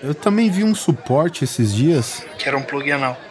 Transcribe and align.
Eu 0.00 0.14
também 0.14 0.48
vi 0.48 0.62
um 0.62 0.74
suporte 0.74 1.42
esses 1.42 1.74
dias. 1.74 2.24
Que 2.38 2.48
era 2.48 2.56
um 2.56 2.62
plug 2.62 2.90
anal. 2.92 3.20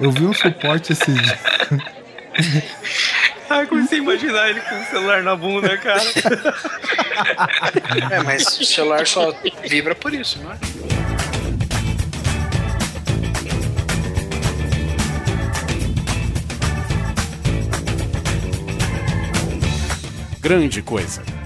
Eu 0.00 0.10
vi 0.10 0.26
um 0.26 0.34
suporte 0.34 0.92
esses 0.92 1.14
dias. 1.14 1.38
Ai, 3.48 3.66
comecei 3.66 3.98
a 3.98 4.02
imaginar 4.02 4.50
ele 4.50 4.60
com 4.60 4.80
o 4.80 4.84
celular 4.84 5.22
na 5.22 5.36
bunda, 5.36 5.76
cara. 5.78 6.02
É, 8.10 8.22
mas 8.22 8.58
o 8.60 8.64
celular 8.64 9.06
só 9.06 9.32
vibra 9.68 9.94
por 9.94 10.12
isso, 10.12 10.40
não 10.42 10.52
é? 10.52 10.58
Grande 20.40 20.82
Coisa. 20.82 21.37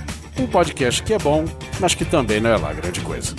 Um 0.42 0.46
podcast 0.48 1.04
que 1.04 1.14
é 1.14 1.18
bom, 1.20 1.44
mas 1.78 1.94
que 1.94 2.04
também 2.04 2.40
não 2.40 2.50
é 2.50 2.56
lá 2.56 2.72
grande 2.72 3.00
coisa. 3.02 3.32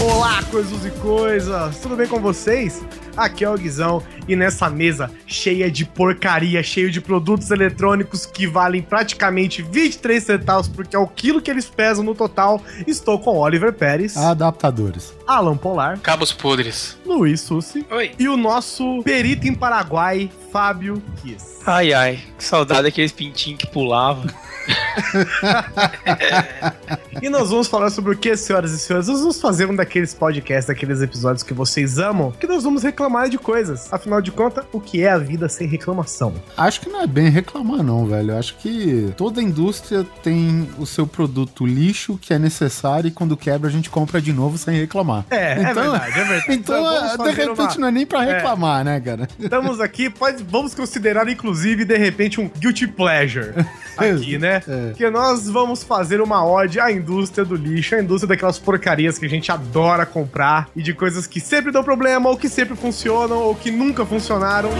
Olá, 0.00 0.40
coisas 0.44 0.86
e 0.86 0.90
coisas! 1.00 1.78
Tudo 1.78 1.96
bem 1.96 2.06
com 2.06 2.20
vocês? 2.20 2.80
Aqui 3.16 3.44
é 3.44 3.50
o 3.50 3.56
Guizão 3.56 4.02
e 4.28 4.36
nessa 4.36 4.68
mesa 4.68 5.10
cheia 5.26 5.70
de 5.70 5.84
porcaria, 5.84 6.62
cheio 6.62 6.90
de 6.90 7.00
produtos 7.00 7.50
eletrônicos 7.50 8.26
que 8.26 8.46
valem 8.46 8.82
praticamente 8.82 9.62
23 9.62 10.22
centavos, 10.22 10.68
porque 10.68 10.94
é 10.94 10.98
o 10.98 11.06
quilo 11.06 11.40
que 11.40 11.50
eles 11.50 11.66
pesam 11.66 12.04
no 12.04 12.14
total, 12.14 12.62
estou 12.86 13.18
com 13.18 13.38
Oliver 13.38 13.72
Pérez, 13.72 14.16
Adaptadores. 14.16 15.14
Alan 15.26 15.56
Polar, 15.56 15.98
Cabos 16.00 16.32
podres. 16.32 16.96
Luiz 17.04 17.40
Sussi 17.40 17.86
Oi. 17.90 18.12
e 18.18 18.28
o 18.28 18.36
nosso 18.36 19.02
perito 19.02 19.46
em 19.46 19.54
Paraguai, 19.54 20.30
Fábio 20.52 21.02
Kiss. 21.22 21.56
Ai, 21.66 21.92
ai, 21.92 22.20
que 22.36 22.44
saudade 22.44 22.84
daqueles 22.84 23.12
pintinhos 23.12 23.60
que 23.60 23.66
pulavam. 23.66 24.26
E 27.22 27.30
nós 27.30 27.48
vamos 27.48 27.66
falar 27.66 27.88
sobre 27.90 28.14
o 28.14 28.16
que, 28.16 28.36
senhoras 28.36 28.72
e 28.72 28.78
senhores? 28.78 29.08
Nós 29.08 29.20
vamos 29.20 29.40
fazer 29.40 29.66
um 29.66 29.74
daqueles 29.74 30.12
podcasts, 30.12 30.66
daqueles 30.66 31.00
episódios 31.00 31.42
que 31.42 31.54
vocês 31.54 31.98
amam, 31.98 32.30
que 32.32 32.46
nós 32.46 32.62
vamos 32.62 32.82
reclamar 32.82 33.05
de 33.30 33.38
coisas. 33.38 33.88
Afinal 33.92 34.20
de 34.20 34.30
contas, 34.30 34.64
o 34.72 34.80
que 34.80 35.02
é 35.02 35.10
a 35.10 35.16
vida 35.18 35.48
sem 35.48 35.66
reclamação? 35.66 36.34
Acho 36.56 36.80
que 36.80 36.88
não 36.88 37.00
é 37.02 37.06
bem 37.06 37.28
reclamar, 37.30 37.82
não, 37.82 38.04
velho. 38.06 38.36
Acho 38.36 38.56
que 38.56 39.12
toda 39.16 39.40
indústria 39.40 40.04
tem 40.22 40.68
o 40.78 40.84
seu 40.84 41.06
produto 41.06 41.64
lixo 41.64 42.18
que 42.20 42.34
é 42.34 42.38
necessário 42.38 43.08
e 43.08 43.10
quando 43.10 43.36
quebra 43.36 43.68
a 43.68 43.72
gente 43.72 43.88
compra 43.88 44.20
de 44.20 44.32
novo 44.32 44.58
sem 44.58 44.76
reclamar. 44.78 45.24
É, 45.30 45.52
é 45.52 45.72
verdade, 45.72 46.20
é 46.20 46.24
verdade. 46.24 46.44
Então, 46.52 46.82
vamos 46.82 47.24
de 47.24 47.30
repente, 47.40 47.60
uma- 47.60 47.76
não 47.78 47.88
é 47.88 47.90
nem 47.92 48.04
pra 48.06 48.24
É. 48.24 48.34
reclamar, 48.34 48.84
né, 48.84 49.00
cara? 49.00 49.28
Estamos 49.38 49.80
aqui, 49.80 50.10
pode, 50.10 50.42
vamos 50.42 50.74
considerar, 50.74 51.28
inclusive, 51.28 51.84
de 51.84 51.96
repente, 51.96 52.40
um 52.40 52.48
guilty 52.58 52.86
pleasure 52.88 53.52
aqui, 53.96 54.36
né? 54.38 54.62
É. 54.66 54.92
Que 54.96 55.08
nós 55.10 55.48
vamos 55.48 55.82
fazer 55.82 56.20
uma 56.20 56.44
ode 56.44 56.78
à 56.80 56.90
indústria 56.90 57.44
do 57.44 57.54
lixo, 57.54 57.94
à 57.94 58.00
indústria 58.00 58.28
daquelas 58.28 58.58
porcarias 58.58 59.18
que 59.18 59.24
a 59.26 59.28
gente 59.28 59.50
adora 59.50 60.04
comprar 60.04 60.68
e 60.74 60.82
de 60.82 60.92
coisas 60.92 61.26
que 61.26 61.40
sempre 61.40 61.70
dão 61.72 61.82
problema, 61.84 62.28
ou 62.28 62.36
que 62.36 62.48
sempre 62.48 62.76
funcionam, 62.76 62.95
ou 63.04 63.54
que 63.54 63.70
nunca 63.70 64.06
funcionaram. 64.06 64.70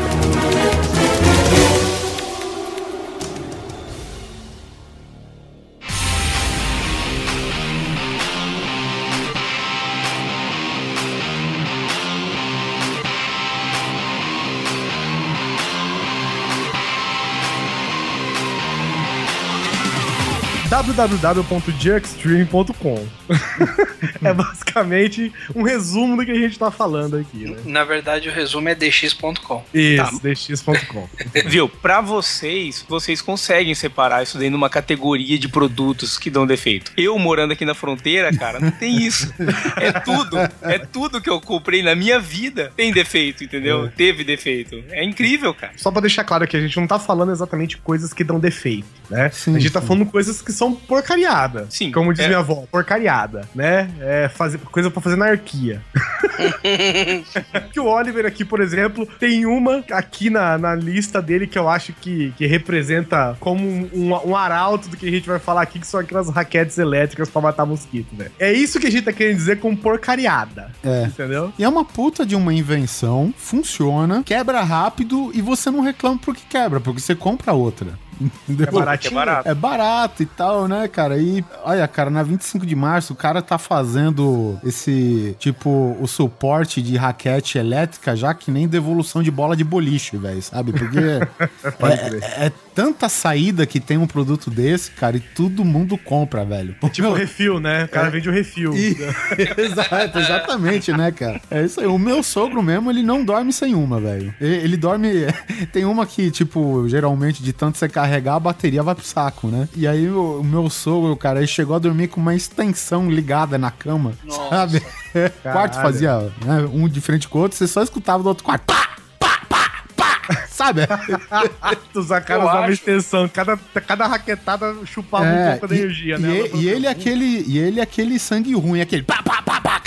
www.jerkstream.com 20.93 23.07
É 24.23 24.33
basicamente 24.33 25.33
um 25.55 25.63
resumo 25.63 26.17
do 26.17 26.25
que 26.25 26.31
a 26.31 26.35
gente 26.35 26.59
tá 26.59 26.71
falando 26.71 27.17
aqui, 27.17 27.51
né? 27.51 27.57
Na 27.65 27.85
verdade, 27.85 28.29
o 28.29 28.33
resumo 28.33 28.69
é 28.69 28.75
dx.com. 28.75 29.65
Isso, 29.73 30.21
dx.com. 30.23 31.09
Viu? 31.47 31.69
Pra 31.69 32.01
vocês, 32.01 32.85
vocês 32.89 33.21
conseguem 33.21 33.75
separar 33.75 34.23
isso 34.23 34.39
daí 34.39 34.51
numa 34.51 34.71
categoria 34.71 35.39
de 35.39 35.49
produtos 35.49 36.19
que 36.19 36.31
dão 36.31 36.47
defeito. 36.47 36.93
Eu, 36.97 37.19
morando 37.19 37.53
aqui 37.53 37.65
na 37.65 37.75
fronteira, 37.75 38.35
cara, 38.37 38.61
não 38.61 38.71
tem 38.71 39.03
isso. 39.03 39.33
É 39.77 39.93
tudo. 39.93 40.37
É 40.63 40.79
tudo 40.79 41.21
que 41.21 41.29
eu 41.29 41.41
comprei 41.41 41.83
na 41.83 41.95
minha 41.95 42.19
vida 42.19 42.73
tem 42.77 42.93
defeito, 42.93 43.45
entendeu? 43.45 43.91
Teve 43.95 44.25
defeito. 44.25 44.83
É 44.91 45.05
incrível, 45.05 45.53
cara. 45.55 45.73
Só 45.77 45.91
pra 45.91 46.01
deixar 46.01 46.25
claro 46.25 46.47
que 46.47 46.57
a 46.57 46.61
gente 46.61 46.77
não 46.79 46.87
tá 46.87 46.99
falando 46.99 47.33
exatamente 47.33 47.77
coisas 47.79 48.13
que 48.13 48.25
dão 48.25 48.39
defeito, 48.39 48.87
né? 49.11 49.31
Sim, 49.31 49.57
a 49.57 49.59
gente 49.59 49.73
tá 49.73 49.81
sim. 49.81 49.87
falando 49.87 50.07
coisas 50.07 50.41
que 50.41 50.53
são 50.53 50.76
porcariada. 50.77 51.67
Sim, 51.71 51.91
Como 51.91 52.13
diz 52.13 52.25
é. 52.25 52.29
minha 52.29 52.39
avó, 52.39 52.65
porcariada, 52.71 53.49
né? 53.55 53.91
É 54.01 54.29
fazer, 54.29 54.59
coisa 54.59 54.91
pra 54.91 55.01
fazer 55.01 55.15
anarquia. 55.15 55.83
que 57.73 57.81
o 57.81 57.87
Oliver 57.87 58.27
aqui, 58.27 58.45
por 58.45 58.61
exemplo, 58.61 59.07
tem 59.19 59.47
uma 59.47 59.85
aqui 59.91 60.31
na, 60.31 60.59
na 60.59 60.75
lista 60.75 61.21
dele 61.21 61.47
que 61.47 61.59
eu 61.59 61.69
acho 61.69 61.93
que, 61.93 62.33
que 62.37 62.47
representa 62.47 63.37
como 63.41 63.67
um, 63.67 63.89
um, 63.93 64.31
um 64.31 64.37
arauto 64.37 64.89
do 64.89 64.97
que 64.97 65.07
a 65.07 65.11
gente 65.11 65.29
vai 65.29 65.39
falar 65.39 65.63
aqui, 65.63 65.79
que 65.79 65.87
são 65.87 66.01
aquelas 66.01 66.29
raquetes 66.29 66.79
elétricas 66.79 67.29
pra 67.29 67.43
matar 67.43 67.65
mosquito, 67.65 68.15
né? 68.17 68.29
É 68.39 68.53
isso 68.53 68.79
que 68.79 68.87
a 68.87 68.91
gente 68.91 69.05
tá 69.05 69.13
querendo 69.13 69.37
dizer 69.37 69.59
com 69.61 69.75
porcariada. 69.75 70.71
É. 70.85 71.05
Entendeu? 71.05 71.53
E 71.59 71.65
é 71.65 71.69
uma 71.69 71.85
puta 71.85 72.25
de 72.25 72.37
uma 72.37 72.53
invenção, 72.53 73.33
funciona, 73.37 74.23
quebra 74.23 74.63
rápido 74.63 75.31
e 75.35 75.41
você 75.41 75.71
não 75.71 75.81
reclama 75.81 76.19
porque 76.19 76.43
quebra, 76.49 76.81
porque 76.81 77.01
você 77.01 77.15
compra 77.15 77.53
outra. 77.53 77.99
Entendeu? 78.21 78.67
É 78.69 78.71
baratinho. 78.71 79.13
É 79.13 79.15
barato. 79.15 79.49
É 79.49 79.55
barato 79.55 80.23
e 80.23 80.27
tal, 80.27 80.67
né, 80.69 80.89
cara? 80.89 81.19
E 81.19 81.45
olha, 81.65 81.87
cara, 81.89 82.11
na 82.11 82.23
25 82.23 82.65
de 82.67 82.75
março 82.75 83.13
o 83.13 83.17
cara 83.17 83.43
tá 83.43 83.59
fazendo 83.59 84.59
esse, 84.65 85.37
tipo, 85.39 85.97
o 86.01 86.07
suporte 86.07 86.81
de 86.83 86.97
raquete 86.97 87.59
elétrica 87.59 88.17
já 88.17 88.33
que 88.35 88.51
nem 88.51 88.67
devolução 88.69 89.23
de 89.23 89.31
bola 89.31 89.57
de 89.57 89.65
boliche, 89.65 90.17
velho, 90.17 90.41
sabe? 90.43 90.73
Porque 90.73 90.99
é, 91.81 92.45
é- 92.45 92.47
é 92.47 92.53
tanta 92.75 93.09
saída 93.09 93.65
que 93.67 93.81
tem 93.81 93.97
um 93.97 94.07
produto 94.07 94.51
desse, 94.51 94.91
cara, 94.91 95.17
e 95.17 95.21
todo 95.21 95.65
mundo 95.65 95.97
compra, 95.97 96.45
velho. 96.45 96.75
Tipo 96.93 97.13
refil, 97.13 97.59
né? 97.59 97.85
O 97.85 97.89
cara 97.89 98.11
vende 98.11 98.29
o 98.29 98.33
refil. 98.33 98.75
E- 98.77 98.97
Exato, 99.57 100.19
exatamente, 100.19 100.93
né, 100.93 101.11
cara? 101.11 101.41
É 101.51 101.65
isso 101.65 101.81
aí. 101.81 101.87
O 101.87 101.99
meu 101.99 102.23
sogro 102.23 102.63
mesmo, 102.63 102.91
ele 102.91 103.03
não 103.03 103.25
dorme 103.25 103.53
sem 103.53 103.75
uma, 103.75 104.01
velho. 104.01 104.35
Ele, 104.41 104.57
ele 104.57 104.77
dorme. 104.77 105.09
Tem 105.73 105.85
uma 105.85 106.07
que, 106.07 106.31
tipo, 106.31 106.87
geralmente, 106.89 107.43
de 107.43 107.53
tanto 107.53 107.79
você 107.79 107.89
carregar, 108.07 108.35
a 108.37 108.41
bateria 108.41 108.83
vai 108.83 108.95
pro 108.95 109.05
saco, 109.05 109.49
né? 109.49 109.69
E 109.77 109.87
aí 109.87 110.09
o, 110.09 110.41
o 110.41 110.45
meu 110.45 110.71
sogro, 110.71 111.17
cara, 111.17 111.39
ele 111.41 111.47
chegou 111.47 111.75
a 111.77 111.79
dormir 111.79 112.09
com 112.09 112.21
uma 112.21 112.35
extensão 112.35 113.11
ligada 113.11 113.59
na 113.59 113.71
cama, 113.71 114.13
Nossa. 114.25 114.49
sabe? 114.49 114.79
O 114.79 115.43
quarto 115.53 115.75
fazia 115.81 116.19
né, 116.45 116.69
um 116.73 116.89
de 116.89 117.01
frente 117.01 117.29
com 117.29 117.39
o 117.39 117.43
outro, 117.43 117.59
você 117.59 117.67
só 117.67 117.83
escutava 117.83 118.23
do 118.23 118.29
outro 118.29 118.45
quarto. 118.45 118.63
Pá! 118.65 118.91
Pá! 119.19 119.41
Pá! 119.49 119.71
Pá! 119.97 120.47
Sabe? 120.49 120.83
Eu 121.95 122.01
usavam 122.03 122.63
acho. 122.65 122.73
extensão. 122.73 123.29
Cada, 123.29 123.57
cada 123.87 124.07
raquetada 124.07 124.75
chupava 124.85 125.25
um 125.25 125.29
É, 125.29 125.51
pouco 125.53 125.69
da 125.69 125.77
energia, 125.77 126.17
e, 126.17 126.19
né? 126.19 126.29
e- 126.55 126.57
e 126.63 126.69
ele 126.69 126.87
é 126.87 126.91
aquele 126.91 127.45
e 127.47 127.59
ele 127.59 127.81
é 127.81 127.83
aquele 127.83 128.19
sangue 128.19 128.55
ruim, 128.55 128.81
aquele 128.81 129.03
pá, 129.03 129.23
pá, 129.23 129.43
pá, 129.43 129.61
pá, 129.61 129.81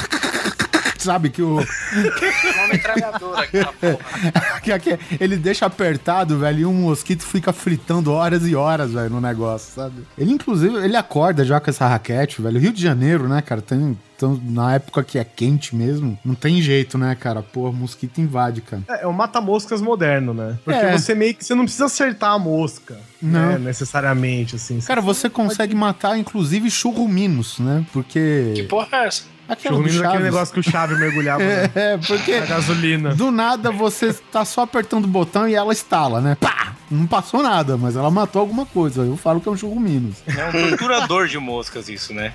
sabe 1.03 1.29
que 1.29 1.41
o 1.41 1.55
Uma 1.57 2.67
metralhadora 2.67 3.41
aquela 3.41 3.73
porra. 3.73 3.99
que, 4.61 4.79
que 4.79 4.99
ele 5.19 5.37
deixa 5.37 5.65
apertado, 5.65 6.37
velho, 6.39 6.59
e 6.59 6.65
um 6.65 6.73
mosquito 6.73 7.23
fica 7.23 7.51
fritando 7.53 8.11
horas 8.11 8.47
e 8.47 8.55
horas, 8.55 8.91
velho, 8.91 9.09
no 9.09 9.21
negócio, 9.21 9.73
sabe? 9.73 10.03
Ele 10.17 10.31
inclusive, 10.31 10.77
ele 10.77 10.95
acorda 10.97 11.43
já 11.45 11.59
com 11.59 11.69
essa 11.69 11.87
raquete, 11.87 12.41
velho. 12.41 12.59
Rio 12.59 12.73
de 12.73 12.81
Janeiro, 12.81 13.27
né, 13.27 13.41
cara, 13.41 13.61
tem 13.61 13.97
então, 14.19 14.37
na 14.43 14.75
época 14.75 15.01
que 15.01 15.17
é 15.17 15.23
quente 15.23 15.73
mesmo, 15.73 16.19
não 16.25 16.35
tem 16.35 16.61
jeito, 16.61 16.97
né, 16.97 17.15
cara? 17.15 17.41
Pô, 17.41 17.71
mosquito 17.71 18.19
invade, 18.19 18.59
cara. 18.59 18.83
É, 18.89 19.03
é 19.03 19.07
o 19.07 19.13
mata-moscas 19.13 19.81
moderno, 19.81 20.33
né? 20.33 20.57
Porque 20.65 20.77
É. 20.77 20.91
você 20.97 21.15
meio 21.15 21.33
que 21.33 21.45
você 21.45 21.55
não 21.55 21.63
precisa 21.63 21.85
acertar 21.85 22.31
a 22.33 22.37
mosca, 22.37 22.97
Não. 23.21 23.51
né? 23.53 23.57
Necessariamente, 23.59 24.57
assim. 24.57 24.77
Cara, 24.81 24.99
você 24.99 25.29
consegue 25.29 25.73
matar, 25.73 26.19
inclusive, 26.19 26.69
churruminos, 26.69 27.59
né? 27.59 27.85
Porque. 27.93 28.51
Que 28.57 28.63
porra 28.63 28.89
é 28.91 29.07
essa? 29.07 29.23
Aquela 29.49 29.75
Churrumino 29.75 30.03
é 30.03 30.07
aquele 30.07 30.23
negócio 30.23 30.53
que 30.53 30.59
o 30.59 30.63
Chave 30.63 30.95
mergulhava 30.95 31.43
né? 31.43 31.71
É, 31.75 31.97
porque 31.97 32.39
na 32.39 32.45
gasolina. 32.45 33.15
do 33.15 33.31
nada 33.31 33.71
você 33.71 34.13
tá 34.31 34.45
só 34.45 34.61
apertando 34.61 35.05
o 35.05 35.07
botão 35.07 35.47
e 35.47 35.55
ela 35.55 35.73
estala, 35.73 36.21
né? 36.21 36.37
Pá! 36.39 36.75
Não 36.91 37.05
passou 37.05 37.43
nada, 37.43 37.77
mas 37.77 37.95
ela 37.95 38.09
matou 38.09 38.39
alguma 38.39 38.65
coisa. 38.65 39.01
Eu 39.03 39.15
falo 39.15 39.39
que 39.39 39.47
é 39.47 39.51
um 39.51 39.57
churruminos. 39.57 40.17
É 40.27 40.45
um 40.47 40.69
torturador 40.69 41.27
de 41.27 41.37
moscas 41.37 41.87
isso, 41.87 42.13
né? 42.13 42.33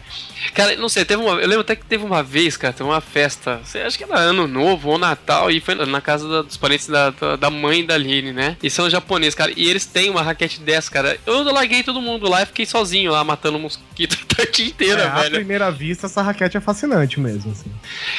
Cara, 0.55 0.77
não 0.77 0.89
sei, 0.89 1.05
teve 1.05 1.23
uma. 1.23 1.33
Eu 1.33 1.49
lembro 1.49 1.61
até 1.63 1.75
que 1.75 1.85
teve 1.85 2.05
uma 2.05 2.23
vez, 2.23 2.57
cara, 2.57 2.73
teve 2.73 2.89
uma 2.89 3.01
festa. 3.01 3.61
sei, 3.65 3.83
Acho 3.83 3.99
que 3.99 4.05
era 4.05 4.17
ano 4.17 4.47
novo 4.47 4.91
ou 4.91 4.99
Natal. 4.99 5.51
E 5.51 5.61
foi 5.61 5.75
na 5.75 6.01
casa 6.01 6.29
da- 6.29 6.43
dos 6.43 6.57
parentes 6.57 6.87
da, 6.87 7.11
da, 7.11 7.51
mãe 7.51 7.85
da 7.85 7.95
Aline, 7.95 8.33
né? 8.33 8.57
E 8.63 8.71
são 8.71 8.89
japoneses, 8.89 9.35
cara. 9.35 9.53
E 9.57 9.69
eles 9.69 9.87
têm 9.87 10.09
uma 10.11 10.23
raquete 10.23 10.61
dessa, 10.61 10.91
cara. 10.91 11.19
Eu 11.27 11.43
larguei 11.53 11.83
todo 11.83 12.01
mundo 12.01 12.29
lá 12.29 12.43
e 12.43 12.47
fiquei 12.47 12.67
sozinho 12.67 13.11
lá 13.11 13.25
matando 13.25 13.59
mosquito 13.59 14.17
a 14.31 14.35
tarde 14.37 14.65
inteira, 14.67 15.03
É, 15.03 15.07
à 15.09 15.15
velho. 15.23 15.35
primeira 15.37 15.71
vista, 15.71 16.07
essa 16.07 16.23
raquete 16.23 16.57
é 16.57 16.61
fascinante 16.61 17.19
mesmo, 17.19 17.51
assim. 17.53 17.71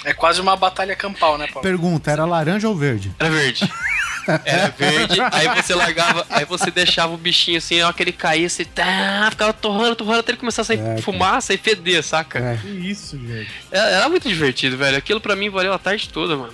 É 0.03 0.13
quase 0.13 0.41
uma 0.41 0.55
batalha 0.55 0.95
campal, 0.95 1.37
né, 1.37 1.47
Paulo? 1.47 1.61
Pergunta, 1.61 2.11
era 2.11 2.25
laranja 2.25 2.67
ou 2.67 2.75
verde? 2.75 3.13
Era 3.19 3.29
verde. 3.29 3.69
Era 4.43 4.69
verde, 4.75 5.19
aí 5.31 5.61
você 5.61 5.75
largava, 5.75 6.24
aí 6.29 6.45
você 6.45 6.69
deixava 6.71 7.13
o 7.13 7.17
bichinho 7.17 7.57
assim, 7.57 7.81
ó, 7.81 7.91
que 7.91 8.03
ele 8.03 8.11
caía, 8.11 8.47
você 8.49 8.65
tá, 8.65 9.27
ficava 9.31 9.53
torrando, 9.53 9.95
torrando 9.95 10.19
até 10.19 10.31
ele 10.31 10.39
começar 10.39 10.61
a 10.61 10.65
sair 10.65 10.79
É, 10.79 10.97
fumaça 11.01 11.53
e 11.53 11.57
feder, 11.57 12.03
saca? 12.03 12.39
É. 12.39 12.57
Que 12.57 12.67
isso, 12.67 13.17
gente. 13.17 13.49
Era, 13.71 13.89
era 13.89 14.09
muito 14.09 14.27
divertido, 14.27 14.77
velho. 14.77 14.97
Aquilo 14.97 15.19
pra 15.21 15.35
mim 15.35 15.49
valeu 15.49 15.73
a 15.73 15.79
tarde 15.79 16.09
toda, 16.09 16.35
mano. 16.35 16.53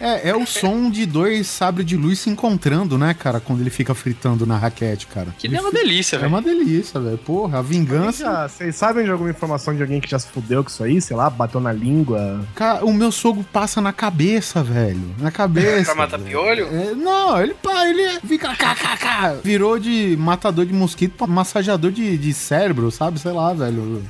É, 0.00 0.30
é 0.30 0.36
o 0.36 0.46
som 0.46 0.90
de 0.90 1.04
dois 1.06 1.46
sabres 1.46 1.86
de 1.86 1.96
luz 1.96 2.20
se 2.20 2.30
encontrando, 2.30 2.96
né, 2.96 3.14
cara? 3.14 3.40
Quando 3.40 3.60
ele 3.60 3.70
fica 3.70 3.94
fritando 3.94 4.46
na 4.46 4.56
raquete, 4.56 5.06
cara. 5.06 5.34
Que 5.38 5.46
Ele 5.46 5.54
deu 5.54 5.64
uma 5.64 5.72
delícia, 5.72 6.16
É 6.16 6.18
velho. 6.20 6.30
uma 6.30 6.42
delícia, 6.42 7.00
velho. 7.00 7.18
Porra, 7.18 7.58
a 7.58 7.62
vingança. 7.62 8.48
Vocês 8.48 8.76
sabem 8.76 9.04
de 9.04 9.10
alguma 9.10 9.30
informação 9.30 9.74
de 9.74 9.82
alguém 9.82 10.00
que 10.00 10.08
já 10.10 10.18
se 10.18 10.28
fudeu 10.28 10.62
com 10.62 10.70
isso 10.70 10.82
aí? 10.84 11.00
Sei 11.00 11.16
lá, 11.16 11.28
bateu 11.28 11.60
na 11.60 11.72
língua? 11.72 12.46
Cara, 12.54 12.84
o 12.84 12.92
meu 12.92 13.10
sogro 13.12 13.44
passa 13.52 13.80
na 13.80 13.92
cabeça, 13.92 14.62
velho. 14.62 15.14
Na 15.18 15.30
cabeça. 15.32 15.86
Pra 15.86 15.94
matar 15.94 16.16
velho. 16.18 16.30
piolho? 16.30 16.66
É, 16.72 16.94
não, 16.94 17.40
ele, 17.42 17.54
pá, 17.54 17.86
ele 17.88 18.02
fica 18.26 18.54
kkk. 18.54 19.40
Virou 19.44 19.78
de 19.78 20.16
matador 20.18 20.64
de 20.66 20.72
mosquito 20.72 21.12
pra 21.16 21.26
massageador 21.26 21.90
de, 21.90 22.16
de 22.18 22.32
cérebro, 22.32 22.90
sabe? 22.90 23.18
Sei 23.20 23.32
lá, 23.32 23.52
velho. 23.52 24.02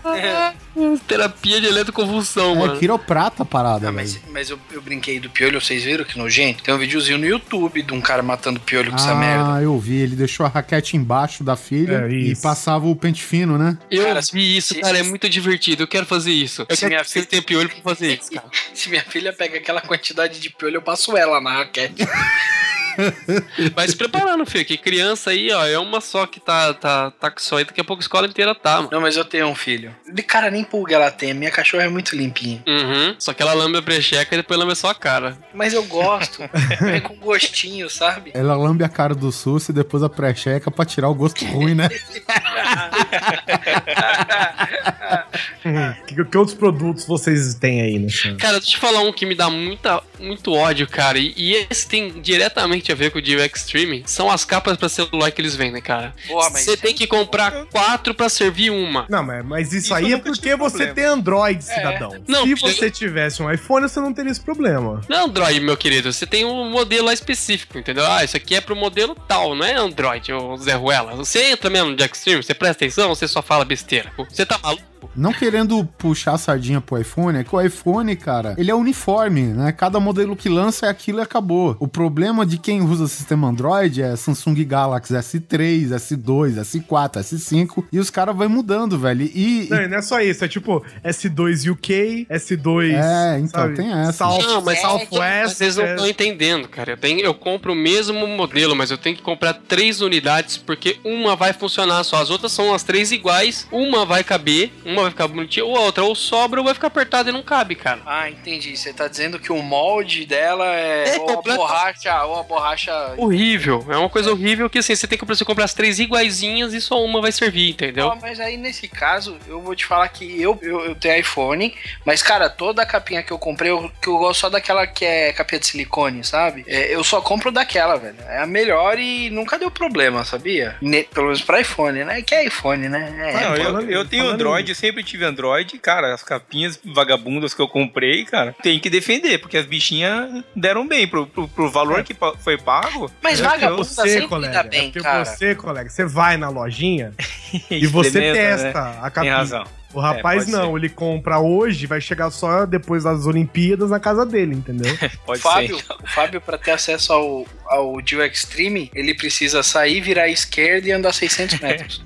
Terapia 1.06 1.60
de 1.60 1.66
eletroconvulsão, 1.66 2.52
É 2.52 2.58
mano. 2.58 2.78
quiroprata 2.78 3.42
a 3.42 3.46
parada, 3.46 3.88
Ah, 3.88 3.92
velho. 3.92 3.94
mas, 3.94 4.20
mas 4.32 4.50
eu, 4.50 4.58
eu 4.70 4.80
brinquei 4.80 5.20
do 5.20 5.28
piolho, 5.28 5.60
vocês 5.60 5.84
viram 5.84 6.02
que 6.04 6.16
nojento? 6.18 6.62
Tem 6.62 6.72
um 6.74 6.78
videozinho 6.78 7.18
no 7.18 7.26
YouTube 7.26 7.82
de 7.82 7.92
um 7.92 8.00
cara 8.00 8.22
matando 8.22 8.58
piolho 8.58 8.90
com 8.90 8.96
essa 8.96 9.14
merda. 9.14 9.54
Ah, 9.56 9.62
eu 9.62 9.78
vi. 9.78 9.96
Ele 9.96 10.16
deixou 10.16 10.46
a 10.46 10.48
raquete 10.48 10.96
embaixo 10.96 11.44
da 11.44 11.56
filha 11.56 12.06
É, 12.06 12.10
e 12.10 12.34
passava 12.36 12.86
o 12.86 12.96
pente 12.96 13.22
fino, 13.22 13.58
né? 13.58 13.76
Eu 13.90 14.04
Cara, 14.04 14.20
vi 14.32 14.56
isso, 14.56 14.74
cara, 14.80 14.98
é 14.98 15.02
muito 15.02 15.28
divertido. 15.28 15.82
Eu 15.82 15.88
quero 15.88 16.06
fazer 16.06 16.32
isso. 16.32 16.64
Eu 16.68 16.74
Se 16.74 16.80
quero 16.80 16.90
minha 16.94 17.04
que 17.04 17.10
filha- 17.10 17.26
tenha 17.26 17.42
piolho 17.42 17.68
pra 17.68 17.94
fazer 17.94 18.14
isso, 18.18 18.30
cara. 18.32 18.46
Se 18.72 18.88
minha 18.88 19.02
filha 19.02 19.32
pega 19.32 19.58
aquela 19.58 19.80
quantidade 19.82 20.40
de 20.40 20.48
piolho, 20.50 20.76
eu 20.76 20.82
passo 20.82 21.16
ela 21.16 21.38
na 21.40 21.58
raquete. 21.58 22.06
Vai 23.74 23.88
se 23.88 23.96
preparando, 23.96 24.44
filho, 24.46 24.64
que 24.64 24.76
criança 24.76 25.30
aí, 25.30 25.50
ó, 25.52 25.66
é 25.66 25.78
uma 25.78 26.00
só 26.00 26.26
que 26.26 26.40
tá, 26.40 26.72
tá, 26.74 27.10
tá 27.10 27.30
com 27.30 27.38
isso 27.38 27.54
aí, 27.56 27.64
daqui 27.64 27.80
a 27.80 27.84
pouco 27.84 28.00
a 28.00 28.04
escola 28.04 28.26
inteira 28.26 28.54
tá, 28.54 28.76
mano. 28.76 28.88
Não, 28.92 29.00
mas 29.00 29.16
eu 29.16 29.24
tenho 29.24 29.46
um 29.46 29.54
filho. 29.54 29.94
De 30.10 30.22
cara, 30.22 30.50
nem 30.50 30.64
pulga 30.64 30.94
ela 30.94 31.10
tem. 31.10 31.34
Minha 31.34 31.50
cachorra 31.50 31.84
é 31.84 31.88
muito 31.88 32.16
limpinha. 32.16 32.62
Uhum. 32.66 33.14
Só 33.18 33.32
que 33.32 33.42
ela 33.42 33.52
lambe 33.52 33.78
a 33.78 33.80
brecheca 33.80 34.34
e 34.34 34.38
depois 34.38 34.58
lambe 34.58 34.74
só 34.76 34.90
a 34.90 34.94
cara. 34.94 35.36
Mas 35.54 35.72
eu 35.72 35.82
gosto. 35.84 36.42
Vem 36.80 37.00
com 37.00 37.16
gostinho, 37.16 37.88
sabe? 37.88 38.32
Ela 38.34 38.56
lambe 38.56 38.84
a 38.84 38.88
cara 38.88 39.14
do 39.14 39.32
SUS 39.32 39.68
e 39.68 39.72
depois 39.72 40.02
a 40.02 40.08
pré-checa 40.08 40.70
pra 40.70 40.84
tirar 40.84 41.08
o 41.08 41.14
gosto 41.14 41.44
ruim, 41.44 41.74
né? 41.74 41.88
Que, 46.06 46.24
que 46.24 46.36
outros 46.38 46.56
produtos 46.56 47.04
vocês 47.06 47.54
têm 47.54 47.80
aí 47.80 47.98
nessa? 47.98 48.34
Cara, 48.34 48.54
deixa 48.58 48.68
eu 48.68 48.70
te 48.72 48.78
falar 48.78 49.00
um 49.00 49.12
que 49.12 49.24
me 49.24 49.34
dá 49.34 49.48
muita, 49.48 50.02
muito 50.20 50.52
ódio, 50.52 50.86
cara. 50.88 51.18
E, 51.18 51.32
e 51.36 51.54
esse 51.70 51.86
tem 51.88 52.20
diretamente 52.20 52.90
a 52.92 52.94
ver 52.94 53.10
com 53.10 53.18
o 53.18 53.22
Dio 53.22 53.40
Extreme. 53.42 54.02
São 54.06 54.30
as 54.30 54.44
capas 54.44 54.76
pra 54.76 54.88
celular 54.88 55.30
que 55.30 55.40
eles 55.40 55.54
vendem, 55.54 55.80
cara. 55.80 56.14
Você 56.50 56.76
tem 56.76 56.94
que 56.94 57.06
comprar 57.06 57.66
quatro 57.66 58.14
pra 58.14 58.28
servir 58.28 58.70
uma. 58.70 59.06
Não, 59.08 59.22
mas, 59.22 59.44
mas 59.44 59.68
isso, 59.72 59.86
Isso 59.86 59.94
aí 59.94 60.12
é 60.12 60.18
porque 60.18 60.54
você 60.56 60.70
problema. 60.86 60.94
tem 60.94 61.04
Android, 61.04 61.64
cidadão. 61.64 62.22
Não, 62.26 62.44
Se 62.46 62.56
porque- 62.56 62.74
você 62.74 62.90
tivesse 62.90 63.42
um 63.42 63.50
iPhone, 63.50 63.88
você 63.88 64.00
não 64.00 64.12
teria 64.12 64.30
esse 64.32 64.40
problema. 64.40 65.00
Não 65.08 65.16
é 65.18 65.22
Android, 65.24 65.60
meu 65.60 65.76
querido. 65.76 66.12
Você 66.12 66.26
tem 66.26 66.44
um 66.44 66.70
modelo 66.70 67.06
lá 67.06 67.12
específico, 67.12 67.78
entendeu? 67.78 68.04
Ah, 68.06 68.24
isso 68.24 68.36
aqui 68.36 68.54
é 68.54 68.60
pro 68.60 68.76
modelo 68.76 69.14
tal, 69.28 69.54
não 69.54 69.64
é 69.64 69.74
Android, 69.74 70.32
ô 70.32 70.56
Zé 70.56 70.74
Ruela. 70.74 71.14
Você 71.16 71.50
entra 71.52 71.70
mesmo 71.70 71.90
no 71.90 71.96
Jack 71.96 72.16
Stream, 72.16 72.42
você 72.42 72.54
presta 72.54 72.84
atenção 72.84 73.08
ou 73.08 73.14
você 73.16 73.26
só 73.28 73.40
fala 73.42 73.64
besteira? 73.64 74.12
Você 74.28 74.44
tá 74.44 74.58
maluco? 74.62 74.91
Não 75.14 75.32
querendo 75.32 75.84
puxar 75.98 76.32
a 76.34 76.38
sardinha 76.38 76.80
pro 76.80 76.98
iPhone, 77.00 77.38
é 77.38 77.44
que 77.44 77.54
o 77.54 77.60
iPhone, 77.60 78.14
cara, 78.16 78.54
ele 78.56 78.70
é 78.70 78.74
uniforme, 78.74 79.42
né? 79.42 79.70
Cada 79.72 80.00
modelo 80.00 80.34
que 80.34 80.48
lança 80.48 80.86
é 80.86 80.88
aquilo 80.88 81.18
e 81.18 81.22
acabou. 81.22 81.76
O 81.78 81.86
problema 81.86 82.46
de 82.46 82.58
quem 82.58 82.80
usa 82.80 83.06
sistema 83.06 83.48
Android 83.48 84.02
é 84.02 84.16
Samsung 84.16 84.64
Galaxy 84.64 85.12
S3, 85.14 85.88
S2, 85.90 86.54
S4, 86.60 87.20
S5 87.20 87.84
e 87.92 87.98
os 87.98 88.10
caras 88.10 88.36
vão 88.36 88.48
mudando, 88.48 88.98
velho. 88.98 89.22
E, 89.22 89.66
Não, 89.70 89.82
e 89.82 89.88
não 89.88 89.98
é 89.98 90.02
só 90.02 90.20
isso, 90.20 90.44
é 90.44 90.48
tipo 90.48 90.82
S2 91.04 91.70
UK, 91.70 92.26
S2. 92.30 92.92
É, 92.94 93.38
então, 93.38 93.74
tem 93.74 93.92
essa. 93.92 94.12
South, 94.12 94.42
Não, 94.42 94.62
mas- 94.62 94.80
Southwest. 94.80 95.10
Mas 95.42 95.52
vocês 95.52 95.76
não 95.76 95.84
é- 95.84 95.90
estão 95.94 96.06
entendendo, 96.08 96.68
cara. 96.68 96.92
Eu, 96.92 96.96
tenho- 96.96 97.20
eu 97.20 97.34
compro 97.34 97.72
o 97.72 97.76
mesmo 97.76 98.26
modelo, 98.26 98.74
mas 98.74 98.90
eu 98.90 98.98
tenho 98.98 99.16
que 99.16 99.22
comprar 99.22 99.54
três 99.54 100.00
unidades 100.00 100.56
porque 100.56 100.98
uma 101.04 101.36
vai 101.36 101.52
funcionar 101.52 102.02
só. 102.04 102.16
As 102.22 102.30
outras 102.30 102.52
são 102.52 102.72
as 102.74 102.82
três 102.82 103.12
iguais, 103.12 103.66
uma 103.70 104.04
vai 104.06 104.24
caber, 104.24 104.72
uma 104.84 105.01
vai 105.02 105.10
ficar 105.10 105.28
bonitinha, 105.28 105.64
ou 105.64 105.76
a 105.76 105.80
outra 105.80 106.04
ou 106.04 106.14
sobra 106.14 106.60
ou 106.60 106.64
vai 106.64 106.74
ficar 106.74 106.88
apertada 106.88 107.30
e 107.30 107.32
não 107.32 107.42
cabe, 107.42 107.74
cara. 107.74 108.00
Ah, 108.06 108.28
entendi. 108.30 108.76
Você 108.76 108.92
tá 108.92 109.08
dizendo 109.08 109.38
que 109.38 109.52
o 109.52 109.62
molde 109.62 110.24
dela 110.24 110.64
é, 110.66 111.16
É 111.16 111.20
ou 111.20 111.38
a 111.38 111.42
borracha, 111.42 112.24
ou 112.24 112.40
a 112.40 112.42
borracha. 112.42 113.14
Horrível. 113.16 113.84
É 113.88 113.96
uma 113.96 114.08
coisa 114.08 114.30
horrível 114.32 114.68
que 114.70 114.78
assim, 114.78 114.94
você 114.94 115.06
tem 115.06 115.18
que 115.18 115.24
você 115.24 115.44
comprar 115.44 115.64
as 115.64 115.74
três 115.74 115.98
iguaizinhas 115.98 116.72
e 116.74 116.80
só 116.80 117.02
uma 117.04 117.20
vai 117.20 117.32
servir, 117.32 117.70
entendeu? 117.70 118.10
Ah, 118.10 118.18
mas 118.20 118.40
aí 118.40 118.56
nesse 118.56 118.88
caso, 118.88 119.36
eu 119.46 119.60
vou 119.60 119.74
te 119.74 119.84
falar 119.84 120.08
que 120.08 120.40
eu, 120.40 120.58
eu, 120.62 120.80
eu 120.86 120.94
tenho 120.94 121.18
iPhone, 121.20 121.74
mas 122.04 122.22
cara, 122.22 122.48
toda 122.48 122.82
a 122.82 122.86
capinha 122.86 123.22
que 123.22 123.32
eu 123.32 123.38
comprei, 123.38 123.70
eu, 123.70 123.90
que 124.00 124.08
eu 124.08 124.18
gosto 124.18 124.40
só 124.40 124.50
daquela 124.50 124.86
que 124.86 125.04
é 125.04 125.32
capinha 125.32 125.58
de 125.60 125.66
silicone, 125.66 126.24
sabe? 126.24 126.64
É, 126.66 126.94
eu 126.94 127.02
só 127.04 127.20
compro 127.20 127.50
daquela, 127.50 127.96
velho. 127.96 128.16
É 128.28 128.38
a 128.38 128.46
melhor 128.46 128.98
e 128.98 129.30
nunca 129.30 129.58
deu 129.58 129.70
problema, 129.70 130.24
sabia? 130.24 130.76
Ne- 130.80 131.04
pelo 131.04 131.26
menos 131.26 131.42
pra 131.42 131.60
iPhone, 131.60 132.04
né? 132.04 132.22
Que 132.22 132.34
é 132.34 132.46
iPhone, 132.46 132.88
né? 132.88 133.32
É, 133.34 133.40
Não, 133.44 133.56
eu, 133.56 133.90
eu 133.90 134.04
tenho 134.08 134.26
Android, 134.26 134.68
eu 134.70 134.74
sempre 134.92 135.02
tive 135.02 135.24
Android, 135.24 135.78
cara, 135.78 136.12
as 136.12 136.22
capinhas 136.22 136.78
vagabundas 136.84 137.54
que 137.54 137.62
eu 137.62 137.66
comprei, 137.68 138.24
cara, 138.26 138.54
tem 138.62 138.78
que 138.78 138.90
defender, 138.90 139.38
porque 139.38 139.56
as 139.56 139.64
bichinhas 139.64 140.44
deram 140.54 140.86
bem 140.86 141.08
pro, 141.08 141.26
pro, 141.26 141.48
pro 141.48 141.70
valor 141.70 142.00
É. 142.00 142.02
que 142.02 142.14
foi 142.40 142.58
pago. 142.58 143.10
Mas 143.22 143.40
É 143.40 143.42
porque 143.44 143.58
vagabunda 143.60 143.84
você, 143.84 144.08
sempre 144.08 144.28
colega, 144.28 144.52
dá 144.54 144.62
bem, 144.62 144.80
é 144.80 144.84
porque 144.84 145.00
cara. 145.00 145.24
você, 145.24 145.54
colega, 145.54 145.88
você 145.88 146.04
vai 146.04 146.36
na 146.36 146.48
lojinha 146.50 147.12
e 147.70 147.86
você 147.86 148.08
Experimenta, 148.08 148.34
testa 148.62 148.82
né? 148.82 148.90
a 148.98 149.02
Tem 149.02 149.10
capinha. 149.10 149.36
razão. 149.36 149.64
O 149.94 150.00
rapaz 150.00 150.48
É, 150.48 150.50
não, 150.52 150.74
ele 150.76 150.88
compra 150.88 151.38
hoje, 151.38 151.86
vai 151.86 152.00
chegar 152.00 152.30
só 152.30 152.64
depois 152.64 153.04
das 153.04 153.26
Olimpíadas 153.26 153.90
na 153.90 154.00
casa 154.00 154.24
dele, 154.24 154.54
entendeu? 154.54 154.90
Pode 155.26 155.40
Fábio, 155.42 155.76
ser. 155.78 155.84
o 156.02 156.06
Fábio, 156.06 156.40
pra 156.40 156.56
ter 156.56 156.70
acesso 156.70 157.12
ao, 157.12 157.46
ao 157.66 158.00
Dio 158.00 158.24
Extreme, 158.24 158.90
ele 158.94 159.14
precisa 159.14 159.62
sair, 159.62 160.00
virar 160.00 160.22
à 160.24 160.28
esquerda 160.30 160.88
e 160.88 160.92
andar 160.92 161.12
600 161.12 161.60
metros. 161.60 162.02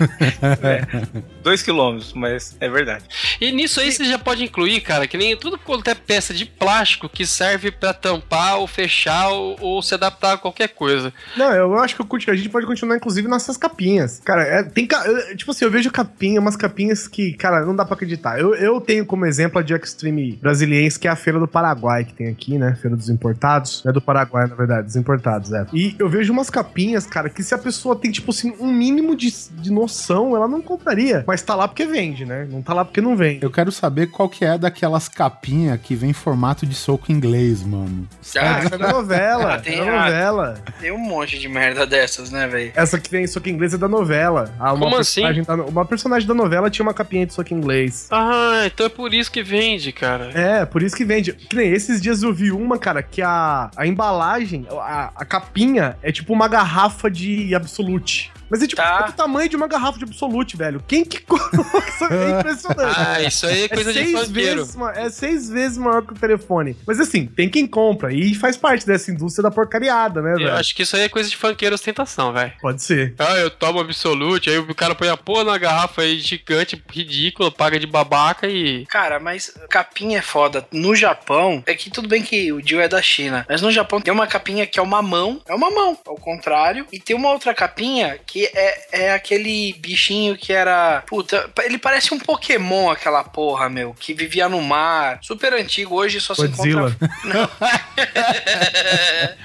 Dois 1.42 1.62
quilômetros, 1.62 2.12
mas 2.12 2.56
é 2.60 2.68
verdade. 2.68 3.04
E 3.40 3.50
nisso 3.52 3.80
aí 3.80 3.90
você 3.90 4.04
já 4.04 4.18
pode 4.18 4.44
incluir, 4.44 4.80
cara, 4.80 5.06
que 5.06 5.16
nem 5.16 5.36
tudo 5.36 5.58
quanto 5.58 5.88
é 5.88 5.94
peça 5.94 6.34
de 6.34 6.44
plástico 6.44 7.08
que 7.08 7.26
serve 7.26 7.70
pra 7.70 7.92
tampar 7.92 8.58
ou 8.58 8.66
fechar 8.66 9.28
ou, 9.28 9.56
ou 9.60 9.82
se 9.82 9.94
adaptar 9.94 10.34
a 10.34 10.38
qualquer 10.38 10.68
coisa. 10.68 11.12
Não, 11.36 11.52
eu 11.52 11.78
acho 11.78 11.96
que 11.96 12.30
a 12.30 12.34
gente 12.34 12.48
pode 12.48 12.66
continuar, 12.66 12.96
inclusive, 12.96 13.26
nessas 13.28 13.56
capinhas. 13.56 14.20
Cara, 14.24 14.42
é, 14.42 14.62
tem. 14.62 14.86
Tipo 15.36 15.50
assim, 15.50 15.64
eu 15.64 15.70
vejo 15.70 15.90
capinha, 15.90 16.40
umas 16.40 16.56
capinhas 16.56 17.08
que, 17.08 17.32
cara, 17.34 17.64
não 17.64 17.74
dá 17.74 17.84
pra 17.84 17.94
acreditar. 17.94 18.38
Eu, 18.38 18.54
eu 18.54 18.80
tenho 18.80 19.06
como 19.06 19.24
exemplo 19.26 19.58
a 19.58 19.62
de 19.62 19.74
Extreme 19.74 20.38
Brasiliense, 20.40 20.98
que 20.98 21.08
é 21.08 21.10
a 21.10 21.16
Feira 21.16 21.38
do 21.38 21.48
Paraguai, 21.48 22.04
que 22.04 22.14
tem 22.14 22.28
aqui, 22.28 22.58
né? 22.58 22.76
Feira 22.80 22.96
dos 22.96 23.08
Importados. 23.08 23.82
É 23.86 23.92
do 23.92 24.00
Paraguai, 24.00 24.46
na 24.46 24.54
verdade, 24.54 24.86
dos 24.86 24.96
importados, 24.96 25.52
é. 25.52 25.66
E 25.72 25.94
eu 25.98 26.08
vejo 26.08 26.32
umas 26.32 26.50
capinhas, 26.50 27.06
cara, 27.06 27.28
que 27.28 27.42
se 27.42 27.54
a 27.54 27.58
pessoa 27.58 27.96
tem, 27.96 28.10
tipo 28.10 28.30
assim, 28.30 28.54
um 28.60 28.72
mínimo 28.72 29.16
de, 29.16 29.32
de 29.52 29.70
noção, 29.70 30.36
ela 30.36 30.48
não 30.48 30.60
compraria. 30.60 31.22
Mas 31.30 31.42
tá 31.42 31.54
lá 31.54 31.68
porque 31.68 31.86
vende, 31.86 32.24
né? 32.26 32.44
Não 32.50 32.60
tá 32.60 32.74
lá 32.74 32.84
porque 32.84 33.00
não 33.00 33.14
vende. 33.14 33.38
Eu 33.44 33.52
quero 33.52 33.70
saber 33.70 34.08
qual 34.08 34.28
que 34.28 34.44
é 34.44 34.58
daquelas 34.58 35.08
capinhas 35.08 35.80
que 35.80 35.94
vem 35.94 36.10
em 36.10 36.12
formato 36.12 36.66
de 36.66 36.74
soco 36.74 37.12
inglês, 37.12 37.62
mano. 37.62 38.08
Ah, 38.36 38.58
Essa 38.58 38.74
é 38.74 38.78
da 38.78 38.92
novela. 38.92 39.54
Ah, 39.54 39.58
tem 39.60 39.78
é 39.78 39.84
da 39.84 39.92
novela. 40.04 40.54
Tem 40.80 40.90
um 40.90 40.98
monte 40.98 41.38
de 41.38 41.48
merda 41.48 41.86
dessas, 41.86 42.32
né, 42.32 42.48
velho? 42.48 42.72
Essa 42.74 42.98
que 42.98 43.08
tem 43.08 43.24
soco 43.28 43.48
inglês 43.48 43.72
é 43.74 43.78
da 43.78 43.86
novela. 43.86 44.52
Ah, 44.58 44.72
uma 44.72 44.86
Como 44.86 44.96
assim? 44.96 45.22
personagem 45.22 45.44
da 45.44 45.54
uma 45.54 45.84
personagem 45.84 46.26
da 46.26 46.34
novela 46.34 46.68
tinha 46.68 46.84
uma 46.84 46.92
capinha 46.94 47.24
de 47.24 47.32
soco 47.32 47.54
inglês. 47.54 48.08
Ah, 48.10 48.62
então 48.66 48.86
é 48.86 48.88
por 48.88 49.14
isso 49.14 49.30
que 49.30 49.40
vende, 49.44 49.92
cara. 49.92 50.32
É, 50.34 50.64
por 50.66 50.82
isso 50.82 50.96
que 50.96 51.04
vende. 51.04 51.32
Que 51.32 51.54
nem 51.54 51.70
esses 51.72 52.00
dias 52.00 52.24
eu 52.24 52.34
vi 52.34 52.50
uma, 52.50 52.76
cara, 52.76 53.04
que 53.04 53.22
a, 53.22 53.70
a 53.76 53.86
embalagem, 53.86 54.66
a, 54.68 55.12
a 55.14 55.24
capinha 55.24 55.96
é 56.02 56.10
tipo 56.10 56.32
uma 56.32 56.48
garrafa 56.48 57.08
de 57.08 57.54
Absolute. 57.54 58.32
Mas 58.50 58.62
é 58.62 58.66
tipo 58.66 58.80
Tá. 58.82 59.04
é 59.04 59.10
do 59.10 59.16
tamanho 59.16 59.48
de 59.48 59.56
uma 59.56 59.68
garrafa 59.68 59.98
de 59.98 60.04
Absolute, 60.04 60.56
velho. 60.56 60.82
Quem 60.88 61.04
que 61.04 61.20
coloca 61.22 61.56
isso? 61.88 62.04
É 62.04 62.30
impressionante. 62.38 62.96
Ah, 62.98 63.22
isso 63.22 63.46
aí 63.46 63.62
é 63.64 63.68
coisa 63.68 63.92
de 63.92 63.98
seis 64.00 64.26
funkeiro. 64.26 64.56
vezes, 64.60 64.76
ma- 64.76 64.92
é 64.92 65.10
seis 65.10 65.48
vezes 65.48 65.78
maior 65.78 66.02
que 66.04 66.12
o 66.12 66.16
telefone. 66.16 66.76
Mas 66.86 66.98
assim, 67.00 67.26
tem 67.26 67.48
quem 67.48 67.66
compra 67.66 68.12
e 68.12 68.34
faz 68.34 68.56
parte 68.56 68.86
dessa 68.86 69.10
indústria 69.10 69.42
da 69.42 69.50
porcariada, 69.50 70.20
né, 70.22 70.32
Eu 70.32 70.38
velho? 70.38 70.52
acho 70.54 70.74
que 70.74 70.82
isso 70.82 70.96
aí 70.96 71.02
é 71.02 71.08
coisa 71.08 71.28
de 71.28 71.36
funkeiro 71.36 71.74
ostentação, 71.74 72.32
velho. 72.32 72.52
Pode 72.60 72.82
ser. 72.82 73.14
Ah, 73.18 73.36
eu 73.36 73.50
tomo 73.50 73.80
absolute, 73.80 74.50
aí 74.50 74.58
o 74.58 74.74
cara 74.74 74.94
põe 74.94 75.08
a 75.08 75.16
porra 75.16 75.44
na 75.44 75.58
garrafa 75.58 76.02
aí 76.02 76.18
gigante, 76.18 76.82
ridícula, 76.90 77.50
paga 77.50 77.78
de 77.78 77.86
babaca 77.86 78.48
e. 78.48 78.84
Cara, 78.86 79.20
mas 79.20 79.52
capinha 79.68 80.18
é 80.18 80.22
foda. 80.22 80.66
No 80.72 80.94
Japão, 80.94 81.62
é 81.66 81.74
que 81.74 81.90
tudo 81.90 82.08
bem 82.08 82.22
que 82.22 82.52
o 82.52 82.60
Dio 82.60 82.80
é 82.80 82.88
da 82.88 83.00
China, 83.02 83.44
mas 83.48 83.62
no 83.62 83.70
Japão 83.70 84.00
tem 84.00 84.12
uma 84.12 84.26
capinha 84.26 84.66
que 84.66 84.78
é 84.78 84.82
uma 84.82 85.02
mão, 85.02 85.40
é 85.46 85.54
uma 85.54 85.70
mão, 85.70 85.96
ao 86.06 86.16
contrário, 86.16 86.86
e 86.92 86.98
tem 86.98 87.14
uma 87.14 87.30
outra 87.30 87.54
capinha 87.54 88.18
que 88.26 88.39
é, 88.46 88.86
é 88.92 89.12
aquele 89.12 89.74
bichinho 89.78 90.36
que 90.36 90.52
era. 90.52 91.02
Puta, 91.06 91.50
ele 91.62 91.78
parece 91.78 92.12
um 92.14 92.18
Pokémon, 92.18 92.90
aquela 92.90 93.22
porra, 93.24 93.68
meu, 93.68 93.94
que 93.98 94.14
vivia 94.14 94.48
no 94.48 94.60
mar, 94.60 95.18
super 95.22 95.52
antigo, 95.54 95.94
hoje 95.96 96.20
só 96.20 96.34
Godzilla. 96.34 96.90
se 96.90 96.96
encontra. 96.96 97.10
Não. 97.24 97.50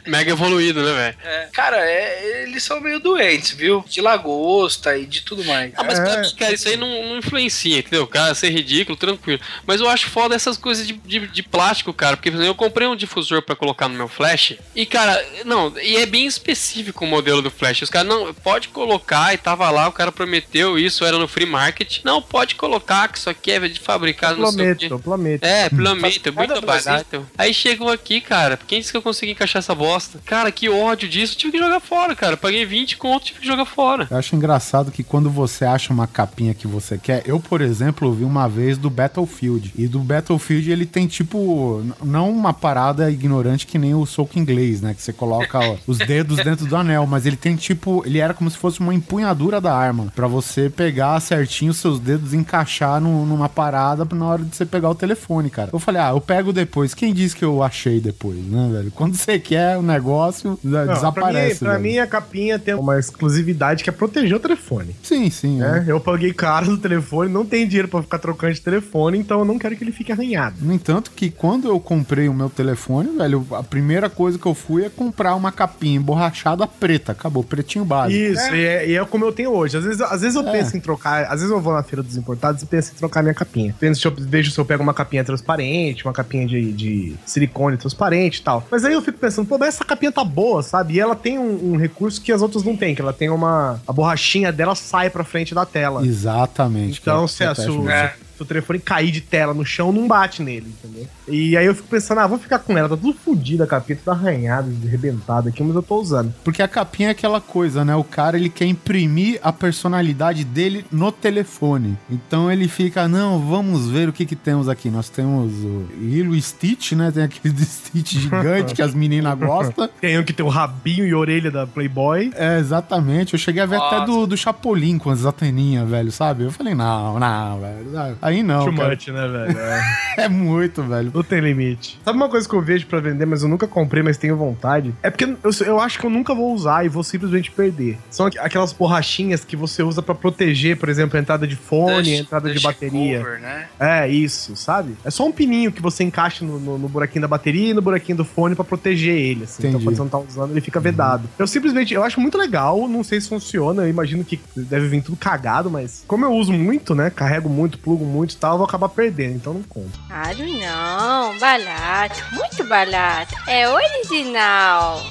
Mega 0.08 0.32
evoluído, 0.32 0.84
né, 0.84 0.94
velho? 0.94 1.18
É, 1.24 1.48
cara, 1.52 1.78
é, 1.78 2.44
eles 2.44 2.64
são 2.64 2.80
meio 2.80 3.00
doentes, 3.00 3.52
viu? 3.52 3.84
De 3.88 4.02
lagosta 4.02 4.98
e 4.98 5.06
de 5.06 5.22
tudo 5.22 5.44
mais. 5.46 5.74
Ah, 5.76 5.84
mas 5.84 6.00
É. 6.00 6.04
pra 6.04 6.22
mim, 6.22 6.36
cara, 6.36 6.54
isso 6.54 6.68
aí 6.68 6.78
não, 6.78 6.88
não 7.10 7.18
influencia, 7.18 7.80
entendeu? 7.80 8.06
Cara, 8.08 8.34
ser 8.36 8.50
ridículo, 8.50 8.96
tranquilo. 8.98 9.40
Mas 9.66 9.82
eu 9.82 9.90
acho 9.90 10.10
foda 10.10 10.36
essas 10.36 10.58
coisas 10.58 10.86
de, 10.88 10.94
de, 10.94 11.28
de 11.28 11.44
plástico, 11.44 11.94
cara. 11.94 12.16
Porque 12.16 12.30
por 12.30 12.38
exemplo, 12.38 12.52
eu 12.52 12.56
comprei 12.56 12.88
um 12.88 12.96
difusor 12.96 13.42
pra 13.42 13.56
colocar 13.56 13.88
no 13.88 13.96
meu 13.96 14.08
flash. 14.08 14.54
E, 14.76 14.86
cara, 14.86 15.24
não, 15.46 15.74
e 15.80 15.98
é 15.98 16.06
bem 16.06 16.26
específico 16.26 17.06
o 17.06 17.08
modelo 17.08 17.42
do 17.42 17.52
flash. 17.52 17.82
Os 17.82 17.90
caras, 17.90 18.08
não, 18.08 18.34
pode 18.34 18.68
colocar, 18.70 18.85
e 19.34 19.38
tava 19.38 19.70
lá, 19.70 19.88
o 19.88 19.92
cara 19.92 20.12
prometeu 20.12 20.78
isso, 20.78 21.06
era 21.06 21.18
no 21.18 21.28
free 21.28 21.46
market. 21.46 22.00
Não, 22.04 22.22
pode 22.22 22.56
colocar, 22.56 23.08
que 23.08 23.18
isso 23.18 23.30
aqui 23.30 23.52
é 23.52 23.60
de 23.68 23.80
fabricado, 23.80 24.40
não 24.40 24.52
sei 24.52 24.72
o 24.72 24.76
quê. 24.76 24.88
Prometo, 24.88 25.04
prometo. 25.04 25.44
É, 25.44 25.70
planeta, 25.70 26.32
muito 26.32 26.62
barato. 26.62 27.26
Aí 27.38 27.54
chegou 27.54 27.90
aqui, 27.90 28.22
cara. 28.22 28.60
Quem 28.68 28.80
disse 28.80 28.92
que 28.92 28.98
eu 28.98 29.02
consegui 29.02 29.32
encaixar 29.32 29.60
essa 29.60 29.76
bosta? 29.76 30.20
Cara, 30.26 30.52
que 30.52 30.70
ódio 30.70 31.08
disso. 31.08 31.38
Tive 31.38 31.54
que 31.54 31.60
jogar 31.60 31.80
fora, 31.80 32.16
cara. 32.16 32.38
Paguei 32.38 32.66
20 32.66 32.98
conto, 32.98 33.26
tive 33.26 33.40
que 33.40 33.48
jogar 33.48 33.66
fora. 33.66 34.08
Eu 34.10 34.18
acho 34.18 34.36
engraçado 34.36 34.92
que 34.92 35.04
quando 35.04 35.30
você 35.30 35.66
acha 35.66 35.92
uma 35.94 36.08
capinha 36.08 36.54
que 36.54 36.68
você 36.68 36.98
quer, 36.98 37.24
eu, 37.26 37.40
por 37.40 37.62
exemplo, 37.62 38.14
vi 38.14 38.24
uma 38.24 38.48
vez 38.48 38.78
do 38.78 38.90
Battlefield. 38.90 39.74
E 39.76 39.88
do 39.88 40.00
Battlefield 40.00 40.72
ele 40.72 40.86
tem 40.86 41.08
tipo, 41.08 41.84
não 42.04 42.30
uma 42.30 42.54
parada 42.54 43.10
ignorante 43.10 43.68
que 43.68 43.78
nem 43.78 43.94
o 43.94 44.06
soco 44.06 44.38
inglês, 44.38 44.82
né? 44.82 44.94
Que 44.94 45.02
você 45.02 45.14
coloca 45.14 45.60
ó, 45.60 45.76
os 45.88 45.98
dedos 45.98 46.38
dentro 46.38 46.66
do 46.66 46.76
anel, 46.76 47.06
mas 47.06 47.26
ele 47.26 47.36
tem 47.36 47.56
tipo, 47.56 48.04
ele 48.06 48.20
era 48.20 48.34
como 48.34 48.50
se 48.50 48.58
fosse 48.58 48.75
uma 48.82 48.94
empunhadura 48.94 49.60
da 49.62 49.74
arma. 49.76 50.12
Pra 50.16 50.28
você 50.28 50.70
pegar 50.70 51.20
certinho 51.20 51.72
os 51.72 51.78
seus 51.78 52.00
dedos 52.00 52.34
e 52.34 52.38
encaixar 52.38 53.00
no- 53.02 53.26
numa 53.26 53.48
parada 53.50 54.06
na 54.16 54.26
hora 54.26 54.44
de 54.44 54.56
você 54.56 54.66
pegar 54.66 54.90
o 54.90 54.96
telefone, 54.96 55.50
cara. 55.50 55.70
Eu 55.74 55.80
falei, 55.80 56.02
ah, 56.02 56.10
eu 56.10 56.22
pego 56.22 56.52
depois. 56.54 56.94
Quem 56.94 57.14
disse 57.14 57.36
que 57.36 57.44
eu 57.46 57.62
achei 57.64 58.00
depois, 58.00 58.38
né, 58.46 58.70
velho? 58.72 58.92
Quando 58.96 59.16
você 59.16 59.38
quer 59.40 59.78
o 59.78 59.82
negócio, 59.82 60.58
Não, 60.64 60.88
desaparece. 60.88 61.60
Pra 61.60 61.74
mim, 61.74 61.76
pra 61.76 61.80
mim, 61.80 61.98
a 62.00 62.08
capinha 62.08 62.60
tem 62.60 62.74
uma 62.74 62.98
exclusividade 63.00 63.84
que 63.84 63.90
é 63.90 63.94
proteger 63.94 64.36
o 64.36 64.40
telefone. 64.40 64.96
Sim, 65.04 65.30
sim. 65.30 65.62
é. 65.62 65.72
né? 65.80 65.86
Eu 65.88 66.00
paguei 66.00 66.34
caro 66.34 66.72
no 66.72 66.78
telefone, 66.78 67.32
não 67.32 67.46
tem 67.46 67.68
dinheiro 67.68 67.88
pra 67.88 68.02
ficar 68.02 68.20
trocando 68.20 68.54
de 68.54 68.62
telefone, 68.62 69.18
então 69.20 69.40
eu 69.40 69.46
não 69.46 69.58
quero 69.60 69.76
que 69.76 69.84
ele 69.84 69.92
fique 69.92 70.12
arranhado. 70.12 70.56
No 70.62 70.74
entanto, 70.74 71.12
que 71.16 71.30
quando 71.30 71.68
eu 71.68 71.80
comprei 71.80 72.28
o 72.30 72.34
meu 72.34 72.50
telefone, 72.50 73.18
velho, 73.18 73.46
a 73.52 73.64
primeira 73.64 74.10
coisa 74.10 74.38
que 74.38 74.46
eu 74.46 74.54
fui 74.54 74.86
é 74.86 74.90
comprar 74.90 75.36
uma 75.36 75.52
capinha 75.52 75.98
emborrachada 75.98 76.66
preta. 76.68 77.12
Acabou, 77.12 77.44
pretinho 77.44 77.86
básico. 77.86 78.18
Isso, 78.20 78.54
E, 78.54 78.65
é, 78.66 78.88
e 78.90 78.96
é 78.98 79.06
como 79.06 79.26
eu 79.26 79.32
tenho 79.32 79.52
hoje. 79.52 79.78
Às 79.78 79.84
vezes, 79.84 80.02
às 80.02 80.22
vezes 80.22 80.36
eu 80.36 80.48
É. 80.48 80.52
penso 80.52 80.76
em 80.76 80.80
trocar, 80.80 81.24
às 81.26 81.40
vezes 81.42 81.50
eu 81.50 81.60
vou 81.60 81.74
na 81.74 81.84
feira 81.84 82.02
dos 82.04 82.18
importados 82.18 82.62
e 82.62 82.66
penso 82.66 82.92
em 82.94 82.96
trocar 82.96 83.22
minha 83.22 83.34
capinha. 83.34 83.76
Penso 83.80 84.02
se 84.02 84.08
eu 84.08 84.14
vejo 84.18 84.52
se 84.52 84.60
eu 84.60 84.66
pego 84.66 84.84
uma 84.84 84.94
capinha 84.94 85.24
transparente, 85.24 86.06
uma 86.06 86.14
capinha 86.14 86.48
de, 86.48 86.72
de 86.72 87.16
silicone 87.26 87.78
transparente 87.78 88.38
e 88.38 88.42
tal. 88.42 88.66
Mas 88.70 88.84
aí 88.86 88.94
eu 88.94 89.02
fico 89.02 89.18
pensando, 89.18 89.48
pô, 89.48 89.58
mas 89.58 89.70
essa 89.76 89.84
capinha 89.86 90.12
tá 90.12 90.24
boa, 90.24 90.62
sabe? 90.64 90.96
E 90.96 91.00
ela 91.00 91.16
tem 91.16 91.38
um, 91.40 91.74
um 91.74 91.78
recurso 91.78 92.22
que 92.22 92.32
as 92.32 92.42
outras 92.42 92.64
não 92.64 92.76
têm, 92.76 92.96
que 92.96 93.02
ela 93.02 93.14
tem 93.14 93.30
uma. 93.30 93.80
A 93.88 93.94
borrachinha 93.94 94.52
dela 94.52 94.76
sai 94.76 95.10
pra 95.10 95.24
frente 95.24 95.54
da 95.54 95.66
tela. 95.66 96.06
Exatamente. 96.06 97.00
é 97.00 97.02
Então, 97.02 97.24
o 97.24 97.28
se, 97.28 97.44
protege 97.44 97.72
se, 97.72 97.78
o. 97.78 97.90
É. 97.90 98.16
se 98.36 98.42
o 98.42 98.46
telefone 98.46 98.80
cair 98.80 99.12
de 99.12 99.22
tela 99.22 99.54
no 99.54 99.66
chão, 99.66 99.92
não 99.92 100.08
bate 100.08 100.42
nele, 100.42 100.68
entendeu? 100.68 101.08
E 101.28 101.56
aí 101.56 101.66
eu 101.66 101.76
fico 101.76 101.88
pensando, 101.88 102.20
ah, 102.20 102.28
vou 102.28 102.38
ficar 102.38 102.60
com 102.60 102.78
ela, 102.78 102.90
tá 102.90 102.98
tudo 102.98 103.14
fodido 103.14 103.64
a 103.64 103.68
capinha, 103.68 103.98
tudo 103.98 104.12
arranhado, 104.12 104.72
arrebentado 104.86 105.50
aqui, 105.50 105.64
mas 105.64 105.76
eu 105.76 105.82
tô 105.82 106.00
usando. 106.00 106.34
Porque 106.44 106.62
a 106.62 106.68
capinha 106.68 107.10
é 107.10 107.12
aquela 107.12 107.40
coisa, 107.40 107.86
né? 107.86 107.96
O 107.96 108.04
cara, 108.04 108.38
ele 108.38 108.50
quer 108.50 108.66
imprimir 108.66 109.40
a 109.42 109.54
personalidade 109.54 110.44
dele 110.44 110.86
no 110.92 111.12
telefone. 111.12 111.98
Então 112.10 112.52
ele 112.52 112.68
fica, 112.68 113.08
não, 113.08 113.40
vamos 113.40 113.90
ver 113.90 114.10
o 114.10 114.14
que 114.14 114.26
que 114.26 114.36
temos 114.36 114.68
aqui. 114.68 114.90
Nós 114.90 115.10
temos 115.10 115.54
o 115.54 115.88
Lilo 115.98 116.40
Stitch, 116.40 116.92
né? 116.94 117.12
Tem 117.12 117.24
aquele 117.24 117.56
Stitch 117.64 118.14
gigante 118.14 118.74
que 118.74 118.82
as 118.82 118.94
meninas 118.94 119.38
gostam. 119.40 119.90
Tem 120.00 120.20
um 120.20 120.24
que 120.24 120.34
tem 120.34 120.46
o 120.46 120.50
rabinho 120.50 121.06
e 121.06 121.14
orelha 121.14 121.50
da 121.50 121.66
Playboy. 121.66 122.32
É, 122.36 122.60
exatamente. 122.60 123.34
Eu 123.34 123.40
cheguei 123.40 123.62
a 123.62 123.66
ver 123.66 123.78
até 123.78 124.00
Nossa. 124.00 124.12
do, 124.12 124.28
do 124.28 124.38
Chapolin 124.38 124.98
com 124.98 125.10
as 125.10 125.26
anteninhas, 125.26 125.88
velho, 125.90 126.12
sabe? 126.12 126.44
Eu 126.44 126.52
falei, 126.52 126.76
não, 126.76 127.20
não, 127.20 127.60
velho. 127.60 128.18
Aí 128.26 128.42
não, 128.42 128.66
Too 128.66 128.74
cara. 128.76 128.90
much, 128.90 129.08
né, 129.10 129.28
velho? 129.28 129.60
É. 129.60 130.06
É 130.18 130.30
muito, 130.30 130.82
velho. 130.82 131.12
Não 131.14 131.22
tem 131.24 131.42
limite. 131.42 132.00
Sabe 132.06 132.16
uma 132.18 132.30
coisa 132.30 132.48
que 132.48 132.56
eu 132.56 132.62
vejo 132.62 132.88
pra 132.88 133.02
vender, 133.02 133.26
mas 133.26 133.44
eu 133.44 133.50
nunca 133.50 133.68
comprei, 133.68 134.02
mas 134.02 134.16
tenho 134.18 134.38
vontade? 134.38 134.94
É 135.04 135.10
porque 135.10 135.26
eu, 135.26 135.38
eu 135.66 135.78
acho 135.82 136.00
que 136.00 136.06
eu 136.06 136.10
nunca 136.10 136.34
vou 136.34 136.54
usar 136.54 136.86
e 136.86 136.88
vou 136.90 137.04
simplesmente 137.04 137.52
perder. 137.52 137.98
São 138.10 138.26
aqu- 138.28 138.40
aquelas 138.40 138.72
borrachinhas 138.72 139.44
que 139.44 139.58
você 139.58 139.84
usa 139.84 140.02
pra 140.02 140.16
proteger, 140.16 140.78
por 140.78 140.88
exemplo, 140.88 141.18
a 141.18 141.22
entrada 141.22 141.46
de 141.46 141.58
fone, 141.58 142.14
a 142.14 142.18
entrada 142.22 142.50
de 142.50 142.60
bateria. 142.62 143.20
cover, 143.20 143.42
né? 143.42 143.68
É, 143.78 144.08
isso, 144.08 144.56
sabe? 144.56 144.96
É 145.04 145.12
só 145.12 145.26
um 145.28 145.34
pininho 145.34 145.70
que 145.70 145.82
você 145.82 146.02
encaixa 146.06 146.46
no, 146.46 146.62
no- 146.62 146.78
no 146.78 146.88
buraquinho 146.88 147.24
da 147.24 147.28
bateria 147.28 147.72
e 147.72 147.74
no 147.74 147.82
buraquinho 147.82 148.18
do 148.18 148.24
fone 148.26 148.56
pra 148.56 148.64
proteger 148.64 149.16
ele, 149.18 149.44
assim. 149.44 149.68
Então 149.68 149.82
quando 149.82 149.96
você 149.98 150.02
não 150.02 150.08
tá 150.10 150.18
usando, 150.20 150.52
ele 150.52 150.62
fica 150.62 150.80
vedado. 150.80 151.28
Eu 151.38 151.46
simplesmente, 151.46 151.94
eu 151.94 152.06
acho 152.06 152.22
muito 152.22 152.38
legal, 152.38 152.88
não 152.88 153.04
sei 153.04 153.20
se 153.20 153.28
funciona, 153.28 153.84
eu 153.84 153.90
imagino 153.90 154.24
que 154.24 154.40
deve 154.56 154.88
vir 154.88 155.02
tudo 155.04 155.18
cagado, 155.18 155.70
mas 155.70 156.06
como 156.08 156.24
eu 156.24 156.32
uso 156.32 156.54
muito, 156.54 156.96
né, 156.96 157.10
carrego 157.10 157.50
muito, 157.50 157.78
plugo 157.78 158.06
muito 158.06 158.15
e 158.24 158.38
tal, 158.38 158.58
vou 158.58 158.66
acabar 158.66 158.90
perdendo, 158.90 159.36
então 159.36 159.54
não 159.54 159.64
compro. 159.64 160.00
Claro 160.08 160.38
não, 160.38 161.38
barato, 161.40 162.24
muito 162.34 162.64
barato. 162.64 163.36
É 163.48 163.68
original. 163.68 165.02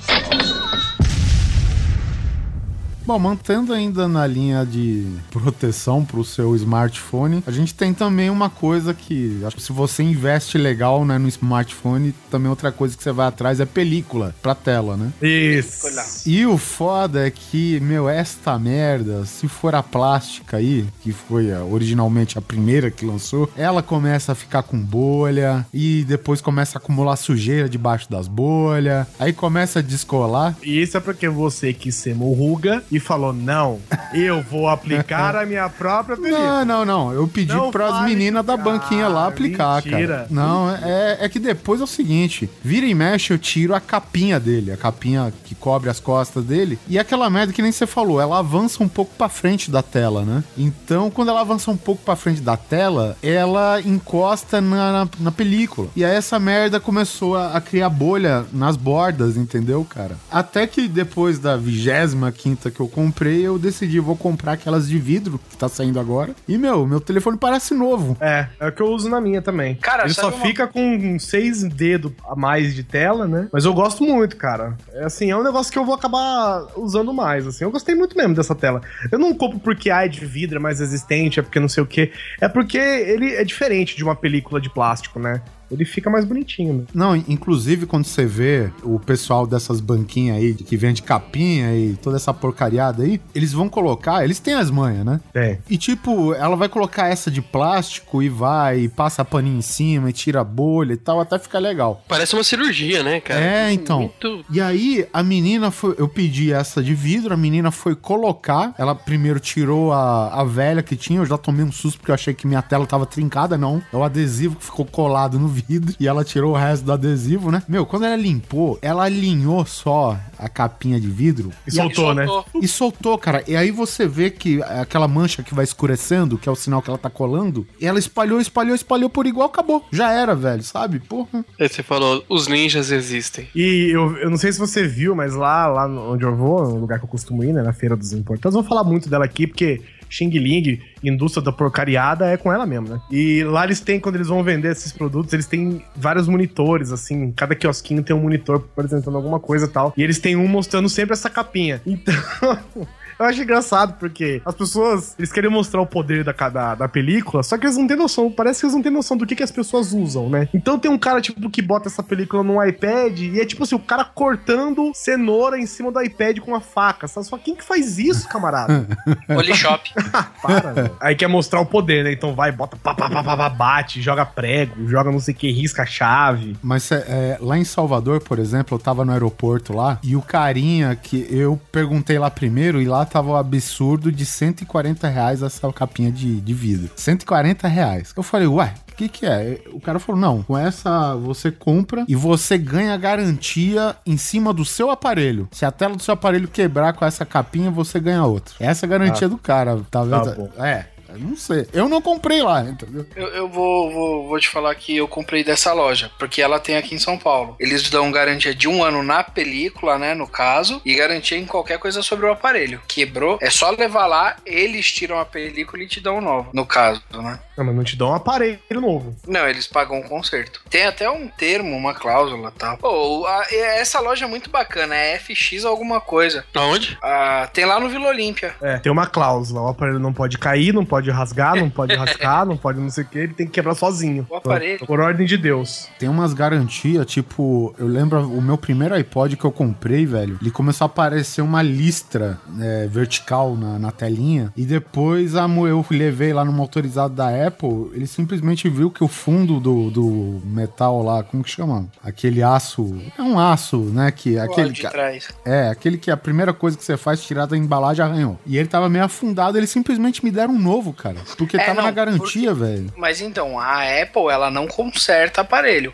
Bom, 3.06 3.18
mantendo 3.18 3.75
ainda 3.75 4.08
na 4.08 4.26
linha 4.26 4.64
de 4.64 5.06
proteção 5.30 6.02
para 6.02 6.18
o 6.18 6.25
seu 6.25 6.56
smartphone, 6.56 7.44
a 7.46 7.50
gente 7.50 7.75
tem 7.75 7.92
também 7.92 8.30
uma 8.30 8.49
coisa 8.49 8.94
que, 8.94 9.42
acho 9.44 9.56
que 9.56 9.62
se 9.62 9.73
você 9.73 10.02
investe 10.02 10.56
legal 10.56 11.04
né, 11.04 11.18
no 11.18 11.28
smartphone, 11.28 12.14
também 12.30 12.49
outra 12.49 12.73
coisa 12.73 12.96
que 12.96 13.02
você 13.02 13.12
vai 13.12 13.26
atrás 13.26 13.61
é 13.61 13.66
película 13.66 14.34
pra 14.40 14.54
tela, 14.54 14.96
né? 14.96 15.12
Isso. 15.20 15.87
E 16.25 16.46
o 16.46 16.56
foda 16.56 17.26
é 17.26 17.30
que, 17.30 17.78
meu, 17.80 18.08
esta 18.08 18.58
merda, 18.58 19.26
se 19.26 19.49
for 19.49 19.75
a 19.75 19.82
plástica 19.82 20.56
aí, 20.56 20.87
que 21.02 21.12
foi 21.12 21.52
originalmente 21.52 22.38
a 22.38 22.40
primeira 22.40 22.90
que 22.90 23.04
lançou, 23.04 23.50
ela 23.54 23.82
começa 23.82 24.32
a 24.32 24.34
ficar 24.34 24.62
com 24.62 24.78
bolha 24.78 25.66
e 25.75 26.04
depois 26.04 26.40
começa 26.40 26.78
a 26.78 26.80
acumular 26.80 27.16
sujeira 27.16 27.68
debaixo 27.68 28.11
das 28.11 28.26
bolhas, 28.26 29.06
aí 29.18 29.34
começa 29.34 29.80
a 29.80 29.82
descolar. 29.82 30.56
E 30.62 30.80
isso 30.80 30.96
é 30.96 31.00
porque 31.00 31.28
você 31.28 31.75
quis 31.75 31.94
ser 31.96 32.14
morruga 32.14 32.82
e 32.96 33.00
falou: 33.00 33.32
não, 33.32 33.80
eu 34.12 34.42
vou 34.42 34.68
aplicar 34.68 35.36
a 35.36 35.44
minha 35.46 35.68
própria 35.68 36.16
película. 36.16 36.64
Não, 36.64 36.84
não, 36.84 36.84
não. 36.84 37.12
Eu 37.12 37.26
pedi 37.28 37.54
pras 37.70 37.90
fale 37.92 38.10
meninas 38.14 38.44
da 38.44 38.56
banquinha 38.56 39.08
lá 39.08 39.24
Ah, 39.24 39.28
aplicar, 39.28 39.82
mentira. 39.84 40.16
cara. 40.16 40.26
Não, 40.30 40.70
é, 40.70 41.18
é 41.20 41.28
que 41.28 41.38
depois 41.38 41.80
é 41.80 41.84
o 41.84 41.86
seguinte: 41.86 42.48
vira 42.62 42.86
e 42.86 42.94
mexe, 42.94 43.32
eu 43.32 43.38
tiro 43.38 43.74
a 43.74 43.80
capinha 43.80 44.38
dele, 44.38 44.70
a 44.72 44.76
capinha 44.76 45.32
que 45.44 45.54
cobre 45.54 45.88
as 45.90 46.00
costas 46.00 46.44
dele. 46.44 46.78
E 46.88 46.98
aquela 46.98 47.28
merda 47.30 47.52
que 47.52 47.62
nem 47.62 47.72
você 47.72 47.86
falou, 47.86 48.20
ela 48.20 48.38
avança 48.38 48.82
um 48.82 48.88
pouco 48.88 49.12
pra 49.16 49.28
frente 49.28 49.70
da 49.70 49.82
tela, 49.82 50.22
né? 50.22 50.44
Então, 50.56 51.10
quando 51.10 51.28
ela 51.30 51.40
avança 51.40 51.70
um 51.70 51.76
pouco 51.76 52.02
pra 52.04 52.16
frente 52.16 52.40
da 52.40 52.56
tela, 52.56 53.16
ela 53.22 53.80
encosta 53.80 54.60
na, 54.60 54.92
na, 54.92 55.08
na 55.20 55.32
película. 55.32 55.88
E 55.96 56.04
aí 56.04 56.14
essa 56.14 56.38
merda 56.38 56.78
começou 56.78 57.36
a, 57.36 57.52
a 57.56 57.60
criar 57.60 57.88
bolha 57.88 58.44
nas 58.52 58.76
bordas, 58.76 59.36
entendeu, 59.36 59.84
cara? 59.84 60.16
Até 60.30 60.66
que 60.66 60.86
depois 60.88 61.38
da 61.38 61.56
vigésima 61.56 62.30
quinta 62.32 62.70
que 62.70 62.80
eu 62.80 62.83
comprei, 62.88 63.42
eu 63.46 63.58
decidi, 63.58 63.98
vou 64.00 64.16
comprar 64.16 64.52
aquelas 64.52 64.88
de 64.88 64.98
vidro 64.98 65.40
que 65.50 65.56
tá 65.56 65.68
saindo 65.68 65.98
agora. 66.00 66.34
E, 66.48 66.56
meu, 66.58 66.86
meu 66.86 67.00
telefone 67.00 67.36
parece 67.36 67.74
novo. 67.74 68.16
É, 68.20 68.46
é 68.60 68.68
o 68.68 68.72
que 68.72 68.80
eu 68.82 68.86
uso 68.86 69.08
na 69.08 69.20
minha 69.20 69.40
também. 69.42 69.74
Cara, 69.76 70.04
Ele 70.04 70.14
só 70.14 70.28
uma- 70.28 70.44
fica 70.44 70.66
com 70.66 71.18
seis 71.18 71.62
dedos 71.64 72.12
a 72.28 72.34
mais 72.36 72.74
de 72.74 72.82
tela, 72.82 73.26
né? 73.26 73.48
Mas 73.52 73.64
eu 73.64 73.72
gosto 73.74 74.04
muito, 74.04 74.36
cara. 74.36 74.76
É 74.92 75.04
assim, 75.04 75.30
é 75.30 75.36
um 75.36 75.42
negócio 75.42 75.72
que 75.72 75.78
eu 75.78 75.84
vou 75.84 75.94
acabar 75.94 76.66
usando 76.76 77.12
mais, 77.12 77.46
assim. 77.46 77.64
Eu 77.64 77.70
gostei 77.70 77.94
muito 77.94 78.16
mesmo 78.16 78.34
dessa 78.34 78.54
tela. 78.54 78.80
Eu 79.10 79.18
não 79.18 79.34
compro 79.34 79.58
porque 79.58 79.90
ah, 79.90 80.04
é 80.04 80.08
de 80.08 80.24
vidro, 80.24 80.56
é 80.58 80.60
mais 80.60 80.80
resistente, 80.80 81.38
é 81.40 81.42
porque 81.42 81.60
não 81.60 81.68
sei 81.68 81.82
o 81.82 81.86
quê. 81.86 82.12
É 82.40 82.48
porque 82.48 82.78
ele 82.78 83.34
é 83.34 83.44
diferente 83.44 83.96
de 83.96 84.02
uma 84.04 84.14
película 84.16 84.60
de 84.60 84.70
plástico, 84.70 85.18
né? 85.18 85.40
Ele 85.71 85.85
fica 85.85 86.09
mais 86.11 86.25
bonitinho, 86.25 86.75
né? 86.75 86.85
Não, 86.94 87.16
inclusive 87.16 87.87
quando 87.87 88.04
você 88.06 88.25
vê 88.25 88.71
o 88.83 88.99
pessoal 88.99 89.47
dessas 89.47 89.80
banquinhas 89.80 90.38
aí, 90.38 90.54
que 90.54 90.76
vende 90.76 91.02
capinha 91.02 91.75
e 91.75 91.97
toda 91.97 92.16
essa 92.16 92.33
porcariada 92.33 93.02
aí, 93.02 93.21
eles 93.35 93.52
vão 93.52 93.68
colocar, 93.68 94.25
eles 94.25 94.38
têm 94.38 94.54
as 94.54 94.71
manhas, 94.71 95.04
né? 95.04 95.21
É. 95.35 95.59
E 95.68 95.76
tipo, 95.76 96.35
ela 96.35 96.56
vai 96.56 96.68
colocar 96.68 97.09
essa 97.09 97.30
de 97.30 97.42
plástico 97.42 98.23
e 98.23 98.28
vai, 98.28 98.80
e 98.80 98.88
passa 98.88 99.25
paninho 99.25 99.59
em 99.59 99.62
cima 99.62 100.11
e 100.11 100.12
tira 100.12 100.40
a 100.40 100.44
bolha 100.44 100.92
e 100.92 100.97
tal, 100.97 101.21
até 101.21 101.38
fica 101.38 101.59
legal. 101.59 102.02
Parece 102.09 102.35
uma 102.35 102.44
cirurgia, 102.44 103.02
né, 103.02 103.21
cara? 103.21 103.40
É, 103.40 103.73
então. 103.73 104.00
Muito... 104.00 104.44
E 104.50 104.61
aí, 104.61 105.06
a 105.12 105.23
menina 105.23 105.71
foi. 105.71 105.94
Eu 105.99 106.09
pedi 106.09 106.52
essa 106.52 106.83
de 106.83 106.94
vidro, 106.94 107.35
a 107.35 107.37
menina 107.37 107.71
foi 107.71 107.94
colocar. 107.94 108.75
Ela 108.78 108.94
primeiro 108.94 109.40
tirou 109.40 109.92
a, 109.92 110.40
a 110.40 110.44
velha 110.44 110.83
que 110.83 110.97
tinha. 110.97 111.21
Eu 111.21 111.26
já 111.26 111.38
tomei 111.38 111.64
um 111.64 111.73
susto 111.73 111.99
porque 111.99 112.11
eu 112.11 112.14
achei 112.14 112.35
que 112.35 112.47
minha 112.47 112.62
tela 112.62 112.87
tava 112.87 113.06
trincada, 113.06 113.59
não. 113.59 113.83
É 113.92 113.97
o 113.97 114.02
adesivo 114.02 114.56
que 114.56 114.64
ficou 114.64 114.85
colado 114.85 115.38
no 115.38 115.49
vidro. 115.54 115.94
E 115.99 116.06
ela 116.08 116.25
tirou 116.25 116.52
o 116.52 116.56
resto 116.56 116.84
do 116.84 116.92
adesivo, 116.92 117.50
né? 117.50 117.62
Meu, 117.68 117.87
quando 117.87 118.04
ela 118.04 118.16
limpou, 118.16 118.78
ela 118.82 119.04
alinhou 119.04 119.64
só 119.64 120.18
a 120.38 120.49
capinha 120.49 121.00
de 121.00 121.08
vidro 121.08 121.50
E 121.66 121.70
soltou, 121.70 122.14
né? 122.14 122.26
e 122.61 122.68
soltou, 122.68 123.16
cara. 123.18 123.42
E 123.46 123.56
aí 123.56 123.70
você 123.70 124.06
vê 124.06 124.30
que 124.30 124.62
aquela 124.62 125.08
mancha 125.08 125.42
que 125.42 125.54
vai 125.54 125.64
escurecendo, 125.64 126.38
que 126.38 126.49
é 126.49 126.52
o 126.52 126.56
sinal 126.56 126.82
que 126.82 126.90
ela 126.90 126.99
tá 126.99 127.11
colando, 127.11 127.66
ela 127.80 127.99
espalhou, 127.99 128.40
espalhou, 128.40 128.75
espalhou 128.75 129.08
por 129.08 129.26
igual, 129.26 129.46
acabou. 129.49 129.84
Já 129.92 130.12
era, 130.12 130.34
velho, 130.34 130.62
sabe? 130.62 130.99
Porra. 131.00 131.44
Aí 131.58 131.68
você 131.68 131.82
falou, 131.82 132.25
os 132.28 132.49
ninjas 132.49 132.90
existem. 132.90 133.49
E 133.54 133.90
eu, 133.92 134.16
eu 134.18 134.30
não 134.30 134.37
sei 134.37 134.52
se 134.52 134.58
você 134.58 134.87
viu, 134.87 135.14
mas 135.14 135.34
lá, 135.34 135.66
lá 135.66 135.87
onde 135.87 136.25
eu 136.25 136.34
vou, 136.34 136.64
no 136.68 136.78
lugar 136.78 136.99
que 136.99 137.04
eu 137.04 137.08
costumo 137.08 137.44
ir, 137.44 137.52
né, 137.52 137.62
na 137.62 137.73
Feira 137.73 137.96
dos 137.96 138.12
Importados, 138.12 138.54
eu 138.56 138.62
vou 138.62 138.68
falar 138.68 138.84
muito 138.84 139.08
dela 139.08 139.25
aqui, 139.25 139.46
porque 139.46 139.80
Xing 140.14 140.30
Ling, 140.30 140.80
indústria 141.02 141.42
da 141.42 141.50
porcariada, 141.50 142.26
é 142.26 142.37
com 142.37 142.52
ela 142.52 142.64
mesmo, 142.64 142.88
né? 142.88 143.00
E 143.11 143.42
lá 143.42 143.64
eles 143.64 143.80
têm, 143.80 143.99
quando 143.99 144.14
eles 144.14 144.28
vão 144.28 144.44
vender 144.44 144.71
esses 144.71 144.92
produtos, 144.92 145.33
eles 145.33 145.47
têm 145.47 145.83
vários 145.97 146.28
monitores, 146.28 146.92
assim, 146.92 147.33
cada 147.33 147.56
quiosquinho 147.56 148.02
tem 148.02 148.14
um 148.14 148.21
monitor 148.21 148.56
apresentando 148.56 149.16
alguma 149.16 149.40
coisa 149.40 149.66
e 149.66 149.68
tal. 149.68 149.92
E 149.97 150.02
eles 150.02 150.21
têm 150.21 150.37
um 150.37 150.47
mostrando 150.47 150.88
sempre 150.88 151.14
essa 151.14 151.28
capinha. 151.28 151.83
Então. 151.85 152.14
Eu 153.18 153.26
acho 153.26 153.42
engraçado, 153.42 153.94
porque 153.99 154.42
as 154.44 154.54
pessoas, 154.54 155.14
eles 155.18 155.33
querem 155.33 155.50
mostrar 155.50 155.80
o 155.80 155.87
poder 155.87 156.25
da, 156.25 156.33
da, 156.33 156.75
da 156.75 156.88
película, 156.88 157.42
só 157.42 157.56
que 157.56 157.66
eles 157.66 157.76
não 157.76 157.87
têm 157.87 157.97
noção, 157.97 158.30
parece 158.30 158.61
que 158.61 158.66
eles 158.66 158.75
não 158.75 158.83
têm 158.83 158.92
noção 158.92 159.16
do 159.16 159.26
que, 159.26 159.37
que 159.37 159.42
as 159.42 159.50
pessoas 159.50 159.92
usam, 159.92 160.28
né? 160.28 160.49
Então 160.52 160.78
tem 160.78 160.90
um 160.90 160.99
cara, 160.99 161.21
tipo, 161.21 161.49
que 161.50 161.62
bota 161.62 161.88
essa 161.88 162.02
película 162.02 162.42
no 162.42 162.62
iPad 162.62 163.18
e 163.21 163.40
é 163.40 163.44
tipo 163.44 163.62
assim, 163.62 163.75
o 163.75 163.80
cara 163.80 164.04
cortando 164.04 164.92
cenoura 164.94 165.59
em 165.59 165.66
cima 165.66 165.90
do 165.90 166.02
iPad 166.02 166.38
com 166.38 166.50
uma 166.50 166.61
faca, 166.61 167.06
sabe? 167.06 167.26
Só 167.26 167.38
quem 167.38 167.54
que 167.54 167.64
faz 167.64 167.99
isso, 167.99 168.28
camarada? 168.28 168.87
Polishop. 169.26 169.90
Para, 170.42 170.73
velho. 170.73 170.97
Aí 171.00 171.14
quer 171.14 171.28
mostrar 171.28 171.61
o 171.61 171.66
poder, 171.66 172.04
né? 172.04 172.12
Então 172.12 172.35
vai, 172.35 172.50
bota, 172.52 172.76
pá, 172.76 172.94
pá, 172.94 173.09
pá, 173.09 173.23
pá, 173.23 173.37
pá, 173.37 173.49
bate, 173.49 174.02
joga 174.02 174.26
prego, 174.26 174.88
joga 174.88 175.11
não 175.11 175.21
sei 175.21 175.35
o 175.35 175.37
que, 175.37 175.50
risca 175.50 175.83
a 175.83 175.87
chave. 175.87 176.56
Mas 176.62 176.90
é, 176.90 177.04
é, 177.09 177.38
lá 177.40 177.56
em 177.59 177.64
Salvador, 177.64 178.21
por 178.21 178.38
exemplo, 178.38 178.76
eu 178.76 178.78
tava 178.80 179.04
no 179.04 179.12
aeroporto 179.12 179.75
lá 179.75 179.99
e 180.02 180.16
o 180.16 180.23
carinha 180.23 180.97
que 180.97 181.26
eu 181.30 181.61
perguntei 181.71 182.18
lá 182.18 182.30
primeiro 182.30 182.80
e 182.80 182.87
lá 182.87 183.03
tava 183.04 183.30
o 183.30 183.37
absurdo 183.37 184.11
de 184.11 184.25
140 184.25 185.08
reais 185.08 185.42
essa 185.42 185.73
capinha 185.73 186.11
de, 186.11 186.40
de 186.40 186.54
vidro. 186.54 186.90
140 186.96 187.66
reais. 187.68 188.12
Eu 188.16 188.23
falei, 188.23 188.46
ué, 188.46 188.75
o 188.94 188.96
que, 188.96 189.08
que 189.08 189.26
é? 189.26 189.61
O 189.73 189.80
cara 189.80 189.99
falou: 189.99 190.20
não, 190.20 190.42
com 190.42 190.56
essa 190.56 191.16
você 191.16 191.50
compra 191.50 192.04
e 192.06 192.14
você 192.14 192.56
ganha 192.56 192.96
garantia 192.96 193.96
em 194.06 194.16
cima 194.16 194.52
do 194.52 194.64
seu 194.64 194.90
aparelho. 194.90 195.49
Se 195.50 195.64
a 195.64 195.73
tela 195.73 195.96
do 195.96 196.02
seu 196.02 196.14
aparelho 196.14 196.46
quebrar 196.46 196.92
com 196.92 197.04
essa 197.04 197.26
capinha, 197.26 197.70
você 197.70 197.99
ganha 197.99 198.25
outra. 198.25 198.54
Essa 198.61 198.84
é 198.84 198.87
a 198.87 198.90
garantia 198.90 199.28
do 199.28 199.37
cara, 199.37 199.80
tá 199.90 200.04
vendo? 200.04 200.37
bom. 200.37 200.50
é. 200.64 200.93
Não 201.18 201.37
sei. 201.37 201.66
Eu 201.73 201.88
não 201.88 202.00
comprei 202.02 202.42
lá, 202.42 202.62
entendeu? 202.62 203.06
Eu, 203.16 203.28
eu 203.28 203.49
vou, 203.49 203.92
vou, 203.92 204.28
vou 204.28 204.40
te 204.40 204.49
falar 204.49 204.75
que 204.75 204.97
eu 204.97 205.06
comprei 205.09 205.42
dessa 205.44 205.73
loja, 205.73 206.11
porque 206.18 206.40
ela 206.42 206.59
tem 206.59 206.76
aqui 206.76 206.94
em 206.94 206.99
São 206.99 207.18
Paulo. 207.18 207.56
Eles 207.59 207.88
dão 207.90 208.11
garantia 208.11 208.54
de 208.54 208.68
um 208.68 208.83
ano 208.83 209.02
na 209.02 209.23
película, 209.23 209.99
né, 209.99 210.14
no 210.14 210.26
caso, 210.26 210.80
e 210.85 210.94
garantia 210.94 211.38
em 211.38 211.44
qualquer 211.47 211.78
coisa 211.78 212.02
sobre 212.02 212.26
o 212.26 212.33
aparelho. 212.33 212.80
Quebrou, 212.88 213.38
é 213.40 213.50
só 213.50 213.71
levar 213.71 214.06
lá, 214.06 214.37
eles 214.47 214.90
tiram 214.90 215.18
a 215.18 215.25
película 215.25 215.83
e 215.83 215.87
te 215.88 216.00
dão 216.00 216.18
um 216.18 216.21
novo, 216.21 216.50
no 216.52 216.64
caso, 216.66 217.02
né? 217.12 217.38
Não, 217.56 217.64
mas 217.64 217.75
não 217.76 217.85
te 217.85 217.97
dão 217.97 218.11
um 218.11 218.14
aparelho 218.14 218.59
novo. 218.73 219.14
Não, 219.28 219.49
eles 219.49 219.66
pagam 219.66 219.99
um 219.99 220.02
conserto. 220.02 220.61
Tem 220.68 220.85
até 220.87 221.09
um 221.09 221.28
termo, 221.28 221.76
uma 221.76 221.94
cláusula 221.94 222.52
tal. 222.56 222.76
Pô, 222.78 223.25
a- 223.26 223.47
essa 223.52 224.00
loja 224.00 224.25
é 224.25 224.28
muito 224.28 224.50
bacana, 224.50 224.97
é 224.97 225.14
FX 225.18 225.64
alguma 225.64 226.00
coisa. 226.00 226.44
Aonde? 226.54 226.99
Ah, 227.02 227.49
tem 227.52 227.64
lá 227.64 227.78
no 227.78 227.88
Vila 227.88 228.09
Olímpia. 228.09 228.54
É, 228.61 228.78
tem 228.78 228.90
uma 228.90 229.06
cláusula. 229.06 229.61
O 229.62 229.68
aparelho 229.68 230.00
não 230.00 230.12
pode 230.12 230.37
cair, 230.38 230.73
não 230.75 230.85
pode 230.85 231.03
rasgar, 231.11 231.56
não 231.56 231.68
pode 231.70 231.94
rascar, 231.94 232.44
não 232.46 232.56
pode 232.56 232.80
não 232.80 232.90
sei 232.90 233.04
o 233.04 233.06
que, 233.06 233.18
ele 233.18 233.34
tem 233.34 233.46
que 233.46 233.52
quebrar 233.52 233.75
sozinho. 233.75 234.26
O 234.30 234.37
aparelho. 234.37 234.78
Por, 234.80 234.87
por 234.87 235.00
ordem 235.00 235.26
de 235.26 235.37
Deus. 235.37 235.88
Tem 235.99 236.08
umas 236.08 236.32
garantias, 236.32 237.06
tipo, 237.06 237.75
eu 237.78 237.87
lembro 237.87 238.20
o 238.28 238.40
meu 238.42 238.56
primeiro 238.58 238.94
iPod 238.94 239.37
que 239.37 239.44
eu 239.44 239.52
comprei, 239.52 240.06
velho, 240.06 240.38
ele 240.40 240.50
começou 240.50 240.84
a 240.84 240.87
aparecer 240.87 241.42
uma 241.42 241.62
listra 241.62 242.38
é, 242.61 242.87
vertical 242.87 243.56
na, 243.56 243.78
na 243.78 243.90
telinha, 243.90 244.52
e 244.56 244.64
depois 244.64 245.34
a, 245.37 245.46
mo- 245.49 245.66
eu 245.66 245.84
levei 245.90 246.32
lá 246.32 246.44
numa 246.44 246.61
autorizada 246.61 247.14
da 247.14 247.46
Apple, 247.46 247.90
ele 247.92 248.06
simplesmente 248.06 248.68
viu 248.68 248.90
que 248.90 249.02
o 249.04 249.08
fundo 249.08 249.61
do, 249.61 249.90
do 249.90 250.40
metal 250.44 251.02
lá, 251.02 251.23
como 251.23 251.42
que 251.44 251.50
chama? 251.50 251.87
Aquele 252.02 252.42
aço, 252.42 252.96
é 253.18 253.23
um 253.23 253.38
aço, 253.38 253.78
né, 253.78 254.11
que 254.11 254.38
Aquele 254.38 254.68
aquele... 254.68 254.73
de 254.73 254.82
trás. 254.82 255.28
É, 255.44 255.68
aquele 255.68 255.99
que 255.99 256.11
a 256.11 256.16
primeira 256.16 256.52
coisa 256.52 256.76
que 256.76 256.84
você 256.84 256.96
faz 256.96 257.22
tirar 257.22 257.46
da 257.46 257.57
embalagem 257.57 258.05
arranhou. 258.05 258.38
E 258.46 258.57
ele 258.57 258.68
tava 258.68 258.88
meio 258.88 259.05
afundado, 259.05 259.59
eles 259.59 259.70
simplesmente 259.70 260.24
me 260.24 260.31
deram 260.31 260.55
um 260.55 260.59
novo, 260.59 260.92
cara. 260.94 261.16
Porque 261.37 261.57
É, 261.57 261.61
tava 261.61 261.74
não, 261.74 261.83
na 261.85 261.90
garantia, 261.90 262.54
velho. 262.54 262.92
Mas 262.96 263.20
então, 263.20 263.59
a 263.59 263.83
Apple, 264.02 264.28
ela 264.30 264.50
não 264.50 264.66
conserta 264.66 265.40
aparelho. 265.42 265.92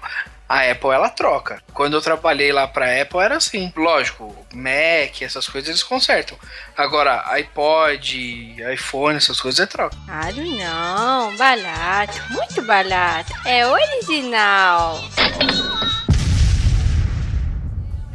A 0.48 0.68
Apple, 0.68 0.90
ela 0.90 1.08
troca. 1.08 1.62
Quando 1.72 1.94
eu 1.94 2.00
trabalhei 2.00 2.50
lá 2.50 2.66
pra 2.66 3.00
Apple, 3.00 3.20
era 3.20 3.36
assim. 3.36 3.72
Lógico, 3.76 4.34
Mac, 4.52 5.22
essas 5.22 5.46
coisas 5.46 5.68
eles 5.68 5.82
consertam. 5.84 6.36
Agora, 6.76 7.22
iPod, 7.34 8.56
iPhone, 8.74 9.16
essas 9.16 9.40
coisas 9.40 9.60
é 9.60 9.66
troca. 9.66 9.96
Claro 10.06 10.44
não, 10.44 11.36
barato, 11.36 12.20
muito 12.30 12.62
barato. 12.62 13.32
É 13.44 13.64
original. 13.64 15.00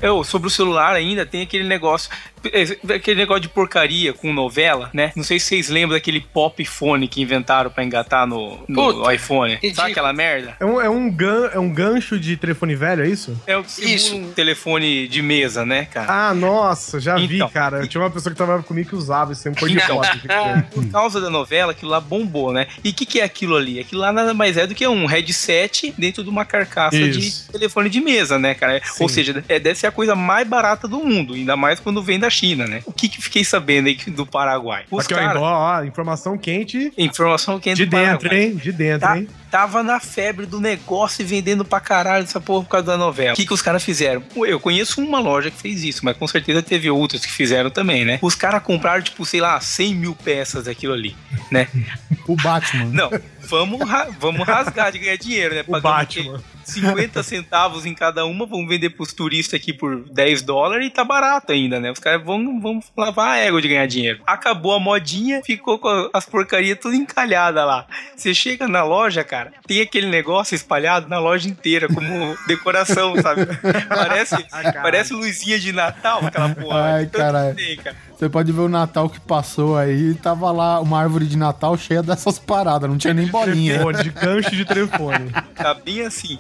Eu, 0.02 0.24
sobre 0.26 0.48
o 0.50 0.52
celular 0.52 0.94
ainda, 0.94 1.26
tem 1.26 1.42
aquele 1.42 1.64
negócio. 1.64 2.12
É, 2.54 2.94
Aquele 2.96 3.20
negócio 3.22 3.42
de 3.42 3.50
porcaria 3.50 4.14
com 4.14 4.32
novela, 4.34 4.90
né? 4.94 5.12
Não 5.16 5.24
sei 5.24 5.40
se 5.40 5.48
vocês 5.48 5.70
lembram 5.70 5.98
daquele 5.98 6.20
pop 6.22 6.64
phone 6.66 7.08
que 7.08 7.22
inventaram 7.22 7.70
pra 7.70 7.84
engatar 7.84 8.26
no, 8.28 8.60
no 8.68 8.94
Puta, 8.94 9.14
iPhone. 9.14 9.54
ridículo. 9.56 9.76
Sabe 9.76 9.92
aquela 9.92 10.14
merda? 10.14 10.56
É 10.60 10.66
um, 10.66 10.82
é, 10.82 10.90
um 10.90 11.10
gan, 11.10 11.50
é 11.54 11.60
um 11.60 11.70
gancho 11.70 12.20
de 12.20 12.38
telefone 12.38 12.76
velho, 12.76 13.04
é 13.04 13.08
isso? 13.10 13.40
É 13.46 13.58
o 13.58 13.66
Isso. 13.80 14.16
um 14.16 14.32
telefone 14.32 15.08
de 15.08 15.22
mesa, 15.22 15.66
né, 15.66 15.86
cara? 15.86 16.30
Ah, 16.30 16.34
nossa, 16.34 17.00
já 17.00 17.20
Então. 17.20 17.48
vi, 17.48 17.54
cara. 17.54 17.80
Eu 17.80 17.88
tinha 17.88 18.02
uma 18.02 18.10
pessoa 18.10 18.32
que 18.32 18.38
trabalhava 18.38 18.64
comigo 18.64 18.90
que 18.90 18.96
usava 18.96 19.32
isso 19.34 19.42
sempre 19.42 19.68
de 19.68 19.80
foto. 19.80 20.08
Por 20.74 20.88
causa 20.90 21.20
da 21.22 21.30
novela, 21.30 21.72
aquilo 21.72 21.92
lá 21.92 22.00
bombou, 22.00 22.52
né? 22.54 22.68
E 22.84 22.90
o 22.90 22.94
que, 22.94 23.06
que 23.06 23.20
é 23.20 23.24
aquilo 23.24 23.56
ali? 23.56 23.80
Aquilo 23.80 24.02
lá 24.02 24.12
nada 24.12 24.34
mais 24.34 24.58
é 24.58 24.68
do 24.68 24.76
que 24.76 24.88
um 24.88 25.06
headset 25.06 25.94
dentro 25.98 26.24
de 26.24 26.30
uma 26.30 26.46
carcaça 26.46 26.96
Isso. 26.98 27.46
de 27.48 27.52
telefone 27.54 27.90
de 27.90 28.00
mesa, 28.02 28.38
né, 28.38 28.54
cara? 28.54 28.82
Sim. 28.84 29.04
Ou 29.04 29.10
seja, 29.10 29.44
é, 29.48 29.60
deve 29.60 29.78
ser 29.80 29.88
a 29.88 29.92
coisa 29.92 30.16
mais 30.16 30.48
barata 30.48 30.88
do 30.88 31.00
mundo, 31.04 31.34
ainda 31.34 31.56
mais 31.56 31.80
quando 31.80 32.02
vem 32.02 32.20
da 32.20 32.30
China, 32.36 32.68
né? 32.68 32.82
O 32.86 32.92
que, 32.92 33.08
que 33.08 33.22
fiquei 33.22 33.44
sabendo 33.44 33.88
aí 33.88 33.96
do 34.08 34.26
Paraguai? 34.26 34.84
Os 34.92 35.06
Aqui, 35.06 35.14
ó, 35.14 35.18
caras. 35.18 35.42
ó, 35.42 35.80
ó, 35.80 35.84
informação 35.84 36.38
quente 36.38 36.92
Informação 36.98 37.60
quente 37.60 37.78
de 37.78 37.86
do 37.86 37.92
dentro, 37.92 38.30
Paraguai. 38.30 38.44
hein? 38.44 38.56
De 38.56 38.72
dentro, 38.72 39.08
Tá, 39.08 39.18
hein? 39.18 39.28
tava 39.50 39.82
na 39.82 40.00
febre 40.02 40.46
do 40.46 40.60
negócio 40.60 41.22
e 41.22 41.26
vendendo 41.26 41.64
pra 41.64 41.80
caralho 41.80 42.24
essa 42.24 42.42
porra 42.42 42.64
por 42.64 42.70
causa 42.70 42.88
da 42.88 42.98
novela. 42.98 43.34
O 43.34 43.36
que, 43.36 43.46
que 43.46 43.54
os 43.54 43.62
caras 43.62 43.84
fizeram? 43.84 44.22
Eu 44.36 44.60
conheço 44.60 45.02
uma 45.02 45.20
loja 45.20 45.50
que 45.50 45.58
fez 45.62 45.84
isso, 45.84 46.04
mas 46.04 46.18
com 46.18 46.28
certeza 46.28 46.62
teve 46.62 46.90
outras 46.90 47.26
que 47.26 47.32
fizeram 47.32 47.70
também, 47.70 48.04
né? 48.04 48.20
Os 48.22 48.36
caras 48.36 48.62
compraram, 48.64 49.02
tipo, 49.02 49.26
sei 49.26 49.40
lá, 49.40 49.60
100 49.62 49.96
mil 49.96 50.14
peças 50.16 50.66
daquilo 50.66 50.94
ali, 50.94 51.16
né? 51.50 51.68
O 52.28 52.36
Batman. 52.36 52.86
Não, 52.86 53.12
vamos, 53.50 53.88
ra- 53.88 54.08
vamos 54.20 54.46
rasgar 54.48 54.92
de 54.92 55.00
ganhar 55.00 55.18
dinheiro, 55.18 55.56
né? 55.56 55.64
O 55.68 55.80
Batman. 55.80 56.34
o 56.36 56.38
quê? 56.40 56.44
50 56.66 57.22
centavos 57.22 57.86
em 57.86 57.94
cada 57.94 58.26
uma, 58.26 58.46
vamos 58.48 58.68
vender 58.68 58.90
pros 58.90 59.14
turistas 59.14 59.60
aqui 59.60 59.72
por 59.72 60.04
10 60.10 60.42
dólares 60.42 60.88
e 60.88 60.90
tá 60.90 61.04
barato 61.04 61.52
ainda, 61.52 61.80
né? 61.80 61.92
Os 61.92 62.00
caras 62.00 62.24
vão, 62.26 62.60
vão 62.60 62.80
lavar 62.98 63.32
a 63.34 63.38
égua 63.38 63.62
de 63.62 63.68
ganhar 63.68 63.86
dinheiro. 63.86 64.20
Acabou 64.26 64.74
a 64.74 64.80
modinha, 64.80 65.44
ficou 65.44 65.78
com 65.78 66.10
as 66.12 66.26
porcarias 66.26 66.80
tudo 66.82 66.96
encalhada 66.96 67.64
lá. 67.64 67.86
Você 68.16 68.34
chega 68.34 68.68
na 68.68 68.84
loja, 68.84 69.24
cara, 69.24 69.54
tem 69.68 69.80
aquele 69.82 70.08
negócio 70.08 70.56
espalhado 70.56 71.08
na 71.08 71.20
loja 71.20 71.48
inteira 71.48 71.88
como 71.88 72.36
decoração, 72.48 73.14
sabe? 73.22 73.46
Parece, 73.88 74.44
caralho. 74.46 74.82
parece 74.82 75.14
luzinha 75.14 75.60
de 75.60 75.72
Natal, 75.72 76.26
aquela 76.26 76.50
porra. 76.50 76.82
Ai, 76.96 77.06
caralho. 77.06 77.56
tem, 77.56 77.78
cara. 77.78 77.96
Você 78.18 78.30
pode 78.30 78.52
ver 78.52 78.62
o 78.62 78.70
Natal 78.70 79.10
que 79.10 79.20
passou 79.20 79.78
aí, 79.78 80.14
tava 80.16 80.52
lá 80.52 80.80
uma 80.80 81.00
árvore 81.00 81.26
de 81.26 81.38
Natal 81.38 81.78
cheia 81.78 82.02
dessas 82.02 82.40
paradas, 82.40 82.90
não 82.90 82.98
tinha 82.98 83.14
nem 83.14 83.28
bolinha. 83.28 83.80
Telefone, 83.80 84.04
de 84.04 84.10
gancho 84.10 84.56
de 84.56 84.66
telefone. 84.66 85.32
Tá 85.56 85.74
bem 85.74 86.02
assim. 86.02 86.38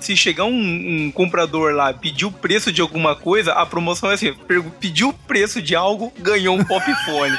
Se 0.00 0.16
chegar 0.16 0.44
um, 0.44 1.06
um 1.06 1.12
comprador 1.12 1.72
lá, 1.74 1.92
pedir 1.92 2.24
o 2.24 2.32
preço 2.32 2.72
de 2.72 2.80
alguma 2.80 3.14
coisa, 3.14 3.52
a 3.52 3.66
promoção 3.66 4.10
é 4.10 4.14
assim: 4.14 4.34
pediu 4.78 5.10
o 5.10 5.12
preço 5.12 5.60
de 5.60 5.76
algo, 5.76 6.12
ganhou 6.18 6.56
um 6.56 6.64
pop 6.64 6.84
fone. 7.04 7.36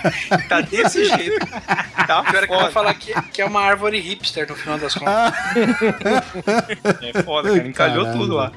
tá 0.48 0.62
desse 0.62 1.06
jeito. 1.10 1.46
Tá 2.08 2.24
Pior 2.24 2.44
é 2.44 2.48
que 2.48 2.54
eu 2.54 2.60
vou 2.60 2.72
falar 2.72 2.94
que, 2.94 3.14
que 3.32 3.42
é 3.42 3.46
uma 3.46 3.62
árvore 3.62 4.00
hipster 4.00 4.48
no 4.48 4.56
final 4.56 4.78
das 4.78 4.94
contas. 4.94 5.12
É 7.02 7.24
foda, 7.24 7.50
cara. 7.50 7.68
Encalhou 7.68 8.06
Caralho. 8.06 8.22
tudo 8.22 8.36
lá. 8.36 8.52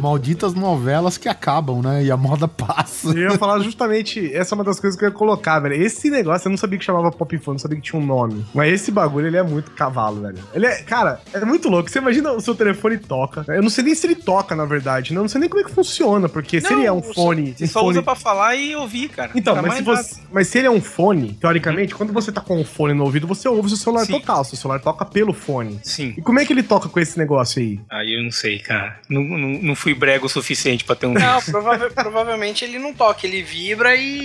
Malditas 0.00 0.54
novelas 0.54 1.16
que 1.18 1.28
acabam, 1.28 1.80
né? 1.82 2.04
E 2.04 2.10
a 2.10 2.16
moda 2.16 2.46
passa. 2.46 3.08
Eu 3.08 3.30
ia 3.30 3.38
falar 3.38 3.60
justamente, 3.60 4.20
essa 4.34 4.54
é 4.54 4.56
uma 4.56 4.64
das 4.64 4.78
coisas 4.80 4.98
que 4.98 5.04
eu 5.04 5.08
ia 5.08 5.14
colocar, 5.14 5.58
velho. 5.60 5.74
Esse 5.74 6.10
negócio, 6.10 6.46
eu 6.46 6.50
não 6.50 6.56
sabia 6.58 6.78
que 6.78 6.84
chamava 6.84 7.10
pop 7.10 7.36
phone, 7.38 7.54
não 7.54 7.58
sabia 7.58 7.76
que 7.78 7.82
tinha 7.82 8.00
um 8.00 8.04
nome. 8.06 8.44
Mas 8.54 8.72
esse 8.72 8.90
bagulho, 8.90 9.26
ele 9.26 9.36
é 9.36 9.42
muito 9.42 9.70
cavalo, 9.72 10.22
velho. 10.22 10.38
Ele 10.54 10.66
é, 10.66 10.82
cara, 10.82 11.20
é 11.32 11.44
muito 11.44 11.68
louco. 11.68 11.90
Você 11.90 11.98
imagina 11.98 12.32
o 12.32 12.40
seu 12.40 12.54
telefone 12.54 12.98
toca. 12.98 13.44
Eu 13.48 13.62
não 13.62 13.70
sei 13.70 13.84
nem 13.84 13.94
se 13.94 14.06
ele 14.06 14.14
toca, 14.16 14.54
na 14.54 14.64
verdade. 14.64 15.12
né? 15.12 15.18
Eu 15.18 15.22
não 15.22 15.28
sei 15.28 15.40
nem 15.40 15.48
como 15.48 15.60
é 15.62 15.64
que 15.64 15.72
funciona, 15.72 16.28
porque 16.28 16.60
se 16.60 16.70
Não, 16.70 16.78
ele 16.78 16.86
é 16.86 16.92
um 16.92 17.02
fone. 17.02 17.54
Você 17.56 17.64
um 17.64 17.68
só 17.68 17.80
fone... 17.80 17.90
usa 17.92 18.02
pra 18.02 18.14
falar 18.14 18.54
e 18.56 18.74
ouvir, 18.76 19.08
cara. 19.08 19.30
Então, 19.34 19.56
mas 19.62 19.74
se, 19.74 19.82
você, 19.82 20.16
mas 20.32 20.48
se 20.48 20.58
ele 20.58 20.66
é 20.66 20.70
um 20.70 20.80
fone, 20.80 21.34
teoricamente, 21.40 21.94
quando 21.94 22.12
você 22.12 22.30
tá 22.32 22.40
com 22.40 22.60
o 22.60 22.64
fone 22.64 22.94
no 22.94 23.04
ouvido, 23.04 23.26
você 23.26 23.48
ouve 23.48 23.66
o 23.66 23.68
seu 23.68 23.78
celular 23.78 24.04
Sim. 24.04 24.12
tocar. 24.12 24.40
O 24.40 24.44
seu 24.44 24.56
celular 24.58 24.80
toca 24.80 25.04
pelo 25.04 25.32
fone. 25.32 25.78
Sim. 25.82 26.14
E 26.16 26.22
como 26.22 26.38
é 26.40 26.44
que 26.44 26.52
ele 26.52 26.62
toca 26.62 26.88
com 26.88 26.98
esse 27.00 27.18
negócio 27.18 27.60
aí? 27.60 27.80
Aí 27.90 28.14
eu 28.16 28.22
não 28.22 28.30
sei, 28.30 28.58
cara. 28.58 28.98
Não, 29.08 29.22
não, 29.22 29.48
não 29.62 29.74
fui 29.74 29.94
brego 29.94 30.26
o 30.26 30.28
suficiente 30.28 30.84
pra 30.84 30.94
ter 30.96 31.06
um 31.06 31.12
Não, 31.14 31.40
prova- 31.50 31.90
provavelmente 31.90 32.64
ele 32.64 32.78
não 32.78 32.92
toca, 32.92 33.26
ele 33.26 33.42
vibra 33.42 33.94
e. 33.96 34.15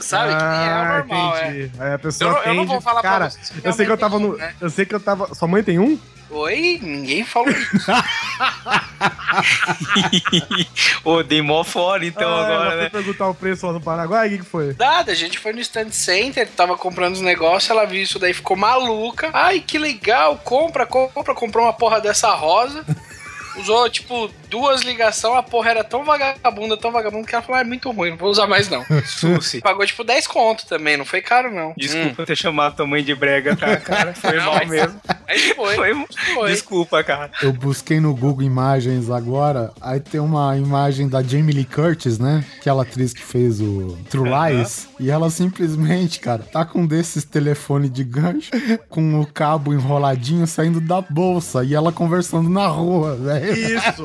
Sabe? 0.00 0.34
que 0.36 0.42
nem 0.42 0.68
é 0.68 0.80
o 0.80 0.88
normal, 0.96 1.36
é. 1.36 1.42
Ah, 1.42 1.50
entendi. 1.50 1.72
Aí 1.80 1.92
a 1.94 1.98
pessoa 1.98 2.30
Eu 2.30 2.34
não- 2.36 2.42
eu 2.44 2.54
não 2.54 2.66
vou 2.66 2.80
falar 2.80 3.00
pra 3.00 3.10
Cara, 3.10 3.30
você 3.30 3.38
se 3.44 3.52
eu 3.64 3.72
sei 3.72 3.86
que 3.86 3.92
eu 3.92 3.98
tava 3.98 4.18
no. 4.18 4.36
né? 4.36 4.54
Eu 4.60 4.70
sei 4.70 4.86
que 4.86 4.94
eu 4.94 5.00
tava. 5.00 5.34
Sua 5.34 5.48
mãe 5.48 5.62
tem 5.62 5.78
um? 5.78 5.98
Oi? 6.30 6.78
Ninguém 6.82 7.24
falou 7.24 7.48
isso. 7.50 7.86
Ô, 11.04 11.22
dei 11.22 11.40
mó 11.42 11.64
fora 11.64 12.04
então 12.04 12.28
Ah, 12.28 12.44
agora, 12.44 12.76
né? 12.76 12.88
perguntar 12.90 13.28
o 13.28 13.34
preço 13.34 13.66
lá 13.66 13.72
no 13.72 13.80
Paraguai, 13.80 14.28
o 14.28 14.30
que, 14.32 14.38
que 14.38 14.44
foi? 14.44 14.74
Nada, 14.78 15.12
a 15.12 15.14
gente 15.14 15.38
foi 15.38 15.52
no 15.52 15.60
stand 15.60 15.90
center, 15.90 16.46
tava 16.48 16.76
comprando 16.76 17.14
os 17.14 17.20
negócios, 17.20 17.70
ela 17.70 17.84
viu 17.86 18.02
isso 18.02 18.18
daí, 18.18 18.34
ficou 18.34 18.56
maluca. 18.56 19.30
Ai, 19.32 19.60
que 19.60 19.78
legal, 19.78 20.38
compra, 20.44 20.86
compra, 20.86 21.34
comprou 21.34 21.64
uma 21.64 21.72
porra 21.72 22.00
dessa 22.00 22.30
rosa. 22.34 22.84
Usou, 23.58 23.88
tipo, 23.90 24.30
duas 24.48 24.82
ligações, 24.82 25.36
a 25.36 25.42
porra 25.42 25.70
era 25.70 25.84
tão 25.84 26.04
vagabunda, 26.04 26.76
tão 26.76 26.90
vagabunda, 26.92 27.26
que 27.26 27.34
ela 27.34 27.42
falou, 27.42 27.58
ah, 27.58 27.62
é 27.62 27.64
muito 27.64 27.90
ruim, 27.90 28.10
não 28.10 28.16
vou 28.16 28.30
usar 28.30 28.46
mais 28.46 28.68
não. 28.68 28.84
Suci. 29.04 29.60
Pagou, 29.60 29.84
tipo, 29.84 30.04
10 30.04 30.26
conto 30.26 30.66
também, 30.66 30.96
não 30.96 31.04
foi 31.04 31.20
caro 31.20 31.52
não. 31.52 31.74
Desculpa 31.76 32.24
ter 32.24 32.36
chamado 32.36 32.76
tua 32.76 32.86
mãe 32.86 33.02
de 33.02 33.14
brega, 33.14 33.56
tá, 33.56 33.76
cara? 33.80 34.14
Foi 34.14 34.36
Não, 34.36 34.44
mal 34.46 34.54
mas- 34.54 34.68
mesmo. 34.68 35.00
Aí 35.26 35.54
foi, 35.54 35.74
Foi, 35.76 36.06
foi. 36.34 36.50
Desculpa, 36.52 37.04
cara. 37.04 37.30
Eu 37.42 37.52
busquei 37.52 38.00
no 38.00 38.14
Google 38.14 38.42
Imagens 38.46 39.10
agora, 39.10 39.72
aí 39.80 40.00
tem 40.00 40.20
uma 40.20 40.56
imagem 40.56 41.06
da 41.08 41.22
Jamie 41.22 41.54
Lee 41.54 41.64
Curtis, 41.66 42.18
né? 42.18 42.42
Aquela 42.58 42.82
atriz 42.82 43.12
que 43.12 43.22
fez 43.22 43.60
o 43.60 43.98
True 44.08 44.28
Lies. 44.30 44.88
E 44.98 45.10
ela 45.10 45.28
simplesmente, 45.28 46.18
cara, 46.20 46.42
tá 46.50 46.64
com 46.64 46.80
um 46.80 46.86
desses 46.86 47.24
telefones 47.24 47.92
de 47.92 48.04
gancho, 48.04 48.50
com 48.88 49.20
o 49.20 49.26
cabo 49.26 49.74
enroladinho 49.74 50.46
saindo 50.46 50.80
da 50.80 51.00
bolsa. 51.02 51.62
E 51.62 51.74
ela 51.74 51.92
conversando 51.92 52.48
na 52.48 52.66
rua, 52.66 53.14
velho. 53.16 53.47
Isso! 53.52 54.02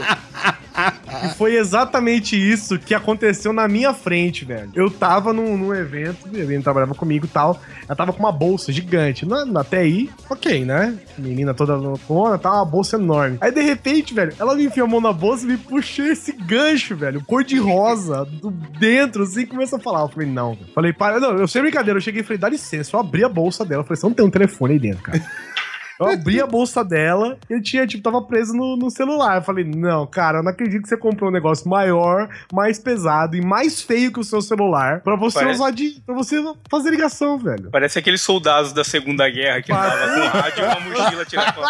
E 1.26 1.30
foi 1.36 1.56
exatamente 1.56 2.36
isso 2.36 2.80
que 2.80 2.96
aconteceu 2.96 3.54
na 3.54 3.68
minha 3.68 3.94
frente, 3.94 4.44
velho. 4.44 4.72
Eu 4.74 4.90
tava 4.90 5.32
num, 5.32 5.56
num 5.56 5.74
evento, 5.74 6.26
a 6.26 6.30
menina 6.30 6.64
trabalhava 6.64 6.96
comigo 6.96 7.26
e 7.26 7.30
tal. 7.30 7.62
Ela 7.88 7.96
tava 7.96 8.12
com 8.12 8.20
uma 8.20 8.32
bolsa 8.32 8.72
gigante. 8.72 9.24
Na, 9.26 9.46
na- 9.46 9.62
até 9.62 9.80
aí, 9.80 10.10
ok, 10.30 10.66
né? 10.66 10.98
Menina 11.18 11.54
toda 11.54 11.76
loucona, 11.76 12.38
tá 12.40 12.52
uma 12.52 12.66
bolsa 12.66 12.96
enorme. 12.96 13.38
Aí, 13.40 13.52
de 13.52 13.62
repente, 13.62 14.14
velho, 14.14 14.34
ela 14.40 14.56
me 14.56 14.66
enfiou 14.66 14.88
a 14.88 14.90
mão 14.90 15.00
na 15.00 15.14
bolsa 15.14 15.44
e 15.46 15.48
me 15.50 15.58
puxou 15.58 16.06
esse 16.06 16.32
gancho, 16.32 16.96
velho. 16.96 17.24
Cor 17.24 17.44
de 17.44 17.58
rosa, 17.60 18.26
do 18.26 18.50
dentro, 18.50 19.24
assim, 19.24 19.46
começou 19.46 19.78
a 19.78 19.82
falar. 19.82 20.02
Eu 20.02 20.10
falei, 20.10 20.28
não. 20.28 20.56
velho. 20.56 20.68
Falei, 20.74 20.92
para. 20.92 21.20
Não, 21.20 21.38
eu 21.38 21.48
sei 21.48 21.62
brincadeira. 21.62 21.98
Eu 21.98 22.02
cheguei 22.02 22.22
e 22.22 22.24
falei, 22.24 22.40
dá 22.40 22.50
licença. 22.50 22.96
Eu 22.96 23.00
abri 23.00 23.24
a 23.24 23.30
bolsa 23.30 23.64
dela. 23.64 23.82
Eu 23.82 23.86
falei, 23.86 24.00
você 24.00 24.08
não 24.08 24.14
tem 24.14 24.26
um 24.26 24.30
telefone 24.32 24.74
aí 24.74 24.80
dentro, 24.80 25.04
cara. 25.04 25.22
Eu 26.08 26.14
abri 26.14 26.42
a 26.42 26.48
bolsa 26.48 26.84
dela 26.84 27.38
e 27.50 27.54
ele 27.54 27.62
tinha, 27.62 27.86
tipo, 27.88 28.04
tava 28.04 28.22
preso 28.22 28.54
no, 28.54 28.76
no 28.76 28.90
celular. 28.90 29.38
Eu 29.38 29.42
falei, 29.42 29.64
não, 29.64 30.06
cara, 30.08 30.40
eu 30.40 30.44
não 30.44 30.52
acredito 30.52 30.84
que 30.84 30.90
você 30.90 30.98
comprou 30.98 31.30
um 31.30 31.34
negócio 31.34 31.68
maior, 31.70 32.30
mais 32.52 32.80
pesado 32.80 33.36
e 33.36 33.42
mais 33.42 33.82
feio 33.82 34.12
que 34.12 34.20
o 34.20 34.24
seu 34.24 34.42
celular 34.42 35.02
pra 35.02 35.16
você 35.16 35.40
Parece- 35.40 35.60
usar 35.62 35.72
de. 35.72 36.02
pra 36.06 36.16
você 36.16 36.42
fazer 36.70 36.90
ligação, 36.92 37.38
velho. 37.38 37.70
Parece 37.72 37.98
aqueles 38.00 38.22
soldados 38.22 38.74
da 38.74 38.84
Segunda 38.84 39.30
Guerra 39.30 39.62
que 39.62 39.70
Parece. 39.72 39.96
andavam 39.98 40.32
com 40.32 40.38
rádio 40.38 40.64
e 40.64 40.68
uma 40.68 40.80
mochila 40.80 41.26
tirando 41.26 41.54
foto. 41.54 41.70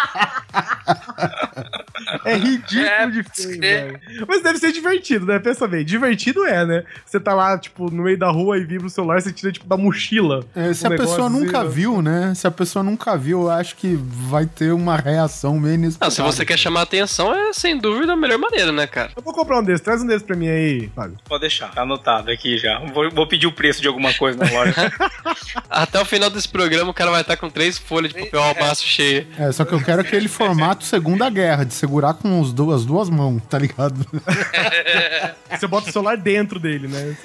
É 2.25 2.35
ridículo 2.35 2.83
É, 2.85 3.07
de 3.07 3.23
feio, 3.23 3.59
velho. 3.59 3.99
Mas 4.27 4.41
deve 4.43 4.59
ser 4.59 4.71
divertido, 4.71 5.25
né? 5.25 5.39
Pensa 5.39 5.67
bem. 5.67 5.83
Divertido 5.83 6.45
é, 6.45 6.65
né? 6.65 6.83
Você 7.05 7.19
tá 7.19 7.33
lá, 7.33 7.57
tipo, 7.57 7.89
no 7.89 8.03
meio 8.03 8.17
da 8.17 8.29
rua 8.29 8.57
e 8.57 8.63
vibra 8.63 8.87
o 8.87 8.89
celular, 8.89 9.21
você 9.21 9.31
tira, 9.31 9.51
tipo, 9.51 9.65
da 9.67 9.77
mochila. 9.77 10.45
É, 10.55 10.73
se 10.73 10.87
um 10.87 10.93
a 10.93 10.97
pessoa 10.97 11.29
nunca 11.29 11.59
assim, 11.59 11.67
né? 11.67 11.73
viu, 11.73 12.01
né? 12.01 12.33
Se 12.35 12.47
a 12.47 12.51
pessoa 12.51 12.83
nunca 12.83 13.17
viu, 13.17 13.43
eu 13.43 13.51
acho 13.51 13.75
que 13.75 13.95
vai 13.95 14.45
ter 14.45 14.71
uma 14.71 14.95
reação 14.97 15.59
meio 15.59 15.77
Não, 15.77 15.83
inesperada. 15.85 16.13
se 16.15 16.21
você 16.21 16.45
quer 16.45 16.57
chamar 16.57 16.81
atenção, 16.81 17.33
é 17.33 17.53
sem 17.53 17.77
dúvida 17.77 18.13
a 18.13 18.15
melhor 18.15 18.37
maneira, 18.37 18.71
né, 18.71 18.87
cara? 18.87 19.11
Eu 19.15 19.23
vou 19.23 19.33
comprar 19.33 19.59
um 19.59 19.63
desses. 19.63 19.81
Traz 19.81 20.01
um 20.01 20.07
desses 20.07 20.23
pra 20.23 20.35
mim 20.35 20.47
aí, 20.47 20.89
Fábio. 20.95 21.17
Pode 21.27 21.41
deixar, 21.41 21.69
tá 21.71 21.81
anotado 21.81 22.31
aqui 22.31 22.57
já. 22.57 22.79
Vou, 22.93 23.09
vou 23.11 23.27
pedir 23.27 23.47
o 23.47 23.51
preço 23.51 23.81
de 23.81 23.87
alguma 23.87 24.13
coisa 24.13 24.37
na 24.43 24.51
loja. 24.51 24.73
Até 25.69 25.99
o 25.99 26.05
final 26.05 26.29
desse 26.29 26.47
programa, 26.47 26.91
o 26.91 26.93
cara 26.93 27.11
vai 27.11 27.21
estar 27.21 27.37
com 27.37 27.49
três 27.49 27.77
folhas 27.77 28.13
de 28.13 28.19
papel 28.19 28.41
almaço 28.41 28.85
cheia. 28.85 29.27
É, 29.37 29.51
só 29.51 29.65
que 29.65 29.73
eu 29.73 29.81
quero 29.83 30.01
aquele 30.01 30.27
formato 30.27 30.83
Segunda 30.83 31.29
Guerra, 31.29 31.63
de 31.65 31.73
segurar 31.93 32.15
com 32.15 32.39
os 32.41 32.49
as 32.73 32.86
duas 32.86 33.10
mãos, 33.10 33.41
tá 33.47 33.60
ligado? 33.60 34.03
Você 35.60 35.67
bota 35.67 35.89
o 35.89 35.93
celular 35.93 36.17
dentro 36.17 36.60
dele, 36.60 36.88
né? 36.88 37.15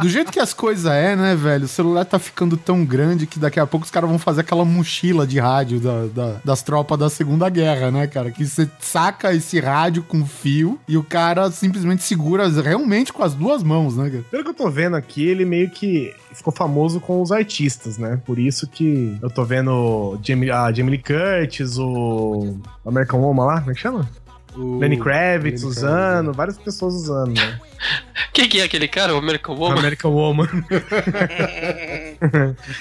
Do 0.00 0.08
jeito 0.08 0.32
que 0.32 0.40
as 0.40 0.52
coisas 0.52 0.86
é, 0.90 1.14
né, 1.14 1.36
velho? 1.36 1.64
O 1.66 1.68
celular 1.68 2.04
tá 2.04 2.18
ficando 2.18 2.56
tão 2.56 2.84
grande 2.84 3.26
que 3.26 3.38
daqui 3.38 3.60
a 3.60 3.66
pouco 3.66 3.84
os 3.84 3.90
caras 3.92 4.08
vão 4.10 4.18
fazer 4.18 4.40
aquela 4.40 4.64
mochila 4.64 5.24
de 5.26 5.38
rádio 5.38 5.78
da- 5.78 6.06
da- 6.06 6.40
das 6.44 6.62
tropas 6.62 6.98
da 6.98 7.08
Segunda 7.08 7.48
Guerra, 7.48 7.90
né, 7.92 8.06
cara? 8.08 8.30
Que 8.32 8.44
você 8.44 8.68
saca 8.80 9.32
esse 9.32 9.60
rádio 9.60 10.02
com 10.02 10.26
fio 10.26 10.80
e 10.88 10.96
o 10.96 11.04
cara 11.04 11.50
simplesmente 11.50 12.02
segura 12.02 12.48
realmente 12.48 13.12
com 13.12 13.22
as 13.22 13.34
duas 13.34 13.62
mãos, 13.62 13.96
né, 13.96 14.10
cara? 14.10 14.24
Pelo 14.30 14.42
que 14.42 14.50
eu 14.50 14.54
tô 14.54 14.68
vendo 14.70 14.96
aqui, 14.96 15.24
ele 15.24 15.44
meio 15.44 15.70
que 15.70 16.12
ficou 16.32 16.52
famoso 16.52 16.98
com 16.98 17.20
os 17.22 17.30
artistas, 17.30 17.98
né? 17.98 18.18
Por 18.24 18.38
isso 18.38 18.66
que 18.66 19.16
eu 19.22 19.30
tô 19.30 19.44
vendo 19.44 20.18
Jamie, 20.22 20.50
a 20.50 20.72
Jamie 20.72 20.92
Lee 20.96 21.02
Curtis, 21.02 21.78
o 21.78 22.56
American 22.86 23.20
Woman 23.20 23.44
lá, 23.46 23.58
como 23.60 23.70
é 23.70 23.74
que 23.74 23.80
chama? 23.80 24.08
O- 24.56 24.78
Lenny 24.78 24.98
Kravitz 24.98 25.62
Lenny 25.62 25.70
usando, 25.72 26.32
várias 26.32 26.58
pessoas 26.58 26.94
usando, 26.94 27.34
né? 27.38 27.58
Quem 28.32 28.48
que 28.48 28.60
é 28.60 28.64
aquele 28.64 28.88
cara? 28.88 29.14
O 29.14 29.18
American 29.18 29.54
Woman? 29.56 29.78
American 29.78 30.10
Woman. 30.12 30.48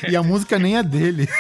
E 0.07 0.15
a 0.15 0.21
música 0.23 0.57
nem 0.59 0.77
é 0.77 0.83
dele. 0.83 1.27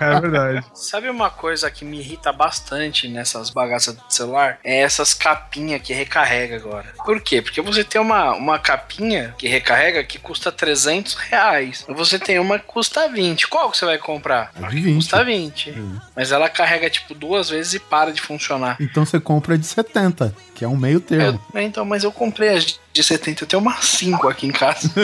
é 0.00 0.20
verdade. 0.20 0.64
Sabe 0.74 1.08
uma 1.08 1.30
coisa 1.30 1.70
que 1.70 1.84
me 1.84 1.98
irrita 1.98 2.32
bastante 2.32 3.08
nessas 3.08 3.50
bagaças 3.50 3.96
de 3.96 4.14
celular? 4.14 4.58
É 4.64 4.80
essas 4.80 5.14
capinhas 5.14 5.80
que 5.82 5.92
recarrega 5.92 6.56
agora. 6.56 6.86
Por 7.04 7.20
quê? 7.20 7.40
Porque 7.42 7.60
você 7.60 7.84
tem 7.84 8.00
uma, 8.00 8.32
uma 8.34 8.58
capinha 8.58 9.34
que 9.38 9.48
recarrega 9.48 10.02
que 10.04 10.18
custa 10.18 10.50
300 10.52 11.14
reais. 11.14 11.84
Você 11.88 12.18
tem 12.18 12.38
uma 12.38 12.58
que 12.58 12.66
custa 12.66 13.08
20. 13.08 13.48
Qual 13.48 13.70
que 13.70 13.78
você 13.78 13.84
vai 13.84 13.98
comprar? 13.98 14.50
A 14.60 14.68
de 14.68 14.80
20. 14.80 14.96
Custa 14.96 15.24
20. 15.24 15.74
Mas 16.14 16.32
ela 16.32 16.48
carrega 16.48 16.88
tipo 16.90 17.14
duas 17.14 17.48
vezes 17.50 17.74
e 17.74 17.78
para 17.78 18.12
de 18.12 18.20
funcionar. 18.20 18.76
Então 18.80 19.04
você 19.04 19.18
compra 19.20 19.56
de 19.58 19.66
70, 19.66 20.34
que 20.54 20.64
é 20.64 20.68
um 20.68 20.76
meio 20.76 21.00
termo. 21.00 21.40
Eu- 21.54 21.60
então, 21.60 21.84
mas 21.84 22.04
eu 22.04 22.12
comprei 22.12 22.50
as 22.50 22.64
de 22.66 22.80
70, 23.02 23.44
eu 23.44 23.48
tenho 23.48 23.62
umas 23.62 23.84
5 23.84 24.28
aqui 24.28 24.46
em 24.46 24.52
casa. 24.52 24.90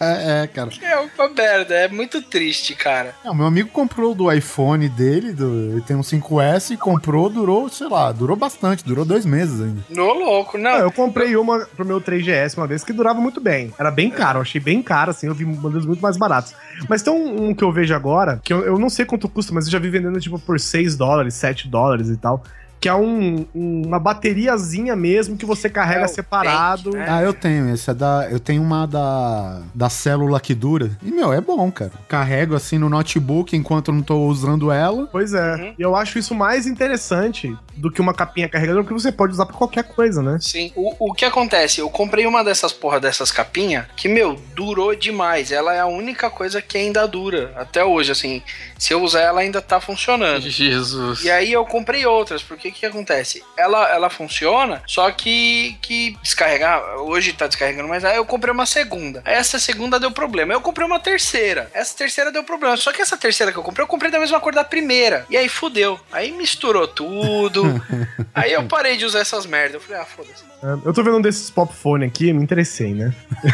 É, 0.00 0.48
cara. 0.52 0.70
é 0.82 0.98
uma 0.98 1.28
merda, 1.28 1.74
é 1.74 1.88
muito 1.88 2.20
triste, 2.22 2.74
cara. 2.74 3.14
É, 3.24 3.30
o 3.30 3.34
meu 3.34 3.46
amigo 3.46 3.68
comprou 3.68 4.14
do 4.14 4.30
iPhone 4.32 4.88
dele, 4.88 5.32
do, 5.32 5.72
ele 5.72 5.80
tem 5.82 5.94
um 5.94 6.00
5S, 6.00 6.72
e 6.72 6.76
comprou, 6.76 7.28
durou, 7.28 7.68
sei 7.68 7.88
lá, 7.88 8.10
durou 8.10 8.36
bastante, 8.36 8.84
durou 8.84 9.04
dois 9.04 9.24
meses 9.24 9.60
ainda. 9.60 9.80
No 9.88 10.12
louco, 10.12 10.58
não. 10.58 10.76
Eu 10.76 10.90
comprei 10.90 11.36
uma 11.36 11.60
pro 11.66 11.84
meu 11.84 12.00
3GS 12.00 12.56
uma 12.56 12.66
vez 12.66 12.82
que 12.82 12.92
durava 12.92 13.20
muito 13.20 13.40
bem. 13.40 13.72
Era 13.78 13.90
bem 13.90 14.10
caro, 14.10 14.38
eu 14.38 14.42
achei 14.42 14.60
bem 14.60 14.82
caro, 14.82 15.10
assim, 15.10 15.26
eu 15.26 15.34
vi 15.34 15.44
modelos 15.44 15.86
muito 15.86 16.00
mais 16.00 16.16
baratos. 16.16 16.54
Mas 16.88 17.02
tem 17.02 17.12
um, 17.12 17.48
um 17.48 17.54
que 17.54 17.62
eu 17.62 17.72
vejo 17.72 17.94
agora, 17.94 18.40
que 18.42 18.52
eu, 18.52 18.64
eu 18.64 18.78
não 18.78 18.90
sei 18.90 19.04
quanto 19.04 19.28
custa, 19.28 19.52
mas 19.52 19.66
eu 19.66 19.70
já 19.70 19.78
vi 19.78 19.88
vendendo 19.88 20.18
tipo 20.20 20.38
por 20.38 20.58
6 20.58 20.96
dólares, 20.96 21.34
7 21.34 21.68
dólares 21.68 22.08
e 22.08 22.16
tal. 22.16 22.42
Que 22.80 22.88
é 22.88 22.94
um, 22.94 23.44
um- 23.54 23.82
uma 23.86 23.98
bateriazinha 23.98 24.96
mesmo 24.96 25.36
que 25.36 25.44
você 25.44 25.68
carrega 25.68 26.04
É 26.04 26.08
separado. 26.08 26.90
Bank, 26.92 26.96
né? 26.96 27.06
Ah, 27.08 27.20
eu 27.22 27.34
tenho, 27.34 27.68
esse 27.74 27.90
é 27.90 27.94
da. 27.94 28.26
Eu 28.30 28.40
tenho 28.40 28.62
uma 28.62 28.86
da. 28.86 29.60
Da 29.74 29.90
célula 29.90 30.40
que 30.40 30.54
dura. 30.54 30.90
E, 31.02 31.10
meu, 31.10 31.30
é 31.32 31.40
bom, 31.42 31.70
cara. 31.70 31.92
Carrego 32.08 32.54
assim 32.54 32.78
no 32.78 32.88
notebook 32.88 33.54
enquanto 33.54 33.88
eu 33.88 33.94
não 33.94 34.02
tô 34.02 34.24
usando 34.26 34.72
ela. 34.72 35.06
Pois 35.12 35.34
é. 35.34 35.54
Uhum. 35.56 35.74
E 35.78 35.82
eu 35.82 35.94
acho 35.94 36.18
isso 36.18 36.34
mais 36.34 36.66
interessante 36.66 37.54
do 37.80 37.90
que 37.90 38.00
uma 38.00 38.12
capinha 38.12 38.48
carregadora, 38.48 38.84
porque 38.84 39.00
você 39.00 39.10
pode 39.10 39.32
usar 39.32 39.46
pra 39.46 39.56
qualquer 39.56 39.84
coisa, 39.84 40.22
né? 40.22 40.38
Sim. 40.40 40.70
O, 40.76 41.10
o 41.10 41.14
que 41.14 41.24
acontece? 41.24 41.80
Eu 41.80 41.88
comprei 41.88 42.26
uma 42.26 42.44
dessas 42.44 42.72
porra 42.72 43.00
dessas 43.00 43.32
capinhas 43.32 43.86
que, 43.96 44.06
meu, 44.06 44.40
durou 44.54 44.94
demais. 44.94 45.50
Ela 45.50 45.74
é 45.74 45.80
a 45.80 45.86
única 45.86 46.28
coisa 46.28 46.60
que 46.60 46.76
ainda 46.76 47.06
dura 47.08 47.52
até 47.56 47.82
hoje, 47.82 48.12
assim. 48.12 48.42
Se 48.78 48.92
eu 48.92 49.02
usar 49.02 49.20
ela 49.20 49.40
ainda 49.40 49.62
tá 49.62 49.80
funcionando. 49.80 50.42
Jesus. 50.50 51.24
E 51.24 51.30
aí 51.30 51.52
eu 51.52 51.64
comprei 51.64 52.04
outras, 52.04 52.42
porque 52.42 52.68
o 52.68 52.72
que 52.72 52.84
acontece? 52.84 53.42
Ela, 53.56 53.88
ela 53.88 54.10
funciona, 54.10 54.82
só 54.86 55.10
que, 55.10 55.78
que 55.80 56.16
descarregar, 56.22 56.82
hoje 56.98 57.32
tá 57.32 57.46
descarregando, 57.46 57.88
mas 57.88 58.04
aí 58.04 58.16
eu 58.16 58.26
comprei 58.26 58.52
uma 58.52 58.66
segunda. 58.66 59.22
Aí 59.24 59.34
essa 59.34 59.58
segunda 59.58 59.98
deu 59.98 60.10
problema. 60.10 60.52
Eu 60.52 60.60
comprei 60.60 60.86
uma 60.86 61.00
terceira. 61.00 61.70
Essa 61.72 61.96
terceira 61.96 62.30
deu 62.30 62.44
problema. 62.44 62.76
Só 62.76 62.92
que 62.92 63.00
essa 63.00 63.16
terceira 63.16 63.52
que 63.52 63.58
eu 63.58 63.62
comprei, 63.62 63.84
eu 63.84 63.88
comprei 63.88 64.10
da 64.10 64.18
mesma 64.18 64.38
cor 64.38 64.54
da 64.54 64.64
primeira. 64.64 65.24
E 65.30 65.36
aí 65.36 65.48
fudeu. 65.48 65.98
Aí 66.12 66.30
misturou 66.32 66.86
tudo. 66.86 67.69
aí 68.34 68.52
eu 68.52 68.64
parei 68.66 68.96
de 68.96 69.04
usar 69.04 69.20
essas 69.20 69.46
merdas. 69.46 69.74
Eu 69.74 69.80
falei, 69.80 70.02
ah, 70.02 70.04
foda-se. 70.04 70.44
É, 70.62 70.88
Eu 70.88 70.92
tô 70.92 71.02
vendo 71.02 71.18
um 71.18 71.20
desses 71.20 71.50
pop 71.50 71.72
phone 71.74 72.04
aqui, 72.04 72.32
me 72.32 72.42
interessei, 72.42 72.94
né? 72.94 73.12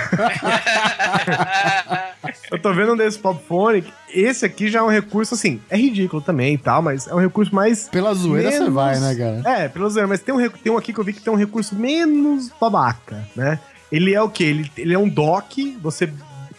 Eu 2.51 2.59
tô 2.61 2.73
vendo 2.73 2.93
um 2.93 2.97
desses 2.97 3.19
pop 3.19 3.41
phone. 3.47 3.85
Esse 4.09 4.45
aqui 4.47 4.69
já 4.69 4.81
é 4.81 4.83
um 4.83 4.89
recurso, 4.89 5.35
assim, 5.35 5.61
é 5.69 5.77
ridículo 5.77 6.23
também 6.23 6.55
e 6.55 6.59
tal, 6.59 6.81
mas 6.83 7.07
é 7.07 7.15
um 7.15 7.19
recurso 7.21 7.55
mais. 7.55 7.89
Pela 7.89 8.15
zoeira 8.15 8.51
você 8.51 8.59
menos- 8.61 8.75
vai, 8.75 8.99
né, 8.99 9.15
cara? 9.15 9.43
É, 9.63 9.69
pela 9.69 9.89
zoeira, 9.89 10.09
mas 10.09 10.21
tem 10.21 10.35
um, 10.35 10.49
tem 10.51 10.73
um 10.73 10.77
aqui 10.77 10.93
que 10.93 10.99
eu 11.01 11.05
vi 11.05 11.13
que 11.13 11.21
tem 11.21 11.33
um 11.33 11.37
recurso 11.37 11.75
menos 11.75 12.51
babaca, 12.61 13.25
né? 13.35 13.59
Ele 13.91 14.15
é 14.15 14.21
o 14.23 14.29
quê? 14.29 14.45
Ele, 14.45 14.71
ele 14.77 14.95
é 14.95 14.99
um 14.99 15.09
dock, 15.09 15.77
você 15.81 16.09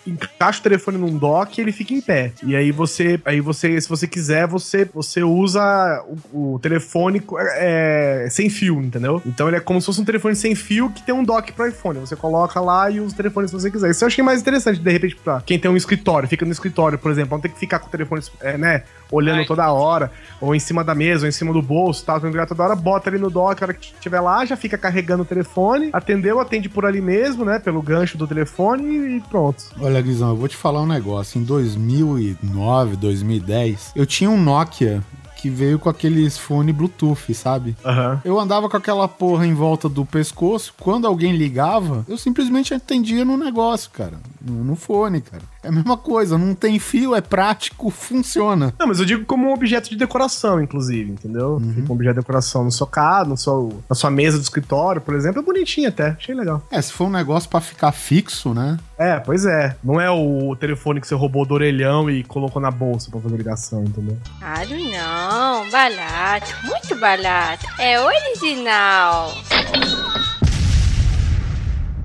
encaixa 0.07 0.59
o 0.59 0.63
telefone 0.63 0.97
num 0.97 1.17
dock 1.17 1.57
e 1.57 1.61
ele 1.61 1.71
fica 1.71 1.93
em 1.93 2.01
pé. 2.01 2.31
E 2.43 2.55
aí 2.55 2.71
você, 2.71 3.19
aí 3.25 3.41
você, 3.41 3.79
se 3.79 3.89
você 3.89 4.07
quiser, 4.07 4.47
você, 4.47 4.85
você 4.85 5.23
usa 5.23 6.03
o, 6.31 6.53
o 6.55 6.59
telefone 6.59 7.21
é, 7.55 8.27
sem 8.29 8.49
fio, 8.49 8.81
entendeu? 8.81 9.21
Então 9.25 9.47
ele 9.47 9.57
é 9.57 9.59
como 9.59 9.79
se 9.79 9.85
fosse 9.85 10.01
um 10.01 10.05
telefone 10.05 10.35
sem 10.35 10.55
fio 10.55 10.89
que 10.89 11.01
tem 11.01 11.13
um 11.13 11.23
dock 11.23 11.51
pro 11.51 11.67
iPhone. 11.67 11.99
Você 11.99 12.15
coloca 12.15 12.59
lá 12.59 12.89
e 12.89 12.99
usa 12.99 13.13
o 13.13 13.17
telefone 13.17 13.47
se 13.47 13.53
você 13.53 13.69
quiser. 13.69 13.91
Isso 13.91 14.03
eu 14.03 14.07
achei 14.07 14.23
mais 14.23 14.41
interessante, 14.41 14.79
de 14.79 14.91
repente, 14.91 15.15
pra 15.15 15.41
quem 15.41 15.59
tem 15.59 15.69
um 15.69 15.77
escritório, 15.77 16.27
fica 16.27 16.45
no 16.45 16.51
escritório, 16.51 16.97
por 16.97 17.11
exemplo, 17.11 17.35
não 17.37 17.41
tem 17.41 17.51
que 17.51 17.59
ficar 17.59 17.79
com 17.79 17.87
o 17.87 17.89
telefone, 17.89 18.21
é, 18.41 18.57
né, 18.57 18.83
olhando 19.11 19.39
Ai. 19.39 19.45
toda 19.45 19.71
hora, 19.71 20.11
ou 20.39 20.55
em 20.55 20.59
cima 20.59 20.83
da 20.83 20.93
mesa, 20.93 21.25
ou 21.25 21.29
em 21.29 21.31
cima 21.31 21.53
do 21.53 21.61
bolso, 21.61 22.05
tal, 22.05 22.19
ligar 22.19 22.45
toda 22.45 22.63
hora, 22.63 22.75
bota 22.75 23.09
ali 23.09 23.17
no 23.17 23.29
dock, 23.29 23.61
a 23.61 23.65
hora 23.65 23.73
que 23.73 23.93
estiver 23.93 24.19
lá, 24.19 24.45
já 24.45 24.55
fica 24.55 24.77
carregando 24.77 25.23
o 25.23 25.25
telefone, 25.25 25.89
atendeu, 25.93 26.39
atende 26.39 26.69
por 26.69 26.85
ali 26.85 27.01
mesmo, 27.01 27.45
né, 27.45 27.59
pelo 27.59 27.81
gancho 27.81 28.17
do 28.17 28.27
telefone 28.27 29.17
e 29.17 29.21
pronto. 29.21 29.63
Olha, 29.79 29.96
Guizão, 30.01 30.29
eu 30.29 30.35
vou 30.35 30.47
te 30.47 30.55
falar 30.55 30.81
um 30.81 30.87
negócio. 30.87 31.39
Em 31.39 31.43
2009, 31.43 32.95
2010, 32.95 33.91
eu 33.95 34.05
tinha 34.05 34.29
um 34.29 34.41
Nokia 34.41 35.03
que 35.37 35.49
veio 35.49 35.77
com 35.77 35.87
aqueles 35.87 36.37
fone 36.37 36.73
Bluetooth, 36.73 37.33
sabe? 37.33 37.75
Aham. 37.85 38.19
Eu 38.25 38.39
andava 38.39 38.67
com 38.67 38.75
aquela 38.75 39.07
porra 39.07 39.45
em 39.45 39.53
volta 39.53 39.87
do 39.87 40.03
pescoço. 40.03 40.73
Quando 40.79 41.05
alguém 41.05 41.35
ligava, 41.37 42.03
eu 42.09 42.17
simplesmente 42.17 42.73
atendia 42.73 43.23
no 43.23 43.37
negócio, 43.37 43.91
cara. 43.91 44.19
No 44.41 44.75
fone, 44.75 45.21
cara. 45.21 45.43
É 45.63 45.69
a 45.69 45.71
mesma 45.71 45.97
coisa. 45.97 46.37
Não 46.37 46.53
tem 46.53 46.79
fio, 46.79 47.15
é 47.15 47.21
prático, 47.21 47.89
funciona. 47.89 48.73
Não, 48.79 48.87
mas 48.87 48.99
eu 48.99 49.05
digo 49.05 49.25
como 49.25 49.47
um 49.47 49.53
objeto 49.53 49.89
de 49.89 49.95
decoração, 49.95 50.61
inclusive, 50.61 51.11
entendeu? 51.11 51.61
Fica 51.75 51.91
um 51.91 51.95
objeto 51.95 52.15
de 52.15 52.21
decoração 52.21 52.63
no 52.63 52.71
seu 52.71 52.87
carro, 52.87 53.29
no 53.29 53.37
seu, 53.37 53.83
na 53.89 53.95
sua 53.95 54.09
mesa 54.09 54.37
do 54.37 54.43
escritório, 54.43 55.01
por 55.01 55.15
exemplo, 55.15 55.41
é 55.41 55.43
bonitinho 55.43 55.89
até, 55.89 56.09
achei 56.09 56.35
legal. 56.35 56.61
É, 56.71 56.81
se 56.81 56.93
for 56.93 57.05
um 57.05 57.11
negócio 57.11 57.49
pra 57.49 57.59
ficar 57.59 57.91
fixo, 57.91 58.53
né? 58.53 58.77
É, 58.97 59.19
pois 59.19 59.45
é. 59.45 59.75
Não 59.83 59.99
é 59.99 60.09
o 60.09 60.55
telefone 60.55 60.99
que 61.01 61.07
você 61.07 61.15
roubou 61.15 61.45
do 61.45 61.53
orelhão 61.53 62.09
e 62.09 62.23
colocou 62.23 62.61
na 62.61 62.71
bolsa 62.71 63.11
pra 63.11 63.19
fazer 63.19 63.37
ligação, 63.37 63.83
entendeu? 63.83 64.17
Claro 64.39 64.69
não, 64.69 65.69
barato, 65.69 66.53
muito 66.63 66.95
barato. 66.95 67.65
É 67.79 67.99
original. 67.99 69.33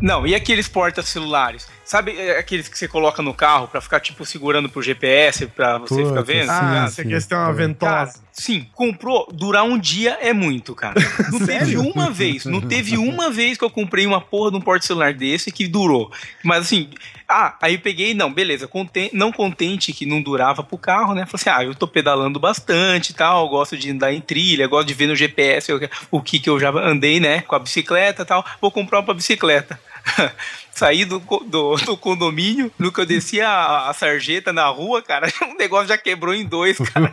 Não, 0.01 0.27
e 0.27 0.35
aqueles 0.35 0.67
porta-celulares? 0.69 1.67
Sabe 1.93 2.19
é, 2.19 2.39
aqueles 2.39 2.69
que 2.69 2.79
você 2.79 2.89
coloca 2.89 3.21
no 3.23 3.35
carro 3.35 3.69
pra 3.69 3.79
ficar, 3.79 4.01
tipo, 4.01 4.25
segurando 4.25 4.67
pro 4.67 4.81
GPS 4.81 5.47
pra 5.49 5.77
você 5.77 5.97
Puta, 5.97 6.09
ficar 6.09 6.23
vendo? 6.23 6.45
sim. 6.45 6.51
Ah, 6.51 6.87
Sim, 6.89 6.95
você 6.95 7.05
quer 7.05 7.23
ter 7.23 7.35
uma 7.35 7.53
ventosa. 7.53 7.93
Cara, 7.95 8.13
sim, 8.33 8.67
comprou, 8.73 9.29
durar 9.31 9.63
um 9.65 9.79
dia 9.79 10.17
é 10.23 10.33
muito, 10.33 10.75
cara. 10.75 10.99
Não 11.31 11.39
teve 11.45 11.77
uma 11.77 12.11
vez, 12.11 12.47
não 12.47 12.63
teve 12.63 12.97
uma 12.97 13.29
vez 13.31 13.59
que 13.59 13.65
eu 13.65 13.69
comprei 13.69 14.07
uma 14.07 14.23
porra 14.23 14.53
de 14.53 14.57
um 14.57 14.61
porta-celular 14.63 15.13
desse 15.13 15.53
que 15.53 15.69
durou. 15.69 16.11
Mas 16.43 16.63
assim, 16.63 16.89
ah, 17.29 17.59
aí 17.61 17.75
eu 17.75 17.81
peguei, 17.81 18.15
não, 18.15 18.33
beleza, 18.33 18.67
conten- 18.67 19.11
não 19.13 19.31
contente 19.31 19.93
que 19.93 20.07
não 20.07 20.23
durava 20.23 20.63
pro 20.63 20.79
carro, 20.79 21.13
né? 21.15 21.27
Falei 21.27 21.43
assim, 21.43 21.51
ah, 21.51 21.63
eu 21.63 21.75
tô 21.75 21.87
pedalando 21.87 22.41
bastante 22.41 23.11
e 23.11 23.15
tal, 23.15 23.47
gosto 23.51 23.77
de 23.77 23.91
andar 23.91 24.15
em 24.15 24.21
trilha, 24.23 24.67
gosto 24.67 24.89
de 24.89 24.95
ver 24.95 25.09
no 25.09 25.15
GPS 25.15 25.71
o, 25.75 25.81
o 26.11 26.23
que 26.23 26.39
que 26.39 26.49
eu 26.49 26.59
já 26.59 26.71
andei, 26.71 27.21
né, 27.21 27.43
com 27.43 27.55
a 27.55 27.59
bicicleta 27.59 28.23
e 28.23 28.25
tal, 28.25 28.43
vou 28.63 28.71
comprar 28.71 29.01
uma 29.01 29.13
bicicleta. 29.13 29.79
Saí 30.75 31.05
do, 31.05 31.19
do, 31.47 31.77
do 31.77 31.97
condomínio, 31.99 32.73
no 32.79 32.91
que 32.91 33.01
eu 33.01 33.07
desci 33.07 33.43
a, 33.43 33.91
a 33.91 33.93
sarjeta 33.93 34.55
na 34.55 34.67
rua, 34.69 35.03
cara, 35.03 35.29
o 35.53 35.57
negócio 35.59 35.87
já 35.87 35.99
quebrou 35.99 36.35
em 36.35 36.47
dois, 36.47 36.79
cara. 36.79 37.13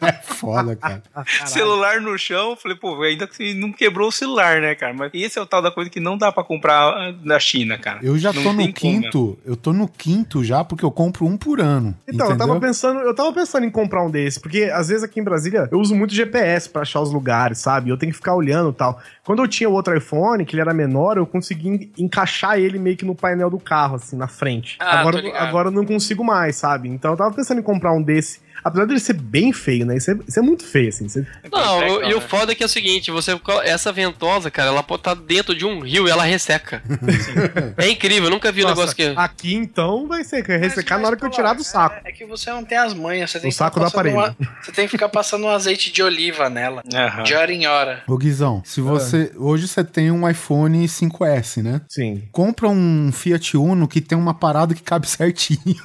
É 0.00 0.12
foda, 0.34 0.74
cara. 0.74 1.02
celular 1.44 2.00
no 2.00 2.18
chão, 2.18 2.56
falei, 2.56 2.76
pô, 2.76 3.00
ainda 3.02 3.26
que 3.26 3.52
não 3.52 3.70
quebrou 3.70 4.08
o 4.08 4.12
celular, 4.12 4.62
né, 4.62 4.74
cara? 4.74 4.94
Mas 4.94 5.10
esse 5.12 5.38
é 5.38 5.42
o 5.42 5.46
tal 5.46 5.60
da 5.60 5.70
coisa 5.70 5.90
que 5.90 6.00
não 6.00 6.16
dá 6.16 6.32
pra 6.32 6.42
comprar 6.42 6.88
ah, 6.88 7.14
na 7.22 7.38
China, 7.38 7.76
cara. 7.76 8.00
Eu 8.02 8.18
já 8.18 8.32
Não 8.32 8.42
tô 8.42 8.52
no 8.52 8.62
como, 8.62 8.72
quinto. 8.72 9.38
Eu 9.44 9.56
tô 9.56 9.72
no 9.74 9.86
quinto 9.86 10.42
já, 10.42 10.64
porque 10.64 10.84
eu 10.84 10.90
compro 10.90 11.26
um 11.26 11.36
por 11.36 11.60
ano. 11.60 11.94
Então, 12.08 12.30
eu 12.30 12.38
tava 12.38 12.58
pensando, 12.58 13.00
eu 13.00 13.14
tava 13.14 13.32
pensando 13.32 13.66
em 13.66 13.70
comprar 13.70 14.04
um 14.04 14.10
desse, 14.10 14.40
porque 14.40 14.64
às 14.72 14.88
vezes 14.88 15.04
aqui 15.04 15.20
em 15.20 15.24
Brasília 15.24 15.68
eu 15.70 15.78
uso 15.78 15.94
muito 15.94 16.14
GPS 16.14 16.68
pra 16.68 16.82
achar 16.82 17.00
os 17.00 17.12
lugares, 17.12 17.58
sabe? 17.58 17.90
Eu 17.90 17.98
tenho 17.98 18.10
que 18.10 18.16
ficar 18.18 18.34
olhando 18.34 18.70
e 18.70 18.74
tal. 18.74 18.98
Quando 19.22 19.42
eu 19.42 19.48
tinha 19.48 19.68
o 19.68 19.72
outro 19.72 19.96
iPhone, 19.96 20.44
que 20.44 20.54
ele 20.54 20.62
era 20.62 20.72
menor, 20.72 21.18
eu 21.18 21.26
consegui 21.26 21.92
encaixar 22.16 22.58
ele 22.58 22.78
meio 22.78 22.96
que 22.96 23.04
no 23.04 23.14
painel 23.14 23.50
do 23.50 23.58
carro, 23.58 23.96
assim, 23.96 24.16
na 24.16 24.26
frente. 24.26 24.76
Ah, 24.80 25.00
agora, 25.00 25.38
agora 25.38 25.68
eu 25.68 25.72
não 25.72 25.84
consigo 25.84 26.24
mais, 26.24 26.56
sabe? 26.56 26.88
Então 26.88 27.10
eu 27.10 27.16
tava 27.16 27.34
pensando 27.34 27.58
em 27.60 27.62
comprar 27.62 27.92
um 27.92 28.02
desse. 28.02 28.40
Apesar 28.64 28.84
dele 28.86 28.98
ser 29.00 29.12
bem 29.14 29.52
feio, 29.52 29.86
né? 29.86 29.96
Isso 29.96 30.10
é, 30.10 30.18
isso 30.26 30.38
é 30.38 30.42
muito 30.42 30.64
feio, 30.64 30.88
assim. 30.88 31.06
Isso 31.06 31.20
é- 31.20 31.24
Não, 31.52 31.78
Perfeito, 31.80 32.10
e 32.10 32.14
o 32.14 32.20
foda 32.20 32.52
é 32.52 32.54
que 32.54 32.62
é 32.62 32.66
o 32.66 32.68
seguinte, 32.68 33.10
você 33.10 33.38
essa 33.64 33.92
ventosa, 33.92 34.50
cara, 34.50 34.68
ela 34.68 34.82
pode 34.82 35.00
estar 35.00 35.14
dentro 35.14 35.54
de 35.54 35.64
um 35.64 35.80
rio 35.80 36.06
e 36.06 36.10
ela 36.10 36.24
resseca. 36.24 36.82
é 37.76 37.88
incrível, 37.90 38.24
eu 38.24 38.30
nunca 38.30 38.50
vi 38.50 38.62
um 38.62 38.68
Nossa, 38.68 38.74
negócio 38.76 38.96
que 38.96 39.06
Aqui 39.16 39.54
então 39.54 40.06
vai 40.08 40.24
ser, 40.24 40.44
vai 40.46 40.56
ressecar 40.58 40.98
Mas- 40.98 41.02
na 41.02 41.08
hora 41.08 41.16
que 41.16 41.24
eu 41.24 41.30
tirar 41.30 41.54
do 41.54 41.62
saco. 41.64 41.96
É, 42.04 42.10
é 42.10 42.12
que 42.12 42.24
você 42.26 42.50
não 42.50 42.64
tem 42.64 42.78
as 42.78 42.92
manhas, 42.94 43.30
você 43.30 43.38
tem 43.40 43.48
O 43.48 43.50
que 43.50 43.54
ficar 43.54 43.64
saco 43.66 43.80
passando 43.80 43.94
aparelho. 44.00 44.16
uma- 44.16 44.36
você 44.62 44.72
tem 44.72 44.84
que 44.86 44.90
ficar 44.90 45.08
passando 45.08 45.44
um 45.44 45.50
azeite 45.50 45.92
de 45.92 46.02
oliva 46.02 46.48
nela. 46.50 46.82
De 47.24 47.34
hora 47.34 47.52
em 47.52 47.66
hora. 47.66 48.02
Ô, 48.06 48.16
Guizão, 48.16 48.62
se 48.64 48.80
você. 48.80 49.30
Hoje 49.36 49.68
você 49.68 49.84
tem 49.84 50.10
um 50.10 50.28
iPhone 50.28 50.86
5S, 50.88 51.62
né? 51.62 51.80
Sim. 51.88 52.22
Compra 52.32 52.68
um 52.68 53.10
Fiat 53.12 53.56
Uno 53.56 53.86
que 53.86 54.00
tem 54.00 54.16
uma 54.18 54.34
parada 54.34 54.74
que 54.74 54.82
cabe 54.82 55.06
certinho. 55.08 55.76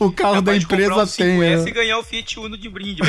O 0.00 0.10
carro 0.10 0.42
da 0.42 0.52
Capaz 0.52 0.60
de 0.60 0.66
comprar 0.66 0.82
empresa 0.84 1.02
um 1.02 1.06
tem. 1.06 1.38
5S 1.38 1.66
é. 1.66 1.68
e 1.68 1.72
ganhar 1.72 1.98
o 1.98 2.02
Fiat 2.02 2.38
Uno 2.40 2.58
de 2.58 2.68
brinde. 2.68 3.02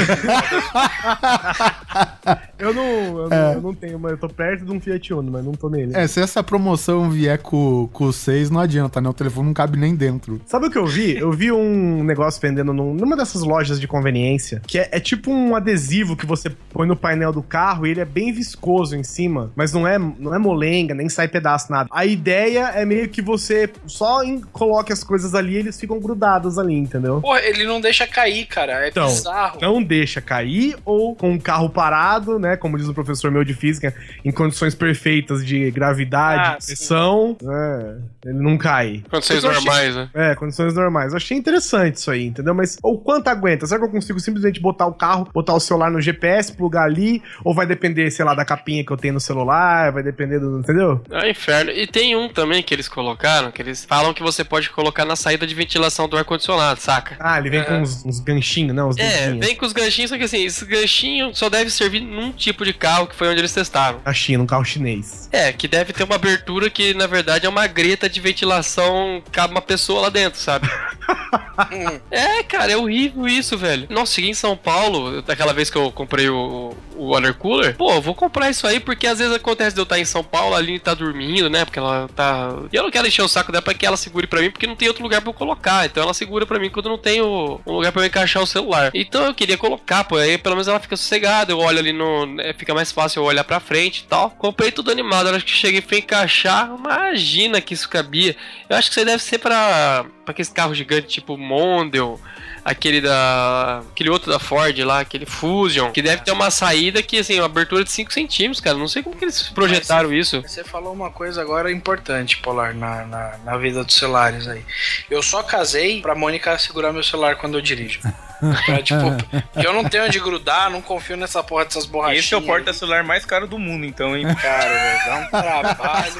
Eu 2.57 2.73
não, 2.73 2.83
eu, 3.19 3.25
É. 3.25 3.29
não, 3.29 3.53
eu 3.53 3.61
não 3.61 3.73
tenho, 3.73 3.99
mas 3.99 4.11
eu 4.13 4.17
tô 4.17 4.29
perto 4.29 4.65
de 4.65 4.71
um 4.71 4.79
Fiat 4.79 5.13
Uno, 5.13 5.31
mas 5.31 5.43
não 5.43 5.51
tô 5.53 5.69
nele. 5.69 5.91
É, 5.95 6.07
se 6.07 6.19
essa 6.21 6.41
promoção 6.43 7.09
vier 7.09 7.37
com, 7.39 7.89
com 7.91 8.05
o 8.05 8.13
6, 8.13 8.49
não 8.49 8.61
adianta, 8.61 9.01
né? 9.01 9.09
O 9.09 9.13
telefone 9.13 9.47
não 9.47 9.53
cabe 9.53 9.77
nem 9.77 9.95
dentro. 9.95 10.41
Sabe 10.45 10.67
o 10.67 10.71
que 10.71 10.77
eu 10.77 10.85
vi? 10.85 11.17
Eu 11.17 11.31
vi 11.31 11.51
um 11.51 12.03
negócio 12.03 12.41
vendendo 12.41 12.73
num- 12.73 12.93
numa 12.93 13.15
dessas 13.17 13.41
lojas 13.43 13.79
de 13.79 13.87
conveniência, 13.87 14.61
que 14.65 14.79
é, 14.79 14.89
é 14.91 14.99
tipo 14.99 15.31
um 15.31 15.55
adesivo 15.55 16.15
que 16.15 16.25
você 16.25 16.49
põe 16.49 16.87
no 16.87 16.95
painel 16.95 17.31
do 17.33 17.41
carro 17.43 17.85
e 17.85 17.91
ele 17.91 17.99
é 17.99 18.05
bem 18.05 18.31
viscoso 18.31 18.95
em 18.95 19.03
cima, 19.03 19.51
mas 19.55 19.73
não 19.73 19.87
é, 19.87 19.97
não 19.99 20.33
é 20.33 20.39
molenga, 20.39 20.93
nem 20.95 21.09
sai 21.09 21.27
pedaço, 21.27 21.71
nada. 21.71 21.89
A 21.91 22.05
ideia 22.05 22.69
é 22.73 22.85
meio 22.85 23.09
que 23.09 23.21
você 23.21 23.69
só 23.85 24.23
em- 24.23 24.41
coloque 24.85 24.93
as 24.93 25.03
coisas 25.03 25.33
ali 25.33 25.55
eles 25.55 25.79
ficam 25.79 25.99
grudados 25.99 26.57
ali, 26.59 26.75
entendeu? 26.75 27.19
Porra, 27.21 27.39
ele 27.41 27.65
não 27.65 27.81
deixa 27.81 28.05
cair, 28.07 28.45
cara. 28.45 28.85
É 28.85 28.89
Então, 28.89 29.07
bizarro. 29.07 29.59
Não 29.61 29.81
deixa 29.81 30.21
cair 30.21 30.75
ou 30.85 31.15
com 31.15 31.33
o 31.33 31.41
carro 31.41 31.69
parado, 31.69 32.37
né? 32.37 32.55
Como 32.55 32.77
diz 32.77 32.87
o 32.87 32.93
professor 32.93 33.31
meu 33.31 33.43
de 33.43 33.53
física, 33.53 33.93
em 34.23 34.31
condições 34.31 34.75
perfeitas 34.75 35.45
de 35.45 35.71
gravidade, 35.71 36.41
Ah, 36.55 36.57
pressão, 36.65 37.35
é, 37.41 37.95
ele 38.29 38.39
não 38.39 38.57
cai. 38.57 39.03
condições 39.09 39.43
achei- 39.43 39.55
normais, 39.55 39.95
né? 39.95 40.09
É, 40.13 40.35
condições 40.35 40.73
normais. 40.73 41.11
Eu 41.11 41.17
achei 41.17 41.37
interessante 41.37 41.95
isso 41.95 42.11
aí, 42.11 42.25
entendeu? 42.25 42.53
Mas 42.53 42.77
o 42.83 42.97
quanto 42.97 43.27
aguenta? 43.27 43.65
Será 43.65 43.79
que 43.79 43.85
eu 43.87 43.91
consigo 43.91 44.19
simplesmente 44.19 44.59
botar 44.61 44.85
o 44.85 44.93
carro, 44.93 45.27
botar 45.33 45.53
o 45.53 45.59
celular 45.59 45.89
no 45.89 45.99
GPS, 46.01 46.53
plugar 46.53 46.83
ali? 46.83 47.21
Ou 47.43 47.53
vai 47.53 47.65
depender, 47.65 48.09
sei 48.11 48.23
lá, 48.25 48.33
da 48.35 48.45
capinha 48.45 48.85
que 48.85 48.91
eu 48.91 48.97
tenho 48.97 49.15
no 49.15 49.19
celular? 49.19 49.91
Vai 49.91 50.03
depender 50.03 50.39
do. 50.39 50.59
Entendeu? 50.59 51.01
É 51.09 51.25
um 51.25 51.29
inferno. 51.29 51.71
E 51.71 51.85
tem 51.87 52.15
um 52.15 52.29
também 52.29 52.61
que 52.63 52.73
eles 52.73 52.87
colocaram, 52.87 53.51
que 53.51 53.61
eles 53.61 53.83
falam 53.85 54.13
que 54.13 54.21
você 54.23 54.43
pode 54.43 54.69
colocar 54.75 55.05
na 55.05 55.15
saída 55.15 55.47
de 55.47 55.55
ventilação 55.55 56.07
do 56.09 56.17
ar-condicionado, 56.17 56.79
saca? 56.81 57.15
Ah, 57.19 57.39
ele 57.39 57.49
vem 57.49 57.63
com 57.63 57.73
uns, 57.81 58.03
uns 58.05 58.19
ganchinhos, 58.19 58.75
né? 58.75 58.83
Uns 58.83 58.97
É, 58.97 59.27
dedinhos. 59.27 59.45
vem 59.47 59.55
com 59.55 59.65
os 59.65 59.71
ganchinhos, 59.73 60.09
só 60.11 60.17
que 60.17 60.23
assim, 60.25 60.43
esse 60.45 60.65
ganchinho 60.65 61.33
só 61.33 61.49
deve 61.49 61.69
servir 61.71 62.01
num 62.01 62.31
tipo 62.31 62.65
de 62.65 62.73
carro 62.73 63.07
que 63.07 63.15
foi 63.15 63.29
onde 63.29 63.39
eles 63.39 63.53
testaram. 63.53 64.01
Na 64.05 64.13
China, 64.13 64.43
um 64.43 64.45
carro 64.47 64.65
chinês. 64.65 65.29
É, 65.31 65.53
que 65.53 65.67
deve 65.67 65.93
ter 65.93 66.03
uma 66.03 66.15
abertura 66.15 66.69
que 66.69 66.93
na 66.93 67.07
verdade 67.07 67.45
é 67.45 67.49
uma 67.49 67.65
greta 67.67 68.09
de 68.09 68.19
ventilação, 68.19 69.23
cabe 69.31 69.53
uma 69.53 69.61
pessoa 69.61 70.01
lá 70.01 70.09
dentro, 70.09 70.39
sabe? 70.39 70.69
é, 72.11 72.43
cara, 72.43 72.71
é 72.71 72.77
horrível 72.77 73.27
isso, 73.27 73.57
velho. 73.57 73.87
Nossa, 73.89 74.13
cheguei 74.13 74.29
em 74.31 74.33
São 74.33 74.57
Paulo, 74.57 75.21
daquela 75.21 75.53
vez 75.53 75.69
que 75.69 75.77
eu 75.77 75.91
comprei 75.91 76.29
o, 76.29 76.75
o 76.97 77.09
water 77.13 77.33
cooler. 77.33 77.75
Pô, 77.75 77.99
vou 78.01 78.15
comprar 78.15 78.49
isso 78.49 78.65
aí 78.67 78.79
porque 78.79 79.07
às 79.07 79.19
vezes 79.19 79.33
acontece 79.33 79.73
de 79.73 79.79
eu 79.79 79.83
estar 79.83 79.99
em 79.99 80.05
São 80.05 80.23
Paulo, 80.23 80.55
a 80.55 80.57
Aline 80.57 80.79
tá 80.79 80.93
dormindo, 80.93 81.49
né? 81.49 81.65
Porque 81.65 81.79
ela 81.79 82.09
tá. 82.15 82.49
E 82.71 82.75
eu 82.75 82.83
não 82.83 82.91
quero 82.91 83.07
encher 83.07 83.21
o 83.21 83.27
saco 83.27 83.51
dela 83.51 83.61
pra 83.61 83.73
que 83.73 83.85
ela 83.85 83.97
segure 83.97 84.27
pra 84.27 84.41
mim, 84.41 84.51
porque 84.51 84.67
não 84.67 84.75
tem 84.75 84.87
outro 84.87 85.03
lugar 85.03 85.21
pra 85.21 85.29
eu 85.29 85.33
colocar. 85.33 85.85
Então 85.85 86.03
ela 86.03 86.13
segura 86.13 86.45
pra 86.45 86.59
mim 86.59 86.69
quando 86.69 86.89
não 86.89 86.97
tenho 86.97 87.61
um 87.65 87.73
lugar 87.73 87.91
pra 87.91 88.01
eu 88.01 88.05
encaixar 88.05 88.41
o 88.41 88.47
celular. 88.47 88.91
Então 88.93 89.23
eu 89.25 89.33
queria 89.33 89.57
colocar, 89.57 90.03
pô, 90.03 90.17
aí 90.17 90.37
pelo 90.37 90.55
menos 90.55 90.67
ela 90.67 90.79
fica 90.79 90.97
sossegada. 90.97 91.51
Eu 91.51 91.59
olho 91.59 91.79
ali 91.79 91.93
no. 91.93 92.25
né, 92.25 92.53
fica 92.53 92.73
mais 92.73 92.91
fácil 92.91 93.21
eu 93.21 93.25
olhar 93.25 93.43
pra 93.43 93.59
frente 93.59 93.99
e 93.99 94.03
tal. 94.03 94.31
Comprei 94.31 94.71
tudo 94.71 94.91
animado. 94.91 95.29
Acho 95.29 95.45
que 95.45 95.51
cheguei 95.51 95.81
fui 95.81 95.99
encaixar. 95.99 96.73
Imagina 96.77 97.61
que 97.61 97.73
isso 97.73 97.89
cabia. 97.89 98.35
Eu 98.69 98.75
acho 98.75 98.89
que 98.89 98.93
isso 98.93 98.99
aí 98.99 99.05
deve 99.05 99.23
ser 99.23 99.39
pra, 99.39 100.05
pra 100.23 100.31
aqueles 100.31 100.49
carros 100.49 100.77
gigantes 100.77 101.13
tipo 101.13 101.37
Mondel. 101.37 102.19
Aquele 102.65 102.99
da. 102.99 103.83
Aquele 103.91 104.09
outro 104.09 104.31
da 104.31 104.39
Ford 104.39 104.75
lá, 104.79 105.01
aquele 105.01 105.27
Fusion. 105.27 105.91
Que 105.91 106.01
deve 106.01 106.23
ter 106.23 106.31
uma 106.31 106.49
saída 106.49 107.03
que, 107.03 107.19
assim, 107.19 107.39
uma 107.39 107.45
abertura 107.45 107.83
de 107.83 107.91
5 107.91 108.11
centímetros, 108.11 108.59
cara. 108.59 108.75
Não 108.75 108.87
sei 108.87 109.03
como 109.03 109.15
que 109.15 109.23
eles 109.23 109.43
projetaram 109.49 110.11
isso. 110.11 110.41
Você 110.41 110.63
falou 110.63 110.91
uma 110.91 111.11
coisa 111.11 111.43
agora 111.43 111.71
importante, 111.71 112.37
Polar, 112.37 112.73
na, 112.73 113.05
na, 113.05 113.37
na 113.45 113.57
vida 113.57 113.83
dos 113.83 113.93
celulares 113.93 114.47
aí. 114.47 114.63
Eu 115.11 115.21
só 115.21 115.43
casei 115.43 116.01
pra 116.01 116.15
Mônica 116.15 116.57
segurar 116.57 116.91
meu 116.91 117.03
celular 117.03 117.35
quando 117.35 117.55
eu 117.55 117.61
dirijo. 117.61 117.99
Tipo, 118.83 119.15
eu 119.63 119.73
não 119.73 119.85
tenho 119.85 120.05
onde 120.05 120.19
grudar, 120.19 120.69
não 120.69 120.81
confio 120.81 121.15
nessa 121.15 121.41
porra 121.41 121.65
dessas 121.65 121.85
borrachinhas. 121.85 122.25
Esse 122.25 122.33
é 122.33 122.37
o 122.37 122.41
porta-celular 122.41 123.03
mais 123.03 123.25
caro 123.25 123.47
do 123.47 123.57
mundo, 123.57 123.85
então, 123.85 124.15
hein? 124.15 124.25
Cara, 124.35 124.73
velho, 124.73 125.05
dá 125.05 125.17
um 125.17 125.29
trabalho. 125.29 126.13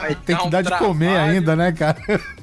Vai 0.00 0.14
Tem 0.14 0.34
dar 0.34 0.40
que 0.40 0.46
um 0.46 0.50
dar 0.50 0.62
de 0.62 0.76
comer 0.78 1.16
ainda, 1.16 1.54
né, 1.54 1.70
cara? 1.70 1.98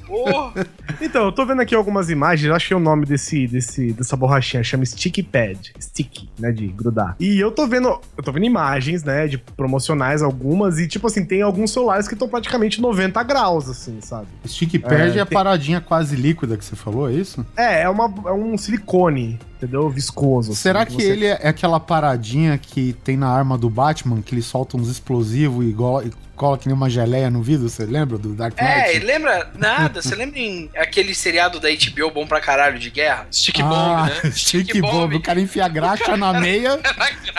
Porra. 0.06 0.52
Então, 1.00 1.24
eu 1.24 1.32
tô 1.32 1.44
vendo 1.44 1.62
aqui 1.62 1.74
algumas 1.74 2.10
imagens, 2.10 2.41
eu 2.48 2.54
achei 2.54 2.76
o 2.76 2.80
nome 2.80 3.06
desse, 3.06 3.46
desse, 3.46 3.92
dessa 3.92 4.16
borrachinha, 4.16 4.62
chama 4.62 4.84
Sticky 4.84 5.22
Pad. 5.22 5.72
Stick, 5.80 6.28
né, 6.38 6.50
de 6.52 6.68
grudar. 6.68 7.16
E 7.20 7.38
eu 7.38 7.50
tô 7.50 7.66
vendo, 7.66 7.88
eu 8.16 8.22
tô 8.24 8.32
vendo 8.32 8.44
imagens, 8.46 9.02
né, 9.04 9.26
de 9.26 9.38
promocionais 9.38 10.22
algumas, 10.22 10.78
e 10.78 10.86
tipo 10.88 11.06
assim, 11.06 11.24
tem 11.24 11.42
alguns 11.42 11.70
celulares 11.72 12.06
que 12.08 12.14
estão 12.14 12.28
praticamente 12.28 12.80
90 12.80 13.22
graus, 13.22 13.68
assim, 13.68 14.00
sabe? 14.00 14.26
Stick 14.46 14.78
pad 14.80 15.18
é, 15.18 15.20
a 15.20 15.26
tem- 15.26 15.36
paradinha 15.36 15.80
quase 15.80 16.16
líquida 16.16 16.56
que 16.56 16.64
você 16.64 16.76
falou, 16.76 17.08
é 17.08 17.12
isso? 17.14 17.44
É, 17.56 17.82
é, 17.82 17.88
uma, 17.88 18.12
é 18.26 18.32
um 18.32 18.56
silicone, 18.58 19.38
entendeu? 19.56 19.88
Viscoso. 19.90 20.52
assim, 20.52 20.60
Será 20.60 20.84
que 20.86 20.92
você- 20.94 21.10
ele 21.10 21.26
é 21.26 21.48
aquela 21.48 21.78
paradinha 21.80 22.56
que 22.58 22.92
tem 23.04 23.16
na 23.16 23.28
arma 23.28 23.56
do 23.58 23.68
Batman, 23.70 24.20
que 24.22 24.34
ele 24.34 24.42
solta 24.42 24.76
uns 24.76 24.88
explosivos 24.88 25.64
e, 25.66 25.72
go- 25.72 26.02
e 26.02 26.10
cola 26.36 26.58
que 26.58 26.66
nem 26.66 26.74
uma 26.76 26.88
geleia 26.90 27.30
no 27.30 27.42
vidro? 27.42 27.68
Você 27.68 27.84
lembra 27.84 28.18
do 28.18 28.34
Dark 28.34 28.54
É, 28.56 28.84
Knight? 28.84 28.96
e 28.96 28.98
lembra 29.00 29.50
nada. 29.56 30.02
Você 30.02 30.14
lembra 30.14 30.38
em 30.38 30.70
aquele 30.76 31.14
seriado 31.14 31.60
da 31.60 31.68
HBO 31.68 32.10
bom 32.10 32.26
pra 32.26 32.40
caralho 32.40 32.78
de 32.78 32.90
guerra? 32.90 33.26
Stick 33.30 33.60
ah, 33.60 33.64
bomb, 33.64 34.06
né? 34.06 34.14
Stick 34.32 34.64
Stick 34.64 34.80
bomb. 34.80 34.92
bomb. 34.92 35.14
O 35.16 35.22
cara 35.22 35.40
enfia 35.40 35.68
graxa 35.68 36.16
na 36.16 36.32
meia 36.40 36.80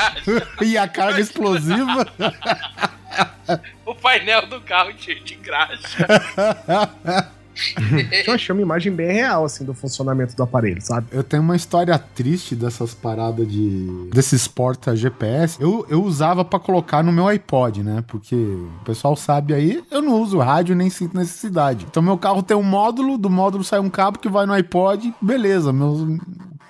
e 0.62 0.78
a 0.78 0.88
carga 0.88 1.20
explosiva. 1.20 2.08
O 3.86 3.94
painel 3.96 4.48
do 4.48 4.62
carro 4.62 4.94
de, 4.94 5.20
de 5.20 5.36
graxa. 5.36 6.08
Eu 8.26 8.34
achei 8.34 8.54
uma 8.54 8.62
imagem 8.62 8.92
bem 8.92 9.12
real, 9.12 9.46
assim, 9.46 9.64
do 9.64 9.74
funcionamento 9.74 10.36
do 10.36 10.44
aparelho, 10.44 10.82
sabe? 10.82 11.08
Eu 11.12 11.24
tenho 11.24 11.44
uma 11.44 11.56
história 11.56 11.98
triste 11.98 12.56
dessas 12.56 12.94
paradas 12.94 13.48
de. 13.48 14.10
desses 14.12 14.48
porta 14.48 14.96
GPS. 14.96 15.62
Eu, 15.62 15.86
eu 15.90 16.04
usava 16.04 16.44
pra 16.44 16.60
colocar 16.60 17.04
no 17.04 17.12
meu 17.12 17.28
iPod, 17.28 17.84
né? 17.84 18.04
Porque 18.08 18.36
o 18.36 18.84
pessoal 18.84 19.16
sabe 19.16 19.54
aí, 19.54 19.84
eu 19.92 20.02
não 20.02 20.22
uso 20.22 20.40
rádio 20.40 20.76
nem 20.76 20.90
sinto 20.90 21.16
necessidade. 21.16 21.86
Então 21.90 22.02
meu 22.02 22.18
carro 22.18 22.44
tem 22.44 22.58
um 22.58 22.64
módulo, 22.64 23.18
do 23.18 23.30
módulo 23.30 23.64
sai 23.64 23.80
um 23.80 23.90
cabo 23.90 24.20
que 24.20 24.30
vai 24.30 24.46
no 24.46 24.54
iPod, 24.54 25.14
beleza. 25.22 25.72
Meus. 25.72 26.20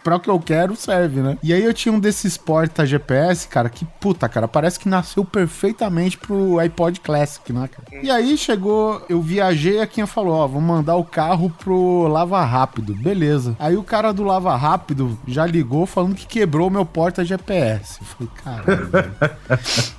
Pra 0.03 0.17
o 0.17 0.19
que 0.19 0.29
eu 0.29 0.39
quero, 0.39 0.75
serve, 0.75 1.21
né? 1.21 1.37
E 1.41 1.53
aí 1.53 1.63
eu 1.63 1.73
tinha 1.73 1.93
um 1.93 1.99
desses 1.99 2.35
porta 2.37 2.85
GPS, 2.85 3.47
cara, 3.47 3.69
que 3.69 3.85
puta, 3.85 4.27
cara, 4.27 4.47
parece 4.47 4.79
que 4.79 4.89
nasceu 4.89 5.23
perfeitamente 5.23 6.17
pro 6.17 6.59
iPod 6.59 6.99
Classic, 6.99 7.53
né, 7.53 7.69
cara? 7.69 8.03
E 8.03 8.11
aí 8.11 8.37
chegou, 8.37 9.03
eu 9.07 9.21
viajei, 9.21 9.79
a 9.79 9.87
quem 9.87 10.05
falou, 10.05 10.35
ó, 10.35 10.47
vou 10.47 10.61
mandar 10.61 10.95
o 10.95 11.05
carro 11.05 11.49
pro 11.49 12.07
Lava 12.07 12.43
Rápido, 12.43 12.93
beleza. 12.93 13.55
Aí 13.59 13.77
o 13.77 13.83
cara 13.83 14.11
do 14.11 14.23
Lava 14.23 14.55
Rápido 14.55 15.17
já 15.27 15.45
ligou 15.45 15.85
falando 15.85 16.15
que 16.15 16.27
quebrou 16.27 16.67
o 16.67 16.71
meu 16.71 16.85
porta 16.85 17.23
GPS. 17.23 17.99
Eu 18.01 18.07
falei, 18.07 18.33
caralho. 18.43 19.13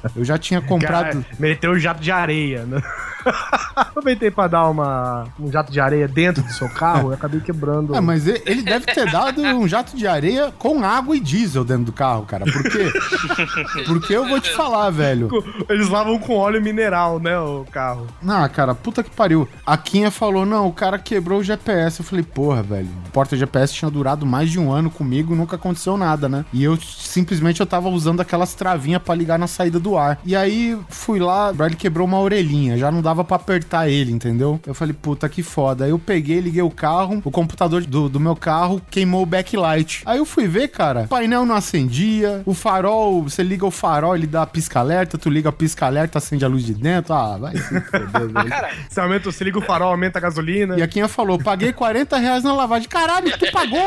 Eu 0.14 0.24
já 0.24 0.36
tinha 0.36 0.60
comprado... 0.60 1.22
Cara, 1.22 1.26
meteu 1.38 1.72
um 1.72 1.78
jato 1.78 2.00
de 2.00 2.10
areia, 2.10 2.64
né? 2.64 2.82
Aproveitei 3.74 4.30
pra 4.30 4.46
dar 4.46 4.68
uma, 4.68 5.26
um 5.38 5.50
jato 5.50 5.72
de 5.72 5.80
areia 5.80 6.06
dentro 6.06 6.42
do 6.42 6.52
seu 6.52 6.68
carro 6.68 7.10
e 7.10 7.14
acabei 7.14 7.40
quebrando. 7.40 7.96
É, 7.96 8.00
mas 8.00 8.26
ele 8.26 8.62
deve 8.62 8.86
ter 8.86 9.10
dado 9.10 9.40
um 9.40 9.66
jato 9.66 9.93
de 9.94 10.06
areia 10.06 10.52
com 10.58 10.84
água 10.84 11.16
e 11.16 11.20
diesel 11.20 11.64
dentro 11.64 11.84
do 11.84 11.92
carro, 11.92 12.24
cara. 12.24 12.44
Por 12.44 12.62
quê? 12.62 12.92
Porque 13.86 14.14
eu 14.14 14.28
vou 14.28 14.40
te 14.40 14.52
falar, 14.52 14.90
velho. 14.90 15.28
Eles 15.68 15.88
lavam 15.88 16.18
com 16.18 16.36
óleo 16.36 16.60
mineral, 16.60 17.18
né, 17.18 17.38
o 17.38 17.64
carro. 17.70 18.06
Não, 18.22 18.48
cara, 18.48 18.74
puta 18.74 19.02
que 19.02 19.10
pariu. 19.10 19.48
A 19.64 19.76
Kinha 19.76 20.10
falou: 20.10 20.44
não, 20.44 20.66
o 20.66 20.72
cara 20.72 20.98
quebrou 20.98 21.40
o 21.40 21.44
GPS. 21.44 22.00
Eu 22.00 22.06
falei, 22.06 22.24
porra, 22.24 22.62
velho. 22.62 22.88
O 23.06 23.10
porta 23.10 23.36
GPS 23.36 23.72
tinha 23.72 23.90
durado 23.90 24.26
mais 24.26 24.50
de 24.50 24.58
um 24.58 24.72
ano 24.72 24.90
comigo, 24.90 25.34
nunca 25.34 25.56
aconteceu 25.56 25.96
nada, 25.96 26.28
né? 26.28 26.44
E 26.52 26.64
eu 26.64 26.76
simplesmente 26.80 27.60
eu 27.60 27.66
tava 27.66 27.88
usando 27.88 28.20
aquelas 28.20 28.54
travinhas 28.54 29.02
pra 29.02 29.14
ligar 29.14 29.38
na 29.38 29.46
saída 29.46 29.78
do 29.78 29.96
ar. 29.96 30.18
E 30.24 30.34
aí 30.34 30.78
fui 30.88 31.18
lá, 31.18 31.52
ele 31.64 31.76
quebrou 31.76 32.06
uma 32.06 32.18
orelhinha, 32.20 32.76
já 32.76 32.90
não 32.90 33.02
dava 33.02 33.24
pra 33.24 33.36
apertar 33.36 33.88
ele, 33.88 34.12
entendeu? 34.12 34.60
Eu 34.66 34.74
falei, 34.74 34.94
puta 34.94 35.28
que 35.28 35.42
foda. 35.42 35.84
Aí 35.84 35.90
eu 35.90 35.98
peguei, 35.98 36.40
liguei 36.40 36.62
o 36.62 36.70
carro, 36.70 37.20
o 37.24 37.30
computador 37.30 37.84
do, 37.84 38.08
do 38.08 38.20
meu 38.20 38.36
carro 38.36 38.80
queimou 38.90 39.22
o 39.22 39.26
backlight. 39.26 39.83
Aí 40.04 40.18
eu 40.18 40.24
fui 40.24 40.46
ver, 40.46 40.68
cara, 40.68 41.02
o 41.02 41.08
painel 41.08 41.44
não 41.46 41.54
acendia, 41.54 42.42
o 42.44 42.54
farol, 42.54 43.22
você 43.22 43.42
liga 43.42 43.64
o 43.66 43.70
farol, 43.70 44.14
ele 44.16 44.26
dá 44.26 44.46
pisca-alerta, 44.46 45.18
tu 45.18 45.28
liga 45.30 45.48
a 45.48 45.52
pisca-alerta, 45.52 46.18
acende 46.18 46.44
a 46.44 46.48
luz 46.48 46.64
de 46.64 46.74
dentro. 46.74 47.14
Ah, 47.14 47.36
vai 47.36 47.56
se 47.56 47.80
foder, 47.80 48.28
velho. 48.28 48.48
Cara, 48.48 48.70
Você 48.88 49.00
aumenta, 49.00 49.30
você 49.30 49.44
liga 49.44 49.58
o 49.58 49.62
farol, 49.62 49.90
aumenta 49.90 50.18
a 50.18 50.22
gasolina. 50.22 50.78
E 50.78 50.82
a 50.82 50.88
Kinha 50.88 51.08
falou: 51.08 51.38
paguei 51.38 51.72
40 51.72 52.16
reais 52.16 52.44
na 52.44 52.54
lavagem. 52.54 52.88
Caralho, 52.88 53.36
tu 53.38 53.50
pagou! 53.52 53.80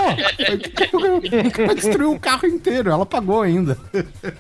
O 1.47 1.51
cara 1.51 1.75
destruiu 1.75 2.11
o 2.13 2.19
carro 2.19 2.47
inteiro, 2.47 2.89
ela 2.89 3.05
pagou 3.05 3.41
ainda. 3.41 3.77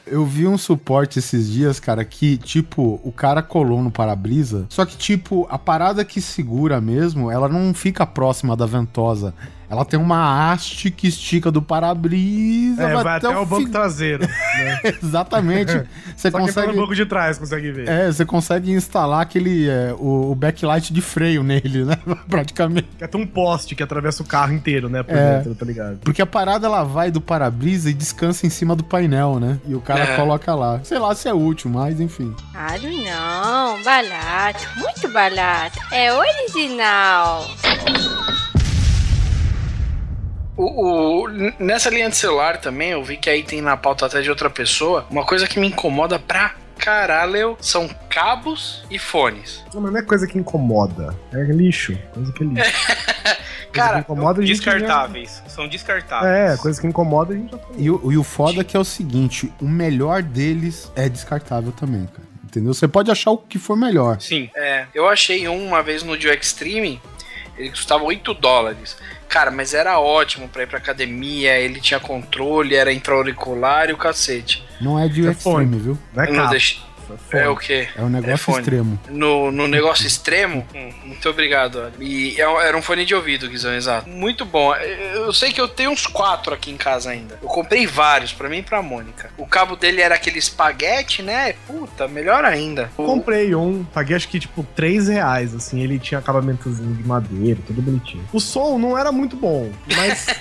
Eu 0.05 0.25
vi 0.25 0.47
um 0.47 0.57
suporte 0.57 1.19
esses 1.19 1.49
dias, 1.49 1.79
cara, 1.79 2.03
que, 2.03 2.37
tipo, 2.37 2.99
o 3.03 3.11
cara 3.11 3.41
colou 3.41 3.81
no 3.81 3.91
para-brisa. 3.91 4.65
Só 4.69 4.85
que, 4.85 4.97
tipo, 4.97 5.47
a 5.49 5.57
parada 5.57 6.03
que 6.05 6.21
segura 6.21 6.79
mesmo, 6.81 7.31
ela 7.31 7.47
não 7.47 7.73
fica 7.73 8.05
próxima 8.05 8.55
da 8.55 8.65
ventosa. 8.65 9.33
Ela 9.69 9.83
tem 9.83 9.99
uma 9.99 10.51
haste 10.53 10.89
que 10.89 11.07
estica 11.07 11.51
do 11.51 11.61
para-brisa. 11.61 12.83
É, 12.83 13.03
vai 13.03 13.17
até 13.17 13.27
o 13.29 13.45
banco 13.45 13.65
fim. 13.65 13.69
traseiro. 13.71 14.25
né? 14.57 14.79
Exatamente. 15.03 15.71
Você 16.15 16.31
Só 16.31 16.37
tá 16.37 16.43
consegue. 16.43 16.73
banco 16.73 16.95
de 16.95 17.05
trás 17.05 17.37
consegue 17.37 17.71
ver. 17.71 17.87
É, 17.87 18.11
você 18.11 18.25
consegue 18.25 18.71
instalar 18.71 19.21
aquele. 19.21 19.67
é, 19.69 19.93
o, 19.99 20.31
o 20.31 20.35
backlight 20.35 20.91
de 20.91 21.01
freio 21.01 21.43
nele, 21.43 21.83
né? 21.85 21.97
Praticamente. 22.27 22.87
Que 22.97 23.07
tem 23.07 23.21
um 23.21 23.27
poste 23.27 23.75
que 23.75 23.83
atravessa 23.83 24.23
o 24.23 24.25
carro 24.25 24.53
inteiro, 24.53 24.89
né, 24.89 25.03
por 25.03 25.15
É. 25.15 25.37
dentro, 25.37 25.53
tá 25.53 25.65
ligado? 25.65 25.97
Porque 25.97 26.21
a 26.21 26.25
parada 26.25 26.65
ela 26.65 26.83
vai 26.83 27.11
do 27.11 27.21
para-brisa 27.21 27.89
e 27.89 27.93
descansa 27.93 28.47
em 28.47 28.49
cima 28.49 28.75
do 28.75 28.83
painel, 28.83 29.39
né? 29.39 29.59
E 29.67 29.75
o 29.75 29.81
cara 29.81 30.03
É. 30.05 30.15
coloca 30.15 30.55
lá. 30.55 30.79
Sei 30.83 30.97
lá 30.97 31.13
se 31.13 31.27
é 31.27 31.33
útil, 31.33 31.69
mas 31.69 31.99
enfim. 31.99 32.33
Claro 32.51 32.83
não, 32.83 33.83
barato, 33.83 34.65
muito 34.77 35.07
barato. 35.11 35.77
É 35.91 36.11
original. 36.13 37.45
O, 40.57 41.23
o- 41.25 41.27
nessa 41.59 41.89
linha 41.89 42.09
de 42.09 42.15
celular 42.17 42.57
também, 42.57 42.89
eu 42.89 43.03
vi 43.03 43.15
que 43.17 43.29
aí 43.29 43.43
tem 43.43 43.61
na 43.61 43.77
pauta 43.77 44.07
até 44.07 44.21
de 44.21 44.29
outra 44.29 44.49
pessoa. 44.49 45.05
Uma 45.09 45.23
coisa 45.25 45.47
que 45.47 45.59
me 45.59 45.67
incomoda 45.67 46.17
pra 46.17 46.55
caralho 46.77 47.57
são 47.59 47.87
cabos 48.09 48.83
e 48.89 48.97
fones. 48.97 49.63
Não, 49.73 49.81
mas 49.81 49.91
não 49.91 49.99
é 49.99 50.03
coisa 50.03 50.25
que 50.27 50.37
incomoda. 50.37 51.15
É 51.33 51.43
lixo. 51.43 51.97
Coisa 52.13 52.31
que 52.33 52.43
é 52.43 52.47
lixo. 52.47 52.71
Cara, 53.71 53.99
incomoda, 53.99 54.41
Descartáveis. 54.41 55.43
São 55.47 55.65
já- 55.65 55.69
descartáveis. 55.71 56.33
É, 56.33 56.57
coisa 56.57 56.79
que 56.81 56.87
incomoda 56.87 57.33
a 57.33 57.37
gente 57.37 57.51
já 57.51 57.57
falou. 57.59 57.75
E, 57.77 57.91
o- 57.91 58.11
e 58.11 58.17
o 58.17 58.23
foda 58.23 58.61
é 58.61 58.63
que 58.63 58.75
é 58.75 58.79
o 58.79 58.83
seguinte: 58.85 59.51
o 59.61 59.65
melhor 59.67 60.23
deles 60.23 60.91
é 60.95 61.07
descartável 61.07 61.71
também, 61.71 62.05
cara. 62.07 62.25
Entendeu? 62.45 62.73
Você 62.73 62.87
pode 62.87 63.11
achar 63.11 63.29
o 63.31 63.37
que 63.37 63.59
for 63.59 63.75
melhor. 63.75 64.19
Sim. 64.21 64.49
É, 64.55 64.85
eu 64.95 65.07
achei 65.07 65.47
um 65.49 65.67
uma 65.67 65.83
vez 65.83 66.01
no 66.01 66.17
Dio 66.17 66.33
Extreme, 66.33 66.99
ele 67.57 67.69
custava 67.69 68.03
8 68.03 68.33
dólares. 68.35 68.97
Cara, 69.27 69.51
mas 69.51 69.73
era 69.73 69.99
ótimo 69.99 70.47
pra 70.47 70.63
ir 70.63 70.67
pra 70.67 70.77
academia, 70.77 71.57
ele 71.59 71.81
tinha 71.81 71.99
controle, 71.99 72.75
era 72.75 72.93
intra-auricular 72.93 73.89
e 73.89 73.93
o 73.93 73.97
cacete. 73.97 74.63
Não 74.79 74.97
é 74.97 75.07
de 75.07 75.27
É 75.27 75.31
extreme, 75.31 75.55
fone. 75.65 75.79
viu? 75.79 75.97
Não 76.13 76.23
é 76.23 76.27
Eu 76.29 76.33
não 76.33 76.43
cabo. 76.43 76.53
É 77.31 77.47
o 77.49 77.55
quê? 77.55 77.87
É 77.95 78.01
um 78.01 78.09
negócio 78.09 78.37
fone. 78.37 78.59
extremo. 78.59 78.99
No, 79.09 79.51
no 79.51 79.67
negócio 79.67 80.05
extremo? 80.05 80.65
Hum, 80.75 80.89
muito 81.05 81.29
obrigado, 81.29 81.79
olha. 81.79 81.93
E 81.99 82.39
é 82.39 82.67
era 82.67 82.75
um 82.77 82.81
fone 82.81 83.05
de 83.05 83.13
ouvido, 83.15 83.47
Guizão, 83.49 83.73
exato. 83.73 84.09
Muito 84.09 84.45
bom. 84.45 84.73
Eu 84.75 85.27
eu 85.27 85.33
sei 85.33 85.51
que 85.51 85.59
eu 85.59 85.67
tenho 85.67 85.91
uns 85.91 86.07
quatro 86.07 86.53
aqui 86.53 86.71
em 86.71 86.77
casa 86.77 87.09
ainda. 87.09 87.37
Eu 87.41 87.47
comprei 87.49 87.85
vários, 87.85 88.31
pra 88.33 88.47
mim 88.49 88.59
e 88.59 88.63
pra 88.63 88.81
Mônica. 88.81 89.29
O 89.37 89.45
cabo 89.45 89.75
dele 89.75 90.01
era 90.01 90.15
aquele 90.15 90.39
espaguete, 90.39 91.21
né? 91.21 91.53
Puta, 91.67 92.07
melhor 92.07 92.45
ainda. 92.45 92.89
O- 92.97 93.03
Comprei 93.03 93.53
um, 93.55 93.83
paguei 93.83 94.15
acho 94.15 94.27
que 94.29 94.39
tipo 94.39 94.63
3 94.75 95.07
reais, 95.07 95.53
assim, 95.53 95.81
ele 95.81 95.99
tinha 95.99 96.19
acabamentozinho 96.19 96.93
de 96.95 97.03
madeira, 97.05 97.59
tudo 97.67 97.81
bonitinho. 97.81 98.23
O 98.31 98.39
som 98.39 98.77
não 98.77 98.97
era 98.97 99.11
muito 99.11 99.35
bom, 99.35 99.69
mas. 99.95 100.27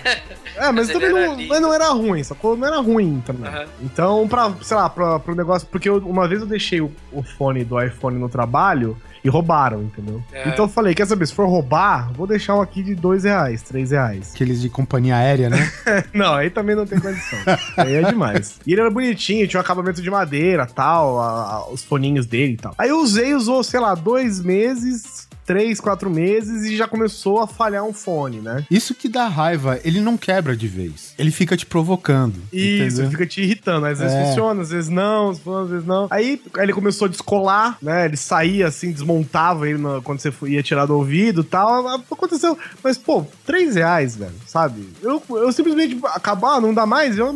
É, 0.57 0.73
mas, 0.73 0.87
Mas 0.87 0.89
também 0.89 1.11
não, 1.11 1.37
mas 1.49 1.61
não 1.61 1.75
era 1.75 1.89
ruim, 1.91 2.25
sacou? 2.25 2.57
Não 2.57 2.67
era 2.67 2.79
ruim 2.81 3.23
também. 3.27 3.47
Aham. 3.47 3.67
Então, 3.83 4.27
pra, 4.27 4.51
sei 4.63 4.75
lá, 4.75 4.89
pra, 4.89 5.19
pro 5.19 5.35
negócio. 5.35 5.69
Porque 5.71 5.87
eu- 5.87 5.99
uma 5.99 6.27
vez 6.27 6.41
eu 6.41 6.47
deixei 6.57 6.81
o, 6.81 6.91
o 7.13 7.23
fone 7.23 7.65
do 7.65 7.81
iPhone 7.81 8.19
no 8.19 8.29
trabalho 8.29 8.97
e 9.23 9.29
roubaram, 9.29 9.83
entendeu? 9.83 10.23
É. 10.33 10.49
Então 10.49 10.65
eu 10.67 10.69
falei, 10.69 10.95
quer 10.95 11.07
saber, 11.07 11.27
se 11.27 11.35
for 11.35 11.47
roubar, 11.49 12.13
vou 12.13 12.27
deixar 12.27 12.55
um 12.55 12.61
aqui 12.61 12.83
de 12.83 12.95
2 12.95 13.25
reais, 13.25 13.61
3 13.63 13.91
reais. 13.91 14.33
Aqueles 14.35 14.61
de 14.61 14.69
companhia 14.71 15.17
aérea, 15.17 15.51
né? 15.51 15.71
Não, 16.15 16.33
aí 16.35 16.49
também 16.49 16.77
não 16.77 16.87
tem 16.87 16.99
condição. 17.01 17.39
aí 17.77 17.95
é 17.97 18.03
demais. 18.03 18.59
E 18.67 18.73
ele 18.73 18.81
era 18.81 18.91
bonitinho, 18.91 19.47
tinha 19.49 19.59
um 19.59 19.65
acabamento 19.65 20.01
de 20.01 20.11
madeira 20.11 20.65
tal, 20.67 21.21
a- 21.21 21.43
a- 21.55 21.69
os 21.71 21.83
foninhos 21.85 22.25
dele 22.27 22.53
e 22.53 22.57
tal. 22.57 22.75
Aí 22.79 22.89
eu 22.89 23.01
usei, 23.01 23.35
usou, 23.35 23.63
sei 23.65 23.81
lá, 23.81 23.95
dois 23.95 24.41
meses, 24.41 25.26
três, 25.47 25.81
quatro 25.81 26.11
meses 26.11 26.65
e 26.65 26.77
já 26.77 26.89
começou 26.89 27.41
a 27.41 27.47
falhar 27.47 27.85
um 27.85 27.93
fone, 27.93 28.41
né? 28.41 28.67
Isso 28.71 28.95
que 28.95 29.09
dá 29.09 29.29
raiva, 29.29 29.79
ele 29.85 30.01
não 30.01 30.17
quebra 30.17 30.57
de 30.57 30.67
vez. 30.67 31.15
Ele 31.19 31.31
fica 31.31 31.57
te 31.57 31.65
provocando. 31.65 32.43
Isso, 32.53 32.95
entendeu? 33.01 33.11
fica 33.13 33.27
te 33.27 33.41
irritando. 33.43 33.87
Às 33.87 34.01
vezes 34.01 34.15
É. 34.15 34.25
funciona, 34.27 34.63
às 34.63 34.71
vezes 34.71 34.91
não, 34.91 35.31
às 35.31 35.71
vezes 35.71 35.87
não. 35.87 36.09
Aí, 36.11 36.43
ele 36.59 36.73
começou 36.73 37.07
a 37.07 37.09
descolar, 37.09 37.79
né? 37.81 38.07
Ele 38.07 38.17
saía 38.17 38.67
assim, 38.67 38.91
desmontava 38.93 39.69
ele 39.69 39.79
na- 39.79 40.01
quando 40.03 40.19
você 40.21 40.33
ia 40.47 40.63
tirar 40.63 40.87
do 40.87 40.95
ouvido 40.97 41.43
e 41.43 41.45
tal. 41.45 41.87
Aconteceu. 41.89 42.59
Mas, 42.83 42.99
pô, 42.99 43.25
três 43.47 43.77
reais, 43.77 44.17
velho, 44.17 44.35
sabe? 44.47 44.89
Eu, 45.03 45.23
eu 45.31 45.53
simplesmente 45.53 45.99
acabar, 46.07 46.61
não 46.61 46.75
dá 46.75 46.85
mais, 46.87 47.17
eu 47.17 47.33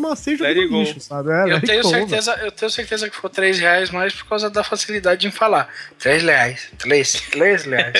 no 0.64 0.70
go. 0.70 0.80
lixo, 0.80 1.00
sabe? 1.00 1.30
É, 1.30 1.52
Eu 1.54 1.60
tenho 1.60 1.84
certeza, 1.84 2.32
eu 2.42 2.50
tenho 2.50 2.70
certeza 2.70 3.08
que 3.08 3.16
for 3.16 3.28
3 3.28 3.58
reais 3.58 3.90
mais 3.90 4.12
por 4.14 4.26
causa 4.26 4.50
da 4.50 4.64
facilidade 4.64 5.26
em 5.26 5.30
falar. 5.30 5.68
3 5.98 6.22
reais. 6.22 6.68
3, 6.78 7.12
3 7.30 7.64
reais. 7.64 7.99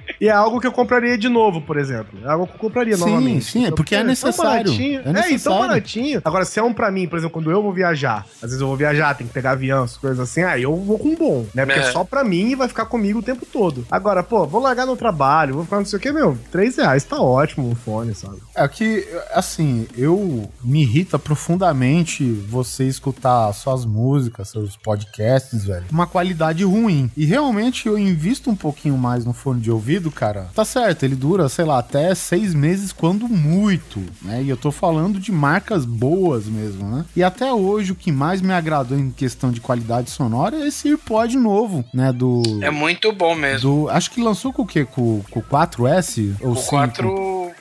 E 0.19 0.27
é 0.27 0.31
algo 0.31 0.59
que 0.59 0.67
eu 0.67 0.71
compraria 0.71 1.17
de 1.17 1.29
novo, 1.29 1.61
por 1.61 1.77
exemplo. 1.77 2.19
É 2.23 2.29
algo 2.29 2.47
que 2.47 2.53
eu 2.55 2.59
compraria 2.59 2.95
Sim, 2.95 3.05
novamente. 3.05 3.45
sim, 3.45 3.65
é 3.65 3.71
porque 3.71 3.95
é 3.95 3.99
tão 3.99 4.07
necessário. 4.07 4.65
baratinho. 4.71 4.99
É 5.05 5.09
É, 5.09 5.13
necessário. 5.13 5.35
então 5.35 5.59
baratinho. 5.59 6.21
Agora, 6.23 6.45
se 6.45 6.59
é 6.59 6.63
um 6.63 6.73
pra 6.73 6.91
mim, 6.91 7.07
por 7.07 7.17
exemplo, 7.17 7.33
quando 7.33 7.51
eu 7.51 7.61
vou 7.61 7.73
viajar, 7.73 8.25
às 8.35 8.41
vezes 8.49 8.61
eu 8.61 8.67
vou 8.67 8.75
viajar, 8.77 9.15
tem 9.15 9.27
que 9.27 9.33
pegar 9.33 9.51
avião, 9.51 9.83
essas 9.83 9.97
coisas 9.97 10.19
assim, 10.19 10.41
aí 10.43 10.63
eu 10.63 10.75
vou 10.75 10.97
com 10.99 11.09
um 11.09 11.15
bom, 11.15 11.45
né? 11.53 11.65
Porque 11.65 11.79
é, 11.79 11.83
É. 11.83 11.91
só 11.91 12.03
pra 12.03 12.23
mim 12.23 12.49
e 12.51 12.55
vai 12.55 12.67
ficar 12.67 12.85
comigo 12.85 13.19
o 13.19 13.23
tempo 13.23 13.45
todo. 13.45 13.85
Agora, 13.91 14.23
pô, 14.23 14.45
vou 14.47 14.61
largar 14.61 14.85
no 14.85 14.95
trabalho, 14.95 15.55
vou 15.55 15.63
ficar 15.63 15.77
não 15.77 15.85
sei 15.85 15.97
o 15.97 16.01
que, 16.01 16.11
meu, 16.11 16.37
3 16.51 16.77
reais 16.77 17.03
tá 17.03 17.19
ótimo 17.21 17.71
o 17.71 17.75
fone, 17.75 18.13
sabe? 18.15 18.37
É 18.55 18.67
que, 18.67 19.07
assim, 19.33 19.87
eu 19.97 20.49
me 20.63 20.81
irrita 20.81 21.17
profundamente 21.19 22.23
você 22.49 22.85
escutar 22.85 23.51
suas 23.53 23.85
músicas, 23.85 24.49
seus 24.49 24.75
podcasts, 24.77 25.65
velho. 25.65 25.85
Uma 25.91 26.07
qualidade 26.07 26.63
ruim. 26.63 27.09
E 27.15 27.25
realmente 27.25 27.87
eu 27.87 27.97
invisto 27.97 28.49
um 28.49 28.55
pouquinho 28.55 28.97
mais 28.97 29.25
no 29.25 29.33
fone 29.33 29.61
de 29.61 29.71
ouvido, 29.71 30.00
cara. 30.09 30.47
Tá 30.55 30.63
certo, 30.63 31.03
ele 31.03 31.15
dura, 31.15 31.49
sei 31.49 31.65
lá, 31.65 31.79
até 31.79 32.15
seis 32.15 32.53
meses, 32.53 32.91
quando 32.91 33.27
muito, 33.27 34.01
né? 34.21 34.41
E 34.41 34.49
eu 34.49 34.57
tô 34.57 34.71
falando 34.71 35.19
de 35.19 35.31
marcas 35.31 35.85
boas 35.85 36.45
mesmo, 36.45 36.89
né? 36.89 37.05
E 37.15 37.21
até 37.21 37.51
hoje 37.53 37.91
o 37.91 37.95
que 37.95 38.11
mais 38.11 38.41
me 38.41 38.53
agradou 38.53 38.97
em 38.97 39.11
questão 39.11 39.51
de 39.51 39.59
qualidade 39.59 40.09
sonora 40.09 40.55
é 40.55 40.67
esse 40.67 40.87
AirPod 40.87 41.37
novo, 41.37 41.83
né? 41.93 42.11
Do. 42.13 42.41
É 42.61 42.71
muito 42.71 43.11
bom 43.11 43.35
mesmo. 43.35 43.83
do 43.85 43.89
acho 43.89 44.09
que 44.11 44.21
lançou 44.21 44.53
com 44.53 44.61
o 44.61 44.65
quê? 44.67 44.85
Com, 44.85 45.21
com 45.29 45.39
o 45.39 45.43
4S? 45.43 46.35
Ou 46.39 46.51
O 46.51 46.55
5? 46.55 46.69
4, 46.69 47.07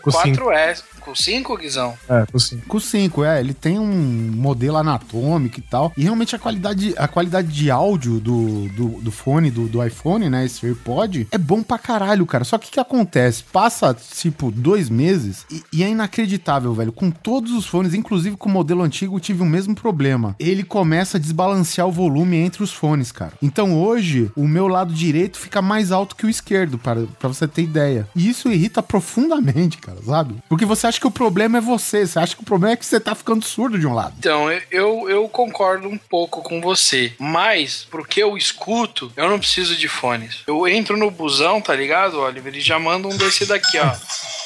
Com 0.03 0.11
4S. 0.11 0.82
Com 1.01 1.14
5, 1.14 1.57
Guizão? 1.57 1.94
É. 2.09 2.26
Com 2.68 2.76
o 2.76 2.80
5, 2.80 3.24
é, 3.24 3.40
ele 3.40 3.55
tem 3.55 3.78
um 3.78 4.30
modelo 4.34 4.76
anatômico 4.76 5.59
e 5.59 5.62
tal. 5.62 5.92
E 5.96 6.03
realmente 6.03 6.36
a 6.36 6.38
qualidade, 6.38 6.94
a 6.96 7.09
qualidade 7.09 7.48
de 7.48 7.70
áudio 7.70 8.20
do, 8.20 8.68
do, 8.68 8.88
do 9.01 9.11
fone, 9.11 9.51
do, 9.51 9.66
do 9.66 9.84
iPhone, 9.84 10.28
né? 10.28 10.44
Esse 10.44 10.66
AirPod, 10.66 11.26
é 11.30 11.38
bom 11.38 11.62
pra 11.62 11.78
caralho, 11.78 12.26
cara. 12.26 12.44
Só 12.44 12.59
que 12.59 12.68
o 12.68 12.70
que 12.70 12.80
acontece? 12.80 13.42
Passa, 13.44 13.94
tipo, 13.94 14.51
dois 14.51 14.88
meses 14.90 15.46
e, 15.51 15.62
e 15.72 15.82
é 15.82 15.88
inacreditável, 15.88 16.72
velho. 16.74 16.92
Com 16.92 17.11
todos 17.11 17.53
os 17.53 17.66
fones, 17.66 17.94
inclusive 17.94 18.36
com 18.36 18.48
o 18.48 18.53
modelo 18.53 18.82
antigo, 18.82 19.16
eu 19.16 19.20
tive 19.20 19.42
o 19.42 19.46
mesmo 19.46 19.74
problema. 19.74 20.36
Ele 20.38 20.62
começa 20.62 21.16
a 21.16 21.20
desbalancear 21.20 21.86
o 21.86 21.92
volume 21.92 22.36
entre 22.36 22.62
os 22.62 22.72
fones, 22.72 23.11
cara. 23.11 23.32
Então 23.42 23.80
hoje, 23.80 24.30
o 24.36 24.46
meu 24.46 24.68
lado 24.68 24.92
direito 24.92 25.38
fica 25.38 25.62
mais 25.62 25.90
alto 25.92 26.16
que 26.16 26.26
o 26.26 26.30
esquerdo, 26.30 26.78
para, 26.78 27.07
pra 27.18 27.28
você 27.28 27.48
ter 27.48 27.62
ideia. 27.62 28.09
E 28.14 28.28
isso 28.28 28.51
irrita 28.51 28.82
profundamente, 28.82 29.78
cara, 29.78 29.98
sabe? 30.05 30.36
Porque 30.48 30.64
você 30.64 30.86
acha 30.91 31.01
que 31.01 31.07
o 31.07 31.11
problema 31.11 31.59
é 31.59 31.61
você, 31.61 32.07
você 32.07 32.18
acha 32.18 32.34
que 32.36 32.43
o 32.43 32.45
problema 32.45 32.74
é 32.74 32.76
que 32.76 32.84
você 32.84 33.01
tá 33.01 33.14
ficando 33.14 33.45
surdo 33.45 33.78
de 33.78 33.86
um 33.86 33.95
lado. 33.95 34.14
Então, 34.18 34.51
eu- 34.70 35.09
eu, 35.09 35.28
concordo 35.28 35.88
um 35.88 35.97
pouco 35.97 36.43
com 36.43 36.61
você. 36.61 37.12
Mas, 37.18 37.86
porque 37.91 38.22
eu 38.22 38.36
escuto, 38.36 39.11
eu 39.16 39.28
não 39.30 39.38
preciso 39.38 39.76
de 39.76 39.88
fones. 39.88 40.43
Eu 40.47 40.66
entro 40.68 40.97
no 40.97 41.11
busão, 41.11 41.61
tá 41.61 41.74
ligado, 41.74 42.18
Oliver? 42.20 42.55
E 42.55 42.61
já 42.61 42.78
manda 42.78 43.07
um 43.09 43.16
desse 43.16 43.47
daqui, 43.47 43.78
ó. 43.78 43.95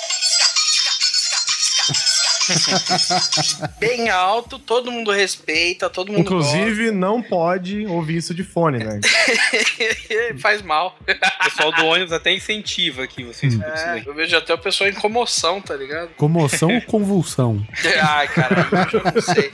Bem 3.79 4.09
alto, 4.09 4.59
todo 4.59 4.91
mundo 4.91 5.11
respeita, 5.11 5.89
todo 5.89 6.09
mundo 6.09 6.21
Inclusive, 6.21 6.91
não 6.91 7.23
pode 7.23 7.87
ouvir 7.87 8.17
isso 8.17 8.35
de 8.35 8.45
fone, 8.45 8.79
né? 8.79 9.01
gosta. 9.01 10.39
faz 10.39 10.63
mal. 10.63 10.97
O 11.01 11.45
pessoal 11.45 11.73
do 11.73 11.87
ônibus 11.87 12.13
até 12.13 12.33
incentiva 12.33 13.07
que 13.07 13.25
vocês 13.25 13.55
isso 13.55 13.63
É, 13.63 14.03
eu 14.05 14.15
vejo 14.15 14.37
até 14.37 14.55
o 14.55 14.59
pessoal 14.59 14.89
em 14.89 14.95
comoção, 14.95 15.61
tá 15.61 15.75
ligado? 15.75 16.11
Comoção 16.17 16.75
ou 16.75 16.81
convulsão? 16.83 17.65
Ai, 18.03 18.29
cara, 18.29 18.69
eu 18.71 19.01
já 19.01 19.13
não 19.13 19.23
sei. 19.23 19.51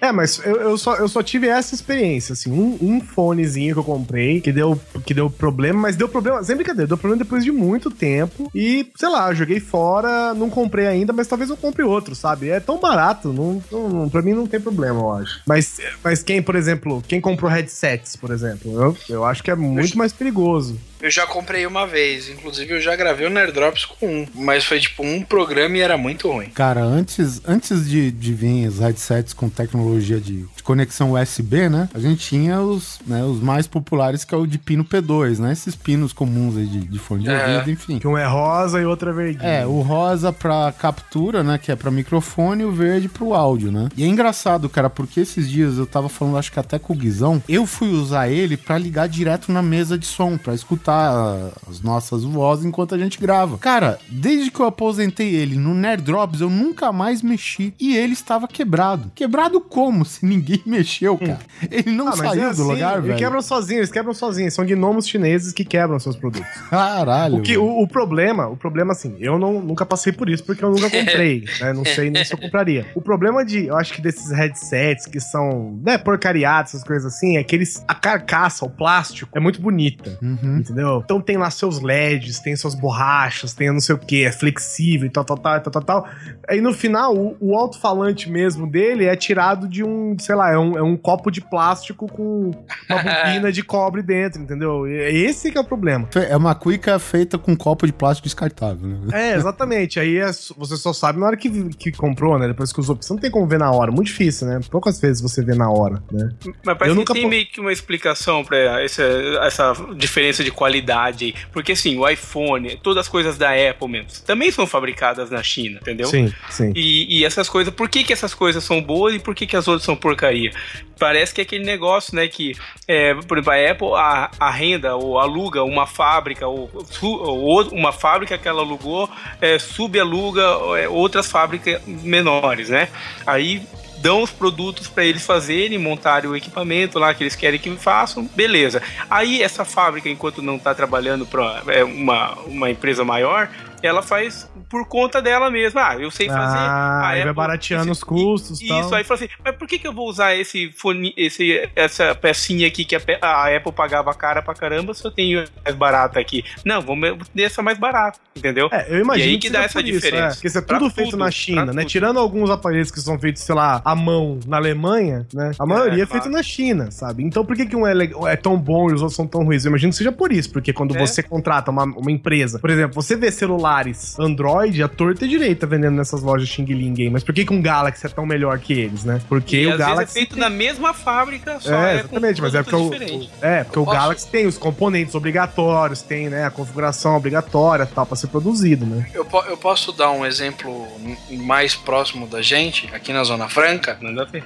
É, 0.00 0.12
mas 0.12 0.38
eu, 0.44 0.56
eu, 0.56 0.78
só, 0.78 0.96
eu 0.96 1.08
só 1.08 1.22
tive 1.22 1.48
essa 1.48 1.74
experiência, 1.74 2.32
assim, 2.32 2.50
um, 2.50 2.78
um 2.80 3.00
fonezinho 3.00 3.74
que 3.74 3.80
eu 3.80 3.84
comprei, 3.84 4.40
que 4.40 4.52
deu, 4.52 4.80
que 5.04 5.14
deu 5.14 5.30
problema, 5.30 5.80
mas 5.80 5.96
deu 5.96 6.08
problema, 6.08 6.42
sem 6.42 6.56
brincadeira, 6.56 6.88
deu 6.88 6.98
problema 6.98 7.22
depois 7.22 7.44
de 7.44 7.52
muito 7.52 7.90
tempo, 7.90 8.50
e, 8.54 8.90
sei 8.96 9.08
lá, 9.08 9.30
eu 9.30 9.34
joguei 9.34 9.60
fora, 9.60 10.34
não 10.34 10.50
comprei 10.50 10.86
ainda, 10.86 11.12
mas 11.12 11.26
talvez 11.26 11.50
eu 11.50 11.56
compre 11.56 11.82
outro, 11.82 12.05
sabe? 12.14 12.48
É 12.48 12.60
tão 12.60 12.78
barato, 12.78 13.32
não, 13.32 13.62
não, 13.70 14.08
pra 14.08 14.22
mim 14.22 14.32
não 14.32 14.46
tem 14.46 14.60
problema, 14.60 15.00
eu 15.00 15.12
acho. 15.12 15.40
Mas, 15.46 15.78
mas 16.02 16.22
quem, 16.22 16.42
por 16.42 16.54
exemplo, 16.54 17.02
quem 17.06 17.20
comprou 17.20 17.50
headsets, 17.50 18.16
por 18.16 18.30
exemplo, 18.30 18.72
eu, 18.80 18.96
eu 19.08 19.24
acho 19.24 19.42
que 19.42 19.50
é 19.50 19.54
muito 19.56 19.96
mais 19.98 20.12
perigoso. 20.12 20.78
Eu 21.00 21.10
já 21.10 21.26
comprei 21.26 21.66
uma 21.66 21.86
vez, 21.86 22.28
inclusive 22.28 22.72
eu 22.74 22.80
já 22.80 22.96
gravei 22.96 23.26
o 23.26 23.30
Nerd 23.30 23.52
Drops 23.52 23.84
com 23.84 24.06
um, 24.06 24.26
mas 24.34 24.64
foi 24.64 24.80
tipo 24.80 25.04
um 25.04 25.22
programa 25.22 25.76
e 25.76 25.80
era 25.80 25.96
muito 25.98 26.30
ruim. 26.30 26.46
Cara, 26.50 26.82
antes, 26.82 27.40
antes 27.46 27.88
de, 27.88 28.10
de 28.10 28.32
vir 28.32 28.66
os 28.68 28.78
headsets 28.78 29.32
com 29.34 29.48
tecnologia 29.48 30.18
de, 30.20 30.44
de 30.56 30.62
conexão 30.62 31.12
USB, 31.12 31.68
né? 31.68 31.88
A 31.94 31.98
gente 31.98 32.26
tinha 32.26 32.60
os, 32.60 32.98
né, 33.06 33.22
os 33.24 33.40
mais 33.40 33.66
populares, 33.66 34.24
que 34.24 34.34
é 34.34 34.38
o 34.38 34.46
de 34.46 34.58
pino 34.58 34.84
P2, 34.84 35.38
né? 35.38 35.52
Esses 35.52 35.74
pinos 35.76 36.12
comuns 36.12 36.56
aí 36.56 36.66
de, 36.66 36.80
de 36.86 36.98
fone 36.98 37.24
de 37.24 37.30
É. 37.30 37.54
ouvido, 37.58 37.70
enfim. 37.70 37.98
Que 37.98 38.08
um 38.08 38.16
é 38.16 38.26
rosa 38.26 38.80
e 38.80 38.84
outro 38.84 39.10
é 39.10 39.12
verdinho. 39.12 39.46
É, 39.48 39.66
o 39.66 39.80
rosa 39.82 40.32
pra 40.32 40.72
captura, 40.72 41.42
né? 41.42 41.58
Que 41.58 41.70
é 41.72 41.76
pra 41.76 41.90
microfone, 41.90 42.62
e 42.62 42.66
o 42.66 42.72
verde 42.72 43.08
pro 43.08 43.34
áudio, 43.34 43.70
né? 43.70 43.88
E 43.96 44.02
é 44.02 44.06
engraçado, 44.06 44.68
cara, 44.68 44.88
porque 44.88 45.20
esses 45.20 45.48
dias 45.48 45.76
eu 45.76 45.86
tava 45.86 46.08
falando, 46.08 46.38
acho 46.38 46.50
que 46.50 46.58
até 46.60 46.78
com 46.78 46.92
o 46.92 46.96
Guizão, 46.96 47.42
eu 47.48 47.66
fui 47.66 47.88
usar 47.90 48.28
ele 48.28 48.56
pra 48.56 48.78
ligar 48.78 49.08
direto 49.08 49.52
na 49.52 49.60
mesa 49.62 49.98
de 49.98 50.06
som, 50.06 50.38
pra 50.38 50.54
escutar 50.54 50.85
ah, 50.92 51.50
as 51.68 51.80
nossas 51.80 52.22
vozes 52.24 52.64
enquanto 52.64 52.94
a 52.94 52.98
gente 52.98 53.20
grava. 53.20 53.58
Cara, 53.58 53.98
desde 54.08 54.50
que 54.50 54.60
eu 54.60 54.66
aposentei 54.66 55.34
ele 55.34 55.56
no 55.56 55.74
Nerd 55.74 56.02
Drops, 56.02 56.40
eu 56.40 56.50
nunca 56.50 56.92
mais 56.92 57.22
mexi. 57.22 57.74
E 57.80 57.96
ele 57.96 58.12
estava 58.12 58.46
quebrado. 58.48 59.10
Quebrado 59.14 59.60
como? 59.60 60.04
Se 60.04 60.24
ninguém 60.24 60.62
mexeu, 60.66 61.16
cara. 61.18 61.38
Ele 61.70 61.90
não 61.92 62.08
Ah, 62.08 62.12
saiu 62.16 62.42
é 62.42 62.44
do 62.46 62.50
assim, 62.50 62.62
lugar, 62.62 62.94
Eles 62.94 63.06
velho. 63.06 63.18
quebram 63.18 63.42
sozinhos, 63.42 63.78
eles 63.80 63.90
quebram 63.92 64.14
sozinhos. 64.14 64.54
São 64.54 64.64
gnomos 64.64 65.06
chineses 65.08 65.52
que 65.52 65.64
quebram 65.64 65.98
seus 65.98 66.16
produtos. 66.16 66.48
Caralho. 66.70 67.36
O, 67.36 67.42
que, 67.42 67.56
o, 67.56 67.82
o 67.82 67.88
problema, 67.88 68.46
o 68.48 68.56
problema, 68.56 68.92
assim, 68.92 69.16
eu 69.18 69.38
não, 69.38 69.60
nunca 69.60 69.84
passei 69.86 70.12
por 70.12 70.28
isso 70.28 70.44
porque 70.44 70.64
eu 70.64 70.70
nunca 70.70 70.90
comprei, 70.90 71.44
né? 71.60 71.72
Não 71.72 71.84
sei 71.84 72.10
nem 72.10 72.24
se 72.24 72.32
eu 72.34 72.38
compraria. 72.38 72.86
O 72.94 73.00
problema 73.00 73.44
de, 73.44 73.66
eu 73.66 73.76
acho 73.76 73.92
que 73.92 74.00
desses 74.00 74.30
headsets 74.30 75.06
que 75.06 75.20
são, 75.20 75.78
né, 75.84 75.98
porcariados, 75.98 76.74
essas 76.74 76.84
coisas 76.84 77.12
assim, 77.14 77.36
é 77.36 77.44
que 77.44 77.54
eles, 77.56 77.84
a 77.86 77.94
carcaça, 77.94 78.64
o 78.64 78.70
plástico, 78.70 79.30
é 79.36 79.40
muito 79.40 79.60
bonita. 79.60 80.18
Uhum. 80.22 80.58
Entendeu? 80.76 81.00
Então 81.02 81.20
tem 81.22 81.38
lá 81.38 81.50
seus 81.50 81.80
LEDs, 81.80 82.38
tem 82.40 82.54
suas 82.54 82.74
borrachas, 82.74 83.54
tem 83.54 83.72
não 83.72 83.80
sei 83.80 83.94
o 83.94 83.98
que, 83.98 84.24
é 84.24 84.30
flexível 84.30 85.06
e 85.06 85.10
tal, 85.10 85.24
tal, 85.24 85.38
tal, 85.38 85.58
tal, 85.60 85.72
tal, 85.72 85.82
tal. 85.82 86.08
Aí 86.46 86.60
no 86.60 86.74
final, 86.74 87.16
o, 87.16 87.34
o 87.40 87.56
alto-falante 87.56 88.28
mesmo 88.28 88.70
dele 88.70 89.06
é 89.06 89.16
tirado 89.16 89.66
de 89.66 89.82
um, 89.82 90.14
sei 90.18 90.34
lá, 90.34 90.52
é 90.52 90.58
um, 90.58 90.76
é 90.76 90.82
um 90.82 90.94
copo 90.94 91.30
de 91.30 91.40
plástico 91.40 92.06
com 92.06 92.50
uma 92.90 93.02
bobina 93.02 93.50
de 93.50 93.62
cobre 93.62 94.02
dentro, 94.02 94.42
entendeu? 94.42 94.86
E 94.86 95.24
Esse 95.24 95.50
que 95.50 95.56
é 95.56 95.60
o 95.62 95.64
problema. 95.64 96.06
É 96.28 96.36
uma 96.36 96.54
cuica 96.54 96.98
feita 96.98 97.38
com 97.38 97.56
copo 97.56 97.86
de 97.86 97.92
plástico 97.94 98.26
descartável, 98.26 98.86
né? 98.86 99.30
É, 99.30 99.34
exatamente. 99.34 99.98
Aí 99.98 100.18
é- 100.18 100.30
você 100.58 100.76
só 100.76 100.92
sabe 100.92 101.18
na 101.18 101.26
hora 101.26 101.36
que, 101.38 101.48
que 101.70 101.90
comprou, 101.90 102.38
né? 102.38 102.48
Depois 102.48 102.70
que 102.70 102.80
usou. 102.80 102.96
Você 103.00 103.12
não 103.14 103.20
tem 103.20 103.30
como 103.30 103.46
ver 103.46 103.58
na 103.58 103.70
hora. 103.70 103.90
Muito 103.90 104.08
difícil, 104.08 104.46
né? 104.46 104.60
Poucas 104.70 105.00
vezes 105.00 105.22
você 105.22 105.42
vê 105.42 105.54
na 105.54 105.70
hora, 105.70 106.02
né? 106.12 106.28
Mas 106.62 106.76
parece 106.76 106.84
Eu 106.90 106.92
que 106.92 106.94
nunca 106.98 107.14
tem 107.14 107.22
po- 107.22 107.28
meio 107.30 107.46
que 107.46 107.60
uma 107.60 107.72
explicação 107.72 108.44
pra 108.44 108.82
essa, 108.82 109.02
essa 109.42 109.72
diferença 109.96 110.44
de 110.44 110.50
qualidade 110.50 110.65
aí. 110.66 111.34
Porque 111.52 111.72
assim, 111.72 111.98
o 111.98 112.08
iPhone, 112.08 112.76
todas 112.82 113.06
as 113.06 113.08
coisas 113.08 113.36
da 113.38 113.50
Apple 113.50 113.88
mesmo, 113.88 114.08
também 114.26 114.50
são 114.50 114.66
fabricadas 114.66 115.30
na 115.30 115.42
China, 115.42 115.78
entendeu? 115.80 116.06
Sim, 116.06 116.32
sim. 116.50 116.72
E, 116.74 117.18
e 117.20 117.24
essas 117.24 117.48
coisas, 117.48 117.72
por 117.72 117.88
que, 117.88 118.04
que 118.04 118.12
essas 118.12 118.34
coisas 118.34 118.62
são 118.62 118.80
boas 118.80 119.14
e 119.14 119.18
por 119.18 119.34
que, 119.34 119.46
que 119.46 119.56
as 119.56 119.66
outras 119.68 119.84
são 119.84 119.96
porcaria? 119.96 120.52
Parece 120.98 121.34
que 121.34 121.40
é 121.40 121.44
aquele 121.44 121.64
negócio, 121.64 122.14
né, 122.16 122.26
que, 122.26 122.54
é, 122.88 123.14
por 123.14 123.38
exemplo, 123.38 123.52
a 123.52 123.70
Apple 123.70 123.88
a, 123.94 124.30
arrenda 124.40 124.96
ou 124.96 125.18
aluga 125.18 125.62
uma 125.62 125.86
fábrica, 125.86 126.46
ou, 126.48 126.70
ou 127.02 127.68
uma 127.68 127.92
fábrica 127.92 128.38
que 128.38 128.48
ela 128.48 128.62
alugou, 128.62 129.08
é, 129.40 129.58
subaluga 129.58 130.42
é, 130.78 130.88
outras 130.88 131.30
fábricas 131.30 131.82
menores, 131.86 132.70
né? 132.70 132.88
Aí 133.26 133.62
dão 134.06 134.22
os 134.22 134.30
produtos 134.30 134.86
para 134.86 135.04
eles 135.04 135.26
fazerem, 135.26 135.78
montarem 135.78 136.30
o 136.30 136.36
equipamento 136.36 136.96
lá 136.96 137.12
que 137.12 137.24
eles 137.24 137.34
querem 137.34 137.58
que 137.58 137.74
façam, 137.76 138.24
beleza. 138.36 138.80
Aí 139.10 139.42
essa 139.42 139.64
fábrica, 139.64 140.08
enquanto 140.08 140.40
não 140.40 140.54
está 140.54 140.72
trabalhando 140.72 141.26
para 141.26 141.60
uma, 141.84 142.34
uma 142.46 142.70
empresa 142.70 143.04
maior, 143.04 143.50
ela 143.86 144.02
faz 144.02 144.50
por 144.68 144.86
conta 144.86 145.22
dela 145.22 145.50
mesma. 145.50 145.88
Ah, 145.90 145.96
eu 145.96 146.10
sei 146.10 146.26
fazer. 146.28 146.56
Ah, 146.58 147.00
aí 147.08 147.12
vai 147.14 147.20
Apple- 147.22 147.32
barateando 147.34 147.90
os 147.92 148.02
custos 148.02 148.60
e 148.60 148.64
Isso, 148.64 148.88
tal. 148.90 148.94
aí 148.94 149.04
fala 149.04 149.20
assim, 149.20 149.28
mas 149.44 149.54
por 149.56 149.66
que, 149.68 149.78
que 149.78 149.86
eu 149.86 149.92
vou 149.92 150.08
usar 150.08 150.34
esse 150.34 150.70
fone, 150.72 151.14
esse, 151.16 151.68
essa 151.76 152.14
pecinha 152.14 152.66
aqui 152.66 152.84
que 152.84 152.96
a, 152.96 153.00
a 153.22 153.56
Apple 153.56 153.72
pagava 153.72 154.12
cara 154.14 154.42
pra 154.42 154.54
caramba 154.54 154.92
se 154.94 155.04
eu 155.04 155.10
tenho 155.10 155.44
mais 155.64 155.76
barata 155.76 156.18
aqui? 156.18 156.44
Não, 156.64 156.80
vamos 156.82 157.16
essa 157.36 157.62
mais 157.62 157.78
barata, 157.78 158.18
entendeu? 158.36 158.68
É, 158.72 158.86
eu 158.88 159.00
imagino 159.00 159.28
E 159.28 159.32
aí 159.34 159.38
que 159.38 159.48
dá 159.50 159.60
seja 159.60 159.64
essa 159.66 159.80
isso, 159.80 159.92
diferença. 159.92 160.24
é. 160.26 160.30
Porque 160.34 160.46
isso 160.48 160.58
é 160.58 160.62
Pra 160.62 160.78
tudo 160.78 160.90
feito 160.90 161.10
tudo, 161.10 161.18
na 161.20 161.24
pra 161.26 161.32
China, 161.32 161.66
né? 161.66 161.82
tudo. 161.82 161.84
Tirando 161.86 162.18
alguns 162.18 162.50
aparelhos 162.50 162.90
que 162.90 163.00
são 163.00 163.18
feitos, 163.18 163.42
sei 163.42 163.54
lá, 163.54 163.80
à 163.84 163.94
mão 163.94 164.38
na 164.46 164.56
Alemanha, 164.56 165.26
né? 165.32 165.52
A 165.58 165.64
maioria 165.66 166.02
é, 166.02 166.06
claro. 166.06 166.22
feito 166.22 166.28
na 166.34 166.42
China, 166.42 166.90
sabe? 166.90 167.22
Então 167.22 167.44
por 167.44 167.54
que, 167.56 167.66
que 167.66 167.76
um 167.76 167.86
é, 167.86 167.92
é 168.32 168.36
tão 168.36 168.56
bom 168.58 168.90
e 168.90 168.94
os 168.94 169.00
outros 169.02 169.16
são 169.16 169.26
tão 169.26 169.44
ruins? 169.44 169.64
Eu 169.64 169.68
imagino 169.70 169.90
que 169.90 169.96
seja 169.98 170.10
por 170.12 170.32
isso, 170.32 170.50
porque 170.50 170.72
quando 170.72 170.96
É. 170.96 170.98
você 170.98 171.22
contrata 171.22 171.70
uma, 171.70 171.84
uma 171.84 172.10
empresa, 172.10 172.58
por 172.58 172.70
exemplo, 172.70 172.94
você 172.94 173.16
vê 173.16 173.30
celulares 173.76 174.18
Android, 174.18 174.82
a 174.82 174.88
torta 174.88 175.24
e 175.24 175.28
direita 175.28 175.66
vendendo 175.66 175.94
nessas 175.96 176.22
lojas 176.22 176.48
Xing 176.48 176.64
Ling 176.64 176.94
Game, 176.94 177.10
mas 177.10 177.22
por 177.24 177.34
que, 177.34 177.44
que 177.44 177.52
um 177.52 177.60
Galaxy 177.60 178.06
é 178.06 178.08
tão 178.08 178.24
melhor 178.26 178.58
que 178.58 178.72
eles, 178.72 179.04
né? 179.04 179.20
Porque 179.28 179.56
e 179.58 179.66
o 179.66 179.70
às 179.70 179.76
vezes 179.76 179.86
é 179.86 179.90
Galaxy. 179.94 180.14
feito 180.14 180.38
na 180.38 180.48
mesma 180.50 180.94
fábrica, 180.94 181.58
só 181.60 181.74
É, 181.74 181.92
é, 181.96 181.98
exatamente, 182.00 182.36
com 182.40 182.42
mas 182.46 182.54
é 182.54 182.62
porque, 182.62 182.76
o, 182.76 182.90
diferentes. 182.90 183.30
é, 183.40 183.64
porque 183.64 183.78
o 183.78 183.84
Posso- 183.84 183.96
Galaxy 183.96 184.28
tem 184.28 184.46
os 184.46 184.58
componentes 184.58 185.14
obrigatórios, 185.14 186.02
tem 186.02 186.28
né, 186.28 186.44
a 186.44 186.50
configuração 186.50 187.16
obrigatória 187.16 187.86
tal, 187.86 188.06
pra 188.06 188.16
ser 188.16 188.28
produzido, 188.28 188.86
né? 188.86 189.06
Eu, 189.14 189.24
po- 189.24 189.44
eu 189.46 189.56
posso 189.56 189.92
dar 189.92 190.10
um 190.10 190.24
exemplo 190.24 190.86
mais 191.30 191.74
próximo 191.74 192.26
da 192.26 192.42
gente, 192.42 192.88
aqui 192.94 193.12
na 193.12 193.24
Zona 193.24 193.48
Franca? 193.48 193.98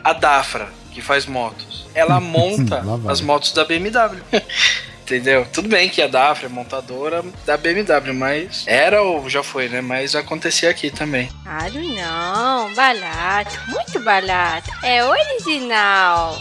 A 0.05 0.12
Dafra, 0.12 0.68
que 0.93 1.01
faz 1.01 1.26
motos. 1.26 1.87
Ela 1.95 2.18
monta 2.20 2.83
as 3.09 3.20
motos 3.20 3.53
da 3.53 3.64
BMW. 3.64 4.20
Entendeu? 5.11 5.44
Tudo 5.52 5.68
bem 5.68 5.88
que 5.88 6.00
a 6.00 6.06
Dafra 6.06 6.46
é 6.46 6.48
montadora 6.48 7.24
da 7.44 7.56
BMW, 7.56 8.14
mas 8.14 8.62
era 8.64 9.02
ou 9.02 9.28
já 9.28 9.42
foi, 9.42 9.68
né? 9.68 9.80
Mas 9.80 10.14
acontecia 10.14 10.70
aqui 10.70 10.88
também. 10.88 11.28
Claro 11.42 11.82
não, 11.82 12.72
barato, 12.74 13.58
muito 13.66 13.98
barato. 14.04 14.70
É 14.84 15.04
original. 15.04 16.38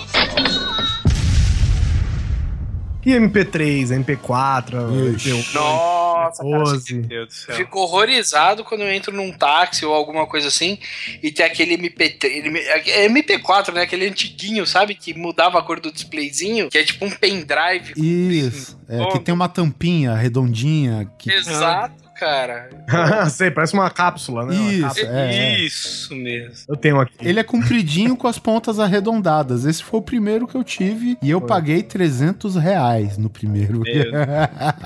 E 3.06 3.12
MP3, 3.14 3.88
MP4, 4.04 5.16
Ixi. 5.16 5.30
MP1, 5.32 5.54
Nossa, 5.54 6.44
cara, 6.44 6.64
MP12. 6.64 6.94
Meu 6.96 7.02
Deus 7.04 7.28
do 7.28 7.34
céu. 7.34 7.56
Eu 7.56 7.56
fico 7.56 7.80
horrorizado 7.80 8.64
quando 8.66 8.82
eu 8.82 8.92
entro 8.92 9.16
num 9.16 9.32
táxi 9.32 9.86
ou 9.86 9.94
alguma 9.94 10.28
coisa 10.28 10.50
assim 10.50 10.78
e 11.24 11.32
tem 11.32 11.46
aquele 11.46 11.78
MP3, 11.78 12.24
ele- 12.26 12.60
é 12.60 13.06
MP4, 13.08 13.74
né? 13.74 13.84
Aquele 13.84 14.08
antiguinho, 14.10 14.66
sabe? 14.68 14.96
Que 14.96 15.14
mudava 15.14 15.58
a 15.60 15.62
cor 15.62 15.80
do 15.80 15.92
displayzinho, 15.92 16.70
que 16.70 16.78
é 16.78 16.84
tipo 16.84 17.06
um 17.06 17.10
pendrive. 17.12 17.94
Isso. 17.96 18.78
É, 18.90 19.06
que 19.12 19.20
tem 19.20 19.34
uma 19.34 19.48
tampinha 19.48 20.14
redondinha. 20.16 21.10
Que... 21.18 21.32
Exato, 21.32 21.94
cara. 22.20 22.70
Sei, 23.30 23.50
parece 23.52 23.74
uma 23.74 23.90
cápsula, 23.90 24.46
né? 24.46 24.56
Uma 24.56 24.72
Isso, 24.72 24.82
cápsula. 24.82 25.20
é. 25.20 25.36
é. 25.36 25.60
Isso 25.60 26.16
mesmo. 26.16 26.66
Eu 26.68 26.76
tenho 26.76 27.00
aqui. 27.00 27.14
Ele 27.22 27.40
é 27.40 27.44
compridinho 27.44 28.16
com 28.18 28.28
as 28.28 28.38
pontas 28.38 28.80
arredondadas. 28.80 29.66
Esse 29.66 29.84
foi 29.84 30.00
o 30.00 30.04
primeiro 30.04 30.48
que 30.48 30.56
eu 30.56 30.64
tive 30.64 31.18
e 31.22 31.30
eu 31.30 31.40
Foi. 31.40 31.48
paguei 31.48 31.84
300 31.84 32.56
reais 32.56 33.18
no 33.18 33.30
primeiro. 33.30 33.82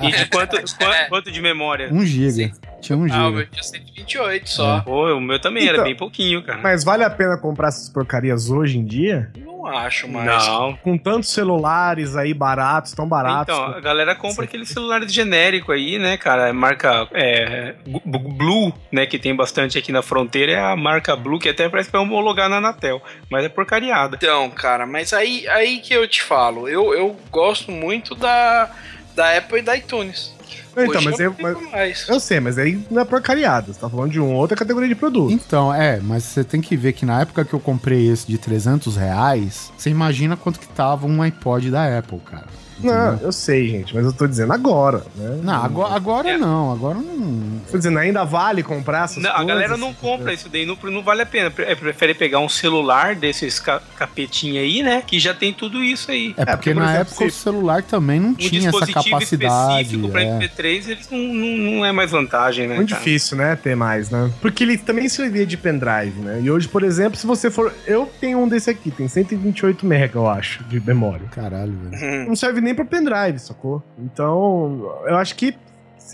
E 0.02 0.12
de 0.12 0.26
quanto, 0.28 0.58
quanto, 0.58 1.10
quanto 1.10 1.32
de 1.32 1.42
memória? 1.42 1.90
1 1.92 2.06
giga. 2.06 2.52
Tinha 2.82 2.98
1 2.98 3.02
Ah, 3.02 3.04
o 3.06 3.08
giga. 3.08 3.32
meu 3.32 3.48
tinha 3.48 3.64
128 3.64 4.50
só. 4.50 4.82
Pô, 4.82 5.14
o 5.16 5.22
meu 5.22 5.40
também 5.40 5.64
Então, 5.64 5.76
era 5.76 5.84
bem 5.84 5.96
pouquinho, 5.96 6.44
cara. 6.44 6.60
Mas 6.62 6.84
vale 6.84 7.04
a 7.04 7.10
pena 7.10 7.38
comprar 7.38 7.70
essas 7.70 7.90
porcarias 7.90 8.50
hoje 8.50 8.78
em 8.78 8.86
dia? 8.86 9.32
Não 9.64 9.78
acho 9.78 10.08
mais. 10.08 10.26
Não. 10.48 10.76
Com 10.78 10.98
tantos 10.98 11.30
celulares 11.30 12.16
aí 12.16 12.34
baratos, 12.34 12.92
tão 12.94 13.08
baratos. 13.08 13.54
Então, 13.56 13.66
a 13.66 13.80
galera 13.80 14.14
compra 14.16 14.44
aqueles 14.46 14.70
celulares 14.70 15.12
genéricos 15.14 15.74
aí, 15.76 15.98
né, 15.98 16.18
cara? 16.18 16.52
Marca 16.54 17.08
é, 17.14 17.76
Gu- 17.88 18.02
Gu- 18.06 18.20
Blue, 18.34 18.74
né, 18.92 19.06
que 19.06 19.18
tem 19.18 19.36
bastante 19.36 19.78
aqui 19.78 19.92
na 19.92 20.02
fronteira, 20.02 20.52
é 20.52 20.60
a 20.60 20.76
marca 20.76 21.16
Blue, 21.16 21.40
que 21.40 21.50
até 21.50 21.70
parece 21.70 21.90
que 21.90 21.94
vai 21.98 22.02
homologar 22.02 22.50
na 22.50 22.58
Anatel. 22.58 23.02
Mas 23.30 23.46
é 23.46 23.50
porcariada. 23.50 24.18
Então, 24.18 24.50
cara, 24.50 24.86
mas 24.86 25.14
aí, 25.14 25.48
aí 25.48 25.80
que 25.80 25.94
eu 25.94 26.08
te 26.08 26.22
falo, 26.22 26.68
eu, 26.68 26.94
eu 26.94 27.16
gosto 27.32 27.72
muito 27.72 28.16
da, 28.16 28.70
da 29.16 29.38
Apple 29.38 29.60
e 29.60 29.62
da 29.62 29.78
iTunes. 29.78 30.34
Não, 30.76 30.86
então, 30.86 31.02
mas 31.02 31.20
eu 31.20 31.36
mas- 31.40 32.08
eu 32.10 32.20
sei, 32.20 32.40
mas 32.40 32.58
aí 32.58 32.80
não 32.90 33.02
é 33.02 33.06
porcariada. 33.06 33.72
Você 33.72 33.80
tá 33.80 33.90
falando 33.90 34.12
de 34.12 34.20
uma 34.20 34.34
outra 34.36 34.58
categoria 34.58 34.90
de 34.90 34.96
produto. 34.96 35.32
Então, 35.32 35.74
é, 35.74 36.00
mas 36.02 36.24
você 36.24 36.44
tem 36.44 36.62
que 36.62 36.76
ver 36.76 36.94
que 36.94 37.06
na 37.06 37.22
época 37.22 37.46
que 37.46 37.54
eu 37.54 37.60
comprei 37.60 38.10
esse 38.10 38.26
de 38.28 38.38
300 38.38 38.96
reais, 38.98 39.72
você 39.78 39.90
imagina 39.90 40.36
quanto 40.36 40.60
que 40.60 40.68
tava 40.68 41.06
um 41.06 41.22
iPod 41.22 41.70
da 41.70 41.98
Apple, 41.98 42.20
cara. 42.20 42.48
Não, 42.84 43.08
Entendeu? 43.14 43.26
eu 43.28 43.32
sei, 43.32 43.68
gente, 43.70 43.96
mas 43.96 44.06
eu 44.06 44.14
tô 44.14 44.28
dizendo 44.28 44.54
agora, 44.54 45.04
né? 45.16 45.40
Não, 45.44 45.64
agora, 45.64 45.94
agora 45.96 46.30
É. 46.30 46.38
não, 46.38 46.72
agora 46.72 46.98
não. 47.00 47.62
Tô 47.72 47.78
dizendo, 47.78 47.98
ainda 48.00 48.24
vale 48.24 48.62
comprar 48.64 49.06
essas 49.06 49.22
Não, 49.24 49.30
a 49.30 49.34
coisas? 49.36 49.48
galera 49.48 49.78
não 49.78 49.94
compra 49.94 50.34
isso 50.34 50.50
daí, 50.50 50.66
não, 50.66 50.78
não 50.92 51.02
vale 51.02 51.22
a 51.22 51.26
pena. 51.26 51.52
É, 51.60 51.76
Prefere 51.76 52.14
pegar 52.14 52.40
um 52.40 52.50
celular 52.50 53.16
desses 53.16 53.60
ca 53.60 53.82
capetinha 53.98 54.62
aí, 54.62 54.84
né? 54.84 55.02
Que 55.06 55.20
já 55.20 55.34
tem 55.34 55.54
tudo 55.54 55.84
isso 55.84 56.12
aí. 56.12 56.34
É 56.38 56.46
porque, 56.46 56.52
porque, 56.56 56.74
por 56.74 56.80
na 56.84 56.92
exemplo, 56.94 57.12
época 57.14 57.26
o 57.26 57.32
celular 57.32 57.84
também 57.84 58.20
não 58.20 58.30
Um 58.30 58.34
tinha 58.34 58.70
essa 58.70 58.86
dispositivo 58.86 59.04
capacidade. 59.16 59.82
específico 59.82 60.10
pra 60.10 60.22
é. 60.24 60.40
MP3, 60.40 60.90
eles 60.90 61.10
não, 61.10 61.20
não, 61.20 61.58
não 61.78 61.86
é 61.86 61.92
mais 61.92 62.12
vantagem, 62.12 62.68
né? 62.68 62.76
Muito 62.76 62.90
cara? 62.90 63.00
difícil, 63.02 63.38
né, 63.38 63.56
ter 63.56 63.76
mais, 63.76 64.10
né? 64.10 64.32
Porque 64.42 64.64
ele 64.64 64.78
também 64.78 65.08
servia 65.10 65.46
de 65.46 65.58
pendrive, 65.58 66.20
né? 66.20 66.42
E 66.44 66.52
hoje, 66.52 66.68
por 66.68 66.84
exemplo, 66.84 67.18
se 67.18 67.26
você 67.26 67.50
for... 67.50 67.74
Eu 67.88 68.10
tenho 68.20 68.40
um 68.40 68.48
desse 68.48 68.70
aqui, 68.70 68.92
tem 68.92 69.08
128 69.08 69.86
MB, 69.86 70.12
eu 70.16 70.28
acho, 70.30 70.64
de 70.66 70.80
memória. 70.80 71.26
Caralho, 71.32 71.74
velho. 71.74 72.04
Hum. 72.24 72.26
Não 72.30 72.36
serve 72.36 72.62
nem 72.62 72.73
pra 72.76 72.86
pendrive, 72.86 73.40
sacou? 73.40 73.82
Então, 73.98 75.02
eu 75.06 75.16
acho 75.18 75.36
que 75.36 75.56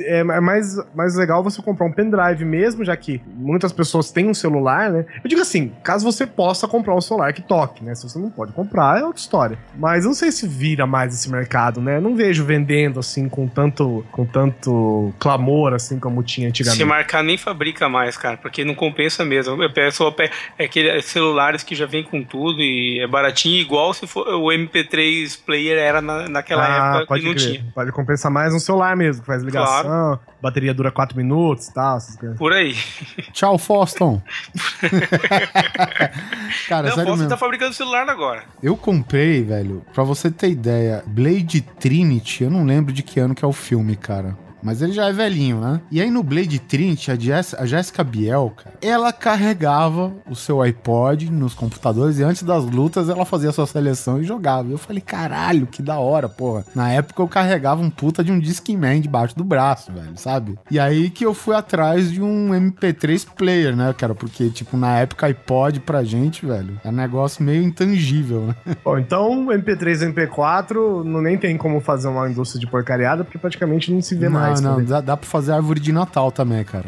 é 0.01 0.23
mais, 0.23 0.77
mais 0.95 1.15
legal 1.15 1.43
você 1.43 1.61
comprar 1.61 1.85
um 1.85 1.91
pendrive 1.91 2.43
mesmo, 2.45 2.83
já 2.85 2.95
que 2.95 3.21
muitas 3.35 3.71
pessoas 3.71 4.11
têm 4.11 4.27
um 4.29 4.33
celular, 4.33 4.89
né? 4.91 5.05
Eu 5.23 5.29
digo 5.29 5.41
assim, 5.41 5.71
caso 5.83 6.03
você 6.09 6.25
possa 6.25 6.67
comprar 6.67 6.95
um 6.95 7.01
celular 7.01 7.33
que 7.33 7.41
toque, 7.41 7.83
né? 7.83 7.93
Se 7.95 8.03
você 8.07 8.19
não 8.19 8.29
pode 8.29 8.51
comprar, 8.51 8.99
é 8.99 9.03
outra 9.03 9.19
história. 9.19 9.57
Mas 9.77 10.03
eu 10.03 10.09
não 10.09 10.15
sei 10.15 10.31
se 10.31 10.47
vira 10.47 10.85
mais 10.85 11.13
esse 11.13 11.29
mercado, 11.29 11.81
né? 11.81 11.97
Eu 11.97 12.01
não 12.01 12.15
vejo 12.15 12.43
vendendo 12.45 12.99
assim 12.99 13.27
com 13.29 13.47
tanto, 13.47 14.05
com 14.11 14.25
tanto 14.25 15.13
clamor 15.19 15.73
assim 15.73 15.99
como 15.99 16.21
tinha 16.23 16.47
Se 16.47 16.49
antigamente. 16.49 16.83
marcar, 16.85 17.23
nem 17.23 17.37
fabrica 17.37 17.87
mais, 17.89 18.17
cara, 18.17 18.37
porque 18.37 18.63
não 18.65 18.75
compensa 18.75 19.23
mesmo. 19.25 19.61
Eu 19.61 19.71
peço 19.73 20.03
é 20.57 20.65
aqueles 20.65 21.05
celulares 21.05 21.63
que 21.63 21.75
já 21.75 21.85
vem 21.85 22.03
com 22.03 22.23
tudo 22.23 22.61
e 22.61 22.99
é 22.99 23.07
baratinho, 23.07 23.59
igual 23.59 23.93
se 23.93 24.05
for 24.07 24.27
o 24.27 24.47
MP3 24.47 25.39
player 25.45 25.77
era 25.77 26.01
na, 26.01 26.27
naquela 26.29 26.63
Ah, 26.63 26.97
época 26.99 27.19
que 27.19 27.25
não 27.25 27.33
crer. 27.33 27.51
tinha. 27.51 27.65
Pode 27.73 27.91
compensar 27.91 28.31
mais 28.31 28.53
um 28.53 28.59
celular 28.59 28.95
mesmo, 28.95 29.21
que 29.21 29.27
faz 29.27 29.43
ligação, 29.43 29.78
bateria 30.41 30.73
dura 30.73 30.91
4 30.91 31.17
minutos 31.17 31.67
e 31.67 31.73
tal. 31.73 31.97
Por 32.37 32.53
aí. 32.53 32.75
Tchau, 33.31 33.57
Foston. 33.57 34.21
Cara, 36.67 36.89
não, 36.89 36.95
sério 36.95 37.11
mesmo. 37.11 37.23
estar 37.23 37.37
fabricando 37.37 37.73
celular 37.73 38.07
agora. 38.09 38.43
Eu 38.61 38.75
comprei, 38.77 39.43
velho, 39.43 39.83
pra 39.93 40.03
você 40.03 40.29
ter 40.31 40.49
ideia, 40.49 41.03
Blade 41.05 41.61
Trinity, 41.61 42.43
eu 42.43 42.49
não 42.49 42.65
lembro 42.65 42.93
de 42.93 43.03
que 43.03 43.19
ano 43.19 43.35
que 43.35 43.43
é 43.43 43.47
o 43.47 43.53
filme, 43.53 43.95
cara. 43.95 44.37
Mas 44.61 44.81
ele 44.81 44.91
já 44.91 45.07
é 45.07 45.13
velhinho, 45.13 45.59
né? 45.59 45.81
E 45.91 46.01
aí 46.01 46.09
no 46.09 46.23
Blade 46.23 46.59
Trinity, 46.59 47.11
a, 47.11 47.15
Jess, 47.15 47.53
a 47.53 47.65
Jessica 47.65 48.03
Biel, 48.03 48.53
cara, 48.55 48.75
ela 48.81 49.11
carregava 49.11 50.13
o 50.29 50.35
seu 50.35 50.61
iPod 50.61 51.31
nos 51.31 51.53
computadores 51.53 52.19
e 52.19 52.23
antes 52.23 52.43
das 52.43 52.65
lutas 52.65 53.09
ela 53.09 53.25
fazia 53.25 53.49
a 53.49 53.53
sua 53.53 53.67
seleção 53.67 54.21
e 54.21 54.23
jogava. 54.23 54.69
E 54.69 54.71
eu 54.71 54.77
falei, 54.77 55.01
caralho, 55.01 55.67
que 55.67 55.81
da 55.81 55.99
hora, 55.99 56.27
porra. 56.27 56.65
Na 56.75 56.91
época 56.91 57.21
eu 57.21 57.27
carregava 57.27 57.81
um 57.81 57.89
puta 57.89 58.23
de 58.23 58.31
um 58.31 58.39
Discman 58.39 59.01
debaixo 59.01 59.35
do 59.35 59.43
braço, 59.43 59.91
velho, 59.91 60.13
sabe? 60.15 60.57
E 60.69 60.79
aí 60.79 61.09
que 61.09 61.25
eu 61.25 61.33
fui 61.33 61.55
atrás 61.55 62.11
de 62.11 62.21
um 62.21 62.49
MP3 62.49 63.27
player, 63.35 63.75
né, 63.75 63.93
cara? 63.93 64.15
Porque, 64.15 64.49
tipo, 64.49 64.77
na 64.77 64.99
época 64.99 65.27
iPod 65.27 65.79
pra 65.81 66.03
gente, 66.03 66.45
velho, 66.45 66.79
é 66.83 66.89
um 66.89 66.93
negócio 66.93 67.43
meio 67.43 67.63
intangível, 67.63 68.47
né? 68.47 68.55
Bom, 68.83 68.97
então 68.97 69.47
MP3 69.47 70.01
e 70.01 70.13
MP4 70.13 71.03
não 71.03 71.21
nem 71.21 71.37
tem 71.37 71.57
como 71.57 71.79
fazer 71.79 72.07
uma 72.07 72.29
indústria 72.29 72.59
de 72.59 72.67
porcariada, 72.67 73.23
porque 73.23 73.37
praticamente 73.37 73.91
não 73.91 74.01
se 74.01 74.15
vê 74.15 74.29
não, 74.29 74.39
mais. 74.39 74.48
Não, 74.61 74.77
né? 74.77 74.85
dá, 74.87 75.01
dá 75.01 75.17
pra 75.17 75.27
fazer 75.27 75.51
árvore 75.51 75.79
de 75.79 75.91
Natal 75.91 76.31
também, 76.31 76.63
cara. 76.63 76.85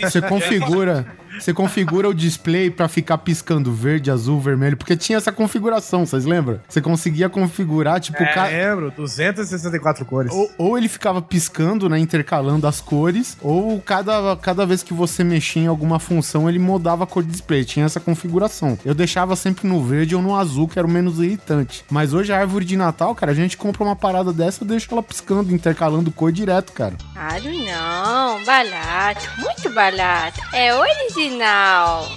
Você 0.00 0.20
configura, 0.20 1.06
você 1.38 1.52
configura 1.52 2.08
o 2.08 2.14
display 2.14 2.70
pra 2.70 2.88
ficar 2.88 3.18
piscando 3.18 3.72
verde, 3.72 4.10
azul, 4.10 4.40
vermelho, 4.40 4.76
porque 4.76 4.96
tinha 4.96 5.18
essa 5.18 5.32
configuração, 5.32 6.04
vocês 6.06 6.24
lembram? 6.24 6.60
Você 6.68 6.80
conseguia 6.80 7.28
configurar, 7.28 8.00
tipo, 8.00 8.22
É, 8.22 8.32
ca- 8.32 8.46
lembro, 8.46 8.90
264 8.96 10.04
cores. 10.04 10.32
ou, 10.32 10.50
ou 10.58 10.78
ele 10.78 10.88
ficava 10.88 11.20
piscando, 11.22 11.88
né, 11.88 11.98
intercalando 11.98 12.66
as 12.66 12.80
cores, 12.80 13.36
ou 13.40 13.80
cada, 13.80 14.36
cada 14.36 14.64
vez 14.66 14.82
que 14.82 14.92
você 14.94 15.22
mexia 15.24 15.62
em 15.62 15.66
alguma 15.66 15.98
função, 15.98 16.48
ele 16.48 16.58
mudava 16.58 17.04
a 17.04 17.06
cor 17.06 17.22
de 17.22 17.30
display. 17.30 17.64
Tinha 17.64 17.86
essa 17.86 18.00
configuração. 18.00 18.78
Eu 18.84 18.94
deixava 18.94 19.34
sempre 19.36 19.66
no 19.68 19.82
verde 19.82 20.14
ou 20.14 20.22
no 20.22 20.34
azul, 20.36 20.68
que 20.68 20.78
era 20.78 20.86
o 20.86 20.90
menos 20.90 21.18
irritante. 21.18 21.84
Mas 21.90 22.12
hoje 22.12 22.32
a 22.32 22.38
árvore 22.38 22.64
de 22.64 22.76
Natal, 22.76 23.14
cara, 23.14 23.32
a 23.32 23.34
gente 23.34 23.56
compra 23.56 23.82
uma 23.82 23.96
parada 23.96 24.32
dessa, 24.32 24.62
eu 24.62 24.68
deixo 24.68 24.88
ela 24.92 25.02
piscando, 25.02 25.54
intercalando 25.54 26.10
cor 26.10 26.32
direto, 26.32 26.72
cara. 26.72 26.94
Claro 27.14 27.44
não, 27.64 28.44
barato, 28.44 29.28
muito 29.38 29.70
barato. 29.70 30.40
É 30.52 30.74
original. 31.22 32.08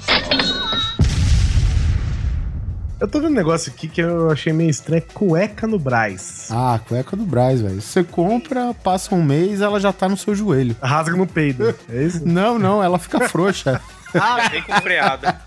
Eu 3.00 3.08
tô 3.08 3.20
vendo 3.20 3.32
um 3.32 3.36
negócio 3.36 3.72
aqui 3.72 3.88
que 3.88 4.02
eu 4.02 4.32
achei 4.32 4.52
meio 4.54 4.70
estranho, 4.70 5.04
é 5.08 5.14
cueca 5.14 5.68
no 5.68 5.78
Braz. 5.78 6.48
Ah, 6.50 6.80
cueca 6.88 7.16
do 7.16 7.24
Braz, 7.26 7.62
velho. 7.62 7.82
Você 7.82 8.04
compra, 8.04 8.74
passa 8.74 9.14
um 9.14 9.22
mês, 9.24 9.62
ela 9.62 9.80
já 9.80 9.92
tá 9.94 10.08
no 10.10 10.18
seu 10.18 10.34
joelho. 10.34 10.76
Rasga 10.82 11.16
no 11.16 11.28
peido, 11.28 11.76
é 11.90 12.04
isso? 12.04 12.26
Não, 12.26 12.58
não, 12.58 12.82
ela 12.82 12.98
fica 12.98 13.28
frouxa. 13.30 13.80
Bem 14.50 14.62
com 14.62 14.74
freada. 14.82 15.42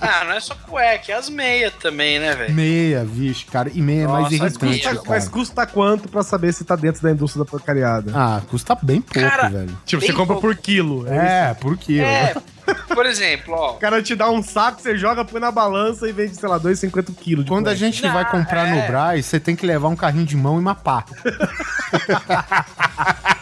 Ah, 0.00 0.24
não 0.24 0.32
é 0.32 0.40
só 0.40 0.56
cueca, 0.56 1.12
é 1.12 1.14
as 1.14 1.28
meias 1.30 1.72
também, 1.74 2.18
né, 2.18 2.34
velho? 2.34 2.52
meia, 2.52 3.04
vixe, 3.04 3.44
cara. 3.46 3.70
E 3.72 3.80
meia 3.80 4.02
é 4.02 4.06
mais 4.08 4.22
Nossa, 4.24 4.34
irritante, 4.34 4.64
meia. 4.64 4.82
cara. 4.82 5.00
Mas 5.06 5.28
custa 5.28 5.64
quanto 5.64 6.08
pra 6.08 6.24
saber 6.24 6.52
se 6.52 6.64
tá 6.64 6.74
dentro 6.74 7.00
da 7.02 7.12
indústria 7.12 7.44
da 7.44 7.50
porcariada? 7.50 8.10
Ah, 8.12 8.42
custa 8.50 8.76
bem 8.82 9.00
pouco, 9.00 9.20
Cara, 9.28 9.48
velho. 9.48 9.78
tipo, 9.86 10.04
você 10.04 10.12
compra 10.12 10.34
pouco. 10.34 10.40
por 10.40 10.56
quilo. 10.56 11.06
É. 11.08 11.50
É, 11.50 11.54
por 11.54 11.78
quilo. 11.78 12.04
É, 12.04 12.34
por 12.88 13.06
exemplo, 13.06 13.54
ó. 13.54 13.72
O 13.72 13.78
cara 13.78 14.02
te 14.02 14.14
dá 14.14 14.30
um 14.30 14.42
saco, 14.42 14.80
você 14.80 14.96
joga, 14.96 15.24
põe 15.24 15.40
na 15.40 15.50
balança 15.50 16.08
e 16.08 16.12
vende, 16.12 16.34
sei 16.36 16.48
lá, 16.48 16.58
2,50 16.58 17.14
quilos. 17.14 17.46
Quando 17.46 17.68
a 17.68 17.74
gente 17.74 18.02
vai 18.02 18.28
comprar 18.30 18.68
no 18.68 18.76
é. 18.76 18.86
Braz, 18.86 19.26
você 19.26 19.40
tem 19.40 19.56
que 19.56 19.66
levar 19.66 19.88
um 19.88 19.96
carrinho 19.96 20.26
de 20.26 20.36
mão 20.36 20.56
e 20.56 20.60
uma 20.60 20.74
pá. 20.74 21.04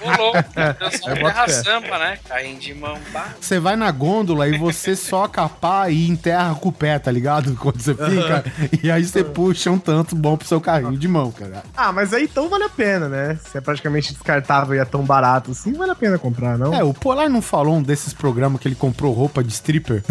Ô, 0.00 0.22
louco, 0.22 0.42
boto 0.54 1.14
terra 1.14 1.48
sampa, 1.48 1.98
né? 1.98 2.18
Carrinho 2.28 2.58
de 2.58 2.74
mão, 2.74 2.98
pá. 3.12 3.28
Você 3.40 3.58
vai 3.60 3.76
na 3.76 3.90
gôndola 3.90 4.48
e 4.48 4.58
você 4.58 4.96
soca 4.96 5.42
a 5.42 5.48
pá 5.48 5.90
e 5.90 6.08
enterra 6.08 6.54
com 6.54 6.68
o 6.70 6.72
pé, 6.72 6.98
tá 6.98 7.10
ligado? 7.10 7.54
Quando 7.60 7.80
você 7.80 7.94
fica. 7.94 8.44
E 8.82 8.90
aí 8.90 9.04
você 9.04 9.22
puxa 9.22 9.70
um 9.70 9.78
tanto 9.78 10.16
bom 10.16 10.36
pro 10.36 10.46
seu 10.46 10.60
carrinho 10.60 10.96
de 10.96 11.08
mão, 11.08 11.30
cara. 11.30 11.62
Ah, 11.76 11.92
mas 11.92 12.12
aí 12.12 12.24
então 12.24 12.48
vale 12.48 12.64
a 12.64 12.68
pena, 12.68 13.08
né? 13.08 13.38
Se 13.44 13.58
é 13.58 13.60
praticamente 13.60 14.12
descartável 14.12 14.74
e 14.74 14.78
é 14.78 14.84
tão 14.84 15.04
barato 15.04 15.52
assim, 15.52 15.72
vale 15.72 15.92
a 15.92 15.94
pena 15.94 16.18
comprar, 16.18 16.58
não? 16.58 16.74
É, 16.74 16.82
o 16.82 16.92
Polar 16.92 17.28
não 17.28 17.42
falou 17.42 17.76
um 17.76 17.82
desses 17.82 18.12
programas 18.12 18.60
que 18.60 18.68
ele 18.68 18.74
comprou 18.74 19.11
roupa 19.12 19.42
de 19.44 19.52
stripper? 19.52 20.02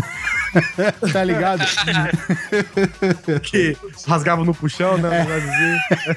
tá 1.13 1.23
ligado? 1.23 1.63
que 3.43 3.77
rasgava 4.07 4.43
no 4.43 4.53
puxão, 4.53 4.97
né? 4.97 5.09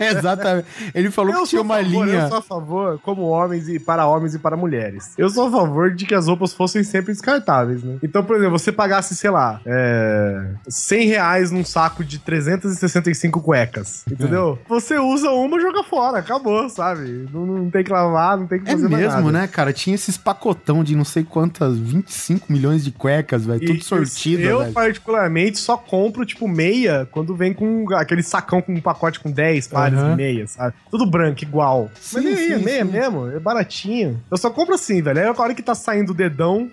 É. 0.01 0.11
Exatamente. 0.11 0.67
Ele 0.95 1.11
falou 1.11 1.43
que 1.43 1.49
tinha 1.51 1.63
uma 1.63 1.77
favor, 1.77 2.07
linha. 2.07 2.21
Eu 2.23 2.29
sou 2.29 2.39
a 2.39 2.43
favor, 2.43 2.99
como 3.01 3.23
homens 3.23 3.69
e 3.69 3.79
para 3.79 4.07
homens 4.07 4.35
e 4.35 4.39
para 4.39 4.57
mulheres. 4.57 5.13
Eu 5.17 5.29
sou 5.29 5.47
a 5.49 5.51
favor 5.51 5.95
de 5.95 6.05
que 6.07 6.15
as 6.15 6.27
roupas 6.27 6.53
fossem 6.53 6.83
sempre 6.83 7.13
descartáveis, 7.13 7.83
né? 7.83 7.99
Então, 8.03 8.25
por 8.25 8.37
exemplo, 8.37 8.59
você 8.59 8.73
pagasse, 8.73 9.15
sei 9.15 9.31
lá, 9.31 9.61
é, 9.67 10.51
100 10.69 11.07
reais 11.09 11.51
num 11.51 11.65
saco 11.65 12.03
de 12.05 12.19
365 12.19 13.41
cuecas, 13.41 14.05
entendeu? 14.11 14.59
É. 14.65 14.69
Você 14.69 14.99
usa 14.99 15.31
uma 15.31 15.57
e 15.59 15.61
joga 15.61 15.83
fora, 15.85 16.19
acabou, 16.19 16.69
sabe? 16.69 17.29
Não, 17.33 17.47
não 17.47 17.71
tem 17.71 17.85
que 17.85 17.93
lavar, 17.93 18.37
não 18.37 18.47
tem 18.47 18.61
que 18.61 18.69
É 18.69 18.73
fazer 18.73 18.89
mais 18.89 19.03
mesmo, 19.05 19.31
nada. 19.31 19.33
né, 19.41 19.47
cara? 19.47 19.73
Tinha 19.73 19.95
esses 19.95 20.17
pacotão 20.17 20.83
de 20.83 20.97
não 20.97 21.05
sei 21.05 21.23
quantas, 21.25 21.77
25 21.79 22.53
milhões 22.53 22.74
de 22.83 22.91
cuecas, 22.91 23.45
velho. 23.45 23.61
Tudo 23.67 23.85
sortido, 23.85 24.43
Eu, 24.43 24.61
velho. 24.61 24.73
particularmente, 24.73 25.59
só 25.59 25.77
compro, 25.77 26.25
tipo, 26.25 26.49
meia 26.49 27.07
quando 27.13 27.35
vem 27.37 27.53
com 27.53 27.87
aquele 27.95 28.23
sacão 28.23 28.63
com 28.63 28.73
um 28.73 28.81
pacote 28.81 29.21
com 29.21 29.31
10 29.31 29.69
pares 29.69 29.99
Aham. 29.99 30.11
de 30.11 30.17
meias, 30.17 30.53
sabe? 30.53 30.75
Tudo 30.91 31.05
branco, 31.07 31.43
igual. 31.45 31.91
Sim, 32.01 32.21
Mas 32.23 32.27
é 32.27 32.37
sim, 32.59 32.65
meia 32.65 32.85
sim. 32.87 32.91
mesmo, 32.91 33.27
é 33.31 33.39
baratinho. 33.39 34.21
Eu 34.31 34.37
só 34.39 34.49
compro 34.51 34.75
assim, 34.75 35.03
velho. 35.03 35.19
Aí 35.21 35.27
a 35.27 35.35
hora 35.37 35.55
que 35.55 35.63
tá 35.63 35.75
saindo 35.75 36.11
o 36.11 36.15
dedão. 36.15 36.71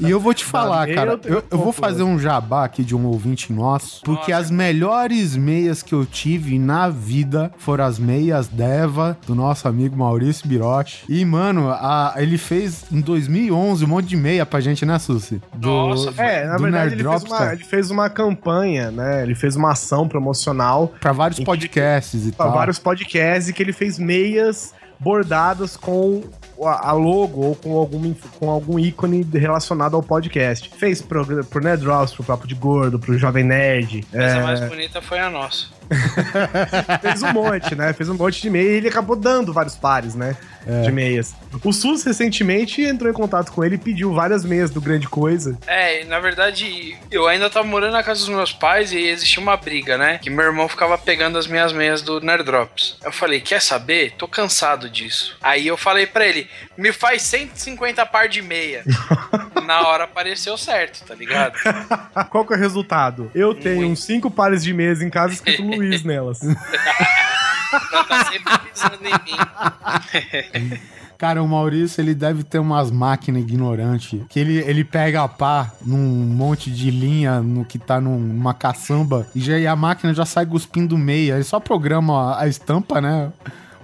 E 0.00 0.10
eu 0.10 0.18
vou 0.18 0.32
te 0.34 0.44
falar, 0.44 0.86
meia 0.86 0.94
cara, 0.96 1.20
eu 1.24 1.34
eu, 1.34 1.44
eu 1.50 1.58
vou 1.58 1.72
fazer 1.72 2.02
um 2.02 2.18
jabá 2.18 2.64
aqui 2.64 2.82
de 2.82 2.96
um 2.96 3.04
ouvinte 3.06 3.52
nosso, 3.52 4.00
porque 4.02 4.32
as 4.32 4.50
melhores 4.50 5.36
meias 5.36 5.82
que 5.82 5.92
eu 5.94 6.06
tive 6.06 6.58
na 6.58 6.88
vida 6.88 7.52
foram 7.58 7.84
as 7.84 7.98
meias 7.98 8.48
Deva, 8.48 9.18
do 9.26 9.34
nosso 9.34 9.68
amigo 9.68 9.96
Maurício 9.96 10.46
Biroche. 10.48 11.04
E, 11.08 11.24
mano, 11.24 11.68
a- 11.70 12.14
ele 12.16 12.38
fez 12.38 12.84
em 12.92 13.00
2011 13.00 13.84
um 13.84 13.88
monte 13.88 14.06
de 14.08 14.16
meia 14.16 14.46
pra 14.46 14.60
gente, 14.60 14.84
né, 14.86 14.98
Susi? 15.12 15.42
Do, 15.54 15.68
Nossa, 15.70 16.22
É, 16.22 16.46
na 16.46 16.56
do 16.56 16.62
verdade, 16.62 16.94
ele 16.94 17.02
fez, 17.04 17.22
Nerd 17.22 17.32
uma, 17.32 17.52
ele 17.52 17.64
fez 17.64 17.90
uma 17.90 18.10
campanha, 18.10 18.90
né? 18.90 19.22
Ele 19.22 19.34
fez 19.34 19.56
uma 19.56 19.72
ação 19.72 20.06
promocional 20.08 20.92
Pra 21.00 21.12
vários 21.12 21.38
Em 21.38 21.42
que- 21.42 21.46
podcasts 21.46 22.26
e 22.26 22.32
para 22.32 22.46
tal. 22.46 22.54
vários 22.54 22.78
podcasts 22.78 23.48
e 23.48 23.52
que 23.52 23.62
ele 23.62 23.72
fez 23.72 23.98
meias 23.98 24.74
bordadas 25.00 25.76
com 25.76 26.22
a 26.64 26.92
logo 26.92 27.40
ou 27.40 27.56
com 27.56 27.76
algum, 27.76 28.14
com 28.38 28.48
algum 28.48 28.78
ícone 28.78 29.26
relacionado 29.32 29.96
ao 29.96 30.02
podcast. 30.02 30.70
Fez 30.78 31.02
pro, 31.02 31.44
pro 31.44 31.60
Nerd 31.60 31.82
Drops, 31.82 32.12
pro 32.14 32.22
Papo 32.22 32.46
de 32.46 32.54
Gordo, 32.54 33.00
pro 33.00 33.18
Jovem 33.18 33.42
Nerd. 33.42 34.04
Mas 34.12 34.22
é, 34.32 34.38
a 34.38 34.42
mais 34.44 34.60
bonita 34.68 35.02
foi 35.02 35.18
a 35.18 35.28
nossa. 35.28 35.66
fez 37.00 37.22
um 37.22 37.32
monte, 37.32 37.74
né? 37.74 37.92
Fez 37.92 38.08
um 38.08 38.14
monte 38.14 38.40
de 38.40 38.50
meia 38.50 38.70
e 38.70 38.74
ele 38.74 38.88
acabou 38.88 39.16
dando 39.16 39.52
vários 39.52 39.76
pares, 39.76 40.14
né? 40.14 40.36
É. 40.66 40.82
De 40.82 40.92
meias. 40.92 41.34
O 41.64 41.72
SUS 41.72 42.04
recentemente 42.04 42.82
entrou 42.82 43.10
em 43.10 43.14
contato 43.14 43.50
com 43.50 43.64
ele 43.64 43.74
e 43.74 43.78
pediu 43.78 44.14
várias 44.14 44.44
meias 44.44 44.70
do 44.70 44.80
Grande 44.80 45.08
Coisa. 45.08 45.58
É, 45.66 46.04
na 46.04 46.20
verdade, 46.20 46.96
eu 47.10 47.26
ainda 47.26 47.50
tava 47.50 47.66
morando 47.66 47.92
na 47.92 48.02
casa 48.02 48.20
dos 48.20 48.28
meus 48.28 48.52
pais 48.52 48.92
e 48.92 48.98
existia 48.98 49.42
uma 49.42 49.56
briga, 49.56 49.98
né? 49.98 50.18
Que 50.18 50.30
meu 50.30 50.44
irmão 50.44 50.68
ficava 50.68 50.96
pegando 50.96 51.36
as 51.36 51.46
minhas 51.46 51.72
meias 51.72 52.00
do 52.00 52.20
Nerd 52.20 52.44
Drops. 52.44 52.96
Eu 53.04 53.12
falei, 53.12 53.40
quer 53.40 53.60
saber? 53.60 54.14
Tô 54.16 54.28
cansado 54.28 54.88
disso. 54.88 55.36
Aí 55.42 55.66
eu 55.66 55.76
falei 55.76 56.06
pra 56.06 56.26
ele, 56.26 56.48
me 56.76 56.92
faz 56.92 57.22
150 57.22 58.06
par 58.06 58.28
de 58.28 58.40
meia. 58.40 58.84
na 59.62 59.80
hora 59.86 60.04
apareceu 60.04 60.56
certo, 60.58 61.04
tá 61.04 61.14
ligado? 61.14 61.54
Qual 62.30 62.44
que 62.46 62.52
é 62.52 62.56
o 62.56 62.58
resultado? 62.60 63.30
Eu 63.34 63.54
tenho 63.54 63.76
Muito. 63.76 63.92
uns 63.92 64.04
cinco 64.04 64.30
pares 64.30 64.62
de 64.62 64.72
meias 64.72 65.00
em 65.02 65.08
casa 65.10 65.32
escrito 65.34 65.62
Luiz 65.62 66.02
nelas. 66.04 66.40
Ela 66.42 68.04
tá 68.04 68.24
sempre 68.24 68.58
pensando 68.58 68.98
em 69.06 69.12
mim. 69.12 70.80
Cara, 71.18 71.40
o 71.40 71.46
Maurício, 71.46 72.00
ele 72.00 72.14
deve 72.16 72.42
ter 72.42 72.58
umas 72.58 72.90
máquinas 72.90 73.42
ignorantes. 73.42 74.20
Que 74.28 74.40
ele, 74.40 74.58
ele 74.58 74.82
pega 74.82 75.22
a 75.22 75.28
pá 75.28 75.70
num 75.80 75.96
monte 75.96 76.68
de 76.68 76.90
linha 76.90 77.40
no 77.40 77.64
que 77.64 77.78
tá 77.78 78.00
num- 78.00 78.18
numa 78.18 78.52
caçamba 78.52 79.24
e, 79.32 79.40
já, 79.40 79.56
e 79.56 79.64
a 79.66 79.76
máquina 79.76 80.12
já 80.12 80.24
sai 80.26 80.44
cuspindo 80.44 80.98
meia. 80.98 81.34
Ele 81.34 81.44
só 81.44 81.60
programa 81.60 82.32
a, 82.34 82.42
a 82.42 82.48
estampa, 82.48 83.00
né? 83.00 83.30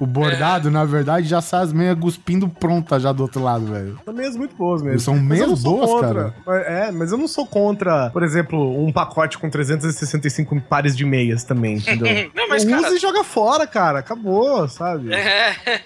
O 0.01 0.07
bordado, 0.07 0.71
na 0.71 0.85
verdade, 0.85 1.27
já 1.27 1.41
sai 1.41 1.63
as 1.65 1.73
meias 1.73 1.99
cuspindo 1.99 2.49
pronta 2.49 3.01
já 3.01 3.11
do 3.13 3.23
outro 3.23 3.43
lado, 3.43 3.67
velho. 3.67 3.99
São 4.05 4.15
meias 4.15 4.37
muito 4.37 4.55
boas 4.57 4.81
mesmo. 4.83 5.01
São 5.01 5.15
meias 5.15 5.49
não 5.49 5.57
boas, 5.57 5.91
contra. 5.91 6.35
É, 6.67 6.91
mas 6.93 7.11
eu 7.13 7.19
não 7.19 7.27
sou 7.27 7.45
contra, 7.47 8.11
por 8.11 8.23
exemplo, 8.23 8.81
um 8.85 8.93
pacote 8.93 9.37
com 9.39 9.51
365 9.51 10.61
pares 10.63 10.97
de 10.97 11.05
meias 11.05 11.43
também, 11.45 11.77
entendeu? 11.77 12.31
Não, 12.35 12.49
mas, 12.49 12.65
Usa 12.65 12.81
cara- 12.81 12.95
e 12.95 12.99
joga 12.99 13.25
fora, 13.25 13.67
cara. 13.67 13.99
Acabou, 13.99 14.69
sabe? 14.69 15.13
É, 15.13 15.81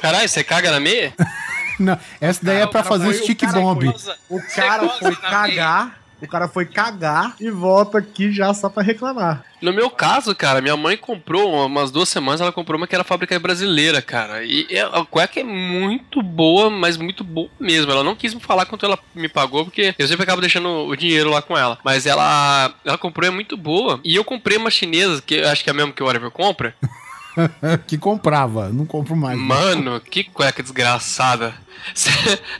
Caralho, 0.00 0.28
você 0.28 0.42
caga 0.44 0.70
na 0.70 0.80
meia? 0.80 1.12
Não, 1.78 1.98
essa 2.20 2.40
daí 2.44 2.56
é 2.58 2.60
pra 2.66 2.68
o 2.68 2.72
cara 2.72 2.84
fazer 2.84 3.04
foi- 3.04 3.14
stick 3.14 3.42
o 3.42 3.46
cara 3.46 3.60
bomb. 3.60 3.82
foi- 3.98 4.14
O 4.28 4.40
cara 4.54 4.88
foi 4.90 5.16
cagar. 5.16 5.99
O 6.22 6.26
cara 6.28 6.48
foi 6.48 6.66
cagar 6.66 7.34
e 7.40 7.50
volta 7.50 7.98
aqui 7.98 8.30
já 8.32 8.52
só 8.54 8.68
pra 8.68 8.82
reclamar. 8.82 9.44
No 9.60 9.72
meu 9.72 9.90
caso, 9.90 10.34
cara, 10.34 10.60
minha 10.60 10.76
mãe 10.76 10.96
comprou 10.96 11.66
umas 11.66 11.90
duas 11.90 12.08
semanas, 12.08 12.40
ela 12.40 12.52
comprou 12.52 12.78
uma 12.78 12.86
que 12.86 12.94
era 12.94 13.04
fábrica 13.04 13.38
brasileira, 13.38 14.00
cara. 14.00 14.42
E 14.44 14.66
é- 14.70 14.80
a 14.80 15.04
cueca 15.04 15.40
é 15.40 15.44
muito 15.44 16.22
boa, 16.22 16.70
mas 16.70 16.96
muito 16.96 17.22
boa 17.22 17.48
mesmo. 17.58 17.90
Ela 17.92 18.02
não 18.04 18.14
quis 18.16 18.32
me 18.34 18.40
falar 18.40 18.66
quanto 18.66 18.86
ela 18.86 18.98
me 19.14 19.28
pagou, 19.28 19.64
porque 19.64 19.94
eu 19.98 20.08
sempre 20.08 20.22
acabo 20.24 20.40
deixando 20.40 20.68
o 20.86 20.96
dinheiro 20.96 21.30
lá 21.30 21.42
com 21.42 21.56
ela. 21.56 21.78
Mas 21.84 22.06
ela, 22.06 22.72
ela 22.84 22.96
comprou, 22.98 23.26
é 23.28 23.30
muito 23.30 23.56
boa. 23.56 24.00
E 24.02 24.16
eu 24.16 24.24
comprei 24.24 24.56
uma 24.56 24.70
chinesa, 24.70 25.22
que 25.22 25.34
eu 25.36 25.48
acho 25.48 25.62
que 25.62 25.70
é 25.70 25.72
a 25.72 25.76
mesma 25.76 25.92
que 25.92 26.02
o 26.02 26.06
Oliver 26.06 26.30
compra. 26.30 26.74
que 27.86 27.96
comprava, 27.98 28.70
não 28.70 28.84
compro 28.86 29.14
mais. 29.16 29.38
né? 29.38 29.44
Mano, 29.44 30.00
que 30.00 30.24
cueca 30.24 30.62
desgraçada. 30.62 31.54
Cê- 31.94 32.10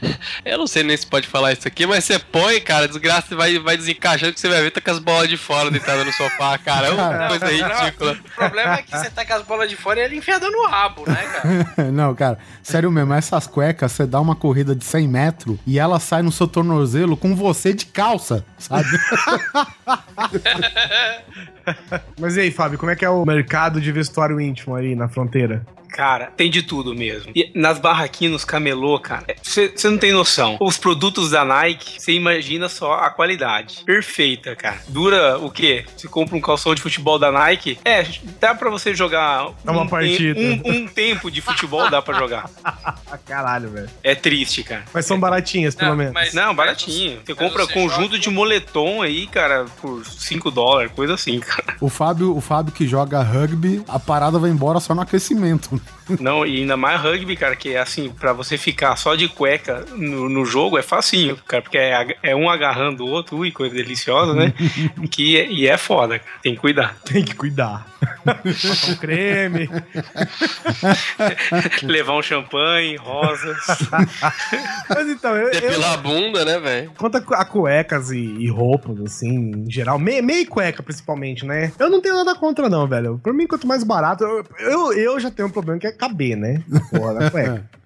Eu 0.45 0.57
não 0.57 0.67
sei 0.67 0.83
nem 0.83 0.95
se 0.97 1.05
pode 1.05 1.27
falar 1.27 1.53
isso 1.53 1.67
aqui, 1.67 1.85
mas 1.85 2.03
você 2.03 2.17
põe, 2.19 2.59
cara, 2.61 2.87
desgraça, 2.87 3.35
vai, 3.35 3.57
vai 3.59 3.77
desencaixando 3.77 4.33
que 4.33 4.39
você 4.39 4.49
vai 4.49 4.61
ver, 4.61 4.71
tá 4.71 4.81
com 4.81 4.91
as 4.91 4.99
bolas 4.99 5.27
de 5.29 5.37
fora 5.37 5.69
deitadas 5.71 6.05
no 6.05 6.11
sofá, 6.13 6.57
cara. 6.57 6.87
É 6.87 6.91
uma 6.91 7.27
coisa 7.27 7.45
ridícula. 7.47 8.13
O 8.13 8.35
problema 8.35 8.73
é 8.75 8.81
que 8.81 8.91
você 8.97 9.09
tá 9.09 9.25
com 9.25 9.33
as 9.33 9.41
bolas 9.43 9.69
de 9.69 9.75
fora 9.75 9.99
e 9.99 10.03
ele 10.03 10.15
enfiada 10.17 10.49
no 10.49 10.65
rabo, 10.67 11.03
né, 11.07 11.15
cara? 11.77 11.91
Não, 11.91 12.13
cara, 12.15 12.37
sério 12.63 12.91
mesmo, 12.91 13.13
essas 13.13 13.47
cuecas, 13.47 13.91
você 13.91 14.05
dá 14.05 14.19
uma 14.19 14.35
corrida 14.35 14.75
de 14.75 14.83
100 14.83 15.07
metros 15.07 15.57
e 15.65 15.77
ela 15.79 15.99
sai 15.99 16.21
no 16.21 16.31
seu 16.31 16.47
tornozelo 16.47 17.15
com 17.15 17.35
você 17.35 17.73
de 17.73 17.85
calça, 17.85 18.45
sabe? 18.57 18.87
Mas 22.19 22.35
e 22.37 22.41
aí, 22.41 22.51
Fábio, 22.51 22.77
como 22.77 22.91
é 22.91 22.95
que 22.95 23.05
é 23.05 23.09
o 23.09 23.25
mercado 23.25 23.79
de 23.79 23.91
vestuário 23.91 24.39
íntimo 24.39 24.75
aí 24.75 24.95
na 24.95 25.07
fronteira? 25.07 25.65
Cara, 25.91 26.27
tem 26.37 26.49
de 26.49 26.63
tudo 26.63 26.95
mesmo. 26.95 27.31
E 27.35 27.51
nas 27.53 27.77
barraquinhas, 27.77 28.31
nos 28.31 28.45
camelô, 28.45 28.97
cara, 28.99 29.25
você 29.43 29.71
não 29.89 29.97
tem 29.97 30.11
noção. 30.13 30.57
Os 30.61 30.77
produtos 30.77 31.31
da 31.31 31.43
Nike, 31.43 32.01
você 32.01 32.13
imagina 32.13 32.69
só 32.69 32.93
a 32.93 33.09
qualidade. 33.09 33.83
Perfeita, 33.85 34.55
cara. 34.55 34.79
Dura 34.87 35.37
o 35.37 35.51
quê? 35.51 35.85
Você 35.95 36.07
compra 36.07 36.35
um 36.37 36.41
calção 36.41 36.73
de 36.73 36.81
futebol 36.81 37.19
da 37.19 37.31
Nike, 37.31 37.77
é, 37.83 38.05
dá 38.39 38.55
pra 38.55 38.69
você 38.69 38.93
jogar 38.95 39.49
Dá 39.65 39.71
uma 39.71 39.81
um, 39.81 39.87
partida. 39.87 40.39
Um, 40.39 40.61
um 40.65 40.87
tempo 40.87 41.29
de 41.29 41.41
futebol 41.41 41.89
dá 41.89 42.01
pra 42.01 42.17
jogar. 42.17 42.49
Caralho, 43.25 43.69
velho. 43.69 43.89
É 44.03 44.15
triste, 44.15 44.63
cara. 44.63 44.83
Mas 44.93 45.05
são 45.05 45.19
baratinhas, 45.19 45.75
pelo 45.75 45.91
Não, 45.91 45.97
menos. 45.97 46.13
mas- 46.13 46.33
Não, 46.33 46.55
baratinho. 46.55 47.19
Você 47.25 47.35
compra 47.35 47.65
você 47.65 47.73
conjunto 47.73 48.11
joga- 48.13 48.19
de 48.19 48.29
moletom 48.29 49.01
aí, 49.01 49.27
cara, 49.27 49.65
por 49.81 50.05
5 50.05 50.49
dólares, 50.49 50.91
coisa 50.95 51.13
assim, 51.15 51.39
cara. 51.41 51.75
O 51.81 51.89
Fábio, 51.89 52.35
o 52.35 52.39
Fábio 52.41 52.73
que 52.73 52.87
joga 52.87 53.21
rugby, 53.21 53.83
a 53.87 53.99
parada 53.99 54.39
vai 54.39 54.49
embora 54.49 54.79
só 54.79 54.95
no 54.95 55.01
aquecimento. 55.01 55.80
Não, 56.19 56.45
e 56.45 56.57
ainda 56.57 56.75
mais 56.75 56.99
rugby, 56.99 57.37
cara, 57.37 57.55
que 57.55 57.73
é 57.73 57.79
assim, 57.79 58.09
pra 58.09 58.33
você 58.33 58.57
ficar 58.57 58.95
só 58.97 59.15
de 59.15 59.29
cueca 59.29 59.85
no, 59.95 60.27
no 60.27 60.43
jogo 60.45 60.77
é 60.77 60.81
facinho, 60.81 61.37
cara, 61.47 61.61
porque 61.61 61.77
é, 61.77 62.17
é 62.21 62.35
um 62.35 62.49
agarrando 62.49 63.05
o 63.05 63.09
outro, 63.09 63.37
ui, 63.37 63.51
coisa 63.51 63.73
deliciosa, 63.73 64.33
né? 64.33 64.53
que, 65.09 65.37
é- 65.37 65.47
e 65.49 65.67
é 65.67 65.77
foda, 65.77 66.19
cara, 66.19 66.31
tem 66.41 66.53
que 66.55 66.59
cuidar. 66.59 66.97
Tem 67.05 67.23
que 67.23 67.33
cuidar. 67.35 67.87
Passar 68.25 68.91
um 68.91 68.95
creme. 68.95 69.69
Levar 71.83 72.13
um 72.17 72.21
champanhe, 72.21 72.95
rosas. 72.97 73.57
Mas 74.89 75.07
então, 75.07 75.35
eu, 75.35 75.47
eu, 75.47 75.61
Depilar 75.61 75.93
a 75.93 75.97
bunda, 75.97 76.43
né, 76.43 76.59
velho? 76.59 76.91
quanto 76.97 77.17
a 77.17 77.45
cuecas 77.45 78.11
e, 78.11 78.17
e 78.19 78.49
roupas, 78.49 78.99
assim, 79.01 79.51
em 79.51 79.71
geral, 79.71 79.97
meia, 79.99 80.21
meia 80.21 80.45
cueca 80.45 80.81
principalmente, 80.83 81.45
né? 81.45 81.71
Eu 81.79 81.89
não 81.89 82.01
tenho 82.01 82.15
nada 82.15 82.35
contra, 82.35 82.69
não, 82.69 82.87
velho. 82.87 83.19
Pra 83.21 83.33
mim, 83.33 83.47
quanto 83.47 83.67
mais 83.67 83.83
barato, 83.83 84.23
eu, 84.23 84.45
eu, 84.59 84.93
eu 84.93 85.19
já 85.19 85.29
tenho 85.31 85.47
um 85.47 85.51
problema 85.51 85.70
que 85.79 85.87
é 85.87 85.91
caber, 85.91 86.35
né? 86.37 86.63
Porra, 86.89 87.29
cueca. 87.29 87.63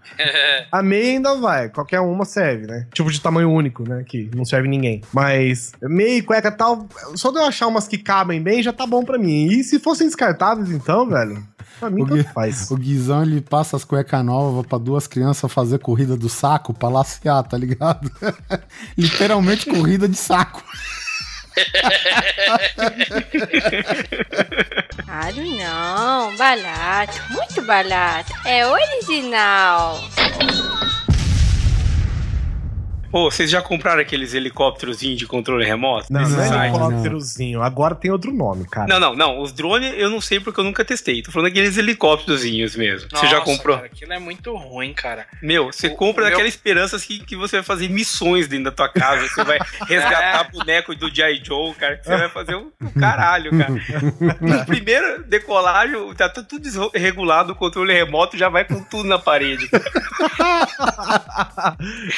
A 0.71 0.83
meia 0.83 1.13
ainda 1.13 1.35
vai, 1.35 1.67
qualquer 1.69 1.99
uma 1.99 2.25
serve, 2.25 2.67
né? 2.67 2.85
Tipo 2.93 3.11
de 3.11 3.19
tamanho 3.19 3.49
único, 3.49 3.87
né? 3.89 4.03
Que 4.07 4.29
não 4.35 4.45
serve 4.45 4.67
ninguém. 4.67 5.01
Mas 5.11 5.71
meia 5.81 6.17
e 6.17 6.21
cueca 6.21 6.51
tal, 6.51 6.87
só 7.15 7.31
de 7.31 7.37
eu 7.39 7.45
achar 7.45 7.65
umas 7.67 7.87
que 7.87 7.97
cabem 7.97 8.41
bem 8.41 8.61
já 8.61 8.71
tá 8.71 8.85
bom 8.85 9.03
pra 9.03 9.17
mim. 9.17 9.47
E 9.47 9.63
se 9.63 9.79
fossem 9.79 10.05
descartáveis, 10.05 10.69
então, 10.69 11.09
velho, 11.09 11.43
pra 11.79 11.89
mim 11.89 12.03
O 12.03 12.05
tanto 12.05 12.23
Gui- 12.23 12.33
faz. 12.33 12.69
O 12.69 12.77
Guizão, 12.77 13.23
ele 13.23 13.41
passa 13.41 13.75
as 13.75 13.83
cuecas 13.83 14.23
novas 14.23 14.65
pra 14.67 14.77
duas 14.77 15.07
crianças 15.07 15.51
fazer 15.51 15.79
corrida 15.79 16.15
do 16.15 16.29
saco 16.29 16.71
pra 16.71 16.87
lacear, 16.87 17.41
tá 17.43 17.57
ligado? 17.57 18.09
Literalmente 18.95 19.65
corrida 19.65 20.07
de 20.07 20.17
saco. 20.17 20.63
Claro 25.05 25.45
não, 25.57 26.35
barato, 26.35 27.21
muito 27.29 27.61
barato. 27.61 28.33
É 28.45 28.67
original. 28.67 30.01
Pô, 33.11 33.31
vocês 33.31 33.49
já 33.49 33.61
compraram 33.61 34.01
aqueles 34.01 34.33
helicópterozinhos 34.33 35.17
de 35.17 35.25
controle 35.25 35.63
remoto? 35.65 36.11
Não, 36.11 36.21
não 36.27 36.43
é 36.61 36.67
helicópterozinho. 36.67 37.61
Agora 37.61 37.95
tem 37.95 38.11
outro 38.11 38.33
nome, 38.33 38.65
cara. 38.67 38.87
Não, 38.87 38.99
não, 38.99 39.15
não. 39.15 39.39
Os 39.39 39.53
drones 39.53 39.93
eu 39.97 40.09
não 40.09 40.19
sei 40.19 40.39
porque 40.39 40.59
eu 40.59 40.63
nunca 40.65 40.83
testei. 40.83 41.21
Tô 41.21 41.31
falando 41.31 41.47
daqueles 41.49 41.77
helicópterozinhos 41.77 42.75
mesmo. 42.75 43.07
você 43.09 43.27
já 43.27 43.39
Nossa, 43.39 43.45
comprou? 43.51 43.75
Cara, 43.77 43.87
aquilo 43.87 44.11
é 44.11 44.19
muito 44.19 44.53
ruim, 44.55 44.93
cara. 44.93 45.25
Meu, 45.41 45.71
você 45.71 45.87
O- 45.87 45.95
compra 45.95 46.23
o 46.23 46.25
meu- 46.25 46.31
daquela 46.31 46.47
esperança 46.49 46.99
que, 46.99 47.19
que 47.19 47.35
você 47.37 47.57
vai 47.57 47.63
fazer 47.63 47.87
missões 47.89 48.47
dentro 48.49 48.65
da 48.65 48.71
tua 48.71 48.89
casa. 48.89 49.25
Você 49.27 49.43
vai 49.45 49.59
resgatar 49.87 50.51
boneco 50.51 50.93
do 50.95 51.13
G.I. 51.13 51.41
Joe, 51.43 51.73
cara. 51.75 51.95
Que 51.97 52.05
você 52.05 52.17
vai 52.17 52.29
fazer 52.29 52.55
um, 52.55 52.69
um 52.81 52.89
caralho, 52.99 53.51
cara. 53.57 53.71
No 54.41 54.65
primeiro 54.65 55.23
decolagem, 55.23 56.13
tá, 56.15 56.27
tá 56.27 56.43
tudo 56.43 56.63
desregulado, 56.63 57.53
o 57.53 57.55
controle 57.55 57.93
remoto 57.93 58.37
já 58.37 58.49
vai 58.49 58.65
com 58.65 58.83
tudo 58.83 59.07
na 59.07 59.19
parede. 59.19 59.69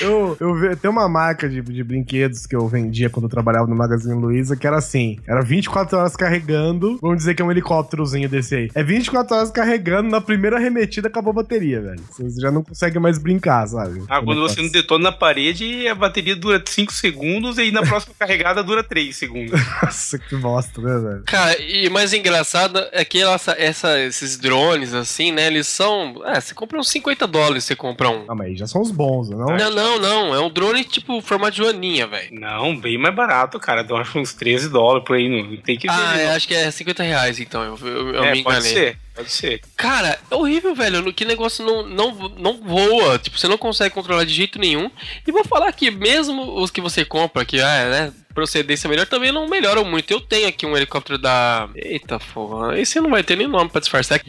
eu, 0.02 0.38
eu 0.40 0.54
tem 0.88 0.92
uma 0.92 1.10
marca 1.10 1.50
de, 1.50 1.62
de 1.62 1.84
brinquedos 1.84 2.46
que 2.46 2.56
eu 2.56 2.66
vendia 2.68 3.10
quando 3.10 3.26
eu 3.26 3.30
trabalhava 3.30 3.68
no 3.68 3.76
Magazine 3.76 4.14
Luiza 4.20 4.56
que 4.56 4.66
era 4.66 4.78
assim: 4.78 5.20
era 5.28 5.42
24 5.42 5.98
horas 5.98 6.16
carregando. 6.16 6.98
Vamos 7.02 7.18
dizer 7.18 7.36
que 7.36 7.42
é 7.42 7.46
um 7.46 7.52
helicópterozinho 7.52 8.30
desse 8.30 8.56
aí. 8.56 8.70
É 8.74 8.82
24 8.84 9.36
horas 9.36 9.52
carregando, 9.52 10.10
na 10.10 10.22
primeira 10.22 10.56
arremetida 10.58 11.10
acabou 11.10 11.32
a 11.32 11.36
bateria, 11.36 11.82
velho. 11.82 12.00
Você 12.10 12.40
já 12.42 12.50
não 12.52 12.64
consegue 12.64 12.98
mais 13.00 13.18
brincar, 13.18 13.68
sabe? 13.68 14.02
Ah, 14.08 14.22
quando 14.22 14.40
você 14.42 14.62
não 14.62 14.70
detona 14.70 15.06
na 15.06 15.12
parede, 15.12 15.88
a 15.88 15.96
bateria 15.96 16.36
dura 16.36 16.64
5 16.66 16.94
segundos 16.94 17.58
e 17.58 17.70
na 17.72 17.82
próxima 17.84 18.14
carregada 18.18 18.64
dura 18.64 18.82
3 18.84 19.16
segundos. 19.16 19.60
Nossa, 19.84 20.18
que 20.18 20.36
bosta, 20.38 20.82
né, 20.82 20.98
velho? 21.00 21.24
Cara, 21.26 21.60
e 21.62 21.90
mais 21.90 22.14
engraçado 22.14 22.80
é 22.94 23.04
que 23.04 23.22
essa, 23.22 23.52
essa- 23.58 24.00
esses 24.00 24.38
drones, 24.38 24.94
assim, 24.94 25.32
né, 25.32 25.48
eles 25.48 25.68
são... 25.68 26.22
É, 26.26 26.40
você 26.40 26.54
compra 26.54 26.80
uns 26.80 26.90
50 26.90 27.28
dólares, 27.28 27.64
você 27.66 27.76
compra 27.76 28.10
um. 28.10 28.24
Ah, 28.30 28.36
mas 28.36 28.48
aí 28.48 28.56
já 28.56 28.68
são 28.68 28.82
os 28.82 28.92
bons, 28.92 29.30
não? 29.30 29.46
Não, 29.58 29.72
não, 29.72 30.00
não, 30.00 30.36
é 30.36 30.40
um 30.40 30.50
drone 30.50 30.67
tipo 30.84 31.22
formato 31.22 31.52
de 31.52 31.58
joaninha, 31.58 32.08
velho. 32.08 32.30
Não, 32.32 32.76
bem 32.76 32.98
mais 32.98 33.14
barato, 33.14 33.60
cara. 33.60 33.86
Eu 33.88 33.98
acho 33.98 34.18
uns 34.20 34.34
13 34.34 34.70
dólares 34.70 35.06
por 35.06 35.16
aí. 35.16 35.30
Não 35.30 35.58
tem 35.58 35.78
que 35.78 35.88
ver. 35.88 35.94
Ah, 35.94 36.18
eu 36.18 36.30
acho 36.32 36.48
que 36.48 36.54
é 36.54 36.70
50 36.70 37.04
reais, 37.04 37.40
então, 37.40 37.64
eu, 37.64 37.88
eu, 37.88 38.14
eu 38.16 38.24
é, 38.24 38.32
me 38.32 38.44
pode 38.44 38.58
enganei. 38.58 38.74
ser, 38.74 38.98
pode 39.18 39.32
ser. 39.32 39.62
Cara, 39.76 40.18
é 40.32 40.36
horrível, 40.36 40.74
velho. 40.76 41.12
Que 41.14 41.26
negócio 41.26 41.66
não, 41.66 41.86
não, 41.86 42.30
não 42.38 42.62
voa. 42.62 43.18
Tipo, 43.20 43.38
você 43.38 43.48
não 43.48 43.58
consegue 43.58 43.94
controlar 43.94 44.24
de 44.24 44.34
jeito 44.34 44.58
nenhum. 44.60 44.90
E 45.28 45.32
vou 45.32 45.44
falar 45.44 45.72
que 45.74 45.92
mesmo 45.92 46.62
os 46.62 46.72
que 46.72 46.80
você 46.82 47.04
compra, 47.04 47.44
que 47.46 47.58
é, 47.60 47.90
né? 47.90 48.14
Procedência 48.34 48.88
melhor, 48.88 49.08
também 49.08 49.32
não 49.32 49.48
melhoram 49.50 49.84
muito. 49.84 50.12
Eu 50.12 50.22
tenho 50.22 50.48
aqui 50.48 50.64
um 50.64 50.78
helicóptero 50.78 51.18
da. 51.18 51.68
Eita 51.76 52.20
porra, 52.20 52.80
esse 52.80 53.00
não 53.02 53.10
vai 53.10 53.24
ter 53.24 53.36
nem 53.36 53.48
nome 53.48 53.68
pra 53.68 53.80
disfarçar. 53.82 54.22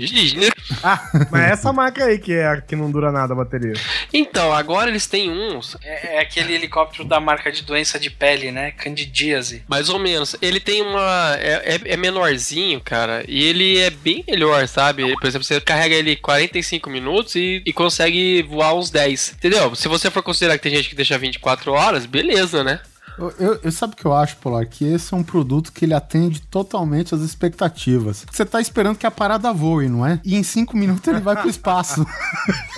Ah, 0.83 1.11
mas 1.31 1.43
é 1.43 1.51
essa 1.53 1.73
marca 1.75 2.05
aí 2.07 2.19
que 2.19 2.33
é 2.33 2.47
a 2.47 2.59
que 2.61 2.75
não 2.75 2.91
dura 2.91 3.13
nada 3.13 3.35
a 3.35 3.37
bateria. 3.37 3.75
Então, 4.11 4.51
agora 4.51 4.89
eles 4.89 5.07
têm 5.07 5.31
uns, 5.31 5.77
É, 5.83 6.17
é 6.17 6.21
aquele 6.21 6.55
helicóptero 6.55 7.05
da 7.05 7.21
marca 7.21 7.53
de 7.53 7.63
doença 7.63 7.99
de 8.01 8.09
pele, 8.09 8.51
né? 8.51 8.71
Candidíase. 8.71 9.63
mais 9.69 9.91
ou 9.91 9.99
menos. 9.99 10.35
Ele 10.41 10.59
tem 10.61 10.81
uma. 10.81 11.37
É, 11.39 11.75
é- 11.75 11.93
é 11.93 11.97
menorzinho, 11.99 12.81
cara. 12.81 13.25
E 13.29 13.45
ele 13.45 13.79
é 13.79 13.91
bem 13.91 14.25
melhor, 14.27 14.67
sabe? 14.69 14.78
Por 15.17 15.27
exemplo, 15.27 15.45
você 15.45 15.61
carrega 15.61 15.95
ele 15.95 16.17
45 16.17 16.89
minutos 16.91 17.35
e, 17.35 17.63
e 17.65 17.73
consegue 17.73 18.43
voar 18.43 18.75
uns 18.75 18.91
10. 18.91 19.35
Entendeu? 19.37 19.75
Se 19.75 19.89
você 19.89 20.11
for 20.11 20.23
considerar 20.23 20.57
que 20.57 20.63
tem 20.63 20.75
gente 20.75 20.89
que 20.89 20.95
deixa 20.95 21.19
24 21.19 21.73
horas, 21.73 22.07
beleza, 22.07 22.63
né? 22.63 22.81
Eu, 23.19 23.35
eu, 23.39 23.61
eu- 23.65 23.73
sabe 23.73 23.95
o 23.95 23.97
que 23.97 24.05
eu 24.05 24.15
acho, 24.15 24.37
Polar? 24.37 24.67
Que 24.67 24.85
esse 24.85 25.13
é 25.13 25.17
um 25.17 25.23
produto 25.23 25.73
que 25.73 25.85
ele 25.85 25.95
atende 25.95 26.41
totalmente 26.41 27.15
às 27.15 27.21
expectativas. 27.21 28.25
Você 28.31 28.45
tá 28.45 28.61
esperando 28.61 28.97
que 28.97 29.07
a 29.07 29.11
parada 29.11 29.53
voe, 29.53 29.89
não 29.89 30.07
é? 30.07 30.21
E 30.25 30.37
em 30.37 30.43
cinco 30.43 30.77
minutos 30.77 31.07
ele 31.09 31.21
vai 31.21 31.37
pro 31.37 31.49
espaço. 31.51 32.07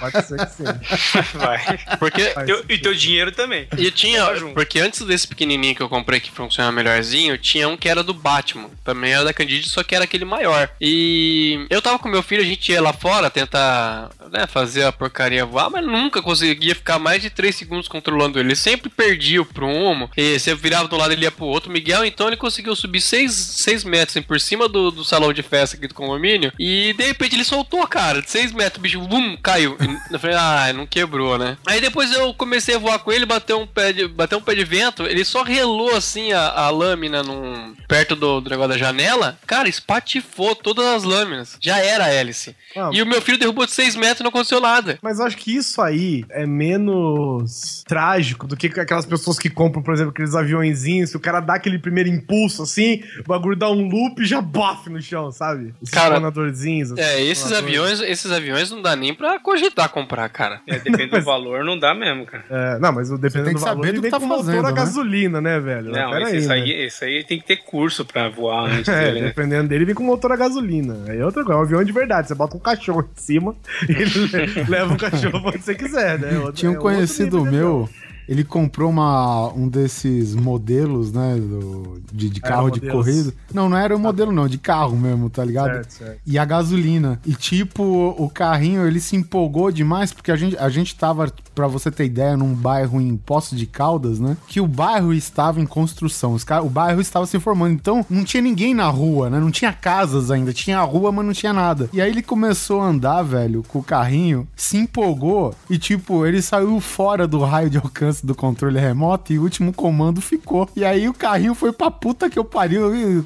Pode 0.00 0.26
ser 0.26 0.38
que 0.46 0.52
sim. 0.52 0.64
Vai. 1.38 1.78
Porque 1.98 2.30
Teu- 2.46 2.64
e 2.68 2.78
teu 2.78 2.94
dinheiro 2.94 3.32
também. 3.32 3.66
E 3.76 3.90
tinha, 3.90 4.24
Tá 4.24 4.34
junto. 4.36 4.54
porque 4.54 4.78
antes 4.80 5.00
desse 5.02 5.26
pequenininho 5.28 5.74
que 5.74 5.82
eu 5.82 5.88
comprei 5.88 6.20
que 6.20 6.30
funciona 6.30 6.70
melhorzinho, 6.72 7.36
tinha 7.38 7.68
um 7.68 7.76
que 7.76 7.88
era 7.88 8.02
do 8.02 8.14
Batman. 8.14 8.68
Também 8.82 9.12
era 9.12 9.24
da 9.24 9.32
Candide, 9.32 9.68
só 9.68 9.82
que 9.82 9.94
era 9.94 10.04
aquele 10.04 10.24
maior. 10.24 10.68
E 10.80 11.66
eu 11.70 11.80
tava 11.82 11.98
com 11.98 12.08
meu 12.08 12.22
filho, 12.22 12.42
a 12.42 12.46
gente 12.46 12.70
ia 12.72 12.80
lá 12.82 12.92
fora 12.92 13.30
tentar 13.30 14.10
né, 14.32 14.46
fazer 14.46 14.84
a 14.84 14.92
porcaria 14.92 15.44
voar, 15.46 15.70
mas 15.70 15.84
nunca 15.84 16.22
conseguia 16.22 16.74
ficar 16.74 16.98
mais 16.98 17.22
de 17.22 17.30
3 17.30 17.54
segundos 17.54 17.88
controlando 17.88 18.38
ele. 18.38 18.44
Ele 18.48 18.56
sempre 18.56 18.88
perdia 19.04 19.42
o 19.42 19.46
prumo, 19.46 20.10
e 20.16 20.38
você 20.38 20.54
virava 20.54 20.88
de 20.88 20.94
um 20.94 20.98
lado 20.98 21.12
ele 21.12 21.24
ia 21.24 21.30
pro 21.30 21.44
outro. 21.44 21.70
Miguel, 21.70 22.04
então, 22.04 22.26
ele 22.26 22.36
conseguiu 22.36 22.74
subir 22.74 23.00
6, 23.00 23.84
metros 23.84 24.24
por 24.24 24.40
cima 24.40 24.68
do, 24.68 24.90
do 24.90 25.04
salão 25.04 25.32
de 25.32 25.42
festa 25.42 25.76
aqui 25.76 25.86
do 25.86 25.94
condomínio, 25.94 26.52
e 26.58 26.94
de 26.94 27.04
repente 27.04 27.36
ele 27.36 27.44
soltou, 27.44 27.86
cara, 27.86 28.22
de 28.22 28.30
6 28.30 28.52
metros, 28.52 28.78
o 28.78 28.82
bicho, 28.82 29.00
bum, 29.00 29.36
caiu. 29.42 29.76
E 30.10 30.14
eu 30.14 30.18
falei, 30.18 30.36
ah, 30.36 30.72
não 30.72 30.86
quebrou, 30.86 31.38
né? 31.38 31.56
Aí 31.66 31.80
depois 31.80 32.12
eu 32.12 32.32
comecei 32.34 32.76
a 32.76 32.78
voar 32.78 32.98
com 32.98 33.12
ele, 33.12 33.26
bateu 33.26 33.60
um 33.60 33.66
pé 33.66 33.92
de, 33.92 34.06
bateu 34.08 34.38
um 34.38 34.42
pé 34.42 34.54
de 34.54 34.64
vento, 34.64 35.04
ele 35.04 35.24
só 35.24 35.42
relou 35.42 35.94
assim 35.94 36.32
a, 36.32 36.48
a 36.48 36.70
lâmina 36.70 37.22
num, 37.22 37.74
perto 37.88 38.16
do, 38.16 38.40
do 38.40 38.50
negócio 38.50 38.70
da 38.70 38.78
janela, 38.78 39.38
cara, 39.46 39.68
espatifou 39.68 40.54
todas 40.54 40.86
as 40.86 41.02
lâminas. 41.04 41.56
Já 41.60 41.78
era 41.78 42.04
a 42.04 42.08
hélice. 42.12 42.54
Ah, 42.76 42.90
E 42.92 43.02
o 43.02 43.06
meu 43.06 43.20
filho 43.20 43.38
derrubou 43.38 43.66
de 43.66 43.72
6 43.72 43.96
metros 43.96 44.20
não 44.20 44.28
aconteceu 44.28 44.60
nada. 44.60 44.98
Mas 45.02 45.18
eu 45.18 45.26
acho 45.26 45.36
que 45.36 45.54
isso 45.54 45.80
aí 45.80 46.24
é 46.30 46.46
menos 46.46 47.82
trágico 47.86 48.46
do 48.46 48.56
que 48.56 48.68
aquelas 48.94 49.06
pessoas 49.06 49.38
que 49.38 49.50
compram, 49.50 49.82
por 49.82 49.92
exemplo, 49.94 50.10
aqueles 50.12 50.34
aviõezinhos, 50.34 51.10
que 51.10 51.16
o 51.16 51.20
cara 51.20 51.40
dá 51.40 51.54
aquele 51.54 51.78
primeiro 51.78 52.08
impulso 52.08 52.62
assim, 52.62 53.02
o 53.20 53.28
bagulho 53.28 53.56
dá 53.56 53.68
um 53.70 53.88
loop 53.88 54.22
e 54.22 54.26
já 54.26 54.40
bofe 54.40 54.88
no 54.90 55.00
chão, 55.02 55.30
sabe? 55.30 55.74
Esses 55.82 55.94
Cara, 55.94 56.12
planadorzinhos. 56.20 56.92
assim, 56.92 57.00
É, 57.02 57.22
esses 57.22 57.52
aviões, 57.52 58.00
esses 58.00 58.30
aviões 58.30 58.70
não 58.70 58.80
dá 58.82 58.94
nem 58.96 59.14
pra 59.14 59.38
cogitar 59.38 59.88
comprar, 59.88 60.28
cara. 60.28 60.60
É, 60.66 60.78
depende 60.78 61.08
do 61.10 61.20
valor, 61.22 61.64
não 61.64 61.78
dá 61.78 61.94
mesmo, 61.94 62.24
cara. 62.26 62.44
É, 62.50 62.78
não, 62.78 62.92
mas 62.92 63.08
dependendo 63.10 63.44
tem 63.46 63.54
do 63.54 63.60
valor, 63.60 63.76
saber 63.76 63.88
ele 63.88 63.96
do 63.98 64.02
vem 64.02 64.10
que 64.10 64.16
tá 64.16 64.20
com 64.20 64.26
motor 64.26 64.44
fazendo, 64.44 64.66
a 64.66 64.70
né? 64.70 64.76
gasolina, 64.76 65.40
né, 65.40 65.60
velho? 65.60 65.90
Não, 65.92 66.10
Pera 66.10 66.30
esse, 66.36 66.50
aí, 66.52 66.62
aí, 66.62 66.68
né? 66.76 66.84
esse 66.84 67.04
aí 67.04 67.24
tem 67.24 67.38
que 67.38 67.46
ter 67.46 67.56
curso 67.56 68.04
pra 68.04 68.28
voar 68.28 68.64
antes 68.70 68.88
É, 68.88 69.04
dele, 69.06 69.20
né? 69.20 69.26
dependendo 69.28 69.68
dele, 69.68 69.84
vem 69.84 69.94
com 69.94 70.04
motor 70.04 70.32
a 70.32 70.36
gasolina. 70.36 70.96
Aí 71.08 71.18
é 71.18 71.24
outra 71.24 71.42
coisa, 71.44 71.58
é 71.58 71.60
um 71.60 71.64
avião 71.64 71.84
de 71.84 71.92
verdade. 71.92 72.28
Você 72.28 72.34
bota 72.34 72.56
um 72.56 72.60
cachorro 72.60 73.08
em 73.16 73.20
cima 73.20 73.54
e 73.88 73.92
ele 73.92 74.64
leva 74.68 74.94
o 74.94 74.96
cachorro 74.96 75.40
pra 75.40 75.50
onde 75.50 75.62
você 75.62 75.74
quiser, 75.74 76.18
né? 76.18 76.38
Outro- 76.38 76.52
Tinha 76.54 76.70
um 76.70 76.74
é 76.74 76.78
conhecido 76.78 77.38
nível 77.44 77.52
meu, 77.52 77.90
ele 78.28 78.44
comprou 78.44 78.90
uma, 78.90 79.52
um 79.52 79.68
desses 79.68 80.34
modelos, 80.34 81.12
né, 81.12 81.36
do- 81.36 82.00
de, 82.12 82.28
de 82.30 82.40
carro 82.40 82.70
de 82.70 82.80
corrida. 82.80 83.32
Não, 83.52 83.68
não 83.68 83.76
era 83.76 83.94
um 83.94 83.98
modelo 83.98 84.32
não, 84.32 84.48
de 84.48 84.58
carro 84.58 84.96
mesmo, 84.96 85.28
tá 85.30 85.44
ligado? 85.44 85.72
Certo, 85.74 85.90
certo. 85.92 86.20
E 86.26 86.38
a 86.38 86.44
gasolina. 86.44 87.20
E 87.26 87.34
tipo, 87.34 87.82
o 88.18 88.28
carrinho, 88.30 88.86
ele 88.86 89.00
se 89.00 89.16
empolgou 89.16 89.70
demais, 89.70 90.12
porque 90.12 90.30
a 90.30 90.36
gente, 90.36 90.56
a 90.58 90.68
gente 90.68 90.94
tava, 90.96 91.32
pra 91.54 91.66
você 91.66 91.90
ter 91.90 92.04
ideia, 92.06 92.36
num 92.36 92.54
bairro 92.54 93.00
em 93.00 93.16
Poços 93.16 93.58
de 93.58 93.66
Caldas, 93.66 94.18
né? 94.18 94.36
Que 94.48 94.60
o 94.60 94.66
bairro 94.66 95.12
estava 95.12 95.60
em 95.60 95.66
construção. 95.66 96.34
Os 96.34 96.44
ca- 96.44 96.62
o 96.62 96.70
bairro 96.70 97.00
estava 97.00 97.26
se 97.26 97.38
formando. 97.40 97.72
Então, 97.74 98.04
não 98.08 98.24
tinha 98.24 98.42
ninguém 98.42 98.74
na 98.74 98.88
rua, 98.88 99.28
né? 99.30 99.38
Não 99.40 99.50
tinha 99.50 99.72
casas 99.72 100.30
ainda. 100.30 100.52
Tinha 100.52 100.78
a 100.78 100.82
rua, 100.82 101.12
mas 101.12 101.24
não 101.26 101.32
tinha 101.32 101.52
nada. 101.52 101.88
E 101.92 102.00
aí 102.00 102.10
ele 102.10 102.22
começou 102.22 102.80
a 102.80 102.86
andar, 102.86 103.22
velho, 103.22 103.62
com 103.68 103.78
o 103.78 103.82
carrinho, 103.82 104.46
se 104.56 104.76
empolgou 104.76 105.54
e, 105.68 105.76
tipo, 105.78 106.24
ele 106.26 106.40
saiu 106.40 106.80
fora 106.80 107.26
do 107.26 107.40
raio 107.40 107.68
de 107.70 107.78
alcance 107.78 108.13
do 108.22 108.34
controle 108.34 108.78
remoto 108.78 109.32
e 109.32 109.38
o 109.38 109.42
último 109.42 109.72
comando 109.72 110.20
ficou. 110.20 110.68
E 110.76 110.84
aí 110.84 111.08
o 111.08 111.14
carrinho 111.14 111.54
foi 111.54 111.72
pra 111.72 111.90
puta 111.90 112.28
que 112.28 112.38
eu 112.38 112.44
pariu. 112.44 112.90
Um 112.90 113.24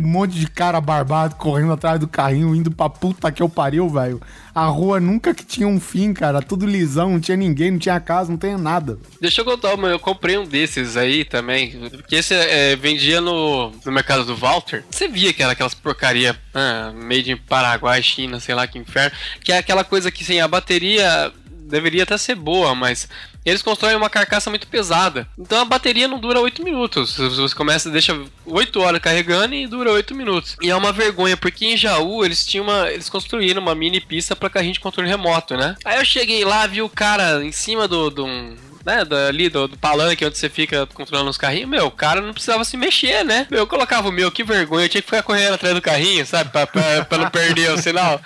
monte 0.00 0.38
de 0.38 0.46
cara 0.46 0.80
barbado 0.80 1.34
correndo 1.36 1.72
atrás 1.72 1.98
do 1.98 2.06
carrinho, 2.06 2.54
indo 2.54 2.70
pra 2.70 2.88
puta 2.88 3.32
que 3.32 3.42
eu 3.42 3.48
pariu, 3.48 3.88
velho. 3.88 4.20
A 4.54 4.66
rua 4.66 5.00
nunca 5.00 5.32
que 5.32 5.44
tinha 5.44 5.66
um 5.66 5.80
fim, 5.80 6.12
cara. 6.12 6.42
Tudo 6.42 6.66
lisão, 6.66 7.10
não 7.10 7.20
tinha 7.20 7.36
ninguém, 7.36 7.70
não 7.70 7.78
tinha 7.78 7.98
casa, 7.98 8.30
não 8.30 8.36
tinha 8.36 8.58
nada. 8.58 8.98
Deixa 9.20 9.40
eu 9.40 9.44
contar, 9.44 9.74
mano, 9.76 9.94
eu 9.94 9.98
comprei 9.98 10.36
um 10.36 10.44
desses 10.44 10.96
aí 10.96 11.24
também. 11.24 11.70
Porque 11.90 12.16
esse 12.16 12.34
é, 12.34 12.76
vendia 12.76 13.20
no, 13.20 13.72
no 13.84 13.92
mercado 13.92 14.24
do 14.24 14.36
Walter. 14.36 14.84
Você 14.90 15.08
via 15.08 15.32
que 15.32 15.42
era 15.42 15.52
aquelas 15.52 15.74
porcaria 15.74 16.36
ah, 16.52 16.92
made 16.94 17.32
em 17.32 17.36
Paraguai, 17.36 18.02
China, 18.02 18.38
sei 18.40 18.54
lá 18.54 18.66
que 18.66 18.78
inferno. 18.78 19.16
Que 19.42 19.52
é 19.52 19.58
aquela 19.58 19.84
coisa 19.84 20.10
que, 20.10 20.22
assim, 20.22 20.38
a 20.38 20.46
bateria 20.46 21.32
deveria 21.68 22.02
até 22.02 22.16
ser 22.16 22.34
boa, 22.34 22.74
mas 22.74 23.08
eles 23.44 23.62
constroem 23.62 23.96
uma 23.96 24.10
carcaça 24.10 24.50
muito 24.50 24.66
pesada. 24.66 25.26
Então 25.38 25.60
a 25.60 25.64
bateria 25.64 26.06
não 26.06 26.20
dura 26.20 26.40
8 26.40 26.62
minutos. 26.62 27.16
Você 27.16 27.54
começa, 27.54 27.90
deixa 27.90 28.18
8 28.46 28.80
horas 28.80 29.00
carregando 29.00 29.54
e 29.54 29.66
dura 29.66 29.90
8 29.90 30.14
minutos. 30.14 30.56
E 30.60 30.70
é 30.70 30.76
uma 30.76 30.92
vergonha, 30.92 31.36
porque 31.36 31.66
em 31.66 31.76
Jaú 31.76 32.24
eles 32.24 32.46
tinham 32.46 32.64
uma. 32.64 32.90
Eles 32.90 33.08
construíram 33.08 33.60
uma 33.60 33.74
mini 33.74 34.00
pista 34.00 34.36
para 34.36 34.50
carrinho 34.50 34.74
de 34.74 34.80
controle 34.80 35.08
remoto, 35.08 35.56
né? 35.56 35.76
Aí 35.84 35.98
eu 35.98 36.04
cheguei 36.04 36.44
lá, 36.44 36.66
vi 36.66 36.82
o 36.82 36.88
cara 36.88 37.44
em 37.44 37.52
cima 37.52 37.88
do. 37.88 38.10
do 38.10 38.26
né, 38.84 39.04
dali 39.04 39.48
do, 39.48 39.68
do 39.68 39.78
palanque 39.78 40.24
onde 40.24 40.36
você 40.38 40.48
fica 40.48 40.86
controlando 40.86 41.30
os 41.30 41.36
carrinhos, 41.38 41.68
meu, 41.70 41.86
o 41.86 41.90
cara 41.90 42.20
não 42.20 42.32
precisava 42.32 42.64
se 42.64 42.76
mexer, 42.76 43.24
né? 43.24 43.46
Eu 43.50 43.66
colocava 43.66 44.08
o 44.08 44.12
meu, 44.12 44.30
que 44.30 44.44
vergonha, 44.44 44.86
eu 44.86 44.88
tinha 44.88 45.02
que 45.02 45.08
ficar 45.10 45.22
correndo 45.22 45.54
atrás 45.54 45.74
do 45.74 45.80
carrinho, 45.82 46.24
sabe? 46.26 46.50
Pra, 46.50 46.66
pra, 46.66 47.04
pra 47.04 47.18
não 47.18 47.30
perder 47.30 47.70
o 47.72 47.78
sinal. 47.78 48.20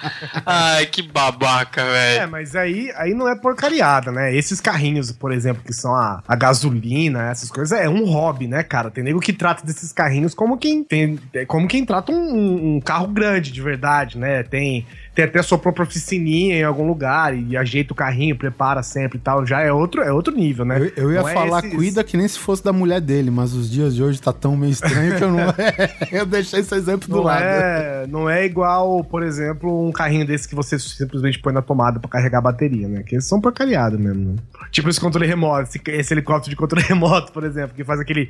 Ai, 0.44 0.86
que 0.86 1.02
babaca, 1.02 1.80
É, 1.82 2.18
velho. 2.18 2.30
mas 2.30 2.54
aí, 2.56 2.90
aí 2.96 3.14
não 3.14 3.28
é 3.28 3.36
porcariada, 3.36 4.10
né? 4.10 4.34
Esses 4.34 4.60
carrinhos, 4.60 5.12
por 5.12 5.32
exemplo, 5.32 5.62
que 5.64 5.72
são 5.72 5.94
a, 5.94 6.22
a 6.26 6.36
gasolina, 6.36 7.30
essas 7.30 7.50
coisas, 7.50 7.78
é 7.78 7.88
um 7.88 8.04
hobby, 8.04 8.46
né, 8.46 8.62
cara? 8.62 8.90
Tem 8.90 9.04
nego 9.04 9.20
que 9.20 9.32
trata 9.32 9.64
desses 9.64 9.92
carrinhos 9.92 10.34
como 10.34 10.56
quem 10.58 10.82
tem, 10.82 11.18
é 11.34 11.44
como 11.44 11.68
quem 11.68 11.84
trata 11.84 12.12
um, 12.12 12.76
um 12.76 12.80
carro 12.80 13.08
grande 13.08 13.50
de 13.52 13.60
verdade, 13.62 14.18
né? 14.18 14.42
Tem, 14.42 14.86
tem 15.16 15.24
até 15.24 15.42
sua 15.42 15.56
própria 15.56 15.82
oficininha 15.84 16.56
em 16.58 16.62
algum 16.62 16.86
lugar 16.86 17.34
e 17.36 17.56
ajeita 17.56 17.94
o 17.94 17.96
carrinho, 17.96 18.36
prepara 18.36 18.82
sempre 18.82 19.16
e 19.16 19.20
tal. 19.20 19.46
Já 19.46 19.62
é 19.62 19.72
outro, 19.72 20.02
é 20.02 20.12
outro 20.12 20.34
nível, 20.34 20.64
né? 20.66 20.78
Eu, 20.78 21.04
eu 21.04 21.12
ia 21.12 21.22
Não 21.22 21.28
é 21.28 21.32
falar, 21.32 21.58
esses- 21.60 21.74
cuida 21.74 22.04
que 22.04 22.18
nem 22.18 22.28
se 22.28 22.38
fosse 22.38 22.62
da 22.62 22.72
mulher 22.72 23.00
dele, 23.00 23.30
mas 23.30 23.54
os 23.54 23.70
dias 23.70 23.94
de 23.94 24.02
hoje 24.02 24.20
tá 24.20 24.30
tão 24.32 24.54
meio 24.54 24.72
estranho 24.72 25.16
que 25.16 25.24
eu 25.24 25.30
não. 25.32 25.46
eu 26.12 26.26
deixei 26.26 26.60
esse 26.60 26.74
exemplo 26.74 27.08
do 27.08 27.16
Não 27.16 27.22
lado. 27.24 27.42
é, 27.42 28.06
não 28.08 28.28
é 28.28 28.44
igual, 28.44 29.02
por 29.04 29.22
exemplo, 29.22 29.88
um 29.88 29.90
carrinho 29.90 30.26
desse 30.26 30.46
que 30.46 30.54
você 30.54 30.78
simplesmente 30.78 31.38
põe 31.38 31.52
na 31.54 31.62
tomada 31.62 31.98
pra 31.98 32.10
carregar 32.10 32.38
a 32.38 32.42
bateria, 32.42 32.86
né? 32.86 33.02
Que 33.02 33.14
eles 33.14 33.24
são 33.24 33.40
porcariados 33.40 33.98
mesmo, 33.98 34.32
né? 34.32 34.36
Tipo 34.70 34.90
esse 34.90 35.00
controle 35.00 35.26
remoto, 35.26 35.62
esse, 35.70 35.80
esse 35.92 36.12
helicóptero 36.12 36.50
de 36.50 36.56
controle 36.56 36.84
remoto, 36.86 37.32
por 37.32 37.42
exemplo, 37.44 37.74
que 37.74 37.82
faz 37.84 37.98
aquele. 38.00 38.28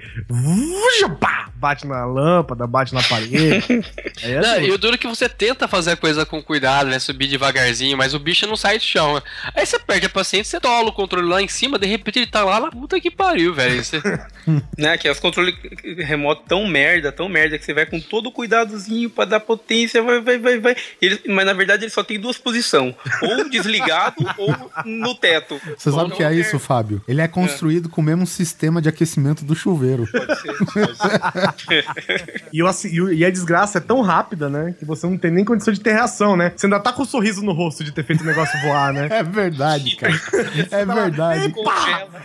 pá, 1.21 1.47
Bate 1.59 1.87
na 1.87 2.05
lâmpada, 2.05 2.67
bate 2.67 2.95
na 2.95 3.03
parede. 3.03 3.83
É 4.23 4.41
Não, 4.41 4.61
e 4.61 4.71
o 4.73 4.77
duro 4.79 4.95
é 4.95 4.99
que 4.99 5.07
você 5.07 5.27
tenta 5.27 5.67
fazer 5.67 5.93
a 5.93 5.97
coisa 5.97 6.27
com 6.27 6.43
cuidado, 6.43 6.76
né? 6.85 6.99
Subir 6.99 7.27
devagarzinho, 7.29 7.97
mas 7.97 8.13
o 8.15 8.19
bicho 8.19 8.47
não 8.47 8.57
sai 8.57 8.79
do 8.79 8.85
chão. 8.85 9.15
né? 9.15 9.23
Aí 9.55 9.65
você 9.65 9.79
perde 9.79 10.07
a 10.07 10.11
paciência, 10.11 10.59
você 10.59 10.61
tola 10.61 10.89
o 10.89 10.93
controle 10.93 11.27
lá 11.29 11.41
em 11.43 11.49
cima, 11.49 11.79
de 11.79 11.87
repente 11.87 12.19
ele 12.19 12.27
tá 12.27 12.45
lá 12.45 12.61
na 12.61 12.71
puta 12.71 13.01
que 13.01 13.11
pariu, 13.11 13.55
velho. 13.55 13.83
Você- 13.85 14.01
Né, 14.79 14.97
que 14.99 15.09
é 15.09 15.11
os 15.11 15.19
controles 15.19 15.55
remotos 15.99 16.45
tão 16.47 16.67
merda, 16.69 17.11
tão 17.11 17.29
merda, 17.29 17.59
que 17.59 17.65
você 17.65 17.75
vai 17.75 17.85
com 17.87 17.99
todo 18.01 18.29
o 18.29 18.33
cuidadozinho 18.33 19.11
pra 19.11 19.25
dar 19.25 19.41
potência, 19.41 20.01
vai, 20.03 20.21
vai, 20.21 20.39
vai, 20.39 20.59
vai. 20.61 20.77
Ele- 21.03 21.21
mas 21.29 21.45
na 21.47 21.53
verdade 21.53 21.85
ele 21.85 21.91
só 21.91 22.05
tem 22.05 22.19
duas 22.21 22.39
posições: 22.39 22.95
ou 23.23 23.49
desligado 23.49 24.17
ou 24.39 24.55
no 24.85 25.15
teto. 25.15 25.61
Você 25.77 25.91
sabe 25.91 26.13
o 26.13 26.17
que 26.17 26.23
é 26.23 26.29
Ou- 26.29 26.33
isso, 26.35 26.59
Fábio? 26.59 27.03
Ele 27.09 27.21
é 27.21 27.27
construído 27.29 27.89
com 27.89 28.01
o 28.01 28.05
mesmo 28.05 28.27
sistema 28.27 28.81
de 28.81 28.89
aquecimento 28.89 29.45
do 29.45 29.55
chuveiro. 29.57 30.07
Pode 30.11 30.41
ser, 30.41 30.53
pode 30.55 30.97
ser. 30.97 31.87
E, 32.53 32.59
e 32.59 33.01
o- 33.01 33.13
e 33.13 33.25
a 33.25 33.31
desgraça 33.31 33.79
é 33.79 33.81
tão 33.81 34.01
rápida, 34.01 34.49
né? 34.49 34.75
Que 34.79 34.85
você 34.85 35.07
não 35.07 35.17
tem 35.19 35.31
nem 35.31 35.45
condição 35.45 35.73
de 35.73 35.81
ter 35.81 35.93
reação, 35.93 36.37
né? 36.37 36.53
Você 36.57 36.66
ainda 36.67 36.79
tá 36.81 36.93
com 36.93 37.03
um 37.03 37.07
sorriso 37.07 37.43
no 37.43 37.53
rosto 37.53 37.83
de 37.83 37.93
ter 37.93 38.05
feito 38.05 38.23
o 38.23 38.27
negócio 38.27 38.61
voar, 38.63 38.93
né? 38.93 39.09
É 39.11 39.23
verdade, 39.23 39.97
cara. 39.97 40.13
É 40.71 40.85
verdade. 40.85 41.55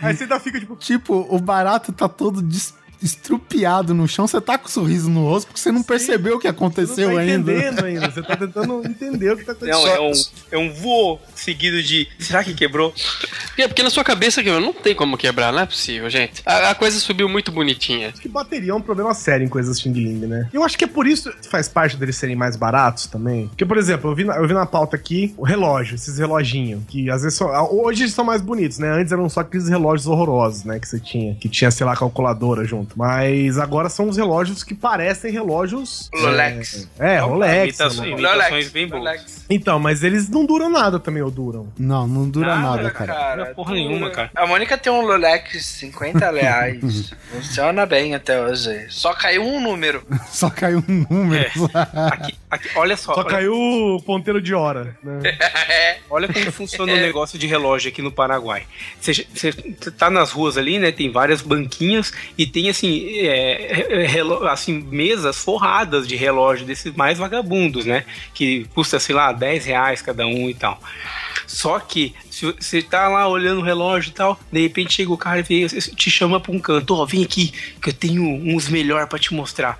Aí 0.00 0.16
você 0.16 0.24
ainda 0.24 0.38
fica 0.40 0.60
tipo. 0.60 0.76
Tipo, 0.76 1.26
o 1.28 1.38
barato 1.40 1.92
tá 1.92 2.08
todo 2.08 2.42
des- 2.42 2.74
estrupiado 3.02 3.94
no 3.94 4.06
chão, 4.06 4.26
você 4.26 4.40
tá 4.40 4.58
com 4.58 4.66
um 4.66 4.70
sorriso 4.70 5.10
no 5.10 5.24
rosto 5.28 5.48
porque 5.48 5.60
você 5.60 5.72
não 5.72 5.82
percebeu 5.82 6.36
o 6.36 6.38
que 6.38 6.46
Você 6.46 6.52
não 6.52 6.56
aconteceu 6.56 7.12
tá 7.14 7.20
ainda. 7.20 7.52
entendendo 7.52 7.84
ainda. 7.84 8.10
Você 8.10 8.22
tá 8.22 8.36
tentando 8.36 8.86
entender 8.86 9.32
o 9.32 9.36
que 9.36 9.44
tá 9.44 9.52
acontecendo. 9.52 9.82
Não, 9.82 9.88
é 9.88 10.00
um, 10.00 10.12
é 10.52 10.58
um 10.58 10.72
voo 10.72 11.20
seguido 11.34 11.82
de. 11.82 12.08
Será 12.18 12.44
que 12.44 12.54
quebrou? 12.54 12.92
Porque, 13.48 13.68
porque 13.68 13.82
na 13.82 13.90
sua 13.90 14.04
cabeça 14.04 14.42
que 14.42 14.50
não 14.50 14.72
tem 14.72 14.94
como 14.94 15.16
quebrar, 15.16 15.52
não 15.52 15.60
é 15.60 15.66
possível, 15.66 16.08
gente. 16.08 16.42
A, 16.44 16.70
a 16.70 16.74
coisa 16.74 16.98
subiu 16.98 17.28
muito 17.28 17.50
bonitinha. 17.50 18.08
Acho 18.08 18.20
que 18.20 18.28
bateria 18.28 18.72
é 18.72 18.74
um 18.74 18.80
problema 18.80 19.12
sério 19.14 19.44
em 19.44 19.48
coisas 19.48 19.80
Xing 19.80 19.92
Ling, 19.92 20.26
né? 20.26 20.48
Eu 20.52 20.62
acho 20.62 20.76
que 20.78 20.84
é 20.84 20.88
por 20.88 21.06
isso 21.06 21.32
que 21.32 21.48
faz 21.48 21.68
parte 21.68 21.96
deles 21.96 22.16
serem 22.16 22.36
mais 22.36 22.56
baratos 22.56 23.06
também. 23.06 23.48
Porque, 23.48 23.64
por 23.66 23.76
exemplo, 23.76 24.10
eu 24.10 24.14
vi 24.14 24.24
na, 24.24 24.36
eu 24.36 24.46
vi 24.46 24.54
na 24.54 24.66
pauta 24.66 24.96
aqui 24.96 25.34
o 25.36 25.44
relógio, 25.44 25.94
esses 25.94 26.18
reloginhos, 26.18 26.82
que 26.88 27.10
às 27.10 27.22
vezes 27.22 27.36
são, 27.36 27.48
hoje 27.72 28.04
eles 28.04 28.14
são 28.14 28.24
mais 28.24 28.40
bonitos, 28.40 28.78
né? 28.78 28.90
Antes 28.90 29.12
eram 29.12 29.28
só 29.28 29.40
aqueles 29.40 29.68
relógios 29.68 30.06
horrorosos, 30.06 30.64
né? 30.64 30.78
Que 30.78 30.88
você 30.88 31.00
tinha, 31.00 31.34
que 31.34 31.48
tinha, 31.48 31.70
sei 31.70 31.86
lá, 31.86 31.96
calculadora 31.96 32.64
junto. 32.64 32.91
Mas 32.94 33.58
agora 33.58 33.88
são 33.88 34.08
os 34.08 34.16
relógios 34.16 34.62
que 34.62 34.74
parecem 34.74 35.32
relógios. 35.32 36.10
Rolex. 36.14 36.88
É, 36.98 37.18
Rolex. 37.18 37.62
Imitações, 37.62 38.08
relógio. 38.08 38.28
imitações 38.28 38.70
bem 38.70 38.88
boas. 38.88 39.02
Rolex. 39.02 39.44
Então, 39.48 39.78
mas 39.78 40.02
eles 40.02 40.28
não 40.28 40.46
duram 40.46 40.70
nada 40.70 40.98
também, 40.98 41.22
ou 41.22 41.30
duram? 41.30 41.72
Não, 41.78 42.06
não 42.06 42.28
dura 42.28 42.56
nada, 42.56 42.82
Nada, 42.82 42.90
cara. 42.90 43.36
Não 43.36 43.44
é 43.44 43.54
porra 43.54 43.74
nenhuma, 43.74 44.10
cara. 44.10 44.30
A 44.34 44.46
Mônica 44.46 44.76
tem 44.78 44.92
um 44.92 45.02
Rolex 45.02 45.64
50 45.64 46.30
reais. 46.30 47.12
Funciona 47.30 47.84
bem 47.86 48.14
até 48.14 48.40
hoje. 48.40 48.86
Só 48.88 49.14
caiu 49.14 49.42
um 49.42 49.60
número. 49.60 50.02
Só 50.28 50.48
caiu 50.50 50.82
um 50.88 51.06
número. 51.08 51.50
Aqui, 52.10 52.34
aqui, 52.50 52.68
olha 52.76 52.96
só. 52.96 53.14
Só 53.14 53.20
olha, 53.20 53.30
caiu 53.30 53.54
o 53.54 54.02
ponteiro 54.02 54.40
de 54.40 54.54
hora, 54.54 54.96
né? 55.02 55.38
olha 56.10 56.28
como 56.32 56.50
funciona 56.52 56.92
o 56.92 56.96
negócio 56.96 57.38
de 57.38 57.46
relógio 57.46 57.90
aqui 57.90 58.02
no 58.02 58.10
Paraguai. 58.10 58.64
Você, 59.00 59.26
você 59.34 59.52
tá 59.90 60.10
nas 60.10 60.30
ruas 60.30 60.56
ali, 60.56 60.78
né? 60.78 60.92
Tem 60.92 61.10
várias 61.10 61.42
banquinhas 61.42 62.12
e 62.36 62.46
tem 62.46 62.70
assim, 62.70 62.81
é, 63.20 64.04
relo- 64.06 64.46
assim, 64.46 64.80
mesas 64.90 65.38
forradas 65.38 66.06
de 66.06 66.16
relógio 66.16 66.66
desses 66.66 66.94
mais 66.94 67.18
vagabundos, 67.18 67.84
né? 67.84 68.04
Que 68.34 68.64
custa, 68.74 68.98
sei 69.00 69.14
lá, 69.14 69.32
10 69.32 69.64
reais 69.64 70.02
cada 70.02 70.26
um 70.26 70.48
e 70.50 70.54
tal. 70.54 70.80
Só 71.46 71.78
que 71.78 72.14
se 72.30 72.46
você 72.46 72.80
tá 72.80 73.08
lá 73.08 73.28
olhando 73.28 73.60
o 73.60 73.64
relógio 73.64 74.10
e 74.10 74.12
tal, 74.14 74.38
de 74.50 74.60
repente 74.62 74.94
chega 74.94 75.12
o 75.12 75.18
cara 75.18 75.40
e 75.40 75.42
vem, 75.42 75.66
te 75.66 76.10
chama 76.10 76.40
pra 76.40 76.50
um 76.52 76.58
canto, 76.58 76.94
ó, 76.94 77.04
vem 77.04 77.22
aqui, 77.22 77.52
que 77.80 77.90
eu 77.90 77.92
tenho 77.92 78.22
uns 78.24 78.68
melhor 78.68 79.06
pra 79.06 79.18
te 79.18 79.34
mostrar. 79.34 79.78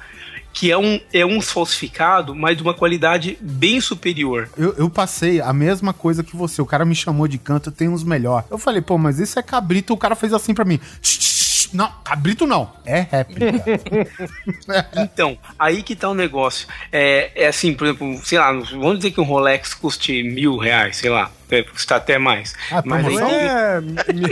Que 0.55 0.71
é 0.71 0.77
um, 0.77 1.01
é 1.15 1.25
um 1.25 1.41
falsificado, 1.41 2.35
mas 2.35 2.59
de 2.59 2.63
uma 2.63 2.75
qualidade 2.75 3.39
bem 3.41 3.81
superior. 3.81 4.51
Eu, 4.55 4.75
eu 4.77 4.91
passei 4.91 5.41
a 5.41 5.51
mesma 5.51 5.95
coisa 5.95 6.23
que 6.23 6.37
você. 6.37 6.61
O 6.61 6.67
cara 6.67 6.85
me 6.85 6.95
chamou 6.95 7.27
de 7.27 7.39
canto, 7.39 7.71
tem 7.73 7.89
uns 7.89 8.05
melhor. 8.05 8.45
Eu 8.51 8.59
falei, 8.59 8.83
pô, 8.83 8.99
mas 8.99 9.19
isso 9.19 9.39
é 9.39 9.43
cabrito. 9.43 9.95
O 9.95 9.97
cara 9.97 10.15
fez 10.15 10.31
assim 10.35 10.53
pra 10.53 10.67
mim. 10.67 10.79
"Shh, 11.01 11.09
shh, 11.21 11.23
shh." 11.23 11.42
Não, 11.73 11.91
cabrito 12.05 12.47
não. 12.47 12.71
É 12.85 13.07
réplica. 13.11 13.63
Então, 14.97 15.39
aí 15.59 15.83
que 15.83 15.95
tá 15.95 16.09
o 16.09 16.15
negócio. 16.15 16.67
É, 16.91 17.31
é 17.35 17.47
assim, 17.47 17.75
por 17.75 17.87
exemplo, 17.87 18.21
sei 18.25 18.39
lá, 18.39 18.53
vamos 18.53 18.99
dizer 18.99 19.11
que 19.11 19.21
um 19.21 19.25
Rolex 19.25 19.75
custe 19.75 20.23
mil 20.23 20.57
reais, 20.57 20.97
sei 20.97 21.11
lá. 21.11 21.31
Até, 21.53 21.63
custa 21.63 21.97
até 21.97 22.19
mais. 22.19 22.55
Ah, 22.71 22.83
Mas 22.85 23.03
promoção? 23.05 23.31
É, 23.31 23.83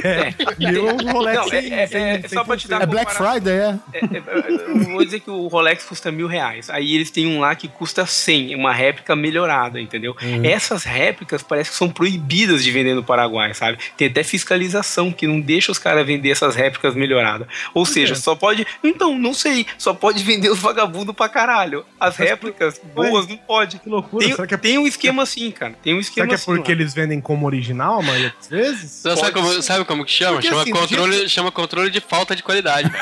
é, 0.04 0.70
mil 0.72 0.88
é 0.88 0.92
um 0.94 1.12
Rolex 1.12 1.36
Não, 1.36 1.44
é- 1.44 1.48
sem- 1.62 1.72
é- 1.74 1.86
sem- 1.86 2.02
é 2.02 2.20
sem 2.20 2.28
só 2.30 2.44
pra 2.44 2.56
te 2.56 2.66
dar 2.66 2.82
É 2.82 2.86
Black 2.86 3.12
Friday, 3.14 3.52
é? 3.52 3.78
É, 3.92 3.98
é, 3.98 4.18
é, 4.48 4.70
eu 4.70 4.78
vou 4.84 5.04
dizer 5.04 5.20
que 5.20 5.30
o 5.30 5.46
Rolex 5.48 5.84
custa 5.84 6.10
mil 6.10 6.26
reais. 6.26 6.70
Aí 6.70 6.94
eles 6.94 7.10
têm 7.10 7.26
um 7.26 7.40
lá 7.40 7.54
que 7.54 7.68
custa 7.68 8.06
100, 8.06 8.54
uma 8.54 8.72
réplica 8.72 9.14
melhorada, 9.14 9.80
entendeu? 9.80 10.16
Essas 10.42 10.84
réplicas 10.84 11.42
parece 11.42 11.70
que 11.70 11.76
são 11.76 11.90
proibidas 11.90 12.64
de 12.64 12.70
vender 12.70 12.94
no 12.94 13.04
Paraguai, 13.04 13.52
sabe? 13.54 13.78
Tem 13.96 14.08
até 14.08 14.22
fiscalização 14.22 15.12
que 15.12 15.26
não 15.26 15.40
deixa 15.40 15.70
os 15.70 15.78
caras 15.78 16.06
vender 16.06 16.30
essas 16.30 16.56
réplicas 16.56 16.94
melhoradas. 16.94 17.46
Ou 17.74 17.84
seja, 17.84 18.14
só 18.14 18.34
pode. 18.34 18.66
Então, 18.82 19.18
não 19.18 19.34
sei, 19.34 19.66
só 19.76 19.92
pode 19.92 20.22
vender 20.24 20.50
os 20.50 20.58
vagabundos 20.58 21.14
pra 21.14 21.28
caralho. 21.28 21.84
As 21.98 22.16
réplicas 22.16 22.80
boas 22.94 23.26
não 23.26 23.36
pode. 23.36 23.78
Que 23.78 23.88
loucura. 23.88 24.24
Tem, 24.24 24.34
será 24.34 24.46
que 24.46 24.54
é, 24.54 24.58
tem 24.58 24.78
um 24.78 24.86
esquema 24.86 25.22
assim, 25.22 25.50
cara. 25.50 25.74
Tem 25.82 25.92
um 25.94 25.96
será 26.02 26.08
esquema 26.08 26.26
que 26.28 26.32
é 26.32 26.36
assim. 26.36 26.44
porque 26.56 26.72
eles 26.72 26.94
vendem 26.94 27.09
como 27.18 27.46
original, 27.46 28.00
a 28.00 28.02
maioria 28.02 28.34
das 28.38 28.48
vezes? 28.48 28.90
Sabe, 28.90 29.32
como, 29.32 29.62
sabe 29.62 29.84
como 29.86 30.04
que 30.04 30.12
chama? 30.12 30.34
Porque, 30.34 30.48
chama, 30.48 30.60
assim, 30.62 30.70
controle, 30.72 31.28
chama 31.30 31.50
controle 31.50 31.90
de 31.90 32.00
falta 32.00 32.36
de 32.36 32.42
qualidade. 32.42 32.92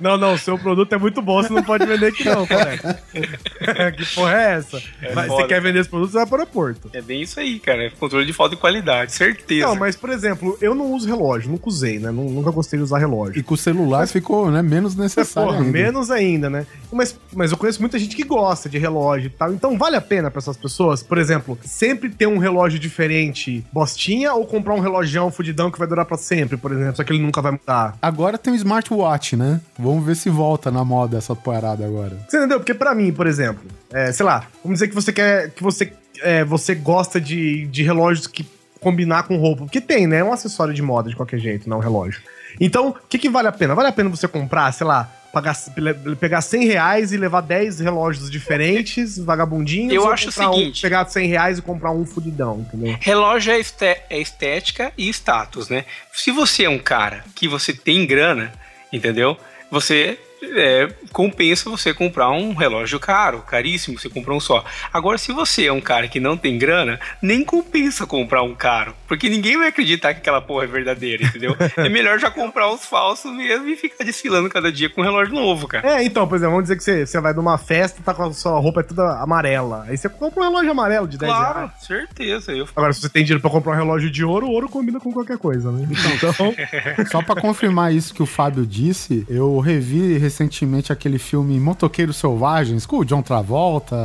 Não, 0.00 0.16
não, 0.16 0.34
o 0.34 0.38
seu 0.38 0.56
produto 0.58 0.92
é 0.92 0.98
muito 0.98 1.20
bom, 1.20 1.42
você 1.42 1.52
não 1.52 1.62
pode 1.62 1.84
vender 1.84 2.06
aqui 2.06 2.24
não, 2.24 2.46
colega. 2.46 3.00
que 3.96 4.06
porra 4.14 4.32
é 4.34 4.54
essa? 4.54 4.82
Mas 5.14 5.26
foda. 5.26 5.42
você 5.42 5.48
quer 5.48 5.60
vender 5.60 5.80
esse 5.80 5.88
produto, 5.90 6.10
você 6.10 6.18
vai 6.18 6.26
para 6.26 6.36
o 6.36 6.40
aeroporto. 6.40 6.90
É 6.92 7.02
bem 7.02 7.22
isso 7.22 7.40
aí, 7.40 7.58
cara. 7.58 7.86
É 7.86 7.90
controle 7.90 8.24
de 8.26 8.32
falta 8.32 8.54
de 8.54 8.60
qualidade, 8.60 9.12
certeza. 9.12 9.66
Não, 9.66 9.74
mas, 9.76 9.96
por 9.96 10.10
exemplo, 10.10 10.56
eu 10.60 10.74
não 10.74 10.92
uso 10.92 11.08
relógio, 11.08 11.50
nunca 11.50 11.68
usei, 11.68 11.98
né? 11.98 12.10
Nu- 12.10 12.28
Nunca 12.38 12.50
gostei 12.52 12.78
de 12.78 12.84
usar 12.84 12.98
relógio. 12.98 13.38
E 13.38 13.42
com 13.42 13.54
o 13.54 13.56
celular 13.56 14.06
ficou 14.06 14.50
né, 14.50 14.62
menos 14.62 14.96
É, 14.96 15.00
necessário 15.02 15.50
porra, 15.50 15.60
ainda. 15.64 15.72
menos 15.72 16.10
ainda, 16.10 16.48
né? 16.48 16.66
Mas, 16.92 17.18
mas 17.34 17.50
eu 17.50 17.56
conheço 17.58 17.80
muita 17.80 17.98
gente 17.98 18.14
que 18.14 18.22
gosta 18.22 18.68
de 18.68 18.78
relógio 18.78 19.26
e 19.26 19.30
tal. 19.30 19.52
Então 19.52 19.76
vale 19.76 19.96
a 19.96 20.00
pena 20.00 20.30
pra 20.30 20.38
essas 20.38 20.56
pessoas, 20.56 21.02
por 21.02 21.18
exemplo, 21.18 21.27
sempre 21.64 22.10
ter 22.10 22.26
um 22.26 22.38
relógio 22.38 22.78
diferente, 22.78 23.64
bostinha, 23.72 24.32
ou 24.34 24.46
comprar 24.46 24.74
um 24.74 24.80
relógio 24.80 25.30
fudidão 25.30 25.70
que 25.70 25.78
vai 25.78 25.88
durar 25.88 26.04
pra 26.04 26.16
sempre, 26.16 26.56
por 26.56 26.72
exemplo, 26.72 26.96
só 26.96 27.04
que 27.04 27.12
ele 27.12 27.22
nunca 27.22 27.42
vai 27.42 27.52
mudar. 27.52 27.96
Agora 28.00 28.38
tem 28.38 28.52
o 28.52 28.56
smartwatch, 28.56 29.36
né? 29.36 29.60
Vamos 29.78 30.04
ver 30.04 30.16
se 30.16 30.30
volta 30.30 30.70
na 30.70 30.84
moda 30.84 31.18
essa 31.18 31.34
parada 31.34 31.84
agora. 31.84 32.16
Você 32.28 32.36
entendeu? 32.38 32.58
Porque 32.58 32.74
pra 32.74 32.94
mim, 32.94 33.12
por 33.12 33.26
exemplo, 33.26 33.64
é, 33.92 34.12
sei 34.12 34.24
lá, 34.24 34.44
vamos 34.62 34.78
dizer 34.78 34.88
que 34.88 34.94
você 34.94 35.12
quer. 35.12 35.50
que 35.50 35.62
você, 35.62 35.92
é, 36.22 36.44
você 36.44 36.74
gosta 36.74 37.20
de, 37.20 37.66
de 37.66 37.82
relógios 37.82 38.26
que 38.26 38.46
combinar 38.80 39.24
com 39.24 39.36
roupa. 39.36 39.64
Porque 39.64 39.80
tem, 39.80 40.06
né? 40.06 40.18
É 40.18 40.24
um 40.24 40.32
acessório 40.32 40.72
de 40.72 40.82
moda 40.82 41.10
de 41.10 41.16
qualquer 41.16 41.38
jeito, 41.38 41.68
não 41.68 41.78
um 41.78 41.80
relógio. 41.80 42.20
Então, 42.60 42.88
o 42.88 42.94
que, 43.08 43.18
que 43.18 43.28
vale 43.28 43.48
a 43.48 43.52
pena? 43.52 43.74
Vale 43.74 43.88
a 43.88 43.92
pena 43.92 44.08
você 44.08 44.26
comprar, 44.26 44.72
sei 44.72 44.86
lá, 44.86 45.10
pagar, 45.32 45.54
pe- 45.74 46.16
pegar 46.16 46.40
100 46.40 46.66
reais 46.66 47.12
e 47.12 47.16
levar 47.16 47.40
10 47.42 47.80
relógios 47.80 48.30
diferentes, 48.30 49.18
vagabundinhos? 49.18 49.92
Eu 49.92 50.10
acho 50.10 50.28
o 50.28 50.32
comprar 50.32 50.50
um- 50.50 50.54
seguinte. 50.54 50.82
pegar 50.82 51.06
100 51.08 51.28
reais 51.28 51.58
e 51.58 51.62
comprar 51.62 51.90
um 51.92 52.04
fudidão, 52.04 52.60
entendeu? 52.60 52.96
Relógio 53.00 53.52
é, 53.52 53.60
é 54.10 54.20
estética 54.20 54.92
e 54.96 55.08
status, 55.08 55.68
né? 55.68 55.84
Se 56.12 56.30
você 56.30 56.64
é 56.64 56.68
um 56.70 56.78
cara 56.78 57.24
que 57.34 57.46
você 57.48 57.72
tem 57.72 58.06
grana, 58.06 58.52
entendeu? 58.92 59.36
Você 59.70 60.18
é, 60.42 60.88
compensa 61.12 61.70
você 61.70 61.92
comprar 61.92 62.30
um 62.30 62.54
relógio 62.54 62.98
caro, 63.00 63.40
caríssimo, 63.40 63.98
você 63.98 64.08
comprar 64.08 64.34
um 64.34 64.40
só. 64.40 64.64
Agora, 64.92 65.18
se 65.18 65.32
você 65.32 65.66
é 65.66 65.72
um 65.72 65.80
cara 65.80 66.08
que 66.08 66.20
não 66.20 66.36
tem 66.36 66.58
grana, 66.58 66.98
nem 67.20 67.44
compensa 67.44 68.06
comprar 68.06 68.42
um 68.42 68.54
caro, 68.54 68.94
porque 69.06 69.28
ninguém 69.28 69.56
vai 69.56 69.68
acreditar 69.68 70.14
que 70.14 70.20
aquela 70.20 70.40
porra 70.40 70.64
é 70.64 70.66
verdadeira, 70.66 71.24
entendeu? 71.24 71.56
é 71.76 71.88
melhor 71.88 72.18
já 72.18 72.30
comprar 72.30 72.70
uns 72.70 72.84
falsos 72.84 73.32
mesmo 73.32 73.68
e 73.68 73.76
ficar 73.76 74.04
desfilando 74.04 74.48
cada 74.48 74.70
dia 74.70 74.88
com 74.88 75.00
um 75.00 75.04
relógio 75.04 75.34
novo, 75.34 75.66
cara. 75.66 75.98
É, 75.98 76.04
então, 76.04 76.26
por 76.26 76.36
exemplo, 76.36 76.52
vamos 76.52 76.64
dizer 76.64 76.76
que 76.76 76.84
você, 76.84 77.06
você 77.06 77.20
vai 77.20 77.32
numa 77.32 77.58
festa, 77.58 78.02
tá 78.04 78.14
com 78.14 78.24
a 78.24 78.32
sua 78.32 78.58
roupa 78.58 78.80
é 78.80 78.82
toda 78.82 79.20
amarela. 79.20 79.84
Aí 79.88 79.96
você 79.96 80.08
compra 80.08 80.40
um 80.40 80.44
relógio 80.44 80.70
amarelo 80.70 81.08
de 81.08 81.18
10 81.18 81.32
reais. 81.32 81.52
Claro, 81.52 81.72
certeza. 81.80 82.52
Eu 82.52 82.68
Agora, 82.76 82.92
se 82.92 83.00
você 83.00 83.08
tem 83.08 83.24
dinheiro 83.24 83.40
pra 83.40 83.50
comprar 83.50 83.72
um 83.72 83.76
relógio 83.76 84.10
de 84.10 84.24
ouro, 84.24 84.48
ouro 84.48 84.68
combina 84.68 85.00
com 85.00 85.12
qualquer 85.12 85.38
coisa, 85.38 85.70
né? 85.72 85.88
Então, 85.90 86.54
Só 87.10 87.22
pra 87.22 87.40
confirmar 87.40 87.92
isso 87.92 88.14
que 88.14 88.22
o 88.22 88.26
Fábio 88.26 88.66
disse, 88.66 89.26
eu 89.28 89.58
revi 89.58 90.18
recentemente 90.28 90.92
aquele 90.92 91.18
filme 91.18 91.58
Motoqueiros 91.58 92.16
Selvagens 92.16 92.84
com 92.84 92.98
o 92.98 93.04
John 93.04 93.22
Travolta, 93.22 93.96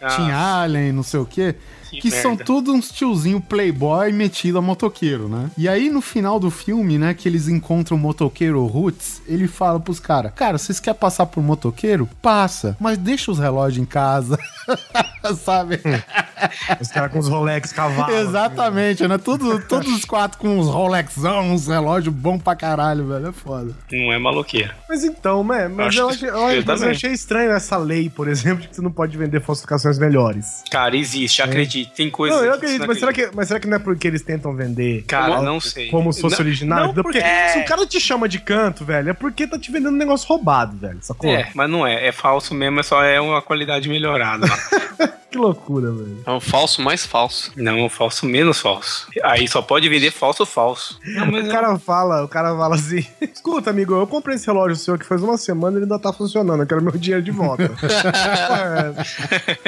Ah. 0.00 0.06
Tim 0.16 0.30
Allen, 0.30 0.92
não 0.92 1.02
sei 1.02 1.20
o 1.20 1.26
quê. 1.26 1.56
Que 1.92 2.00
Que 2.00 2.10
são 2.10 2.36
todos 2.36 2.74
uns 2.74 2.90
tiozinho 2.90 3.40
playboy 3.40 4.12
metido 4.12 4.58
a 4.58 4.62
motoqueiro, 4.62 5.28
né? 5.28 5.50
E 5.56 5.68
aí 5.68 5.90
no 5.90 6.00
final 6.00 6.40
do 6.40 6.50
filme, 6.50 6.98
né, 6.98 7.12
que 7.14 7.28
eles 7.28 7.48
encontram 7.48 7.96
o 7.96 8.00
motoqueiro 8.00 8.64
Roots, 8.66 9.20
ele 9.26 9.46
fala 9.46 9.78
pros 9.78 10.00
caras: 10.00 10.32
Cara, 10.34 10.58
vocês 10.58 10.80
querem 10.80 10.98
passar 10.98 11.26
por 11.26 11.42
motoqueiro? 11.42 12.08
Passa, 12.20 12.76
mas 12.80 12.96
deixa 12.98 13.30
os 13.30 13.38
relógios 13.38 13.82
em 13.82 13.86
casa. 13.86 14.38
Sabe? 15.44 15.80
os 16.80 16.88
caras 16.88 17.12
com 17.12 17.18
os 17.18 17.28
Rolex 17.28 17.72
cavalos. 17.72 18.14
Exatamente, 18.14 19.06
né? 19.06 19.18
Tudo, 19.18 19.60
todos 19.62 19.92
os 19.92 20.04
quatro 20.04 20.38
com 20.38 20.58
uns 20.58 20.66
Rolexão, 20.66 21.52
uns 21.52 21.68
relógios 21.68 22.14
bom 22.14 22.38
pra 22.38 22.56
caralho, 22.56 23.06
velho. 23.06 23.28
É 23.28 23.32
foda. 23.32 23.74
não 23.90 24.12
é 24.12 24.18
maloqueiro. 24.18 24.72
Mas 24.88 25.04
então, 25.04 25.44
né? 25.44 25.68
Mas 25.68 25.88
Acho 25.88 25.98
eu, 26.00 26.08
achei, 26.08 26.28
eu, 26.28 26.34
eu 26.34 26.42
mas 26.42 26.56
eu 26.56 26.64
também. 26.64 26.90
achei 26.90 27.12
estranho 27.12 27.52
essa 27.52 27.76
lei, 27.76 28.10
por 28.10 28.28
exemplo, 28.28 28.62
de 28.62 28.68
que 28.68 28.76
você 28.76 28.82
não 28.82 28.90
pode 28.90 29.16
vender 29.16 29.40
falsificações 29.40 29.98
melhores. 29.98 30.62
Cara, 30.70 30.96
existe, 30.96 31.40
Tem 31.86 32.10
coisas. 32.10 32.38
não, 32.38 32.44
eu 32.44 32.54
acredito, 32.54 32.86
mas 32.86 32.98
será, 32.98 33.12
que, 33.12 33.30
mas 33.34 33.48
será 33.48 33.60
que 33.60 33.66
não 33.68 33.76
é 33.76 33.78
porque 33.80 34.06
eles 34.08 34.22
tentam 34.22 34.54
vender 34.54 35.04
Cara, 35.06 35.32
como- 35.36 35.42
não 35.42 35.60
sei. 35.60 35.88
como 35.88 36.12
se 36.12 36.20
fosse 36.20 36.36
Não- 36.38 36.46
original? 36.46 36.86
não, 36.86 36.94
porque 36.94 37.20
porque- 37.20 37.48
se 37.50 37.58
o 37.58 37.64
cara 37.64 37.86
te 37.86 38.00
chama 38.00 38.28
de 38.28 38.38
canto, 38.38 38.84
velho, 38.84 39.10
é 39.10 39.12
porque 39.12 39.46
tá 39.46 39.58
te 39.58 39.70
vendendo 39.70 39.94
um 39.94 39.98
negócio 39.98 40.26
roubado, 40.28 40.76
velho, 40.76 40.98
sacou? 41.02 41.30
É, 41.30 41.50
mas 41.54 41.68
não 41.70 41.86
é. 41.86 42.06
É 42.06 42.12
falso 42.12 42.54
mesmo, 42.54 42.80
é 42.80 42.82
só 42.82 43.02
é 43.02 43.20
uma 43.20 43.40
qualidade 43.42 43.88
melhorada. 43.88 44.46
Que 45.32 45.38
loucura, 45.38 45.90
velho. 45.90 46.18
É 46.26 46.30
o 46.30 46.40
falso 46.40 46.82
mais 46.82 47.06
falso. 47.06 47.50
não, 47.56 47.88
falso 47.88 48.26
menos 48.26 48.60
falso. 48.60 49.08
Aí 49.24 49.48
só 49.48 49.62
pode 49.62 49.88
vender 49.88 50.10
falso 50.10 50.44
falso. 50.44 51.00
Não, 51.06 51.32
mas 51.32 51.48
O 51.48 51.50
cara 51.50 51.78
fala, 51.78 52.22
o 52.22 52.28
cara 52.28 52.54
fala 52.54 52.74
assim: 52.74 53.06
escuta, 53.32 53.70
amigo, 53.70 53.94
eu 53.94 54.06
comprei 54.06 54.36
esse 54.36 54.46
relógio 54.46 54.76
seu 54.76 54.98
que 54.98 55.06
faz 55.06 55.22
uma 55.22 55.38
semana 55.38 55.76
e 55.76 55.78
ele 55.78 55.84
ainda 55.84 55.98
tá 55.98 56.12
funcionando. 56.12 56.62
Eu 56.62 56.66
quero 56.66 56.82
meu 56.82 56.92
dinheiro 56.92 57.22
de 57.22 57.30
volta. 57.30 57.62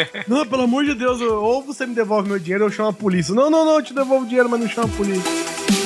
É. 0.04 0.24
não, 0.28 0.46
pelo 0.46 0.64
amor 0.64 0.84
de 0.84 0.94
Deus, 0.94 1.18
ou 1.22 1.62
você 1.62 1.86
me 1.86 1.94
devolve 1.94 2.28
meu 2.28 2.38
dinheiro 2.38 2.64
ou 2.64 2.68
eu 2.70 2.74
chamo 2.74 2.90
a 2.90 2.92
polícia. 2.92 3.34
Não, 3.34 3.48
não, 3.48 3.64
não, 3.64 3.76
eu 3.76 3.82
te 3.82 3.94
devolvo 3.94 4.26
o 4.26 4.28
dinheiro, 4.28 4.50
mas 4.50 4.60
não 4.60 4.68
chama 4.68 4.86
a 4.86 4.96
polícia. 4.96 5.83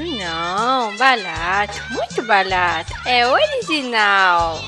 Não, 0.00 0.96
barato, 0.96 1.74
muito 1.90 2.22
barato. 2.22 2.92
É 3.04 3.26
original. 3.26 4.58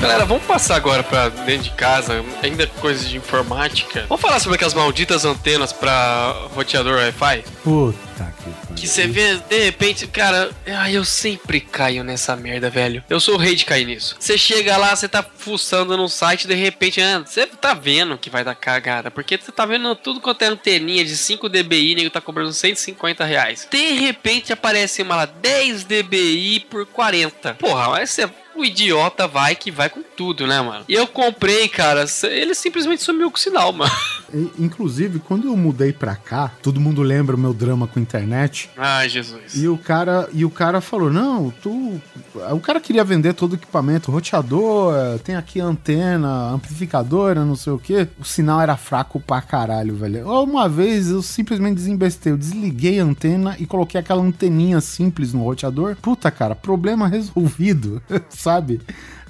Galera, 0.00 0.24
vamos 0.24 0.44
passar 0.44 0.76
agora 0.76 1.02
pra 1.02 1.28
dentro 1.28 1.64
de 1.64 1.70
casa, 1.70 2.24
ainda 2.40 2.66
coisas 2.66 3.08
de 3.08 3.16
informática. 3.16 4.06
Vamos 4.08 4.20
falar 4.20 4.38
sobre 4.38 4.54
aquelas 4.54 4.72
malditas 4.74 5.24
antenas 5.24 5.72
pra 5.72 6.34
roteador 6.54 6.98
Wi-Fi? 6.98 7.44
Puta 7.64 8.34
que. 8.44 8.80
Que 8.80 8.86
você 8.86 9.08
vê, 9.08 9.36
de 9.36 9.64
repente, 9.64 10.06
cara, 10.06 10.50
ai, 10.64 10.96
eu 10.96 11.04
sempre 11.04 11.60
caio 11.60 12.04
nessa 12.04 12.36
merda, 12.36 12.70
velho. 12.70 13.02
Eu 13.10 13.18
sou 13.18 13.34
o 13.34 13.38
rei 13.38 13.56
de 13.56 13.64
cair 13.64 13.84
nisso. 13.84 14.14
Você 14.20 14.38
chega 14.38 14.76
lá, 14.76 14.94
você 14.94 15.08
tá 15.08 15.24
fuçando 15.36 15.96
no 15.96 16.08
site, 16.08 16.46
de 16.46 16.54
repente, 16.54 17.00
ah, 17.00 17.18
você 17.18 17.44
tá 17.44 17.74
vendo 17.74 18.16
que 18.16 18.30
vai 18.30 18.44
dar 18.44 18.54
cagada. 18.54 19.10
Porque 19.10 19.36
você 19.36 19.50
tá 19.50 19.66
vendo 19.66 19.96
tudo 19.96 20.20
quanto 20.20 20.42
é 20.42 20.46
anteninha 20.46 21.04
de 21.04 21.16
5 21.16 21.48
dBi, 21.48 21.96
nego 21.96 22.08
tá 22.10 22.20
cobrando 22.20 22.52
150 22.52 23.24
reais. 23.24 23.66
De 23.68 23.92
repente 23.94 24.52
aparece 24.52 25.02
uma 25.02 25.16
lá, 25.16 25.26
10 25.26 25.82
dBi 25.82 26.60
por 26.70 26.86
40. 26.86 27.54
Porra, 27.54 27.88
mas 27.88 28.10
você. 28.10 28.30
O 28.58 28.64
idiota 28.64 29.28
vai 29.28 29.54
que 29.54 29.70
vai 29.70 29.88
com 29.88 30.02
tudo, 30.02 30.44
né, 30.44 30.60
mano? 30.60 30.84
E 30.88 30.92
eu 30.92 31.06
comprei, 31.06 31.68
cara, 31.68 32.04
ele 32.24 32.52
simplesmente 32.56 33.04
sumiu 33.04 33.30
com 33.30 33.36
o 33.36 33.40
sinal, 33.40 33.72
mano. 33.72 33.92
Inclusive, 34.58 35.20
quando 35.20 35.46
eu 35.46 35.56
mudei 35.56 35.92
pra 35.92 36.16
cá, 36.16 36.50
todo 36.60 36.80
mundo 36.80 37.00
lembra 37.00 37.36
o 37.36 37.38
meu 37.38 37.54
drama 37.54 37.86
com 37.86 38.00
a 38.00 38.02
internet. 38.02 38.68
Ai, 38.76 39.08
Jesus. 39.08 39.54
E 39.54 39.68
o 39.68 39.78
cara, 39.78 40.28
e 40.32 40.44
o 40.44 40.50
cara 40.50 40.80
falou: 40.80 41.08
"Não, 41.08 41.50
tu, 41.62 42.00
o 42.34 42.60
cara 42.60 42.80
queria 42.80 43.04
vender 43.04 43.32
todo 43.32 43.52
o 43.52 43.54
equipamento, 43.54 44.10
roteador, 44.10 45.18
tem 45.20 45.36
aqui 45.36 45.60
antena, 45.60 46.50
amplificadora, 46.50 47.44
não 47.44 47.54
sei 47.54 47.72
o 47.72 47.78
quê. 47.78 48.08
O 48.18 48.24
sinal 48.24 48.60
era 48.60 48.76
fraco 48.76 49.20
pra 49.20 49.40
caralho, 49.40 49.94
velho. 49.94 50.28
Uma 50.28 50.68
vez 50.68 51.10
eu 51.10 51.22
simplesmente 51.22 51.76
desembestei, 51.76 52.32
eu 52.32 52.36
desliguei 52.36 52.98
a 52.98 53.04
antena 53.04 53.56
e 53.58 53.66
coloquei 53.66 54.00
aquela 54.00 54.22
anteninha 54.22 54.80
simples 54.80 55.32
no 55.32 55.44
roteador. 55.44 55.96
Puta, 56.02 56.28
cara, 56.30 56.56
problema 56.56 57.06
resolvido. 57.06 58.02
sabe? 58.48 58.80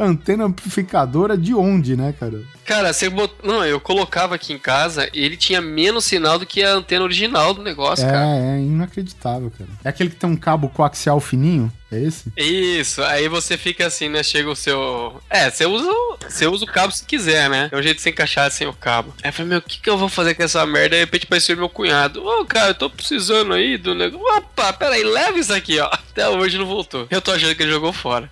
Antena 0.01 0.45
amplificadora 0.45 1.37
de 1.37 1.53
onde, 1.53 1.97
né, 1.97 2.15
cara? 2.19 2.41
Cara, 2.65 2.93
você 2.93 3.09
bot... 3.11 3.35
Não, 3.43 3.65
eu 3.65 3.81
colocava 3.81 4.37
aqui 4.37 4.53
em 4.53 4.59
casa, 4.59 5.09
ele 5.13 5.37
tinha 5.37 5.61
menos 5.61 6.05
sinal 6.05 6.39
do 6.39 6.47
que 6.47 6.63
a 6.63 6.75
antena 6.75 7.03
original 7.03 7.53
do 7.53 7.63
negócio, 7.65 8.07
é, 8.07 8.11
cara. 8.13 8.27
é 8.27 8.61
inacreditável, 8.61 9.51
cara. 9.59 9.69
É 9.83 9.89
aquele 9.89 10.11
que 10.11 10.17
tem 10.17 10.31
um 10.31 10.37
cabo 10.37 10.69
coaxial 10.69 11.19
fininho? 11.19 11.73
É 11.91 11.99
esse? 12.01 12.31
Isso, 12.37 13.03
aí 13.03 13.27
você 13.29 13.57
fica 13.57 13.87
assim, 13.87 14.09
né? 14.09 14.23
Chega 14.23 14.49
o 14.51 14.55
seu. 14.55 15.21
É, 15.29 15.51
você 15.51 15.65
usa, 15.67 15.91
o- 15.91 16.19
você 16.29 16.47
usa 16.47 16.65
o 16.65 16.69
cabo 16.69 16.93
se 16.93 17.05
quiser, 17.05 17.49
né? 17.51 17.69
É 17.73 17.77
um 17.77 17.83
jeito 17.83 17.97
de 17.97 18.03
você 18.03 18.11
encaixar 18.11 18.49
sem 18.53 18.69
o 18.69 18.73
cabo. 18.75 19.15
Aí 19.23 19.31
eu 19.31 19.33
falei, 19.33 19.49
meu, 19.49 19.59
o 19.59 19.63
que, 19.63 19.81
que 19.81 19.89
eu 19.91 19.97
vou 19.99 20.09
fazer 20.09 20.35
com 20.35 20.43
essa 20.45 20.65
merda? 20.67 20.95
Aí 20.95 21.01
de 21.01 21.07
repente 21.07 21.25
apareceu 21.25 21.57
meu 21.57 21.69
cunhado. 21.69 22.23
Ô, 22.25 22.45
cara, 22.45 22.71
eu 22.71 22.75
tô 22.75 22.89
precisando 22.91 23.55
aí 23.55 23.77
do 23.79 23.95
negócio. 23.97 24.29
Opa, 24.37 24.71
peraí, 24.75 25.03
leva 25.03 25.39
isso 25.39 25.53
aqui, 25.53 25.81
ó. 25.81 25.87
Até 25.91 26.29
hoje 26.29 26.59
não 26.59 26.67
voltou. 26.67 27.07
Eu 27.11 27.23
tô 27.23 27.33
achando 27.33 27.55
que 27.55 27.63
ele 27.63 27.73
jogou 27.73 27.93
fora. 27.93 28.31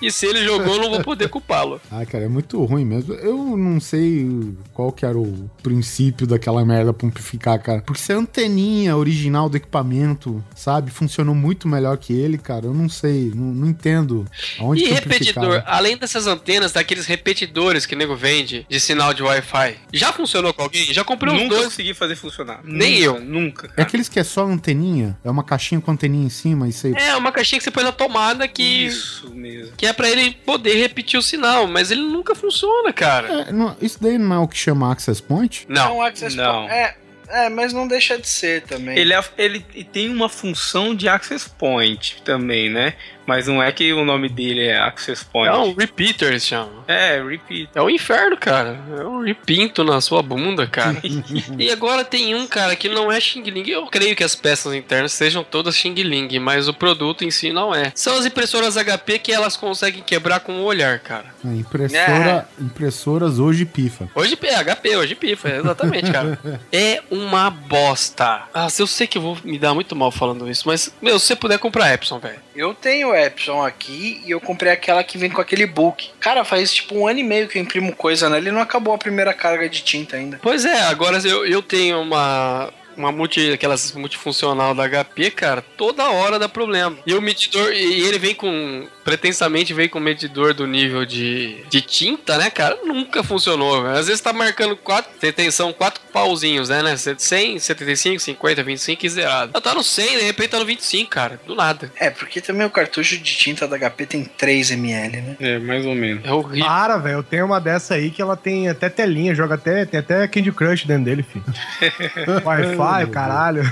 E 0.00 0.10
se 0.10 0.26
ele 0.26 0.44
jogou, 0.44 0.74
eu 0.76 0.82
não 0.82 0.90
vou 0.90 1.02
poder 1.02 1.28
culpá-lo. 1.28 1.80
Ah, 1.90 2.04
cara, 2.04 2.24
é 2.24 2.28
muito 2.28 2.62
ruim 2.64 2.84
mesmo. 2.84 3.14
Eu 3.14 3.56
não 3.56 3.78
sei 3.80 4.26
qual 4.72 4.90
que 4.90 5.06
era 5.06 5.16
o 5.16 5.48
princípio 5.62 6.26
daquela 6.26 6.64
merda 6.64 6.92
pra 6.92 7.06
amplificar, 7.06 7.56
cara. 7.62 7.82
Porque 7.82 8.00
se 8.00 8.12
a 8.12 8.16
anteninha 8.16 8.96
original 8.96 9.48
do 9.48 9.56
equipamento, 9.56 10.42
sabe, 10.56 10.90
funcionou 10.90 11.34
muito 11.36 11.68
melhor 11.68 11.96
que 11.96 12.12
ele, 12.12 12.36
cara, 12.36 12.66
eu 12.66 12.74
não 12.74 12.88
sei, 12.88 13.30
não, 13.32 13.46
não 13.54 13.68
entendo 13.68 14.26
aonde 14.58 14.82
E 14.82 14.88
que 14.88 14.92
repetidor, 14.94 15.62
além 15.66 15.96
dessas 15.96 16.26
antenas, 16.26 16.72
daqueles 16.72 17.06
repetidores 17.06 17.86
que 17.86 17.94
o 17.94 17.98
nego 17.98 18.16
vende 18.16 18.66
de 18.68 18.80
sinal 18.80 19.14
de 19.14 19.22
Wi-Fi. 19.22 19.76
Já 19.92 20.12
funcionou 20.12 20.52
com 20.52 20.62
alguém? 20.62 20.92
Já 20.92 21.04
comprei 21.04 21.32
uns 21.32 21.42
Nunca 21.42 21.54
dois. 21.54 21.66
consegui 21.66 21.94
fazer 21.94 22.16
funcionar. 22.16 22.60
Nem 22.64 23.02
Nunca, 23.04 23.18
eu. 23.20 23.24
Nunca. 23.24 23.70
É 23.76 23.82
aqueles 23.82 24.08
que 24.08 24.18
é 24.18 24.24
só 24.24 24.44
anteninha? 24.44 25.16
É 25.22 25.30
uma 25.30 25.44
caixinha 25.44 25.80
com 25.80 25.92
anteninha 25.92 26.26
em 26.26 26.30
cima 26.30 26.68
e 26.68 26.72
você... 26.72 26.92
É, 26.96 27.14
uma 27.14 27.30
caixinha 27.30 27.58
que 27.58 27.64
você 27.64 27.70
põe 27.70 27.84
na 27.84 27.92
tomada 27.92 28.48
que. 28.48 28.62
Isso 28.86 29.32
mesmo. 29.32 29.53
Que 29.76 29.86
é 29.86 29.92
pra 29.92 30.08
ele 30.08 30.32
poder 30.44 30.74
repetir 30.76 31.18
o 31.18 31.22
sinal, 31.22 31.66
mas 31.66 31.90
ele 31.90 32.02
nunca 32.02 32.34
funciona, 32.34 32.92
cara. 32.92 33.42
É, 33.48 33.52
não- 33.52 33.76
isso 33.80 33.98
daí 34.00 34.18
não 34.18 34.34
é 34.36 34.38
o 34.38 34.48
que 34.48 34.56
chama 34.56 34.90
Access 34.92 35.20
Point? 35.22 35.66
É 35.68 35.72
Não. 35.72 35.98
um 35.98 36.02
access 36.02 36.36
não. 36.36 36.52
point. 36.62 36.72
É, 36.72 36.96
é, 37.34 37.48
mas 37.48 37.72
não 37.72 37.86
deixa 37.88 38.18
de 38.18 38.28
ser 38.28 38.62
também. 38.62 38.96
Ele, 38.98 39.12
é- 39.12 39.24
ele 39.36 39.60
tem 39.60 40.08
uma 40.08 40.28
função 40.28 40.94
de 40.94 41.08
access 41.08 41.48
point 41.48 42.22
também, 42.24 42.70
né? 42.70 42.94
Mas 43.26 43.46
não 43.46 43.62
é 43.62 43.72
que 43.72 43.92
o 43.92 44.04
nome 44.04 44.28
dele 44.28 44.66
é 44.66 44.78
access 44.78 45.24
point. 45.24 45.48
É 45.48 45.56
um 45.56 45.74
repeater, 45.74 46.28
eles 46.28 46.46
chamam. 46.46 46.84
É, 46.86 47.22
repeat. 47.22 47.70
É 47.74 47.82
um 47.82 47.88
inferno, 47.88 48.36
cara. 48.36 48.78
É 48.98 49.04
um 49.04 49.22
repinto 49.22 49.82
na 49.82 50.00
sua 50.00 50.22
bunda, 50.22 50.66
cara. 50.66 50.98
e 51.58 51.70
agora 51.70 52.04
tem 52.04 52.34
um, 52.34 52.46
cara, 52.46 52.76
que 52.76 52.88
não 52.88 53.10
é 53.10 53.18
Xing 53.18 53.42
Ling. 53.42 53.68
Eu 53.70 53.86
creio 53.86 54.14
que 54.14 54.22
as 54.22 54.36
peças 54.36 54.74
internas 54.74 55.12
sejam 55.12 55.42
todas 55.42 55.76
Xing 55.76 55.94
Ling, 55.94 56.38
mas 56.38 56.68
o 56.68 56.74
produto 56.74 57.24
em 57.24 57.30
si 57.30 57.52
não 57.52 57.74
é. 57.74 57.92
São 57.94 58.18
as 58.18 58.26
impressoras 58.26 58.76
HP 58.76 59.18
que 59.18 59.32
elas 59.32 59.56
conseguem 59.56 60.02
quebrar 60.02 60.40
com 60.40 60.52
o 60.60 60.64
olhar, 60.64 60.98
cara. 60.98 61.26
É, 61.44 61.48
impressora, 61.48 62.48
impressoras 62.60 63.38
hoje 63.38 63.64
pifa. 63.64 64.08
Hoje 64.14 64.38
é 64.42 64.54
HP, 64.62 64.96
hoje 64.96 65.14
pifa, 65.14 65.48
exatamente, 65.48 66.10
cara. 66.10 66.38
É 66.72 67.00
uma 67.24 67.50
bosta. 67.50 68.42
Ah, 68.52 68.68
eu 68.78 68.86
sei 68.86 69.06
que 69.06 69.18
eu 69.18 69.22
vou 69.22 69.38
me 69.44 69.58
dar 69.58 69.74
muito 69.74 69.96
mal 69.96 70.10
falando 70.10 70.50
isso, 70.50 70.64
mas, 70.66 70.92
meu, 71.00 71.18
se 71.18 71.26
você 71.26 71.36
puder 71.36 71.58
comprar 71.58 71.92
Epson, 71.92 72.18
velho. 72.18 72.40
Eu 72.54 72.74
tenho 72.74 73.14
Epson 73.14 73.62
aqui 73.62 74.22
e 74.24 74.30
eu 74.30 74.40
comprei 74.40 74.72
aquela 74.72 75.02
que 75.02 75.18
vem 75.18 75.30
com 75.30 75.40
aquele 75.40 75.66
book. 75.66 76.10
Cara, 76.20 76.44
faz 76.44 76.72
tipo 76.72 76.96
um 76.96 77.06
ano 77.06 77.18
e 77.18 77.24
meio 77.24 77.48
que 77.48 77.58
eu 77.58 77.62
imprimo 77.62 77.94
coisa 77.94 78.28
nela 78.28 78.48
e 78.48 78.52
não 78.52 78.60
acabou 78.60 78.94
a 78.94 78.98
primeira 78.98 79.32
carga 79.34 79.68
de 79.68 79.82
tinta 79.82 80.16
ainda. 80.16 80.38
Pois 80.42 80.64
é, 80.64 80.82
agora 80.82 81.18
eu, 81.26 81.46
eu 81.46 81.62
tenho 81.62 82.00
uma. 82.00 82.72
Uma 82.96 83.12
multi, 83.12 83.52
aquelas 83.52 83.92
multifuncional 83.92 84.74
da 84.74 84.88
HP, 84.88 85.30
cara, 85.30 85.62
toda 85.76 86.08
hora 86.10 86.38
dá 86.38 86.48
problema. 86.48 86.96
E 87.06 87.14
o 87.14 87.20
medidor, 87.20 87.72
e 87.72 88.02
ele 88.02 88.18
vem 88.18 88.34
com. 88.34 88.86
Pretensamente 89.04 89.74
vem 89.74 89.86
com 89.86 90.00
medidor 90.00 90.54
do 90.54 90.66
nível 90.66 91.04
de, 91.04 91.62
de 91.68 91.82
tinta, 91.82 92.38
né, 92.38 92.48
cara? 92.48 92.78
Nunca 92.84 93.22
funcionou, 93.22 93.82
velho. 93.82 93.98
Às 93.98 94.06
vezes 94.06 94.22
tá 94.22 94.32
marcando 94.32 94.76
quatro. 94.76 95.10
Tem, 95.20 95.50
quatro 95.76 96.00
pauzinhos, 96.10 96.70
né, 96.70 96.82
né? 96.82 96.96
100, 96.96 97.58
75, 97.58 98.18
50, 98.20 98.62
25 98.62 99.04
e 99.04 99.08
zerado. 99.10 99.50
Ela 99.52 99.60
tá 99.60 99.74
no 99.74 99.82
100, 99.82 100.18
de 100.18 100.24
repente 100.24 100.48
tá 100.48 100.58
no 100.58 100.64
25, 100.64 101.10
cara. 101.10 101.38
Do 101.46 101.54
nada. 101.54 101.92
É, 101.96 102.08
porque 102.08 102.40
também 102.40 102.66
o 102.66 102.70
cartucho 102.70 103.18
de 103.18 103.36
tinta 103.36 103.68
da 103.68 103.78
HP 103.78 104.06
tem 104.06 104.24
3ml, 104.24 105.10
né? 105.10 105.36
É, 105.38 105.58
mais 105.58 105.84
ou 105.84 105.94
menos. 105.94 106.24
É 106.24 106.32
horrível. 106.32 106.66
Para, 106.66 106.96
velho. 106.96 107.18
Eu 107.18 107.22
tenho 107.22 107.44
uma 107.44 107.60
dessa 107.60 107.94
aí 107.94 108.10
que 108.10 108.22
ela 108.22 108.36
tem 108.36 108.68
até 108.68 108.88
telinha, 108.88 109.34
joga 109.34 109.54
até, 109.54 109.84
tem 109.84 110.00
até 110.00 110.26
Candy 110.28 110.52
Crush 110.52 110.86
dentro 110.86 111.04
dele, 111.04 111.22
filho. 111.22 111.44
Wi-Fi, 112.44 112.76
o 113.04 113.10
caralho. 113.10 113.62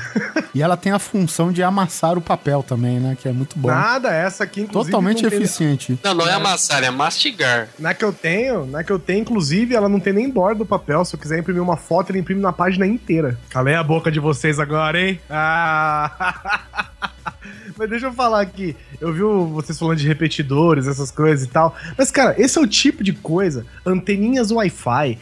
E 0.55 0.63
ela 0.63 0.77
tem 0.77 0.93
a 0.93 0.99
função 0.99 1.51
de 1.51 1.63
amassar 1.63 2.17
o 2.19 2.21
papel 2.21 2.63
também, 2.63 3.01
né? 3.01 3.17
Que 3.21 3.29
é 3.29 3.33
muito 3.33 3.59
bom. 3.59 3.69
Nada, 3.69 4.11
essa 4.13 4.45
aqui, 4.45 4.63
inclusive. 4.63 4.91
Totalmente 4.93 5.23
não 5.23 5.31
tem- 5.31 5.39
eficiente. 5.39 5.99
Não, 6.05 6.15
não 6.15 6.27
é 6.29 6.33
amassar, 6.35 6.83
é 6.85 6.91
mastigar. 6.91 7.69
Na 7.79 7.95
que 7.95 8.05
eu 8.05 8.13
tenho, 8.13 8.67
na 8.67 8.85
que 8.85 8.93
eu 8.93 8.99
tenho, 8.99 9.21
inclusive, 9.21 9.75
ela 9.75 9.89
não 9.89 9.99
tem 10.01 10.13
nem 10.13 10.31
borda 10.31 10.59
do 10.59 10.67
papel. 10.67 11.05
Se 11.05 11.15
eu 11.15 11.21
quiser 11.21 11.39
imprimir 11.39 11.63
uma 11.63 11.77
foto, 11.77 12.11
ele 12.11 12.19
imprime 12.19 12.41
na 12.41 12.53
página 12.53 12.87
inteira. 12.87 13.39
Calei 13.49 13.75
a 13.75 13.83
boca 13.83 14.11
de 14.13 14.21
vocês 14.21 14.59
agora, 14.61 15.01
hein? 15.01 15.21
Ah! 15.31 16.61
Mas 17.77 17.89
deixa 17.89 18.07
eu 18.07 18.13
falar 18.13 18.41
aqui. 18.41 18.77
Eu 19.01 19.13
vi 19.13 19.21
vocês 19.53 19.79
falando 19.79 19.99
de 19.99 20.07
repetidores, 20.07 20.87
essas 20.87 21.11
coisas 21.11 21.47
e 21.47 21.51
tal. 21.51 21.75
Mas, 21.97 22.11
cara, 22.11 22.35
esse 22.41 22.59
é 22.59 22.61
o 22.61 22.67
tipo 22.67 23.03
de 23.03 23.13
coisa. 23.13 23.67
Anteninhas 23.85 24.51
Wi-Fi. 24.51 25.19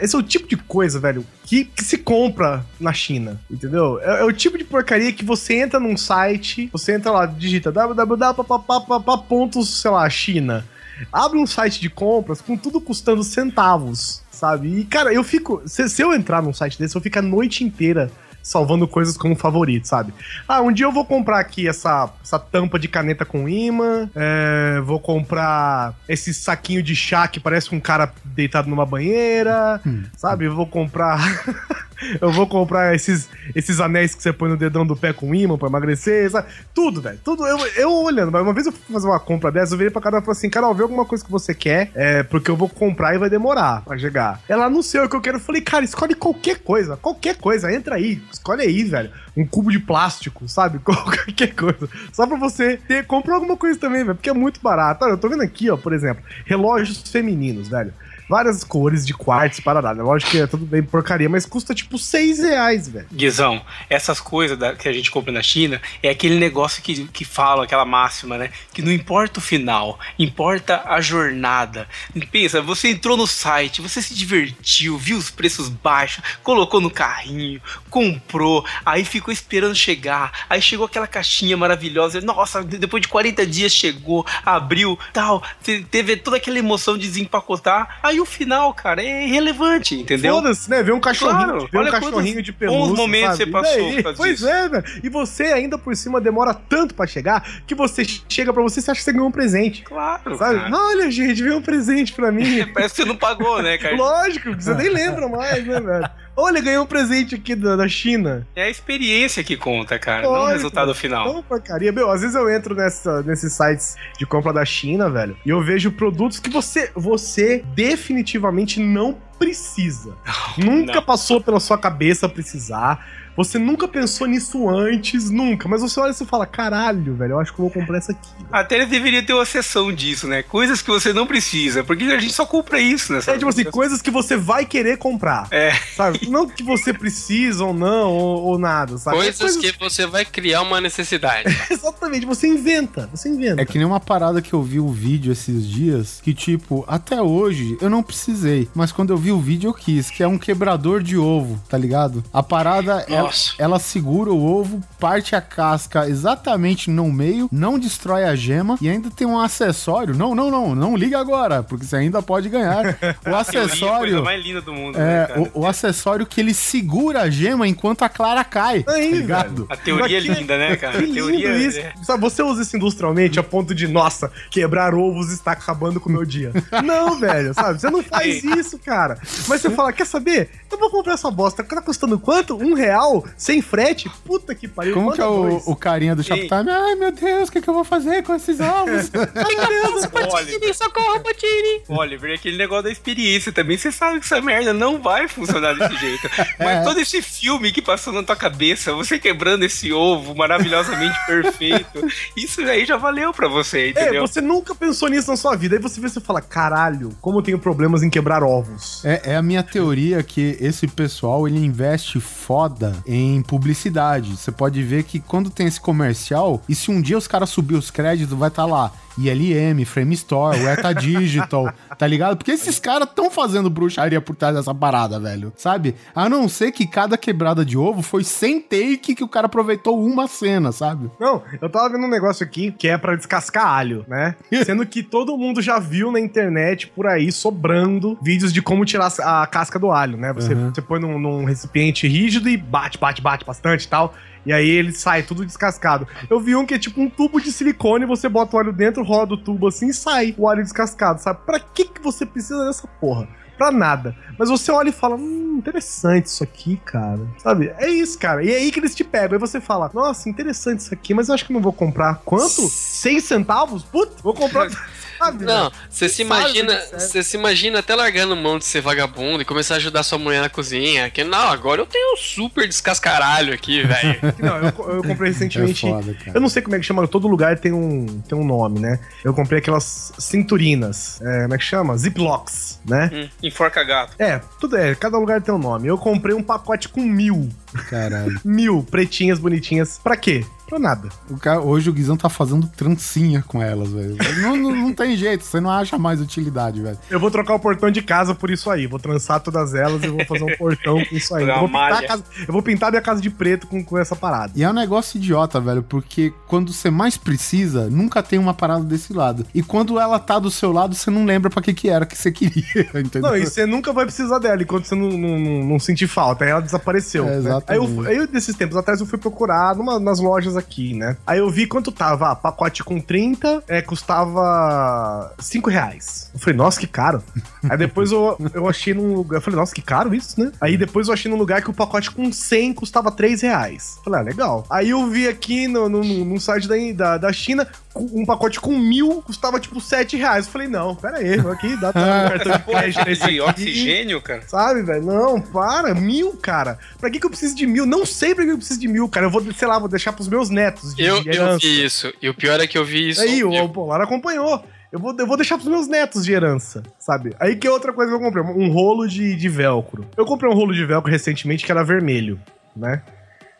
Esse 0.00 0.14
é 0.14 0.18
o 0.18 0.22
tipo 0.22 0.46
de 0.46 0.56
coisa, 0.56 1.00
velho, 1.00 1.24
que, 1.44 1.64
que 1.64 1.82
se 1.82 1.96
compra 1.98 2.64
na 2.78 2.92
China. 2.92 3.40
Entendeu? 3.50 4.00
É, 4.02 4.20
é 4.20 4.24
o 4.24 4.32
tipo 4.32 4.58
de 4.58 4.64
porcaria 4.64 5.12
que 5.12 5.24
você 5.24 5.54
entra 5.54 5.80
num 5.80 5.96
site, 5.96 6.68
você 6.72 6.94
entra 6.94 7.10
lá, 7.10 7.26
digita 7.26 7.72
www, 7.72 9.64
sei 9.64 9.90
lá, 9.90 10.08
China 10.10 10.64
abre 11.10 11.38
um 11.38 11.46
site 11.46 11.80
de 11.80 11.88
compras 11.88 12.40
com 12.40 12.56
tudo 12.56 12.80
custando 12.80 13.24
centavos, 13.24 14.22
sabe? 14.30 14.68
E, 14.80 14.84
cara, 14.84 15.12
eu 15.12 15.24
fico. 15.24 15.62
Se, 15.66 15.88
se 15.88 16.02
eu 16.02 16.12
entrar 16.12 16.42
num 16.42 16.52
site 16.52 16.78
desse, 16.78 16.94
eu 16.94 17.00
fico 17.00 17.18
a 17.18 17.22
noite 17.22 17.64
inteira 17.64 18.10
salvando 18.42 18.88
coisas 18.88 19.16
como 19.16 19.36
favorito, 19.36 19.86
sabe? 19.86 20.12
Ah, 20.48 20.60
um 20.60 20.72
dia 20.72 20.86
eu 20.86 20.92
vou 20.92 21.04
comprar 21.04 21.38
aqui 21.38 21.68
essa, 21.68 22.10
essa 22.22 22.38
tampa 22.38 22.78
de 22.78 22.88
caneta 22.88 23.24
com 23.24 23.48
imã, 23.48 24.08
é, 24.14 24.80
vou 24.80 24.98
comprar 24.98 25.94
esse 26.08 26.34
saquinho 26.34 26.82
de 26.82 26.96
chá 26.96 27.28
que 27.28 27.38
parece 27.40 27.74
um 27.74 27.80
cara 27.80 28.12
deitado 28.24 28.68
numa 28.68 28.86
banheira, 28.86 29.80
sabe? 30.16 30.46
Eu 30.46 30.54
vou 30.54 30.66
comprar. 30.66 31.20
Eu 32.20 32.30
vou 32.30 32.46
comprar 32.46 32.94
esses, 32.94 33.28
esses 33.54 33.80
anéis 33.80 34.14
que 34.14 34.22
você 34.22 34.32
põe 34.32 34.48
no 34.48 34.56
dedão 34.56 34.86
do 34.86 34.96
pé 34.96 35.12
com 35.12 35.34
imã 35.34 35.56
pra 35.56 35.68
emagrecer, 35.68 36.30
sabe? 36.30 36.48
Tudo, 36.74 37.00
velho. 37.00 37.18
Tudo. 37.24 37.46
Eu, 37.46 37.58
eu 37.76 37.92
olhando, 37.92 38.32
mas 38.32 38.42
uma 38.42 38.52
vez 38.52 38.66
eu 38.66 38.72
fui 38.72 38.92
fazer 38.92 39.06
uma 39.06 39.20
compra 39.20 39.50
dessa, 39.50 39.74
eu 39.74 39.78
virei 39.78 39.90
pra 39.90 40.02
cara 40.02 40.18
e 40.18 40.20
falei 40.20 40.32
assim: 40.32 40.50
Carol, 40.50 40.74
vê 40.74 40.82
alguma 40.82 41.04
coisa 41.04 41.24
que 41.24 41.30
você 41.30 41.54
quer, 41.54 41.90
é, 41.94 42.22
porque 42.22 42.50
eu 42.50 42.56
vou 42.56 42.68
comprar 42.68 43.14
e 43.14 43.18
vai 43.18 43.30
demorar 43.30 43.82
pra 43.82 43.98
chegar. 43.98 44.40
Ela 44.48 44.68
não 44.68 44.82
sei 44.82 45.00
o 45.00 45.08
que 45.08 45.16
eu 45.16 45.20
quero. 45.20 45.36
Eu 45.36 45.40
falei, 45.40 45.62
cara, 45.62 45.84
escolhe 45.84 46.14
qualquer 46.14 46.58
coisa, 46.58 46.96
qualquer 46.96 47.36
coisa, 47.36 47.72
entra 47.72 47.96
aí, 47.96 48.22
escolhe 48.32 48.62
aí, 48.62 48.84
velho. 48.84 49.10
Um 49.36 49.46
cubo 49.46 49.70
de 49.70 49.78
plástico, 49.78 50.46
sabe? 50.46 50.78
Qualquer 50.84 51.54
coisa. 51.54 51.88
Só 52.12 52.26
pra 52.26 52.36
você 52.36 52.76
ter. 52.76 53.06
Compra 53.06 53.34
alguma 53.34 53.56
coisa 53.56 53.78
também, 53.78 54.04
velho, 54.04 54.14
porque 54.14 54.28
é 54.28 54.34
muito 54.34 54.60
barato. 54.60 55.04
Olha, 55.04 55.12
eu 55.12 55.18
tô 55.18 55.28
vendo 55.28 55.42
aqui, 55.42 55.70
ó, 55.70 55.76
por 55.76 55.92
exemplo, 55.92 56.22
relógios 56.44 57.02
femininos, 57.10 57.68
velho 57.68 57.94
várias 58.32 58.64
cores 58.64 59.04
de 59.06 59.12
quartzo 59.12 59.62
para 59.62 59.82
nada. 59.82 60.02
Lógico 60.02 60.30
que 60.30 60.38
é 60.40 60.46
tudo 60.46 60.64
bem 60.64 60.82
porcaria, 60.82 61.28
mas 61.28 61.44
custa 61.44 61.74
tipo 61.74 61.98
6 61.98 62.38
reais, 62.38 62.88
velho. 62.88 63.06
Guizão, 63.12 63.60
essas 63.90 64.20
coisas 64.20 64.56
da- 64.58 64.74
que 64.74 64.88
a 64.88 64.92
gente 64.92 65.10
compra 65.10 65.30
na 65.30 65.42
China 65.42 65.80
é 66.02 66.08
aquele 66.08 66.36
negócio 66.38 66.82
que, 66.82 67.06
que 67.08 67.24
fala, 67.26 67.64
aquela 67.64 67.84
máxima, 67.84 68.38
né? 68.38 68.50
Que 68.72 68.80
não 68.80 68.90
importa 68.90 69.38
o 69.38 69.42
final, 69.42 69.98
importa 70.18 70.82
a 70.86 70.98
jornada. 71.02 71.86
Pensa, 72.30 72.62
você 72.62 72.88
entrou 72.88 73.16
no 73.18 73.26
site, 73.26 73.82
você 73.82 74.00
se 74.00 74.14
divertiu, 74.14 74.96
viu 74.96 75.18
os 75.18 75.30
preços 75.30 75.68
baixos, 75.68 76.24
colocou 76.42 76.80
no 76.80 76.90
carrinho, 76.90 77.60
comprou, 77.90 78.64
aí 78.86 79.04
ficou 79.04 79.30
esperando 79.32 79.74
chegar, 79.74 80.32
aí 80.48 80.62
chegou 80.62 80.86
aquela 80.86 81.06
caixinha 81.06 81.56
maravilhosa, 81.56 82.20
nossa, 82.22 82.64
de- 82.64 82.78
depois 82.78 83.02
de 83.02 83.08
40 83.08 83.44
dias 83.46 83.72
chegou, 83.72 84.24
abriu, 84.44 84.98
tal, 85.12 85.42
te- 85.62 85.84
teve 85.90 86.16
toda 86.16 86.38
aquela 86.38 86.58
emoção 86.58 86.96
de 86.96 87.06
desempacotar, 87.06 87.98
aí 88.02 88.18
o 88.22 88.26
final, 88.26 88.72
cara, 88.74 89.02
é 89.02 89.26
irrelevante, 89.26 89.94
entendeu? 89.94 90.36
Foda-se, 90.36 90.70
né? 90.70 90.82
Ver 90.82 90.92
um 90.92 91.00
cachorrinho, 91.00 91.42
Claro, 91.44 91.68
ver 91.70 91.78
um 91.78 91.90
cachorrinho 91.90 92.42
de 92.42 92.52
pelúcia, 92.52 92.80
bons 92.88 92.96
momentos 92.96 93.38
sabe? 93.38 93.50
você 93.50 94.02
passou 94.02 94.14
Pois 94.16 94.30
disso. 94.38 94.48
é, 94.48 94.68
velho. 94.68 94.84
E 95.02 95.08
você 95.08 95.44
ainda 95.44 95.76
por 95.76 95.94
cima 95.96 96.20
demora 96.20 96.54
tanto 96.54 96.94
pra 96.94 97.06
chegar 97.06 97.62
que 97.66 97.74
você 97.74 98.04
chega 98.28 98.52
pra 98.52 98.62
você 98.62 98.80
e 98.80 98.82
acha 98.82 98.94
que 98.94 99.02
você 99.02 99.12
ganhou 99.12 99.28
um 99.28 99.32
presente. 99.32 99.82
Claro, 99.82 100.36
Sabe? 100.36 100.60
cara. 100.60 100.76
Olha, 100.76 101.10
gente, 101.10 101.42
veio 101.42 101.56
um 101.58 101.62
presente 101.62 102.12
pra 102.12 102.30
mim. 102.32 102.66
Parece 102.72 102.94
que 102.94 103.02
você 103.02 103.08
não 103.08 103.16
pagou, 103.16 103.62
né, 103.62 103.76
cara? 103.78 103.94
Lógico, 103.96 104.54
você 104.54 104.74
nem 104.74 104.88
lembra 104.88 105.28
mais, 105.28 105.64
né, 105.66 105.80
velho? 105.80 106.10
Olha, 106.36 106.60
ganhei 106.60 106.78
um 106.78 106.86
presente 106.86 107.34
aqui 107.34 107.54
da, 107.54 107.76
da 107.76 107.88
China. 107.88 108.46
É 108.56 108.64
a 108.64 108.70
experiência 108.70 109.44
que 109.44 109.56
conta, 109.56 109.98
cara, 109.98 110.22
não 110.22 110.30
o 110.30 110.32
Lógico. 110.32 110.52
resultado 110.52 110.94
final. 110.94 111.32
Não, 111.32 111.42
porcaria. 111.42 111.92
Meu, 111.92 112.10
às 112.10 112.22
vezes 112.22 112.34
eu 112.34 112.50
entro 112.50 112.74
nessa, 112.74 113.22
nesses 113.22 113.52
sites 113.52 113.96
de 114.18 114.24
compra 114.24 114.52
da 114.52 114.64
China, 114.64 115.10
velho, 115.10 115.36
e 115.44 115.50
eu 115.50 115.62
vejo 115.62 115.92
produtos 115.92 116.38
que 116.38 116.48
você, 116.48 116.90
você 116.94 117.62
definitivamente 117.74 118.80
não 118.80 119.16
precisa. 119.42 120.16
Nunca 120.56 120.94
não. 120.94 121.02
passou 121.02 121.40
pela 121.40 121.58
sua 121.58 121.76
cabeça 121.76 122.28
precisar. 122.28 123.04
Você 123.36 123.58
nunca 123.58 123.88
pensou 123.88 124.26
nisso 124.26 124.68
antes, 124.68 125.30
nunca. 125.30 125.66
Mas 125.66 125.80
você 125.80 125.98
olha 125.98 126.10
e 126.10 126.14
você 126.14 126.26
fala, 126.26 126.46
caralho, 126.46 127.14
velho, 127.14 127.32
eu 127.32 127.40
acho 127.40 127.52
que 127.52 127.58
eu 127.58 127.64
vou 127.64 127.70
comprar 127.70 127.96
essa 127.96 128.12
aqui. 128.12 128.28
Até 128.50 128.76
eles 128.76 128.88
deveriam 128.88 129.24
ter 129.24 129.32
uma 129.32 129.46
sessão 129.46 129.90
disso, 129.90 130.28
né? 130.28 130.42
Coisas 130.42 130.82
que 130.82 130.90
você 130.90 131.12
não 131.12 131.26
precisa, 131.26 131.82
porque 131.82 132.04
a 132.04 132.18
gente 132.18 132.32
só 132.32 132.44
compra 132.44 132.78
isso, 132.78 133.12
né? 133.12 133.20
É 133.26 133.38
tipo 133.38 133.48
assim, 133.48 133.64
coisas 133.64 134.02
que 134.02 134.10
você 134.10 134.36
vai 134.36 134.66
querer 134.66 134.98
comprar. 134.98 135.48
É. 135.50 135.72
Sabe? 135.96 136.28
Não 136.28 136.46
que 136.46 136.62
você 136.62 136.92
precisa 136.92 137.64
ou 137.64 137.72
não, 137.72 138.10
ou, 138.10 138.42
ou 138.42 138.58
nada, 138.58 138.98
sabe? 138.98 139.16
Coisas 139.16 139.56
que 139.56 139.72
você 139.78 140.06
vai 140.06 140.26
criar 140.26 140.60
uma 140.60 140.80
necessidade. 140.80 141.48
Exatamente, 141.70 142.26
você 142.26 142.46
inventa, 142.46 143.08
você 143.10 143.30
inventa. 143.30 143.62
É 143.62 143.64
que 143.64 143.78
nem 143.78 143.86
uma 143.86 144.00
parada 144.00 144.42
que 144.42 144.52
eu 144.52 144.62
vi 144.62 144.78
o 144.78 144.92
vídeo 144.92 145.32
esses 145.32 145.66
dias, 145.66 146.20
que 146.22 146.34
tipo, 146.34 146.84
até 146.86 147.22
hoje 147.22 147.78
eu 147.80 147.88
não 147.88 148.02
precisei, 148.02 148.68
mas 148.74 148.92
quando 148.92 149.10
eu 149.10 149.16
vi 149.16 149.31
o 149.32 149.40
vídeo 149.40 149.68
eu 149.70 149.74
quis, 149.74 150.10
que 150.10 150.22
é 150.22 150.28
um 150.28 150.38
quebrador 150.38 151.02
de 151.02 151.16
ovo, 151.16 151.60
tá 151.68 151.76
ligado? 151.78 152.22
A 152.32 152.42
parada, 152.42 153.04
ela, 153.08 153.30
ela 153.58 153.78
segura 153.78 154.30
o 154.32 154.44
ovo, 154.44 154.80
parte 155.00 155.34
a 155.34 155.40
casca 155.40 156.08
exatamente 156.08 156.90
no 156.90 157.10
meio, 157.12 157.48
não 157.50 157.78
destrói 157.78 158.24
a 158.24 158.34
gema 158.36 158.76
e 158.80 158.88
ainda 158.88 159.10
tem 159.10 159.26
um 159.26 159.38
acessório. 159.38 160.14
Não, 160.14 160.34
não, 160.34 160.50
não, 160.50 160.74
não 160.74 160.96
liga 160.96 161.18
agora, 161.18 161.62
porque 161.62 161.84
você 161.86 161.96
ainda 161.96 162.22
pode 162.22 162.48
ganhar. 162.48 162.82
O 163.22 163.24
Teoria, 163.24 163.40
a 163.40 163.44
coisa 163.44 163.60
acessório. 163.64 164.24
mais 164.24 164.44
linda 164.44 164.60
do 164.60 164.72
mundo, 164.72 164.98
né, 164.98 165.22
É, 165.22 165.26
cara? 165.26 165.40
o, 165.54 165.60
o 165.60 165.66
acessório 165.66 166.26
que 166.26 166.40
ele 166.40 166.52
segura 166.54 167.22
a 167.22 167.30
gema 167.30 167.66
enquanto 167.66 168.02
a 168.02 168.08
Clara 168.08 168.44
cai. 168.44 168.84
Aí, 168.86 169.10
tá 169.10 169.16
ligado? 169.16 169.54
velho. 169.54 169.66
A 169.70 169.76
teoria 169.76 170.16
é 170.18 170.20
linda, 170.20 170.58
né, 170.58 170.76
cara? 170.76 170.92
Que 170.92 170.98
a 170.98 171.00
lindo 171.06 171.14
teoria 171.14 171.56
isso. 171.56 171.78
é- 171.78 171.92
Sabe, 172.02 172.20
você 172.20 172.42
usa 172.42 172.62
isso 172.62 172.76
industrialmente 172.76 173.38
a 173.38 173.42
ponto 173.42 173.74
de, 173.74 173.86
nossa, 173.88 174.30
quebrar 174.50 174.94
ovos 174.94 175.30
está 175.30 175.52
acabando 175.52 176.00
com 176.00 176.08
o 176.08 176.12
meu 176.12 176.24
dia. 176.24 176.52
Não, 176.84 177.18
velho, 177.18 177.54
sabe? 177.54 177.80
Você 177.80 177.90
não 177.90 178.02
faz 178.02 178.42
isso, 178.44 178.78
cara. 178.78 179.11
Mas 179.48 179.60
você 179.60 179.70
fala, 179.70 179.92
quer 179.92 180.06
saber? 180.06 180.50
Eu 180.70 180.78
vou 180.78 180.90
comprar 180.90 181.14
essa 181.14 181.30
bosta. 181.30 181.62
Tá 181.62 181.80
custando 181.82 182.18
quanto? 182.18 182.56
Um 182.56 182.74
real? 182.74 183.24
Sem 183.36 183.60
frete? 183.62 184.10
Puta 184.24 184.54
que 184.54 184.66
pariu. 184.68 184.94
Como 184.94 185.12
que 185.12 185.20
é 185.20 185.26
o, 185.26 185.56
o 185.66 185.76
carinha 185.76 186.14
do 186.14 186.22
Shoptime? 186.22 186.70
Ai, 186.70 186.94
meu 186.94 187.12
Deus, 187.12 187.48
o 187.48 187.52
que, 187.52 187.60
que 187.60 187.68
eu 187.68 187.74
vou 187.74 187.84
fazer 187.84 188.22
com 188.22 188.34
esses 188.34 188.58
ovos? 188.60 189.10
Oliver, 190.34 190.74
socorro, 190.74 191.20
Patini! 191.20 191.82
Oliver, 191.88 192.34
aquele 192.34 192.56
negócio 192.56 192.84
da 192.84 192.90
experiência 192.90 193.52
também. 193.52 193.76
Você 193.76 193.90
sabe 193.92 194.18
que 194.20 194.24
essa 194.26 194.40
merda 194.40 194.72
não 194.72 195.00
vai 195.00 195.28
funcionar 195.28 195.74
desse 195.74 195.96
jeito. 195.96 196.28
Mas 196.58 196.78
É. 196.78 196.82
todo 196.84 196.98
esse 197.00 197.20
filme 197.22 197.72
que 197.72 197.82
passou 197.82 198.12
na 198.12 198.22
tua 198.22 198.36
cabeça, 198.36 198.92
você 198.92 199.18
quebrando 199.18 199.64
esse 199.64 199.92
ovo 199.92 200.34
maravilhosamente 200.34 201.18
perfeito, 201.26 202.06
isso 202.36 202.60
aí 202.62 202.84
já 202.84 202.96
valeu 202.96 203.32
pra 203.32 203.48
você, 203.48 203.78
É, 203.80 203.88
entendeu? 203.90 204.26
você 204.26 204.40
nunca 204.40 204.74
pensou 204.74 205.08
nisso 205.08 205.30
na 205.30 205.36
sua 205.36 205.56
vida. 205.56 205.76
Aí 205.76 205.82
você 205.82 206.00
vê 206.00 206.06
e 206.06 206.10
você 206.10 206.20
fala, 206.20 206.40
caralho, 206.40 207.10
como 207.20 207.38
eu 207.38 207.42
tenho 207.42 207.58
problemas 207.58 208.02
em 208.02 208.10
quebrar 208.10 208.42
ovos. 208.42 209.01
É, 209.04 209.32
é 209.32 209.36
a 209.36 209.42
minha 209.42 209.62
teoria 209.62 210.22
que 210.22 210.56
esse 210.60 210.86
pessoal 210.86 211.46
ele 211.46 211.64
investe 211.64 212.20
foda 212.20 212.96
em 213.06 213.42
publicidade. 213.42 214.36
Você 214.36 214.52
pode 214.52 214.82
ver 214.82 215.04
que 215.04 215.18
quando 215.18 215.50
tem 215.50 215.66
esse 215.66 215.80
comercial, 215.80 216.62
e 216.68 216.74
se 216.74 216.90
um 216.90 217.00
dia 217.00 217.18
os 217.18 217.26
caras 217.26 217.50
subir 217.50 217.74
os 217.74 217.90
créditos, 217.90 218.36
vai 218.38 218.48
estar 218.48 218.64
lá 218.64 218.92
ILM, 219.18 219.84
Frame 219.84 220.14
Store, 220.14 220.58
Weta 220.58 220.92
Digital, 220.94 221.72
tá 221.98 222.06
ligado? 222.06 222.36
Porque 222.36 222.50
esses 222.52 222.78
caras 222.78 223.08
estão 223.08 223.30
fazendo 223.30 223.68
bruxaria 223.70 224.20
por 224.20 224.34
trás 224.36 224.54
dessa 224.54 224.74
parada, 224.74 225.18
velho. 225.20 225.52
Sabe? 225.56 225.94
A 226.14 226.28
não 226.28 226.48
ser 226.48 226.72
que 226.72 226.86
cada 226.86 227.16
quebrada 227.16 227.64
de 227.64 227.76
ovo 227.76 228.02
foi 228.02 228.24
sem 228.24 228.60
take 228.60 229.14
que 229.14 229.24
o 229.24 229.28
cara 229.28 229.46
aproveitou 229.46 230.04
uma 230.04 230.26
cena, 230.26 230.72
sabe? 230.72 231.10
Não, 231.20 231.42
eu 231.60 231.68
tava 231.68 231.90
vendo 231.90 232.04
um 232.06 232.10
negócio 232.10 232.44
aqui 232.44 232.72
que 232.72 232.88
é 232.88 232.96
pra 232.98 233.14
descascar 233.16 233.66
alho, 233.66 234.04
né? 234.08 234.34
Sendo 234.64 234.84
que 234.86 235.02
todo 235.02 235.36
mundo 235.36 235.60
já 235.60 235.78
viu 235.78 236.10
na 236.10 236.20
internet 236.20 236.86
por 236.88 237.06
aí 237.06 237.30
sobrando 237.30 238.18
vídeos 238.22 238.52
de 238.52 238.62
como 238.62 238.84
tirar 238.84 239.12
a 239.20 239.46
casca 239.46 239.78
do 239.78 239.90
alho, 239.90 240.16
né? 240.16 240.32
Você, 240.32 240.52
Uhum. 240.54 240.72
você 240.74 240.82
põe 240.82 241.00
num, 241.00 241.18
num 241.18 241.44
recipiente 241.44 242.06
rígido 242.06 242.48
e 242.48 242.56
bate, 242.56 242.98
bate, 242.98 243.22
bate 243.22 243.44
bastante 243.44 243.84
e 243.84 243.88
tal. 243.88 244.14
E 244.44 244.52
aí 244.52 244.68
ele 244.68 244.92
sai 244.92 245.22
tudo 245.22 245.46
descascado. 245.46 246.06
Eu 246.28 246.40
vi 246.40 246.56
um 246.56 246.66
que 246.66 246.74
é 246.74 246.78
tipo 246.78 247.00
um 247.00 247.08
tubo 247.08 247.40
de 247.40 247.52
silicone, 247.52 248.04
você 248.04 248.28
bota 248.28 248.56
o 248.56 248.60
alho 248.60 248.72
dentro, 248.72 249.02
roda 249.02 249.34
o 249.34 249.36
tubo 249.36 249.68
assim 249.68 249.88
e 249.88 249.94
sai 249.94 250.34
o 250.36 250.48
alho 250.48 250.62
descascado, 250.62 251.20
sabe? 251.20 251.40
Pra 251.46 251.60
que, 251.60 251.84
que 251.84 252.00
você 252.00 252.26
precisa 252.26 252.64
dessa 252.66 252.86
porra? 252.86 253.28
Pra 253.56 253.70
nada. 253.70 254.16
Mas 254.38 254.48
você 254.48 254.72
olha 254.72 254.88
e 254.88 254.92
fala, 254.92 255.14
hum, 255.14 255.56
interessante 255.58 256.26
isso 256.26 256.42
aqui, 256.42 256.80
cara. 256.84 257.20
Sabe? 257.38 257.72
É 257.78 257.88
isso, 257.88 258.18
cara. 258.18 258.42
E 258.44 258.50
é 258.50 258.56
aí 258.56 258.72
que 258.72 258.80
eles 258.80 258.94
te 258.94 259.04
pegam. 259.04 259.34
Aí 259.34 259.38
você 259.38 259.60
fala, 259.60 259.90
nossa, 259.94 260.28
interessante 260.28 260.80
isso 260.80 260.92
aqui, 260.92 261.14
mas 261.14 261.28
eu 261.28 261.34
acho 261.34 261.46
que 261.46 261.52
não 261.52 261.60
vou 261.60 261.72
comprar. 261.72 262.20
Quanto? 262.24 262.68
Seis 262.68 263.24
centavos? 263.24 263.84
Putz, 263.84 264.20
vou 264.20 264.34
comprar. 264.34 264.68
Sabe? 265.24 265.44
Não, 265.44 265.70
velho? 265.70 265.82
você 265.88 266.08
se 266.08 266.22
imagina, 266.22 266.72
serve. 266.80 267.00
você 267.00 267.22
se 267.22 267.36
imagina 267.36 267.78
até 267.78 267.94
largando 267.94 268.34
mão 268.36 268.58
de 268.58 268.64
ser 268.64 268.80
vagabundo 268.80 269.42
e 269.42 269.44
começar 269.44 269.74
a 269.74 269.76
ajudar 269.78 270.02
sua 270.02 270.18
mulher 270.18 270.40
na 270.40 270.48
cozinha. 270.48 271.10
Que 271.10 271.22
não, 271.24 271.48
agora 271.48 271.80
eu 271.80 271.86
tenho 271.86 272.14
um 272.14 272.16
super 272.16 272.66
descascaralho 272.66 273.52
aqui, 273.54 273.82
velho. 273.86 274.20
Não, 274.38 274.56
eu, 274.58 274.64
eu 274.96 275.02
comprei 275.02 275.30
É 275.30 275.32
recentemente. 275.32 275.88
foda, 275.88 276.14
cara. 276.14 276.32
Eu 276.34 276.40
não 276.40 276.48
sei 276.48 276.62
como 276.62 276.74
é 276.76 276.78
que 276.78 276.84
chama, 276.84 277.06
todo 277.06 277.28
lugar 277.28 277.58
tem 277.58 277.72
um, 277.72 278.06
tem 278.28 278.36
um 278.38 278.44
nome, 278.44 278.80
né? 278.80 278.98
Eu 279.24 279.32
comprei 279.34 279.58
aquelas 279.60 280.12
cinturinas, 280.18 281.20
é, 281.22 281.42
como 281.42 281.54
é 281.54 281.58
que 281.58 281.64
chama? 281.64 281.96
Ziplocs, 281.96 282.80
né? 282.86 283.10
Hum, 283.12 283.28
enforca 283.42 283.82
gato. 283.84 284.14
É, 284.18 284.40
tudo 284.60 284.76
é, 284.76 284.94
cada 284.94 285.18
lugar 285.18 285.40
tem 285.40 285.54
um 285.54 285.58
nome. 285.58 285.88
Eu 285.88 285.98
comprei 285.98 286.34
um 286.34 286.42
pacote 286.42 286.88
com 286.88 287.00
mil, 287.02 287.48
Caralho. 287.88 288.40
mil 288.44 288.82
pretinhas, 288.82 289.38
bonitinhas. 289.38 290.00
Pra 290.02 290.16
quê? 290.16 290.44
Pra 290.68 290.78
nada. 290.78 291.10
O 291.28 291.36
cara, 291.36 291.60
hoje 291.60 291.90
o 291.90 291.92
Guizão 291.92 292.16
tá 292.16 292.30
fazendo 292.30 292.66
trancinha 292.66 293.44
com 293.46 293.62
elas, 293.62 293.90
velho. 293.90 294.16
Não, 294.40 294.56
não, 294.56 294.70
não 294.74 294.92
tem 294.94 295.14
jeito, 295.16 295.44
você 295.44 295.60
não 295.60 295.68
acha 295.70 295.98
mais 295.98 296.18
utilidade, 296.18 296.80
velho. 296.80 296.96
Eu 297.10 297.20
vou 297.20 297.30
trocar 297.30 297.54
o 297.54 297.60
portão 297.60 297.90
de 297.90 298.00
casa 298.00 298.34
por 298.34 298.50
isso 298.50 298.70
aí. 298.70 298.86
Vou 298.86 298.98
trançar 298.98 299.38
todas 299.40 299.74
elas 299.74 300.02
e 300.02 300.08
vou 300.08 300.24
fazer 300.24 300.44
um 300.44 300.56
portão 300.56 301.04
com 301.04 301.14
isso 301.14 301.34
aí. 301.34 301.46
Eu 301.46 301.58
vou, 301.58 301.68
pintar 301.68 302.06
casa- 302.06 302.24
eu 302.48 302.52
vou 302.52 302.62
pintar 302.62 302.90
minha 302.90 303.02
casa 303.02 303.20
de 303.20 303.28
preto 303.28 303.66
com, 303.66 303.84
com 303.84 303.98
essa 303.98 304.16
parada. 304.16 304.52
E 304.56 304.62
é 304.64 304.70
um 304.70 304.72
negócio 304.72 305.18
idiota, 305.18 305.60
velho, 305.60 305.82
porque 305.82 306.32
quando 306.48 306.72
você 306.72 306.90
mais 306.90 307.18
precisa, 307.18 307.90
nunca 307.90 308.22
tem 308.22 308.38
uma 308.38 308.54
parada 308.54 308.82
desse 308.84 309.12
lado. 309.12 309.44
E 309.54 309.62
quando 309.62 310.00
ela 310.00 310.18
tá 310.18 310.38
do 310.38 310.50
seu 310.50 310.72
lado, 310.72 310.94
você 310.94 311.10
não 311.10 311.26
lembra 311.26 311.50
pra 311.50 311.60
que 311.60 311.74
que 311.74 311.90
era 311.90 312.06
que 312.06 312.16
você 312.16 312.32
queria, 312.32 312.62
entendeu? 312.98 313.20
Não, 313.30 313.36
e 313.36 313.44
você 313.46 313.66
nunca 313.66 313.92
vai 313.92 314.06
precisar 314.06 314.38
dela 314.38 314.62
enquanto 314.62 314.86
você 314.86 314.94
não, 314.94 315.10
não, 315.10 315.38
não- 315.38 315.64
não 315.72 315.78
sentir 315.78 316.06
falta. 316.06 316.44
Aí 316.46 316.50
ela 316.50 316.62
desapareceu. 316.62 317.28
É, 317.28 317.32
né? 317.32 317.40
Exatamente. 317.68 317.90
Aí, 317.90 317.96
eu, 317.96 318.06
aí, 318.06 318.16
eu, 318.16 318.26
desses 318.26 318.54
tempos 318.56 318.76
atrás, 318.76 319.00
eu 319.00 319.06
fui 319.06 319.18
procurar 319.18 319.74
numa, 319.76 319.98
nas 319.98 320.18
lojas 320.18 320.56
aqui, 320.56 320.94
né? 320.94 321.16
Aí 321.26 321.38
eu 321.38 321.50
vi 321.50 321.66
quanto 321.66 321.92
tava. 321.92 322.30
Ah, 322.30 322.36
pacote 322.36 322.84
com 322.84 323.00
30 323.00 323.64
é, 323.68 323.82
custava 323.82 325.34
5 325.38 325.70
reais. 325.70 326.30
Eu 326.32 326.40
falei, 326.40 326.56
nossa, 326.56 326.78
que 326.78 326.86
caro. 326.86 327.22
Aí 327.68 327.76
depois 327.76 328.12
eu, 328.12 328.36
eu 328.54 328.68
achei 328.68 328.94
num 328.94 329.14
lugar. 329.14 329.38
Eu 329.38 329.42
falei, 329.42 329.58
nossa, 329.58 329.74
que 329.74 329.82
caro 329.82 330.14
isso, 330.14 330.38
né? 330.40 330.52
Aí 330.60 330.76
depois 330.76 331.08
eu 331.08 331.14
achei 331.14 331.30
num 331.30 331.36
lugar 331.36 331.62
que 331.62 331.70
o 331.70 331.74
pacote 331.74 332.10
com 332.10 332.32
100 332.32 332.74
custava 332.74 333.10
3 333.10 333.42
reais. 333.42 333.94
Eu 333.98 334.04
falei, 334.04 334.20
ah, 334.20 334.22
legal. 334.22 334.66
Aí 334.70 334.90
eu 334.90 335.06
vi 335.08 335.28
aqui 335.28 335.68
no, 335.68 335.88
no, 335.88 336.02
num 336.02 336.40
site 336.40 336.68
da, 336.68 336.76
da, 336.94 337.18
da 337.18 337.32
China, 337.32 337.66
um 337.94 338.24
pacote 338.24 338.60
com 338.60 338.78
mil 338.78 339.22
custava 339.22 339.60
tipo 339.60 339.80
7 339.80 340.16
reais. 340.16 340.46
Eu 340.46 340.52
falei, 340.52 340.68
não, 340.68 340.94
pera 340.94 341.18
aí, 341.18 341.34
aqui 341.38 341.76
dá 341.76 341.92
tá, 341.92 342.30
cartão 342.30 342.52
de 342.52 342.62
crédito 342.64 343.04
nesse 343.06 343.20
De 343.22 343.40
aqui. 343.40 343.40
oxigênio, 343.40 344.22
cara. 344.22 344.42
Sabe, 344.48 344.82
velho? 344.82 345.04
Não, 345.04 345.40
para. 345.40 345.94
Mil, 345.94 346.32
cara. 346.36 346.78
Pra 346.98 347.10
que, 347.10 347.20
que 347.20 347.26
eu 347.26 347.30
preciso 347.30 347.54
de 347.54 347.66
mil? 347.66 347.84
Não 347.86 348.06
sei 348.06 348.34
pra 348.34 348.44
que 348.44 348.50
eu 348.50 348.56
preciso 348.56 348.80
de 348.80 348.88
mil, 348.88 349.08
cara. 349.08 349.26
Eu 349.26 349.30
vou, 349.30 349.42
sei 349.52 349.68
lá, 349.68 349.78
vou 349.78 349.88
deixar 349.88 350.12
pros 350.12 350.28
meus 350.28 350.48
netos. 350.50 350.94
De, 350.94 351.02
Eu, 351.04 351.20
de 351.22 351.28
eu 351.28 351.34
herança. 351.34 351.58
vi 351.66 351.84
isso. 351.84 352.12
E 352.22 352.28
o 352.28 352.34
pior 352.34 352.60
é 352.60 352.66
que 352.66 352.78
eu 352.78 352.84
vi 352.84 353.10
isso. 353.10 353.20
Aí, 353.20 353.40
eu- 353.40 353.50
o 353.52 353.68
Polar 353.68 354.00
acompanhou. 354.00 354.64
Eu 354.90 354.98
vou, 354.98 355.14
eu 355.18 355.26
vou 355.26 355.36
deixar 355.38 355.56
pros 355.56 355.68
meus 355.68 355.88
netos 355.88 356.22
de 356.22 356.32
herança, 356.32 356.82
sabe? 356.98 357.34
Aí 357.40 357.56
que 357.56 357.66
é 357.66 357.70
outra 357.70 357.94
coisa 357.94 358.10
que 358.10 358.16
eu 358.16 358.20
comprei, 358.20 358.42
um 358.44 358.70
rolo 358.70 359.06
de, 359.08 359.34
de 359.34 359.48
velcro. 359.48 360.06
Eu 360.16 360.26
comprei 360.26 360.50
um 360.50 360.54
rolo 360.54 360.74
de 360.74 360.84
velcro 360.84 361.10
recentemente 361.10 361.64
que 361.64 361.72
era 361.72 361.82
vermelho, 361.82 362.38
né? 362.76 363.00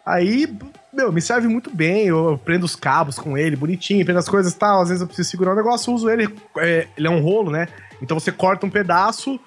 Aí, 0.05 0.47
meu, 0.93 1.11
me 1.13 1.21
serve 1.21 1.49
muito 1.49 1.75
bem, 1.75 2.07
eu 2.07 2.39
prendo 2.45 2.65
os 2.65 2.77
cabos 2.77 3.19
com 3.19 3.37
ele, 3.39 3.57
bonitinho, 3.57 4.05
prendo 4.05 4.19
as 4.19 4.29
coisas 4.29 4.53
e 4.53 4.57
tal, 4.57 4.83
às 4.83 4.89
vezes 4.89 5.01
eu 5.01 5.07
preciso 5.07 5.31
segurar 5.31 5.53
um 5.53 5.57
negócio, 5.57 5.93
uso 5.93 6.09
ele, 6.11 6.29
é, 6.59 6.87
ele 6.97 7.07
é 7.07 7.11
um 7.11 7.21
rolo, 7.23 7.51
né? 7.51 7.67
Então 8.03 8.19
você 8.19 8.31
corta 8.31 8.67
um 8.67 8.71
pedaço, 8.71 9.39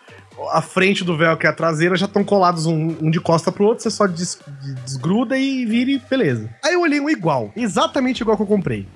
a 0.51 0.61
frente 0.61 1.03
do 1.03 1.15
velcro 1.15 1.47
e 1.47 1.49
a 1.49 1.53
traseira 1.53 1.95
já 1.95 2.05
estão 2.07 2.23
colados 2.23 2.65
um, 2.65 2.95
um 3.01 3.11
de 3.11 3.19
costa 3.19 3.51
pro 3.51 3.65
outro, 3.65 3.83
você 3.83 3.91
só 3.91 4.05
des- 4.07 4.39
desgruda 4.83 5.37
e 5.37 5.65
vira 5.65 5.91
e 5.91 5.99
beleza. 5.99 6.49
Aí 6.63 6.73
eu 6.73 6.81
olhei 6.81 6.99
um 6.99 7.09
igual, 7.09 7.51
exatamente 7.55 8.21
igual 8.21 8.35
que 8.35 8.43
eu 8.43 8.47
comprei. 8.47 8.87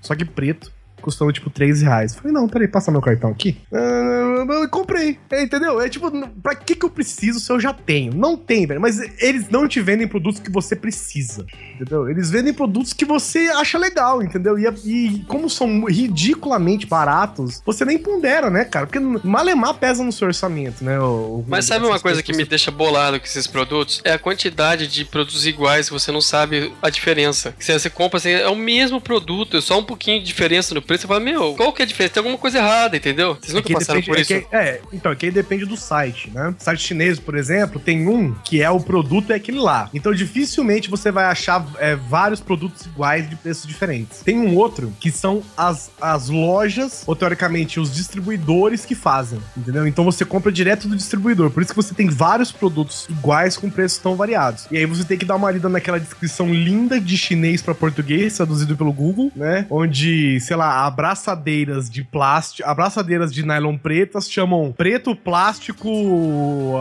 Só 0.00 0.14
que 0.14 0.24
preto, 0.24 0.70
custando 1.04 1.32
tipo 1.32 1.50
3 1.50 1.82
reais. 1.82 2.14
Falei, 2.14 2.32
não, 2.32 2.48
peraí, 2.48 2.66
passa 2.66 2.90
meu 2.90 3.00
cartão 3.00 3.30
aqui. 3.30 3.56
Ah, 3.72 4.44
eu 4.62 4.68
comprei. 4.68 5.18
É, 5.30 5.42
entendeu? 5.42 5.80
É 5.80 5.88
tipo, 5.88 6.10
pra 6.42 6.54
que 6.54 6.74
que 6.74 6.84
eu 6.84 6.90
preciso 6.90 7.38
se 7.40 7.50
eu 7.52 7.60
já 7.60 7.72
tenho? 7.72 8.12
Não 8.14 8.36
tem, 8.36 8.66
velho. 8.66 8.80
Mas 8.80 8.98
eles 9.22 9.48
não 9.50 9.68
te 9.68 9.80
vendem 9.80 10.08
produtos 10.08 10.40
que 10.40 10.50
você 10.50 10.74
precisa. 10.74 11.46
Entendeu? 11.74 12.08
Eles 12.08 12.30
vendem 12.30 12.52
produtos 12.54 12.92
que 12.92 13.04
você 13.04 13.50
acha 13.54 13.78
legal, 13.78 14.22
entendeu? 14.22 14.58
E, 14.58 14.64
e 14.84 15.24
como 15.28 15.48
são 15.50 15.84
ridiculamente 15.84 16.86
baratos, 16.86 17.60
você 17.64 17.84
nem 17.84 17.98
pondera, 17.98 18.48
né, 18.50 18.64
cara? 18.64 18.86
Porque 18.86 18.98
malemar 19.26 19.74
pesa 19.74 20.02
no 20.02 20.12
seu 20.12 20.28
orçamento, 20.28 20.82
né? 20.84 20.98
o- 21.00 21.44
Mas 21.46 21.64
sabe 21.66 21.84
uma 21.86 22.00
coisa 22.00 22.22
que 22.22 22.32
me 22.32 22.44
deixa 22.44 22.70
bolado 22.70 23.18
com 23.18 23.26
esses 23.26 23.46
produtos? 23.46 24.00
É 24.04 24.12
a 24.12 24.18
quantidade 24.18 24.86
de 24.86 25.04
produtos 25.04 25.46
iguais 25.46 25.88
que 25.88 25.92
você 25.92 26.10
não 26.12 26.20
sabe 26.20 26.72
a 26.80 26.88
diferença. 26.90 27.54
Se 27.58 27.72
você 27.78 27.90
compra, 27.90 28.18
assim, 28.18 28.30
é 28.30 28.48
o 28.48 28.56
mesmo 28.56 29.00
produto, 29.00 29.56
é 29.56 29.60
só 29.60 29.78
um 29.78 29.84
pouquinho 29.84 30.20
de 30.20 30.26
diferença 30.26 30.74
no 30.74 30.80
preço. 30.82 30.93
Você 30.98 31.06
fala, 31.06 31.20
meu, 31.20 31.54
qual 31.54 31.72
que 31.72 31.82
é 31.82 31.84
a 31.84 31.88
diferença? 31.88 32.14
Tem 32.14 32.20
alguma 32.20 32.38
coisa 32.38 32.58
errada, 32.58 32.96
entendeu? 32.96 33.34
Vocês 33.34 33.50
É 33.52 33.54
nunca 33.54 33.66
que 33.66 33.72
passaram 33.74 34.00
depende, 34.00 34.06
por 34.06 34.18
é 34.18 34.20
Isso. 34.38 34.48
que- 34.48 34.56
é, 34.56 34.80
então, 34.92 35.12
é 35.12 35.14
que 35.16 35.26
aí 35.26 35.32
depende 35.32 35.64
do 35.64 35.76
site, 35.76 36.30
né? 36.32 36.54
Site 36.58 36.80
chinês, 36.82 37.18
por 37.18 37.36
exemplo, 37.36 37.80
tem 37.80 38.06
um 38.08 38.34
que 38.44 38.62
é 38.62 38.70
o 38.70 38.80
produto 38.80 39.32
é 39.32 39.36
aquele 39.36 39.58
lá. 39.58 39.88
Então, 39.94 40.12
dificilmente 40.12 40.88
você 40.90 41.10
vai 41.10 41.24
achar 41.24 41.64
é, 41.78 41.94
vários 41.96 42.40
produtos 42.40 42.86
iguais 42.86 43.28
de 43.28 43.36
preços 43.36 43.66
diferentes. 43.66 44.20
Tem 44.20 44.38
um 44.38 44.54
outro 44.56 44.92
que 45.00 45.10
são 45.10 45.42
as, 45.56 45.90
as 46.00 46.28
lojas, 46.28 47.02
ou 47.06 47.14
teoricamente 47.16 47.78
os 47.80 47.92
distribuidores 47.94 48.84
que 48.84 48.94
fazem, 48.94 49.40
entendeu? 49.56 49.86
Então 49.86 50.04
você 50.04 50.24
compra 50.24 50.50
direto 50.50 50.88
do 50.88 50.96
distribuidor. 50.96 51.50
Por 51.50 51.62
isso 51.62 51.72
que 51.72 51.76
você 51.76 51.94
tem 51.94 52.08
vários 52.08 52.50
produtos 52.52 53.06
iguais 53.08 53.56
com 53.56 53.68
preços 53.70 53.98
tão 53.98 54.16
variados. 54.16 54.66
E 54.70 54.76
aí 54.76 54.86
você 54.86 55.04
tem 55.04 55.18
que 55.18 55.24
dar 55.24 55.36
uma 55.36 55.50
lida 55.50 55.68
naquela 55.68 55.98
descrição 55.98 56.52
linda 56.52 57.00
de 57.00 57.16
chinês 57.16 57.60
para 57.62 57.74
português, 57.74 58.36
traduzido 58.36 58.76
pelo 58.76 58.92
Google, 58.92 59.30
né? 59.34 59.66
Onde, 59.70 60.38
sei 60.40 60.56
lá, 60.56 60.73
abraçadeiras 60.74 61.88
de 61.88 62.02
plástico, 62.02 62.68
abraçadeiras 62.68 63.32
de 63.32 63.44
nylon 63.44 63.76
pretas 63.76 64.30
chamam 64.30 64.72
preto 64.76 65.14
plástico 65.14 65.88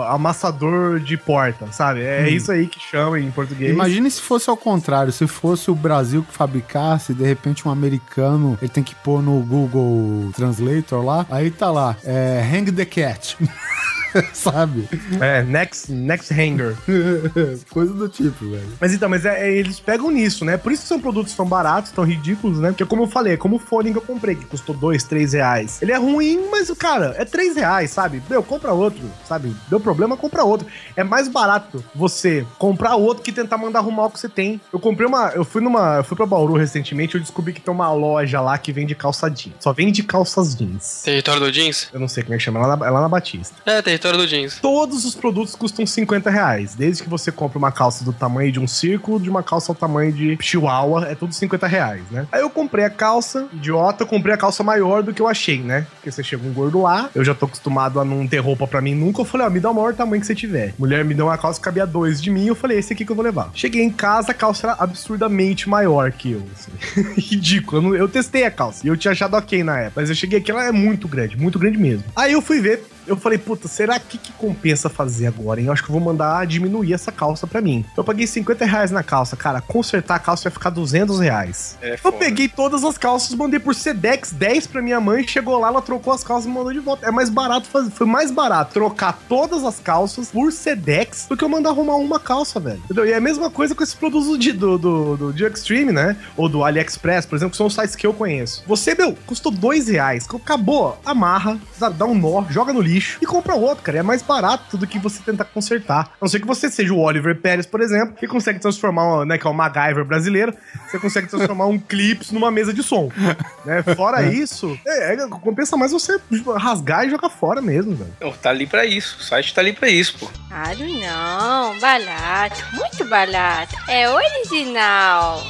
amassador 0.08 1.00
de 1.00 1.18
porta, 1.18 1.72
sabe? 1.72 2.02
É 2.02 2.30
isso 2.30 2.52
aí 2.52 2.68
que 2.68 2.80
chama 2.80 3.20
em 3.20 3.30
português. 3.32 3.72
Imagine 3.72 4.10
se 4.10 4.22
fosse 4.22 4.50
ao 4.50 4.58
contrário, 4.58 5.12
se 5.12 5.28
fosse 5.28 5.70
o 5.70 5.76
Brasil 5.76 6.24
que 6.24 6.34
fabricasse, 6.34 7.14
de 7.14 7.24
repente 7.24 7.68
um 7.68 7.72
americano, 7.72 8.58
ele 8.62 8.70
tem 8.70 8.84
que 8.84 8.96
pôr 8.96 9.22
no 9.22 9.40
Google 9.42 10.32
Translator 10.36 11.04
lá, 11.04 11.26
aí 11.30 11.52
tá 11.52 11.72
lá, 11.72 11.96
é, 12.04 12.42
hang 12.52 12.72
the 12.72 12.86
cat. 12.86 13.38
Sabe? 14.34 14.88
É, 15.20 15.44
next, 15.44 15.92
next 15.92 16.34
hanger. 16.34 16.76
Coisa 17.70 17.94
do 17.94 18.08
tipo, 18.08 18.50
velho. 18.50 18.74
Mas 18.80 18.94
então, 18.94 19.10
mas 19.10 19.26
é, 19.26 19.48
é, 19.48 19.52
eles 19.52 19.80
pegam 19.80 20.12
nisso, 20.12 20.46
né? 20.46 20.58
Por 20.58 20.72
isso 20.72 20.84
que 20.84 20.88
são 20.88 21.00
produtos 21.00 21.34
tão 21.34 21.46
baratos, 21.46 21.92
tão 21.92 22.04
ridículos, 22.04 22.60
né? 22.60 22.70
Porque 22.70 22.86
como 22.86 23.04
eu 23.04 23.08
falei, 23.08 23.34
é 23.34 23.38
como 23.38 23.58
o 23.58 23.60
fone 23.60 23.92
que 23.92 23.98
eu 23.98 24.02
comprei, 24.02 24.36
que 24.36 24.46
custou 24.46 24.76
dois, 24.76 25.04
três 25.04 25.34
reais. 25.34 25.82
Ele 25.82 25.92
é 25.92 25.98
ruim, 25.98 26.48
mas, 26.52 26.70
cara, 26.72 27.16
é 27.18 27.26
três 27.26 27.56
reais, 27.56 27.92
sabe? 27.92 28.22
Meu, 28.30 28.44
compra 28.44 28.74
outro, 28.74 29.04
sabe? 29.28 29.56
Deu 29.70 29.80
problema, 29.80 30.18
compra 30.18 30.44
outro. 30.44 30.68
É 30.96 31.04
mais 31.04 31.28
barato 31.28 31.84
você 31.96 32.46
comprar 32.58 32.96
outro 32.96 33.24
que 33.24 33.32
tentar 33.32 33.58
mandar 33.58 33.80
arrumar 33.80 34.06
o 34.06 34.12
que 34.12 34.20
você 34.20 34.30
tem. 34.30 34.60
Eu 34.72 34.80
comprei 34.80 35.08
uma... 35.08 35.30
Eu 35.30 35.44
fui 35.44 35.62
numa... 35.62 35.98
Eu 35.98 36.04
fui 36.04 36.16
pra 36.16 36.26
Bauru 36.26 36.54
recentemente, 36.54 37.16
eu 37.16 37.22
descobri 37.22 37.54
que 37.54 37.62
tem 37.62 37.74
uma 37.74 37.92
loja 37.92 38.40
lá 38.42 38.58
que 38.58 38.72
vende 38.72 38.96
calça 38.96 39.30
jeans. 39.30 39.56
Só 39.60 39.74
vende 39.74 40.04
calças 40.04 40.56
jeans. 40.56 41.02
Território 41.04 41.42
do 41.42 41.52
jeans? 41.52 41.90
Eu 41.94 42.00
não 42.00 42.08
sei 42.08 42.24
como 42.24 42.36
é 42.36 42.38
que 42.38 42.44
chama, 42.44 42.60
é 42.60 42.66
lá 42.66 42.78
na, 42.78 42.88
é 42.88 42.90
lá 42.90 43.02
na 43.02 43.10
Batista. 43.10 43.56
É, 43.66 43.82
território 43.82 44.03
do 44.12 44.28
jeans. 44.28 44.60
Todos 44.60 45.06
os 45.06 45.16
produtos 45.16 45.56
custam 45.56 45.86
50 45.86 46.30
reais. 46.30 46.76
Desde 46.76 47.04
que 47.04 47.10
você 47.10 47.32
compre 47.32 47.58
uma 47.58 47.72
calça 47.72 48.04
do 48.04 48.12
tamanho 48.12 48.52
de 48.52 48.60
um 48.60 48.68
círculo, 48.68 49.20
de 49.20 49.30
uma 49.30 49.42
calça 49.42 49.72
ao 49.72 49.76
tamanho 49.76 50.12
de 50.12 50.38
chihuahua, 50.42 51.08
é 51.10 51.16
tudo 51.16 51.34
50 51.34 51.66
reais, 51.68 52.02
né? 52.12 52.28
Aí 52.32 52.42
eu 52.42 52.50
comprei 52.50 52.86
a 52.86 52.90
calça, 52.90 53.48
idiota, 53.54 54.04
eu 54.04 54.08
comprei 54.08 54.34
a 54.34 54.38
calça 54.38 54.64
maior 54.64 55.02
do 55.04 55.14
que 55.14 55.22
eu 55.22 55.28
achei, 55.28 55.62
né? 55.62 55.88
Porque 55.96 56.12
você 56.12 56.24
chega 56.24 56.46
um 56.46 56.54
gordo 56.54 56.82
lá, 56.82 57.10
eu 57.16 57.24
já 57.24 57.34
tô 57.34 57.46
acostumado 57.46 58.00
a 58.00 58.06
não 58.06 58.28
ter 58.28 58.40
roupa 58.40 58.68
pra 58.68 58.82
mim 58.82 58.94
nunca. 58.96 59.22
Eu 59.22 59.26
falei, 59.26 59.48
ó, 59.48 59.50
me 59.50 59.60
dá 59.60 59.72
o 59.72 59.74
maior 59.74 59.94
tamanho 59.94 60.20
que 60.22 60.28
você 60.28 60.36
tiver. 60.36 60.74
Mulher 60.78 61.04
me 61.06 61.14
deu 61.14 61.28
uma 61.28 61.38
calça 61.38 61.60
que 61.60 61.64
cabia 61.64 61.86
dois 61.86 62.22
de 62.22 62.30
mim, 62.30 62.46
eu 62.48 62.56
falei, 62.56 62.78
esse 62.80 62.94
aqui 62.94 63.06
que 63.06 63.12
eu 63.12 63.16
vou 63.16 63.24
levar. 63.24 63.50
Cheguei 63.54 63.82
em 63.84 63.90
casa, 63.90 64.32
a 64.32 64.34
calça 64.34 64.68
era 64.68 64.76
absurdamente 64.80 65.70
maior 65.70 66.12
que 66.12 66.32
eu, 66.32 66.44
assim. 66.54 66.72
Ridículo. 67.18 67.78
Eu, 67.78 67.82
não- 67.82 67.96
eu 67.96 68.08
testei 68.10 68.46
a 68.46 68.52
calça 68.52 68.82
e 68.86 68.88
eu 68.90 68.98
tinha 68.98 69.12
achado 69.12 69.36
ok 69.36 69.64
na 69.64 69.78
época, 69.80 70.02
mas 70.02 70.10
eu 70.10 70.16
cheguei 70.16 70.40
aqui, 70.40 70.52
ela 70.52 70.66
é 70.66 70.72
muito 70.72 71.08
grande, 71.08 71.38
muito 71.38 71.60
grande 71.60 71.78
mesmo. 71.78 72.04
Aí 72.16 72.34
eu 72.34 72.42
fui 72.42 72.60
ver, 72.60 72.84
eu 73.06 73.18
falei, 73.18 73.38
puta, 73.38 73.68
será 73.68 74.00
que 74.00 74.18
que 74.18 74.32
compensa 74.34 74.90
fazer 74.90 75.28
agora, 75.28 75.60
hein? 75.60 75.68
Eu 75.68 75.74
acho 75.74 75.84
que 75.84 75.90
eu 75.90 75.94
vou 75.94 76.02
mandar 76.02 76.46
diminuir 76.48 76.94
essa 76.94 77.12
calça 77.12 77.46
pra 77.46 77.62
mim. 77.62 77.86
Eu 77.96 78.04
paguei 78.04 78.26
50 78.26 78.66
reais 78.66 78.92
na 78.92 79.04
calça, 79.04 79.36
cara. 79.36 79.62
Consertar 79.62 80.16
a 80.16 80.20
calça 80.20 80.44
vai 80.44 80.52
ficar 80.52 80.70
200 80.70 81.20
reais. 81.20 81.78
É 81.82 81.94
eu 81.94 81.98
foda. 81.98 82.18
peguei 82.18 82.48
todas 82.48 82.84
as 82.84 82.98
calças, 82.98 83.36
mandei 83.36 83.60
por 83.60 83.76
Sedex 83.76 84.32
10 84.32 84.68
pra 84.68 84.82
minha 84.82 85.00
mãe, 85.00 85.28
chegou 85.28 85.60
lá, 85.60 85.68
ela 85.68 85.82
trocou 85.82 86.14
as 86.14 86.24
calças 86.24 86.46
e 86.46 86.50
mandou 86.50 86.72
de 86.74 86.80
volta. 86.80 87.08
É 87.08 87.12
mais 87.12 87.30
barato 87.30 87.68
fazer, 87.68 87.92
foi 87.92 88.08
mais 88.08 88.32
barato 88.32 88.74
trocar 88.74 89.20
todas 89.28 89.64
as 89.64 89.80
calças 89.80 90.30
por 90.30 90.52
Sedex 90.52 91.26
do 91.28 91.36
que 91.36 91.44
eu 91.44 91.50
mandar 91.50 91.70
arrumar 91.70 91.96
uma 91.96 92.20
calça, 92.20 92.60
velho. 92.60 92.82
Entendeu? 92.86 93.06
E 93.06 93.12
é 93.12 93.18
a 93.18 93.22
mesma 93.22 93.50
coisa 93.50 93.76
com 93.76 93.84
esses 93.84 93.96
produtos 93.96 94.38
de, 94.38 94.52
do, 94.52 94.78
do, 94.78 95.18
do, 95.18 95.34
de 95.34 95.44
Extreme, 95.44 95.92
né? 95.92 96.16
Ou 96.38 96.48
do 96.48 96.64
AliExpress, 96.64 97.26
por 97.26 97.36
exemplo, 97.36 97.52
que 97.52 97.58
são 97.58 97.68
os 97.68 97.74
sites 97.74 97.96
que 97.96 98.06
eu 98.08 98.14
conheço. 98.14 98.64
Você, 98.68 98.96
meu, 98.96 99.16
custou 99.26 99.52
2 99.52 99.88
reais. 99.88 100.28
Acabou, 100.34 101.00
amarra, 101.06 101.60
dá 101.98 102.06
um 102.06 102.16
nó, 102.16 102.44
joga 102.50 102.74
no 102.74 102.82
lixo 102.82 102.93
e 103.22 103.26
compra 103.26 103.56
outro, 103.56 103.84
cara. 103.84 104.00
É 104.00 104.04
mais 104.04 104.22
barato 104.22 104.78
do 104.78 104.88
que 104.88 105.00
você 105.00 105.22
tentar 105.24 105.46
consertar. 105.46 106.12
A 106.14 106.18
não 106.22 106.28
ser 106.28 106.40
que 106.40 106.48
você 106.48 106.70
seja 106.70 106.94
o 106.94 107.00
Oliver 107.00 107.40
Pérez, 107.40 107.66
por 107.66 107.82
exemplo, 107.82 108.16
que 108.16 108.28
consegue 108.28 108.60
transformar, 108.60 109.26
né, 109.26 109.38
que 109.38 109.48
é 109.48 109.50
o 109.50 109.54
MacGyver 109.54 110.06
brasileiro, 110.06 110.54
você 110.90 111.00
consegue 111.00 111.28
transformar 111.28 111.68
um 111.68 111.80
clips 111.80 112.32
numa 112.32 112.52
mesa 112.52 112.74
de 112.74 112.84
som. 112.84 113.10
Né? 113.66 113.82
Fora 113.96 114.22
isso, 114.24 114.78
é, 114.86 115.14
é, 115.14 115.28
compensa 115.30 115.78
mais 115.78 115.94
você 115.94 116.20
rasgar 116.58 117.06
e 117.06 117.10
jogar 117.10 117.30
fora 117.30 117.62
mesmo, 117.62 117.96
velho. 117.96 118.34
Tá 118.42 118.50
ali 118.50 118.68
pra 118.68 118.86
isso. 118.86 119.18
O 119.20 119.24
site 119.24 119.54
tá 119.54 119.62
ali 119.62 119.72
pra 119.72 119.88
isso, 119.88 120.18
pô. 120.20 120.30
Claro 120.50 120.80
não, 121.00 121.80
barato, 121.80 122.62
muito 122.74 123.06
barato. 123.06 123.74
É 123.88 124.10
original. 124.10 125.42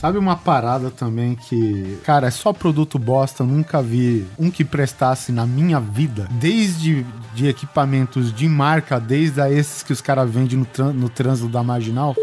Sabe 0.00 0.16
uma 0.16 0.36
parada 0.36 0.92
também 0.92 1.34
que, 1.34 1.98
cara, 2.04 2.28
é 2.28 2.30
só 2.30 2.52
produto 2.52 3.00
bosta, 3.00 3.42
nunca 3.42 3.82
vi 3.82 4.24
um 4.38 4.48
que 4.48 4.64
prestasse 4.64 5.32
na 5.32 5.44
minha 5.44 5.80
vida, 5.80 6.28
desde 6.30 7.04
de 7.34 7.48
equipamentos 7.48 8.32
de 8.32 8.48
marca, 8.48 9.00
desde 9.00 9.40
a 9.40 9.50
esses 9.50 9.82
que 9.82 9.92
os 9.92 10.00
caras 10.00 10.30
vendem 10.30 10.64
no 10.94 11.08
trânsito 11.08 11.48
da 11.48 11.64
Marginal. 11.64 12.14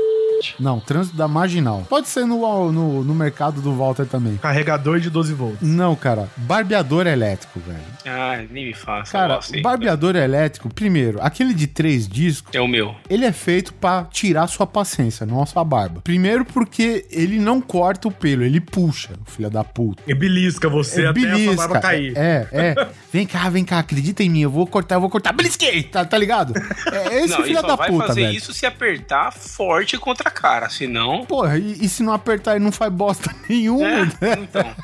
Não, 0.59 0.79
trânsito 0.79 1.15
da 1.17 1.27
Marginal. 1.27 1.85
Pode 1.89 2.07
ser 2.07 2.25
no, 2.25 2.71
no, 2.71 3.03
no 3.03 3.15
mercado 3.15 3.61
do 3.61 3.73
Walter 3.75 4.05
também. 4.05 4.37
Carregador 4.37 4.99
de 4.99 5.09
12 5.09 5.33
volts. 5.33 5.59
Não, 5.61 5.95
cara, 5.95 6.29
barbeador 6.37 7.07
elétrico, 7.07 7.59
velho. 7.59 7.79
Ah, 8.05 8.43
nem 8.51 8.67
me 8.67 8.73
faça. 8.73 9.11
Cara, 9.11 9.39
barbeador 9.61 10.15
elétrico, 10.15 10.69
primeiro, 10.73 11.19
aquele 11.21 11.53
de 11.53 11.67
três 11.67 12.07
discos, 12.07 12.53
É 12.53 12.61
o 12.61 12.67
meu. 12.67 12.95
ele 13.09 13.25
é 13.25 13.31
feito 13.31 13.73
pra 13.73 14.03
tirar 14.11 14.47
sua 14.47 14.67
paciência, 14.67 15.25
não 15.25 15.41
a 15.41 15.45
sua 15.45 15.63
barba. 15.63 16.01
Primeiro 16.01 16.45
porque 16.45 17.05
ele 17.09 17.39
não 17.39 17.59
corta 17.61 18.07
o 18.07 18.11
pelo, 18.11 18.43
ele 18.43 18.59
puxa, 18.59 19.11
filho 19.25 19.49
da 19.49 19.63
puta. 19.63 20.01
E 20.07 20.13
belisca 20.13 20.69
você 20.69 21.05
É 21.05 21.07
até 21.09 21.19
a 21.19 21.23
sua 21.23 21.31
belisca. 21.33 21.55
barba 21.55 21.79
cair. 21.79 22.13
É, 22.17 22.47
é. 22.51 22.87
Vem 23.11 23.25
cá, 23.25 23.49
vem 23.49 23.63
cá, 23.65 23.79
acredita 23.79 24.23
em 24.23 24.29
mim, 24.29 24.41
eu 24.41 24.49
vou 24.49 24.65
cortar, 24.67 24.95
eu 24.95 25.01
vou 25.01 25.09
cortar. 25.09 25.31
Belisquei, 25.33 25.83
tá, 25.83 26.03
tá 26.05 26.17
ligado? 26.17 26.53
É 26.91 27.19
esse 27.19 27.29
não, 27.29 27.37
ele 27.39 27.47
filho 27.47 27.61
só 27.61 27.67
da 27.67 27.75
vai 27.75 27.89
puta, 27.89 28.07
fazer 28.07 28.21
velho. 28.21 28.37
isso 28.37 28.53
se 28.53 28.65
apertar 28.65 29.31
forte 29.31 29.97
contra 29.97 30.29
a 30.29 30.31
cara, 30.35 30.69
senão... 30.69 31.25
Porra, 31.25 31.57
e, 31.57 31.85
e 31.85 31.89
se 31.89 32.03
não 32.03 32.13
apertar, 32.13 32.55
ele 32.55 32.63
não 32.65 32.71
faz 32.71 32.91
bosta 32.91 33.33
nenhuma, 33.49 33.87
É, 33.87 34.05
né? 34.05 34.37
então. 34.41 34.75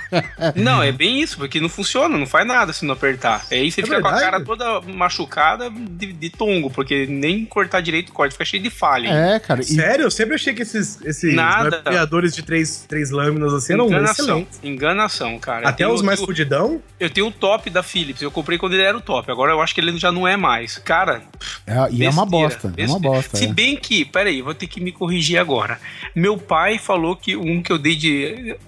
Não, 0.56 0.82
é 0.82 0.91
bem 0.91 1.22
isso, 1.22 1.38
porque 1.38 1.60
não 1.60 1.69
funciona, 1.69 2.18
não 2.18 2.26
faz 2.26 2.48
nada 2.48 2.72
se 2.73 2.86
não 2.86 2.94
apertar. 2.94 3.45
Aí 3.52 3.69
você 3.72 3.82
É 3.82 3.84
fica 3.84 4.02
com 4.02 4.07
a 4.07 4.11
verdade? 4.11 4.32
cara 4.32 4.44
toda 4.44 4.82
machucada 4.82 5.69
de, 5.69 6.14
de 6.14 6.30
tongo, 6.30 6.69
porque 6.69 7.06
nem 7.06 7.45
cortar 7.45 7.82
direito 7.82 8.11
corta, 8.11 8.32
fica 8.32 8.45
cheio 8.45 8.64
de 8.64 8.69
falha. 8.69 9.10
É, 9.10 9.40
cara. 9.40 9.61
E, 9.61 9.65
Sério? 9.65 10.03
Eu 10.06 10.11
sempre 10.11 10.36
achei 10.36 10.53
que 10.53 10.61
esses, 10.61 10.99
esses 11.03 11.34
Nada. 11.36 11.84
de 12.32 12.41
três, 12.44 12.86
três 12.88 13.11
lâminas 13.11 13.53
assim 13.53 13.73
eram 13.73 13.88
enganação, 13.88 14.26
excelentes. 14.26 14.60
enganação, 14.64 15.40
cara. 15.40 15.68
Até 15.68 15.88
os 15.88 16.02
mais 16.02 16.19
fudidão? 16.19 16.82
eu 16.99 17.10
tenho 17.10 17.28
o 17.28 17.32
top 17.32 17.69
da 17.69 17.82
Philips, 17.84 18.22
eu 18.22 18.32
comprei 18.32 18.57
quando 18.57 18.73
ele 18.73 18.84
era 18.84 18.95
o 18.98 19.02
top, 19.02 19.30
agora 19.32 19.52
eu 19.52 19.61
acho 19.61 19.73
que 19.73 19.82
ele 19.82 19.98
já 19.98 20.11
não 20.11 20.28
é 20.28 20.38
mais. 20.38 20.78
Cara, 20.78 21.22
é, 21.65 21.73
e 21.91 22.03
é 22.06 22.10
uma 22.10 22.26
besteira, 22.26 22.30
bosta, 22.30 22.68
é 22.78 22.86
uma 22.86 22.99
besteira. 22.99 22.99
bosta. 22.99 23.38
Se 23.38 23.45
é. 23.45 23.53
bem 23.53 23.76
que, 23.76 24.06
peraí, 24.06 24.41
vou 24.41 24.53
ter 24.53 24.68
que 24.68 24.80
me 24.80 24.91
corrigir 24.91 25.31
agora. 25.38 25.80
Meu 26.16 26.38
pai 26.38 26.78
falou 26.78 27.16
que 27.16 27.36
um 27.36 27.62
que 27.62 27.72
eu 27.72 27.78
dei 27.78 27.95
de 27.95 28.12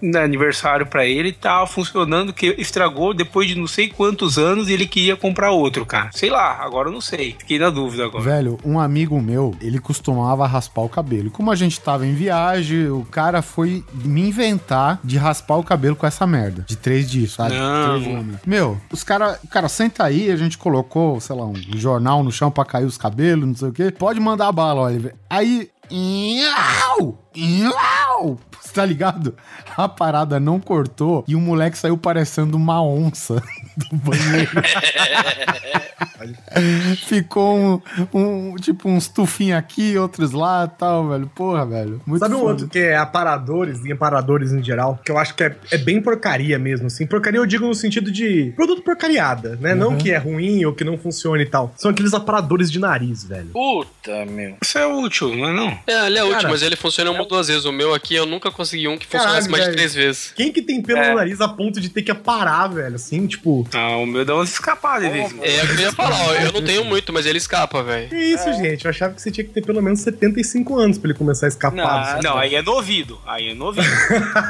de 0.01 0.17
aniversário 0.17 0.85
pra 0.85 1.05
ele 1.05 1.31
tava 1.31 1.65
funcionando, 1.67 2.33
que 2.33 2.55
estragou 2.57 3.13
depois 3.13 3.47
de 3.47 3.55
não 3.55 3.67
sei 3.67 3.89
quantos 3.89 4.37
anos 4.37 4.69
e 4.69 4.73
ele 4.73 4.87
queria 4.87 5.15
comprar 5.15 5.51
outro, 5.51 5.85
cara. 5.85 6.09
Sei 6.13 6.29
lá, 6.29 6.57
agora 6.61 6.89
eu 6.89 6.93
não 6.93 7.01
sei. 7.01 7.35
Fiquei 7.37 7.59
na 7.59 7.69
dúvida 7.69 8.05
agora. 8.05 8.23
Velho, 8.23 8.59
um 8.63 8.79
amigo 8.79 9.19
meu, 9.21 9.55
ele 9.61 9.79
costumava 9.79 10.45
raspar 10.45 10.81
o 10.81 10.89
cabelo. 10.89 11.27
E 11.27 11.31
como 11.31 11.51
a 11.51 11.55
gente 11.55 11.79
tava 11.79 12.05
em 12.05 12.13
viagem, 12.13 12.89
o 12.89 13.05
cara 13.05 13.41
foi 13.41 13.83
me 13.93 14.21
inventar 14.21 14.99
de 15.03 15.17
raspar 15.17 15.57
o 15.57 15.63
cabelo 15.63 15.95
com 15.95 16.05
essa 16.05 16.25
merda. 16.25 16.63
De 16.67 16.75
três 16.75 17.09
discos, 17.09 17.33
sabe? 17.33 17.55
Não. 17.55 18.01
Três. 18.01 18.39
Meu, 18.45 18.79
os 18.91 19.03
cara, 19.03 19.39
cara, 19.49 19.67
senta 19.67 20.03
aí, 20.03 20.31
a 20.31 20.35
gente 20.35 20.57
colocou, 20.57 21.19
sei 21.19 21.35
lá, 21.35 21.45
um 21.45 21.55
jornal 21.75 22.23
no 22.23 22.31
chão 22.31 22.51
pra 22.51 22.65
cair 22.65 22.85
os 22.85 22.97
cabelos, 22.97 23.47
não 23.47 23.55
sei 23.55 23.69
o 23.69 23.73
quê. 23.73 23.91
Pode 23.91 24.19
mandar 24.19 24.51
bala, 24.51 24.81
Oliver. 24.81 25.15
Aí. 25.29 25.69
Iau! 25.95 27.19
Iau! 27.35 28.39
Tá 28.73 28.83
ligado? 28.83 29.37
A 29.77 29.87
parada 29.87 30.39
não 30.39 30.59
cortou 30.59 31.23
e 31.27 31.35
o 31.35 31.39
moleque 31.39 31.77
saiu 31.77 31.95
parecendo 31.95 32.57
uma 32.57 32.81
onça 32.81 33.35
do 33.77 33.97
banheiro. 33.97 34.49
Ficou 37.05 37.57
um, 37.57 37.81
um- 38.13 38.55
tipo 38.55 38.89
uns 38.89 39.07
tufinhos 39.07 39.57
aqui, 39.57 39.97
outros 39.97 40.31
lá 40.31 40.67
tal, 40.67 41.09
velho. 41.09 41.27
Porra, 41.33 41.65
velho. 41.65 42.01
Muito 42.05 42.19
Sabe 42.19 42.35
um 42.35 42.41
outro 42.41 42.67
que 42.67 42.79
é 42.79 42.95
aparadores 42.97 43.83
e 43.85 43.91
aparadores 43.91 44.51
em 44.51 44.63
geral, 44.63 44.99
que 45.03 45.11
eu 45.11 45.17
acho 45.17 45.33
que 45.35 45.43
é, 45.43 45.55
é 45.71 45.77
bem 45.77 46.01
porcaria 46.01 46.57
mesmo, 46.59 46.87
assim. 46.87 47.05
Porcaria 47.05 47.39
eu 47.39 47.45
digo 47.45 47.65
no 47.67 47.73
sentido 47.75 48.11
de 48.11 48.51
produto 48.55 48.81
porcariada, 48.81 49.57
né? 49.59 49.73
Não 49.75 49.97
que 49.97 50.11
é 50.11 50.17
ruim 50.17 50.63
ou 50.65 50.73
que 50.73 50.83
não 50.83 50.97
funcione 50.97 51.43
e 51.43 51.45
tal. 51.47 51.73
São 51.77 51.91
aqueles 51.91 52.13
aparadores 52.13 52.71
de 52.71 52.79
nariz, 52.79 53.23
velho. 53.23 53.49
Puta, 53.53 54.25
meu. 54.25 54.55
Isso 54.61 54.77
é 54.77 54.85
útil, 54.85 55.35
não 55.35 55.49
é 55.49 55.53
não? 55.53 55.79
É, 55.87 56.07
ele 56.07 56.17
é 56.19 56.23
útil, 56.23 56.35
Cara, 56.37 56.49
mas 56.49 56.61
ele 56.61 56.75
funciona 56.75 57.11
uma 57.11 57.21
ou 57.21 57.27
duas 57.27 57.47
vezes. 57.47 57.65
O 57.65 57.71
meu 57.71 57.93
aqui 57.93 58.15
eu 58.15 58.25
nunca 58.25 58.51
consegui 58.51 58.87
um 58.87 58.97
que 58.97 59.05
funcionasse 59.05 59.47
Caralho, 59.47 59.51
mais 59.51 59.63
de 59.63 59.69
velho. 59.69 59.77
três 59.77 59.93
vezes. 59.95 60.31
Quem 60.35 60.51
que 60.51 60.61
tem 60.61 60.81
pelo 60.81 60.99
É. 60.99 61.09
no 61.09 61.15
nariz 61.15 61.39
a 61.41 61.47
ponto 61.47 61.79
de 61.79 61.89
ter 61.89 62.01
que 62.01 62.11
aparar, 62.11 62.67
velho? 62.67 62.95
Assim, 62.95 63.25
tipo. 63.27 63.67
Ah, 63.73 63.97
o 63.97 64.05
meu 64.05 64.23
dá 64.25 64.35
umas 64.35 64.49
escapadas 64.51 65.11
de 65.11 65.19
quando. 65.19 65.43
É, 65.43 65.61
eu 65.61 65.75
ia 65.79 65.92
falar, 65.95 66.19
ó, 66.27 66.33
eu 66.33 66.51
não 66.51 66.61
tenho 66.63 66.83
muito, 66.85 67.11
mas 67.13 67.25
ele 67.25 67.37
escapa, 67.37 67.81
velho. 67.83 68.09
Que 68.09 68.15
isso, 68.15 68.51
gente? 68.53 68.85
Eu 68.85 68.89
achava 68.89 69.13
que 69.13 69.21
você 69.21 69.31
tinha 69.31 69.43
que 69.45 69.51
ter 69.51 69.61
pelo 69.61 69.81
menos 69.81 69.99
75 70.01 70.77
anos 70.77 70.97
pra 70.97 71.09
ele 71.09 71.17
começar 71.17 71.45
a 71.47 71.49
escapar. 71.49 72.15
Não, 72.21 72.31
Não, 72.31 72.37
aí 72.37 72.55
é 72.55 72.61
no 72.61 72.71
ouvido. 72.73 73.19
Aí 73.25 73.49
é 73.49 73.53
no 73.53 73.65
ouvido. 73.65 73.83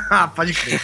Ah, 0.09 0.27
pode 0.27 0.53
crer. 0.53 0.79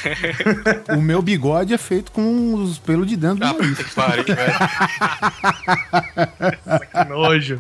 O 0.98 1.02
meu 1.02 1.22
bigode 1.22 1.74
é 1.74 1.78
feito 1.78 2.12
com 2.12 2.54
os 2.56 2.78
pelos 2.80 3.08
de 3.08 3.16
dentro 3.16 3.38
do 3.38 3.46
Ah, 3.46 3.54
nariz. 3.54 3.70
puta 3.78 3.84
que 3.84 3.96
pariu, 3.96 4.24
velho. 4.26 4.40
Que 6.92 7.04
nojo. 7.10 7.60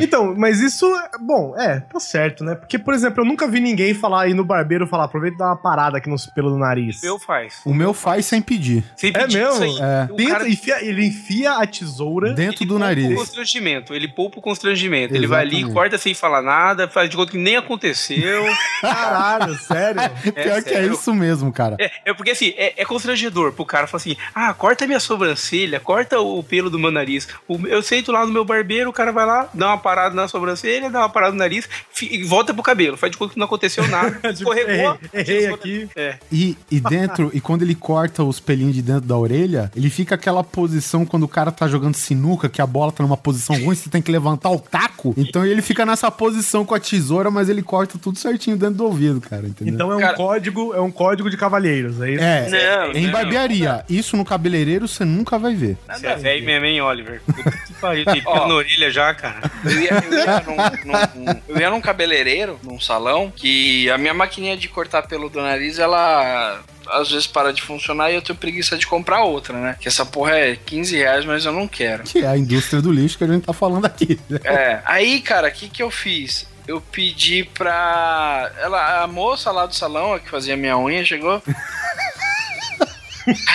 Então, 0.00 0.34
mas 0.36 0.60
isso, 0.60 0.86
é- 0.86 1.10
bom, 1.20 1.54
é, 1.58 1.80
tá 1.80 1.98
certo, 2.00 2.44
né? 2.44 2.54
Porque, 2.54 2.78
por 2.78 2.94
exemplo, 2.94 3.22
eu 3.22 3.26
nunca 3.26 3.46
vi 3.48 3.60
ninguém 3.60 3.94
falar 3.94 4.22
aí 4.22 4.34
no 4.34 4.44
barbeiro 4.44 4.86
falar, 4.86 5.04
aproveita 5.04 5.36
e 5.36 5.38
dá 5.38 5.46
uma 5.46 5.56
parada 5.56 5.98
aqui 5.98 6.08
nos 6.08 6.26
pelos 6.26 6.52
do 6.52 6.58
nariz. 6.58 7.02
O 7.02 7.06
meu 7.06 7.18
faz. 7.18 7.54
O 7.64 7.74
meu 7.74 7.94
faz 7.94 8.26
sem 8.26 8.40
pedir. 8.42 8.84
Sem 8.96 9.10
É 9.10 9.12
pedir 9.12 9.38
mesmo? 9.38 9.64
É. 9.82 10.08
O 10.10 10.16
Tenta- 10.16 10.30
cara- 10.30 10.48
enfia- 10.48 10.84
ele 10.84 11.04
enfia 11.06 11.52
a 11.54 11.66
tesoura. 11.66 11.89
Dentro 12.34 12.62
Ele 12.62 12.68
do 12.68 12.78
nariz. 12.78 13.14
constrangimento. 13.14 13.94
Ele 13.94 14.08
poupa 14.08 14.38
o 14.38 14.42
constrangimento. 14.42 15.14
Ele 15.14 15.26
vai 15.26 15.40
ali, 15.42 15.56
Exatamente. 15.56 15.74
corta 15.74 15.98
sem 15.98 16.14
falar 16.14 16.42
nada, 16.42 16.88
faz 16.88 17.08
de 17.10 17.16
conta 17.16 17.32
que 17.32 17.38
nem 17.38 17.56
aconteceu. 17.56 18.44
Caralho, 18.80 19.54
sério. 19.58 20.00
Pior 20.32 20.62
que 20.62 20.70
é 20.70 20.74
sério. 20.74 20.92
isso 20.92 21.14
mesmo, 21.14 21.52
cara. 21.52 21.76
É, 21.78 21.90
é 22.06 22.14
porque 22.14 22.30
assim, 22.32 22.52
é, 22.56 22.74
é 22.80 22.84
constrangedor 22.84 23.52
pro 23.52 23.64
cara 23.64 23.86
falar 23.86 24.00
assim: 24.00 24.16
ah, 24.34 24.52
corta 24.54 24.86
minha 24.86 25.00
sobrancelha, 25.00 25.80
corta 25.80 26.20
o 26.20 26.42
pelo 26.42 26.70
do 26.70 26.78
meu 26.78 26.90
nariz. 26.90 27.28
O- 27.48 27.66
eu 27.66 27.82
sento 27.82 28.12
lá 28.12 28.24
no 28.26 28.32
meu 28.32 28.44
barbeiro, 28.44 28.90
o 28.90 28.92
cara 28.92 29.12
vai 29.12 29.26
lá, 29.26 29.48
dá 29.54 29.68
uma 29.68 29.78
parada 29.78 30.14
na 30.14 30.28
sobrancelha, 30.28 30.90
dá 30.90 31.00
uma 31.00 31.08
parada 31.08 31.32
no 31.32 31.38
nariz 31.38 31.68
e 32.02 32.22
volta 32.24 32.52
pro 32.54 32.62
cabelo. 32.62 32.96
Faz 32.96 33.10
de 33.12 33.18
conta 33.18 33.34
que 33.34 33.38
não 33.38 33.46
aconteceu 33.46 33.86
nada. 33.88 34.10
Tipo, 34.32 34.52
escorregou. 34.54 34.98
errei, 35.12 35.46
aqui. 35.46 35.88
É. 35.96 36.18
E, 36.32 36.56
e 36.70 36.80
dentro, 36.80 37.30
e 37.34 37.40
quando 37.40 37.62
ele 37.62 37.74
corta 37.74 38.22
os 38.22 38.38
pelinhos 38.40 38.74
de 38.74 38.82
dentro 38.82 39.02
da 39.06 39.16
orelha, 39.16 39.70
ele 39.76 39.90
fica 39.90 40.14
aquela 40.14 40.42
posição 40.42 41.04
quando 41.04 41.24
o 41.24 41.28
cara 41.28 41.50
tá 41.50 41.66
jogando 41.70 41.94
sinuca, 41.94 42.48
que 42.48 42.60
a 42.60 42.66
bola 42.66 42.92
tá 42.92 43.02
numa 43.02 43.16
posição 43.16 43.56
ruim, 43.62 43.74
você 43.74 43.88
tem 43.88 44.02
que 44.02 44.10
levantar 44.12 44.50
o 44.50 44.58
taco. 44.58 45.14
Então 45.16 45.44
ele 45.46 45.62
fica 45.62 45.86
nessa 45.86 46.10
posição 46.10 46.64
com 46.64 46.74
a 46.74 46.80
tesoura, 46.80 47.30
mas 47.30 47.48
ele 47.48 47.62
corta 47.62 47.98
tudo 47.98 48.18
certinho 48.18 48.56
dentro 48.56 48.74
do 48.76 48.84
ouvido, 48.84 49.20
cara, 49.20 49.46
entendeu? 49.46 49.72
Então 49.74 49.92
é 49.92 49.96
um 49.96 50.00
Cara- 50.00 50.14
código, 50.16 50.74
é 50.74 50.80
um 50.80 50.90
código 50.90 51.30
de 51.30 51.36
cavalheiros, 51.36 52.00
é 52.00 52.10
isso? 52.10 52.24
é, 52.24 52.48
Não, 52.86 52.92
em 52.92 53.04
não. 53.06 53.12
barbearia. 53.12 53.84
Isso 53.88 54.16
no 54.16 54.24
cabeleireiro 54.24 54.86
você 54.88 55.04
nunca 55.04 55.38
vai 55.38 55.54
ver. 55.54 55.76
Você 55.88 56.06
é 56.06 56.16
velho 56.16 56.44
mesmo, 56.44 56.66
hein, 56.66 56.80
Oliver? 56.80 57.22
Puta 57.24 57.50
que 57.50 57.72
pariu, 57.74 58.04
tem 58.12 58.22
na 58.24 58.46
orelha 58.54 58.90
já, 58.90 59.14
cara. 59.14 59.50
Eu 59.64 59.80
ia, 59.80 59.90
eu, 60.04 60.18
ia 60.18 60.42
num, 60.42 61.24
num- 61.24 61.40
eu 61.48 61.58
ia 61.60 61.70
num 61.70 61.80
cabeleireiro, 61.80 62.58
num 62.62 62.80
salão, 62.80 63.32
que 63.34 63.88
a 63.90 63.96
minha 63.98 64.12
maquininha 64.14 64.56
de 64.56 64.68
cortar 64.68 65.02
pelo 65.02 65.28
do 65.28 65.40
nariz, 65.40 65.78
ela 65.78 66.60
às 66.88 67.10
vezes 67.10 67.26
para 67.26 67.52
de 67.52 67.62
funcionar 67.62 68.10
e 68.10 68.14
eu 68.14 68.22
tenho 68.22 68.38
preguiça 68.38 68.76
de 68.76 68.86
comprar 68.86 69.22
outra, 69.22 69.58
né? 69.58 69.76
Que 69.80 69.88
essa 69.88 70.04
porra 70.04 70.36
é 70.36 70.56
15 70.56 70.96
reais, 70.96 71.24
mas 71.24 71.44
eu 71.44 71.52
não 71.52 71.68
quero. 71.68 72.04
Que 72.04 72.20
é 72.20 72.26
a 72.26 72.36
indústria 72.36 72.82
do 72.82 72.92
lixo 72.92 73.18
que 73.18 73.24
a 73.24 73.28
gente 73.28 73.44
tá 73.46 73.52
falando 73.52 73.84
aqui. 73.84 74.18
É, 74.44 74.80
aí, 74.84 75.20
cara, 75.20 75.48
o 75.48 75.52
que 75.52 75.68
que 75.68 75.82
eu 75.82 75.90
fiz? 75.90 76.46
Eu 76.66 76.80
pedi 76.80 77.44
pra. 77.44 78.50
Ela, 78.58 79.02
a 79.02 79.06
moça 79.06 79.50
lá 79.50 79.66
do 79.66 79.74
salão, 79.74 80.14
a 80.14 80.20
que 80.20 80.30
fazia 80.30 80.56
minha 80.56 80.78
unha, 80.78 81.04
chegou. 81.04 81.42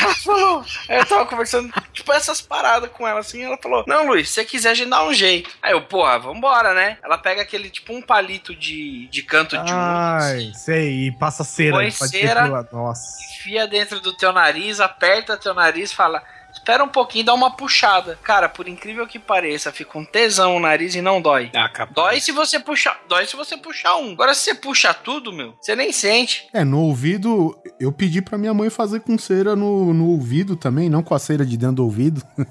Ela 0.01 0.15
falou, 0.15 0.65
eu 0.89 1.05
tava 1.05 1.25
conversando, 1.25 1.71
tipo, 1.91 2.11
essas 2.13 2.41
paradas 2.41 2.89
com 2.91 3.07
ela 3.07 3.19
assim. 3.19 3.43
Ela 3.43 3.57
falou: 3.57 3.83
Não, 3.87 4.07
Luiz, 4.07 4.29
se 4.29 4.35
você 4.35 4.45
quiser, 4.45 4.71
a 4.71 4.73
gente 4.73 4.89
dá 4.89 5.03
um 5.03 5.13
jeito. 5.13 5.49
Aí 5.61 5.71
eu, 5.73 5.81
porra, 5.81 6.19
vambora, 6.19 6.73
né? 6.73 6.97
Ela 7.03 7.17
pega 7.17 7.41
aquele, 7.41 7.69
tipo, 7.69 7.93
um 7.93 8.01
palito 8.01 8.55
de, 8.55 9.07
de 9.07 9.23
canto 9.23 9.57
de 9.57 9.71
unha, 9.71 10.17
Ai, 10.19 10.35
assim, 10.35 10.53
sei, 10.53 11.07
e 11.07 11.11
passa 11.11 11.43
cera. 11.43 11.75
Põe 11.75 11.91
cera. 11.91 12.67
Nossa. 12.71 13.17
enfia 13.39 13.67
dentro 13.67 13.99
do 13.99 14.13
teu 14.13 14.31
nariz, 14.31 14.79
aperta 14.79 15.37
teu 15.37 15.53
nariz 15.53 15.91
fala. 15.93 16.23
Espera 16.65 16.83
um 16.83 16.87
pouquinho, 16.87 17.23
dá 17.25 17.33
uma 17.35 17.51
puxada. 17.51 18.17
Cara, 18.23 18.49
por 18.49 18.67
incrível 18.67 19.05
que 19.05 19.19
pareça, 19.19 19.71
fica 19.71 19.99
um 19.99 20.03
tesão 20.03 20.55
o 20.55 20.59
nariz 20.59 20.95
e 20.95 21.01
não 21.01 21.21
dói. 21.21 21.51
Ah, 21.53 21.69
capaz. 21.69 21.93
Dói 21.93 22.19
se 22.19 22.31
você 22.31 22.59
puxar, 22.59 22.99
dói 23.07 23.27
se 23.27 23.35
você 23.35 23.55
puxar 23.55 23.97
um. 23.97 24.13
Agora 24.13 24.33
se 24.33 24.41
você 24.45 24.55
puxa 24.55 24.91
tudo, 24.91 25.31
meu, 25.31 25.53
você 25.61 25.75
nem 25.75 25.91
sente. 25.91 26.47
É, 26.51 26.63
no 26.63 26.79
ouvido, 26.79 27.55
eu 27.79 27.91
pedi 27.91 28.19
pra 28.19 28.35
minha 28.35 28.51
mãe 28.51 28.71
fazer 28.71 29.01
com 29.01 29.15
cera 29.15 29.55
no, 29.55 29.93
no 29.93 30.07
ouvido 30.07 30.55
também, 30.55 30.89
não 30.89 31.03
com 31.03 31.13
a 31.13 31.19
cera 31.19 31.45
de 31.45 31.55
dentro 31.55 31.75
do 31.75 31.83
ouvido. 31.83 32.23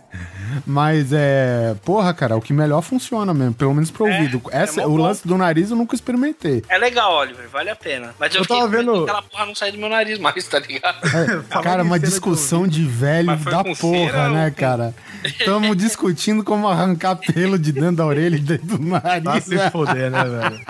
Mas 0.65 1.13
é. 1.13 1.75
Porra, 1.85 2.15
cara, 2.15 2.37
o 2.37 2.41
que 2.41 2.53
melhor 2.53 2.83
funciona 2.83 3.35
mesmo, 3.35 3.55
pelo 3.55 3.75
menos 3.75 3.91
pro 3.91 4.07
É, 4.07 4.15
ouvido. 4.17 4.41
Essa, 4.53 4.83
é 4.83 4.87
o 4.87 4.91
bom. 4.91 4.99
lance 4.99 5.27
do 5.27 5.37
nariz 5.37 5.71
eu 5.73 5.77
nunca 5.77 5.97
experimentei. 5.97 6.63
É 6.69 6.79
legal, 6.79 7.13
Oliver, 7.17 7.49
vale 7.49 7.71
a 7.71 7.75
pena. 7.77 8.15
Mas 8.19 8.33
eu, 8.33 8.43
Eu 8.43 8.47
tava 8.47 8.69
vendo- 8.69 8.93
que 8.93 9.03
aquela 9.11 9.23
porra 9.23 9.47
não 9.47 9.55
sai 9.57 9.73
do 9.73 9.79
meu 9.79 9.89
nariz 9.89 10.21
mais, 10.21 10.47
tá 10.47 10.61
ligado? 10.61 10.99
É, 11.05 11.43
cara, 11.63 11.83
uma 11.83 11.99
discussão 11.99 12.69
de 12.69 12.85
velho 12.85 13.37
da 13.37 13.65
com 13.65 13.75
porra, 14.13 14.31
né, 14.31 14.51
cara? 14.51 14.95
Estamos 15.25 15.77
discutindo 15.79 16.43
como 16.45 16.69
arrancar 16.69 17.17
pelo 17.17 17.59
de 17.59 17.73
dentro 17.73 17.97
da 17.97 18.07
orelha 18.07 18.37
e 18.37 18.41
dentro 18.41 18.67
do 18.79 18.91
Tá 19.01 19.21
nariz. 19.21 19.45
se 19.45 19.71
foder, 19.71 20.11
né, 20.11 20.25
velho? 20.25 20.61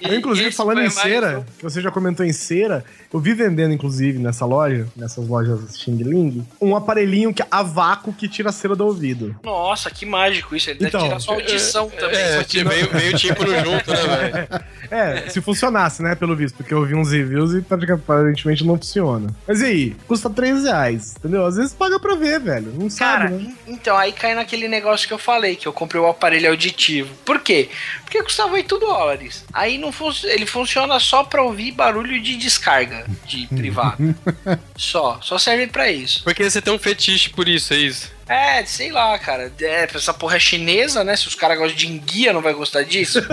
Eu, 0.00 0.14
inclusive, 0.18 0.48
Esse 0.48 0.56
falando 0.56 0.78
em 0.80 0.84
mais 0.84 0.94
cera, 0.94 1.44
que 1.58 1.62
você 1.62 1.80
já 1.80 1.90
comentou 1.90 2.24
em 2.24 2.32
cera, 2.32 2.84
eu 3.12 3.18
vi 3.20 3.32
vendendo, 3.34 3.72
inclusive, 3.72 4.18
nessa 4.18 4.44
loja, 4.44 4.86
nessas 4.96 5.26
lojas 5.26 5.76
Xing 5.78 6.02
Ling, 6.02 6.46
um 6.60 6.76
aparelhinho 6.76 7.32
que, 7.32 7.42
a 7.50 7.62
vácuo 7.62 8.12
que 8.12 8.28
tira 8.28 8.50
a 8.50 8.52
cera 8.52 8.74
do 8.76 8.84
ouvido. 8.86 9.34
Nossa, 9.42 9.90
que 9.90 10.04
mágico 10.06 10.54
isso. 10.54 10.70
Ele 10.70 10.86
Então, 10.86 11.00
deve 11.00 11.04
tirar 11.08 11.20
sua 11.20 11.34
audição 11.34 11.88
também. 11.90 12.18
É, 12.18 12.36
só 12.38 12.44
tinha 12.44 12.64
meio, 12.64 12.92
meio 12.94 13.16
tímpano 13.16 13.52
junto, 13.54 13.90
né, 13.90 14.06
velho? 14.06 14.64
É, 14.90 15.28
se 15.30 15.40
funcionasse, 15.40 16.02
né, 16.02 16.14
pelo 16.14 16.36
visto, 16.36 16.56
porque 16.56 16.72
eu 16.72 16.84
vi 16.84 16.94
uns 16.94 17.10
reviews 17.10 17.54
e 17.54 17.62
pratica- 17.62 17.94
aparentemente 17.94 18.64
não 18.64 18.76
funciona. 18.76 19.34
Mas 19.48 19.60
e 19.62 19.64
aí? 19.64 19.96
Custa 20.06 20.28
3 20.28 20.62
reais, 20.64 21.14
entendeu? 21.18 21.44
Às 21.46 21.56
vezes 21.56 21.72
paga 21.72 21.98
pra 21.98 22.14
ver, 22.14 22.38
velho. 22.38 22.70
Não 22.84 22.96
Cara, 22.96 23.28
sabe, 23.30 23.42
né? 23.42 23.54
en- 23.66 23.72
então, 23.74 23.96
aí 23.96 24.12
cai 24.12 24.34
naquele 24.34 24.68
negócio 24.68 25.06
que 25.08 25.14
eu 25.14 25.18
falei, 25.18 25.56
que 25.56 25.66
eu 25.66 25.72
comprei 25.72 26.00
o 26.00 26.06
aparelho 26.06 26.50
auditivo. 26.50 27.14
Por 27.24 27.40
quê? 27.40 27.68
Porque 28.04 28.22
custava 28.22 28.54
8 28.54 28.78
dólares. 28.78 29.44
Aí 29.52 29.78
não 29.78 29.90
fun 29.92 30.10
ele 30.24 30.46
funciona 30.46 30.98
só 31.00 31.24
pra 31.24 31.42
ouvir 31.42 31.72
barulho 31.72 32.20
de 32.20 32.36
descarga 32.36 33.06
de 33.26 33.46
privado. 33.48 34.14
só, 34.76 35.18
só 35.22 35.38
serve 35.38 35.66
pra 35.66 35.90
isso. 35.90 36.22
Porque 36.24 36.48
você 36.48 36.60
tem 36.62 36.72
um 36.72 36.78
fetiche 36.78 37.30
por 37.30 37.48
isso, 37.48 37.72
é 37.74 37.78
isso. 37.78 38.12
É, 38.28 38.64
sei 38.64 38.90
lá, 38.90 39.18
cara. 39.18 39.52
É, 39.60 39.88
essa 39.94 40.14
porra 40.14 40.36
é 40.36 40.40
chinesa, 40.40 41.04
né? 41.04 41.16
Se 41.16 41.28
os 41.28 41.34
caras 41.34 41.58
gostam 41.58 41.76
de 41.76 41.88
enguia, 41.88 42.32
não 42.32 42.40
vai 42.40 42.54
gostar 42.54 42.82
disso. 42.82 43.20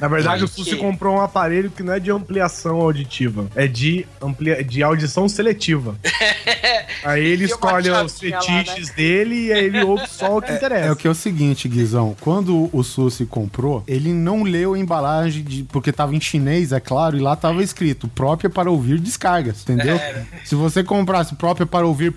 Na 0.00 0.08
verdade, 0.08 0.44
o 0.44 0.48
Susi 0.48 0.76
comprou 0.76 1.16
um 1.16 1.20
aparelho 1.20 1.70
que 1.70 1.82
não 1.82 1.92
é 1.94 2.00
de 2.00 2.10
ampliação 2.10 2.76
auditiva, 2.80 3.46
é 3.54 3.66
de, 3.66 4.06
amplia... 4.20 4.62
de 4.64 4.82
audição 4.82 5.28
seletiva. 5.28 5.96
aí 7.04 7.24
ele 7.24 7.44
escolhe 7.44 7.90
os 7.90 7.96
lá, 7.96 8.08
fetiches 8.08 8.90
dele 8.90 9.46
e 9.46 9.52
aí 9.52 9.64
ele 9.64 9.82
ouve 9.82 10.06
só 10.08 10.38
o 10.38 10.42
que 10.42 10.52
interessa. 10.52 10.86
É 10.86 10.92
o 10.92 10.96
que 10.96 11.06
é 11.06 11.10
o 11.10 11.14
seguinte, 11.14 11.68
Guizão. 11.68 12.16
Quando 12.20 12.70
o 12.72 12.82
Susi 12.82 13.26
comprou, 13.26 13.84
ele 13.86 14.12
não 14.12 14.42
leu 14.42 14.74
a 14.74 14.78
embalagem 14.78 15.42
de, 15.42 15.62
porque 15.64 15.92
tava 15.92 16.14
em 16.14 16.20
chinês, 16.20 16.72
é 16.72 16.80
claro, 16.80 17.16
e 17.16 17.20
lá 17.20 17.36
tava 17.36 17.62
escrito 17.62 18.08
própria 18.08 18.48
para 18.48 18.70
ouvir 18.70 18.98
descargas, 18.98 19.62
entendeu? 19.62 20.00
Se 20.44 20.54
você 20.54 20.82
comprasse 20.82 21.34
própria 21.34 21.66
para 21.66 21.86
ouvir 21.86 22.12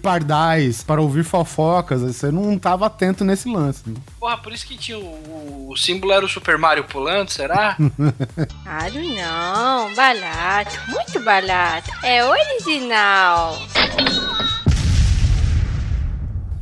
para 0.85 1.01
ouvir 1.01 1.23
fofocas, 1.23 2.01
você 2.01 2.31
não 2.31 2.57
tava 2.57 2.85
atento 2.85 3.23
nesse 3.23 3.47
lance. 3.49 3.81
né? 3.87 3.95
Porra, 4.19 4.37
por 4.37 4.51
isso 4.51 4.65
que 4.65 4.77
tinha 4.77 4.97
o, 4.97 5.69
o 5.69 5.77
símbolo 5.77 6.11
era 6.13 6.25
o 6.25 6.29
Super 6.29 6.57
Mario 6.57 6.83
pulando, 6.85 7.29
será? 7.29 7.77
Claro 8.63 9.01
não, 9.15 9.93
barato, 9.95 10.77
muito 10.89 11.19
barato. 11.21 11.89
É 12.03 12.23
original. 12.25 13.57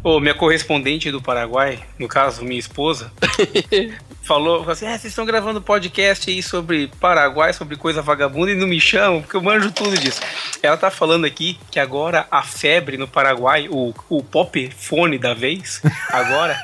Ô, 0.03 0.19
minha 0.19 0.33
correspondente 0.33 1.11
do 1.11 1.21
Paraguai, 1.21 1.79
no 1.99 2.07
caso, 2.07 2.43
minha 2.43 2.59
esposa, 2.59 3.11
falou, 4.31 4.59
falou 4.59 4.71
assim: 4.71 4.85
é, 4.85 4.91
vocês 4.97 5.11
estão 5.11 5.25
gravando 5.25 5.61
podcast 5.61 6.29
aí 6.29 6.41
sobre 6.41 6.87
Paraguai, 6.99 7.51
sobre 7.51 7.75
coisa 7.75 8.01
vagabunda 8.01 8.51
e 8.51 8.55
não 8.55 8.67
me 8.67 8.79
chamam, 8.79 9.21
porque 9.21 9.35
eu 9.35 9.41
manjo 9.41 9.71
tudo 9.71 9.97
disso. 9.97 10.21
Ela 10.63 10.77
tá 10.77 10.89
falando 10.89 11.25
aqui 11.25 11.57
que 11.69 11.79
agora 11.79 12.25
a 12.31 12.41
febre 12.41 12.95
no 12.97 13.07
Paraguai, 13.07 13.67
o, 13.69 13.93
o 14.09 14.23
pop 14.23 14.69
fone 14.77 15.17
da 15.17 15.33
vez, 15.33 15.81
agora 16.09 16.57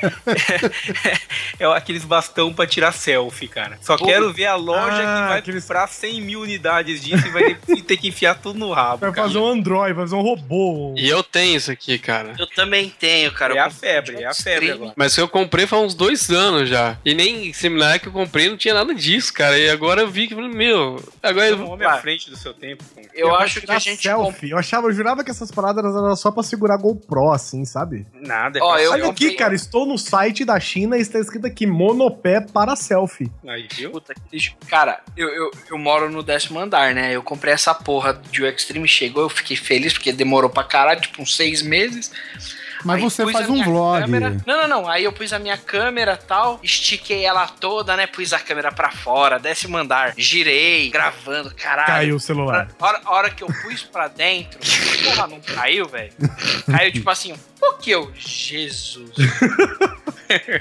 é, 1.59 1.65
aqueles 1.75 2.05
bastão 2.05 2.53
pra 2.53 2.65
tirar 2.65 2.91
selfie, 2.93 3.47
cara. 3.47 3.77
Só 3.81 3.97
quero 3.97 4.31
ver 4.31 4.45
a 4.45 4.55
loja 4.55 5.03
Ah, 5.03 5.21
que 5.23 5.29
vai 5.29 5.39
aqueles- 5.39 5.63
comprar 5.63 5.87
100 5.87 6.21
mil 6.21 6.41
unidades 6.41 7.03
disso 7.03 7.27
e 7.27 7.29
vai 7.29 7.55
ter, 7.55 7.81
ter 7.81 7.97
que 7.97 8.07
enfiar 8.07 8.35
tudo 8.35 8.57
no 8.59 8.71
rabo. 8.71 8.97
Vai 8.97 9.11
cara. 9.11 9.27
fazer 9.27 9.39
um 9.39 9.47
Android, 9.47 9.93
vai 9.93 10.05
fazer 10.05 10.15
um 10.15 10.21
robô. 10.21 10.93
E 10.97 11.09
eu 11.09 11.21
tenho 11.23 11.57
isso 11.57 11.71
aqui, 11.71 11.97
cara. 11.99 12.33
Eu 12.39 12.47
também 12.47 12.89
tenho, 12.97 13.31
cara. 13.33 13.55
É 13.55 13.59
a 13.59 13.69
febre, 13.69 14.23
é 14.23 14.25
a 14.25 14.33
febre 14.33 14.71
agora. 14.71 14.93
Mas 14.95 15.17
eu 15.17 15.27
comprei 15.27 15.67
faz 15.67 15.81
uns 15.83 15.93
dois 15.95 16.29
anos 16.29 16.69
já. 16.69 16.97
E 17.03 17.13
nem 17.13 17.51
seminário 17.57 17.99
que 17.99 18.07
eu 18.07 18.11
comprei 18.11 18.49
não 18.49 18.57
tinha 18.57 18.73
nada 18.73 18.93
disso, 18.93 19.33
cara. 19.33 19.57
E 19.57 19.69
agora 19.69 20.01
eu 20.01 20.09
vi 20.09 20.27
que, 20.27 20.35
meu, 20.35 21.01
agora 21.21 21.47
é 21.47 21.51
eu 21.51 21.55
um 21.55 21.59
vou. 21.59 21.73
homem 21.73 21.87
à 21.87 21.97
frente 21.97 22.29
do 22.29 22.37
seu 22.37 22.53
tempo. 22.53 22.83
cara. 22.95 23.07
Eu 23.13 23.29
pra 23.29 23.37
acho 23.39 23.61
que 23.61 23.71
a 23.71 23.79
gente. 23.79 24.01
selfie. 24.01 24.51
Eu 24.51 24.57
achava, 24.57 24.87
eu 24.87 24.93
jurava 24.93 25.23
que 25.23 25.31
essas 25.31 25.51
paradas 25.51 25.83
eram 25.83 26.15
só 26.15 26.31
pra 26.31 26.43
segurar 26.43 26.77
GoPro, 26.77 27.31
assim, 27.31 27.65
sabe? 27.65 28.05
Nada, 28.13 28.59
é 28.59 28.61
Ó, 28.61 28.77
eu 28.77 28.91
Olha 28.91 29.03
comprei- 29.05 29.29
aqui, 29.29 29.37
cara, 29.37 29.53
estou 29.55 29.85
no 29.85 29.97
site 29.97 30.45
da 30.45 30.59
China 30.59 30.97
e 30.97 31.01
está 31.01 31.19
escrito 31.19 31.47
aqui 31.47 31.65
monopé 31.65 32.41
para 32.41 32.75
selfie. 32.75 33.31
Aí, 33.47 33.67
viu? 33.73 33.91
Puta 33.91 34.13
que 34.13 34.21
lixo. 34.31 34.55
Cara, 34.67 35.01
eu, 35.15 35.27
eu, 35.29 35.51
eu 35.71 35.77
moro 35.77 36.09
no 36.11 36.21
décimo 36.23 36.59
andar, 36.59 36.93
né? 36.93 37.15
Eu 37.15 37.23
comprei 37.23 37.53
essa 37.53 37.73
porra 37.73 38.19
de 38.31 38.41
o 38.43 38.47
Extreme, 38.47 38.87
chegou, 38.87 39.23
eu 39.23 39.29
fiquei 39.29 39.57
feliz 39.57 39.93
porque 39.93 40.11
demorou 40.11 40.49
pra 40.49 40.63
caralho, 40.63 41.01
tipo 41.01 41.21
uns 41.21 41.35
seis 41.35 41.61
meses. 41.61 42.11
Mas 42.87 42.97
Aí 42.97 43.03
você 43.03 43.31
faz 43.31 43.49
um 43.49 43.63
vlog. 43.63 44.01
câmera- 44.01 44.37
Não, 44.45 44.61
não, 44.61 44.67
não. 44.67 44.87
Aí 44.89 45.03
eu 45.03 45.11
pus 45.11 45.31
a 45.33 45.39
minha 45.39 45.57
câmera 45.57 46.17
tal, 46.17 46.59
estiquei 46.63 47.25
ela 47.25 47.47
toda, 47.47 47.95
né? 47.95 48.07
Pus 48.07 48.33
a 48.33 48.39
câmera 48.39 48.71
pra 48.71 48.89
fora, 48.91 49.37
décimo 49.37 49.77
andar, 49.77 50.13
girei, 50.17 50.89
gravando, 50.89 51.53
caralho. 51.55 51.87
Caiu 51.87 52.15
o 52.15 52.19
celular. 52.19 52.69
A 52.79 52.85
hora, 52.85 53.01
a 53.05 53.11
hora 53.13 53.29
que 53.29 53.43
eu 53.43 53.47
pus 53.47 53.83
pra 53.83 54.07
dentro, 54.07 54.59
porra, 55.03 55.27
não 55.27 55.39
caiu, 55.39 55.87
velho? 55.87 56.11
Caiu 56.71 56.91
tipo 56.91 57.09
assim, 57.09 57.33
o 57.61 57.73
que 57.73 57.91
eu? 57.91 58.11
Jesus. 58.15 59.11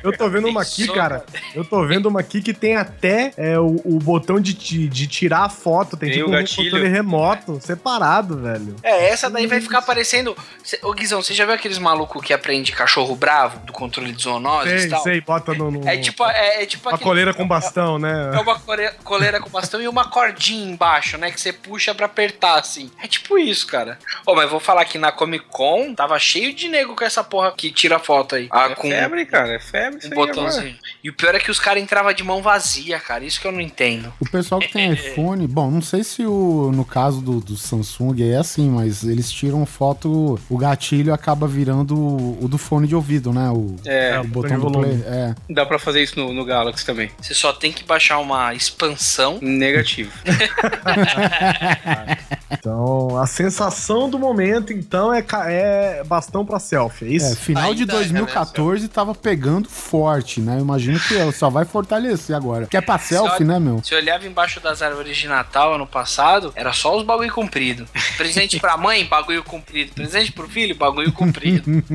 Eu 0.02 0.16
tô 0.16 0.28
vendo 0.30 0.46
uma 0.48 0.62
aqui, 0.62 0.86
cara. 0.86 1.24
Eu 1.52 1.64
tô 1.64 1.84
vendo 1.84 2.06
uma 2.08 2.20
aqui 2.20 2.40
que 2.40 2.54
tem 2.54 2.76
até 2.76 3.32
é, 3.36 3.58
o, 3.58 3.80
o 3.84 3.98
botão 3.98 4.38
de, 4.40 4.52
de 4.54 5.06
tirar 5.08 5.40
a 5.44 5.48
foto. 5.48 5.96
Tem, 5.96 6.08
Tem 6.08 6.18
tipo 6.18 6.28
um 6.28 6.32
gatilho. 6.32 6.70
controle 6.70 6.88
remoto, 6.88 7.58
separado, 7.60 8.38
velho. 8.38 8.76
É, 8.80 9.08
essa 9.08 9.28
daí 9.28 9.48
vai 9.48 9.60
ficar 9.60 9.82
parecendo. 9.82 10.36
Cê- 10.62 10.78
Ô 10.84 10.92
Guizão, 10.92 11.20
você 11.20 11.34
já 11.34 11.44
viu 11.44 11.52
aqueles 11.54 11.78
malucos 11.78 12.15
que 12.20 12.32
aprende 12.32 12.72
cachorro 12.72 13.14
bravo 13.16 13.58
do 13.66 13.72
controle 13.72 14.12
de 14.12 14.22
zoonoses 14.22 14.72
e 14.72 14.80
Sei, 14.80 14.88
tal? 14.90 15.02
sei, 15.02 15.20
bota 15.20 15.54
no. 15.54 15.70
no 15.70 15.88
É 15.88 15.96
tipo, 15.96 16.24
é, 16.24 16.62
é 16.62 16.66
tipo 16.66 16.88
uma 16.88 16.94
aquele- 16.94 17.08
coleira 17.08 17.34
com 17.34 17.46
bastão, 17.46 17.98
né? 17.98 18.32
É 18.34 18.38
uma 18.40 18.58
coleira 19.04 19.40
com 19.40 19.50
bastão 19.50 19.80
e 19.80 19.88
uma 19.88 20.08
cordinha 20.08 20.70
embaixo, 20.70 21.16
né? 21.18 21.30
Que 21.30 21.40
você 21.40 21.52
puxa 21.52 21.94
pra 21.94 22.06
apertar, 22.06 22.58
assim. 22.58 22.90
É 23.02 23.06
tipo 23.06 23.38
isso, 23.38 23.66
cara. 23.66 23.98
Ô, 24.26 24.34
mas 24.34 24.50
vou 24.50 24.60
falar 24.60 24.84
que 24.84 24.98
na 24.98 25.12
Comic 25.12 25.46
Con 25.50 25.94
tava 25.94 26.18
cheio 26.18 26.52
de 26.54 26.68
nego 26.68 26.94
com 26.96 27.04
essa 27.04 27.22
porra 27.24 27.52
que 27.52 27.70
tira 27.70 27.98
foto 27.98 28.34
aí. 28.36 28.48
Ah, 28.50 28.66
É 28.70 28.74
com 28.74 28.88
febre, 28.88 29.26
cara, 29.26 29.54
é 29.54 29.58
febre 29.58 29.98
isso 29.98 30.08
um 30.08 30.14
botãozinho. 30.14 30.76
E 31.02 31.10
o 31.10 31.14
pior 31.14 31.34
é 31.34 31.38
que 31.38 31.50
os 31.50 31.58
caras 31.60 31.82
entravam 31.82 32.12
de 32.12 32.22
mão 32.24 32.42
vazia, 32.42 32.98
cara. 32.98 33.24
Isso 33.24 33.40
que 33.40 33.46
eu 33.46 33.52
não 33.52 33.60
entendo. 33.60 34.12
O 34.20 34.28
pessoal 34.28 34.60
que 34.60 34.68
tem 34.72 34.92
iPhone, 34.92 35.46
bom, 35.46 35.70
não 35.70 35.82
sei 35.82 36.02
se 36.04 36.24
o, 36.26 36.70
no 36.74 36.84
caso 36.84 37.20
do, 37.20 37.40
do 37.40 37.56
Samsung 37.56 38.22
é 38.22 38.36
assim, 38.36 38.68
mas 38.70 39.02
eles 39.04 39.30
tiram 39.30 39.64
foto, 39.66 40.38
o 40.48 40.58
gatilho 40.58 41.12
acaba 41.14 41.46
virando 41.46 41.95
o, 41.96 42.44
o 42.44 42.48
do 42.48 42.58
fone 42.58 42.86
de 42.86 42.94
ouvido, 42.94 43.32
né? 43.32 43.50
O, 43.50 43.76
É, 43.84 44.18
o 44.20 44.24
botão 44.24 44.56
do 44.56 44.62
volume. 44.70 45.02
play. 45.02 45.04
É. 45.06 45.34
dá 45.50 45.66
pra 45.66 45.78
fazer 45.78 46.02
isso 46.02 46.18
no, 46.18 46.32
no 46.32 46.44
Galaxy 46.44 46.84
também. 46.84 47.10
Você 47.20 47.34
só 47.34 47.52
tem 47.52 47.72
que 47.72 47.84
baixar 47.84 48.18
uma 48.18 48.54
expansão. 48.54 49.38
Negativo. 49.40 50.10
Então, 52.50 53.18
a 53.18 53.26
sensação 53.26 54.08
do 54.08 54.18
momento, 54.18 54.72
então, 54.72 55.12
é, 55.12 55.24
é 55.48 56.04
bastão 56.04 56.44
pra 56.44 56.58
selfie, 56.58 57.04
é 57.04 57.08
isso? 57.08 57.32
É, 57.32 57.36
final 57.36 57.74
de 57.74 57.82
Ainda 57.82 57.94
é, 57.94 57.96
né, 57.96 58.02
2014 58.02 58.88
tava 58.88 59.14
pegando 59.14 59.68
forte, 59.68 60.40
né? 60.40 60.56
Eu 60.56 60.60
imagino 60.60 60.98
que 61.00 61.32
só 61.32 61.50
vai 61.50 61.64
fortalecer 61.64 62.36
agora. 62.36 62.66
Que 62.66 62.76
é 62.76 62.80
pra 62.80 62.98
selfie, 62.98 63.44
né, 63.44 63.58
meu? 63.58 63.78
Você 63.78 63.94
olhava 63.94 64.26
embaixo 64.26 64.60
das 64.60 64.80
árvores 64.80 65.16
de 65.16 65.28
Natal 65.28 65.74
ano 65.74 65.86
passado, 65.86 66.52
era 66.54 66.72
só 66.72 66.96
os 66.96 67.04
bagulho 67.04 67.32
comprido. 67.32 67.86
Presente 68.16 68.60
pra 68.60 68.76
mãe, 68.76 69.04
bagulho 69.04 69.42
comprido. 69.42 69.92
Presente 69.92 70.32
pro 70.32 70.48
filho, 70.48 70.74
bagulho 70.74 71.12
comprido. 71.12 71.66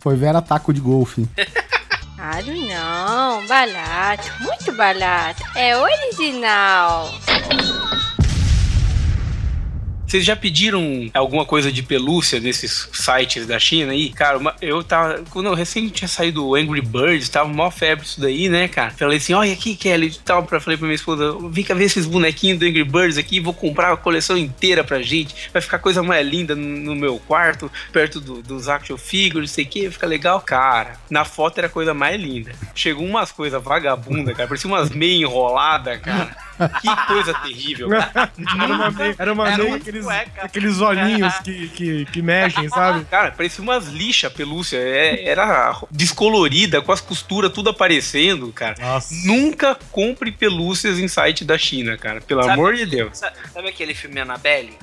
Foi 0.00 0.16
Vera 0.16 0.42
taco 0.42 0.72
de 0.72 0.80
golfe. 0.80 1.28
Claro 2.16 2.54
não, 2.68 3.46
barato, 3.48 4.30
muito 4.40 4.72
barato. 4.76 5.42
É 5.56 5.76
original. 5.76 7.10
Vocês 10.12 10.26
já 10.26 10.36
pediram 10.36 11.10
alguma 11.14 11.46
coisa 11.46 11.72
de 11.72 11.82
pelúcia 11.82 12.38
nesses 12.38 12.86
sites 12.92 13.46
da 13.46 13.58
China 13.58 13.92
aí? 13.92 14.10
Cara, 14.10 14.36
uma- 14.36 14.54
eu 14.60 14.84
tava. 14.84 15.22
Quando 15.30 15.46
eu 15.46 15.54
recém 15.54 15.88
tinha 15.88 16.06
saído 16.06 16.46
o 16.46 16.54
Angry 16.54 16.82
Birds, 16.82 17.30
tava 17.30 17.48
mó 17.48 17.70
febre 17.70 18.04
isso 18.04 18.20
daí, 18.20 18.46
né, 18.50 18.68
cara? 18.68 18.90
Falei 18.90 19.16
assim: 19.16 19.32
olha 19.32 19.50
aqui, 19.54 19.74
Kelly, 19.74 20.08
e 20.08 20.18
tal. 20.18 20.42
Pra, 20.42 20.60
falei 20.60 20.76
pra 20.76 20.84
minha 20.86 20.96
esposa: 20.96 21.34
vem 21.48 21.64
cá 21.64 21.72
ver 21.72 21.84
esses 21.84 22.04
bonequinhos 22.04 22.58
do 22.58 22.66
Angry 22.66 22.84
Birds 22.84 23.16
aqui, 23.16 23.40
vou 23.40 23.54
comprar 23.54 23.90
a 23.90 23.96
coleção 23.96 24.36
inteira 24.36 24.84
pra 24.84 25.00
gente. 25.00 25.34
Vai 25.50 25.62
ficar 25.62 25.78
coisa 25.78 26.02
mais 26.02 26.26
linda 26.28 26.54
no, 26.54 26.66
no 26.66 26.94
meu 26.94 27.18
quarto, 27.18 27.72
perto 27.90 28.20
do- 28.20 28.42
dos 28.42 28.68
action 28.68 28.98
figures, 28.98 29.48
não 29.50 29.54
sei 29.54 29.64
o 29.64 29.68
que, 29.68 29.90
fica 29.90 30.06
legal. 30.06 30.42
Cara, 30.42 30.98
na 31.08 31.24
foto 31.24 31.56
era 31.56 31.68
a 31.68 31.70
coisa 31.70 31.94
mais 31.94 32.20
linda. 32.20 32.52
Chegou 32.74 33.06
umas 33.06 33.32
coisas 33.32 33.62
vagabundas, 33.64 34.36
cara, 34.36 34.46
parecia 34.46 34.68
umas 34.68 34.90
meia 34.90 35.22
enroladas, 35.22 35.98
cara. 36.02 36.36
Que 36.82 37.06
coisa 37.06 37.34
terrível, 37.34 37.88
cara. 37.88 38.30
Era 38.62 38.72
uma 38.74 38.90
meia, 38.90 39.16
era 39.18 39.32
uma 39.32 39.48
Era 39.48 39.56
meia 39.64 39.74
uma 39.74 39.78
aqueles, 40.08 40.24
cueca. 40.32 40.44
aqueles 40.46 40.80
olhinhos 40.80 41.34
que, 41.38 41.68
que, 41.68 42.04
que 42.06 42.22
mexem, 42.22 42.68
sabe? 42.68 43.04
Cara, 43.10 43.30
parecia 43.32 43.62
umas 43.62 43.88
lixas 43.88 44.32
pelúcia. 44.32 44.76
É- 44.78 45.24
era 45.28 45.76
descolorida, 45.90 46.80
com 46.82 46.92
as 46.92 47.00
costuras 47.00 47.52
tudo 47.52 47.70
aparecendo, 47.70 48.52
cara. 48.52 48.74
Nossa. 48.80 49.14
Nunca 49.24 49.76
compre 49.90 50.30
pelúcias 50.32 50.98
em 50.98 51.08
site 51.08 51.44
da 51.44 51.56
China, 51.58 51.96
cara. 51.96 52.20
Pelo 52.20 52.42
Sabe- 52.42 52.54
amor 52.54 52.74
de 52.74 52.86
Deus. 52.86 53.18
Sa- 53.18 53.32
Sabe 53.52 53.68
aquele 53.68 53.94
filme 53.94 54.20
Annabelle? 54.20 54.76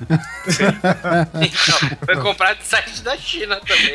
então, 1.40 1.98
foi 2.04 2.16
comprado 2.16 2.58
do 2.58 2.64
site 2.64 3.02
da 3.02 3.16
China 3.16 3.60
também. 3.60 3.94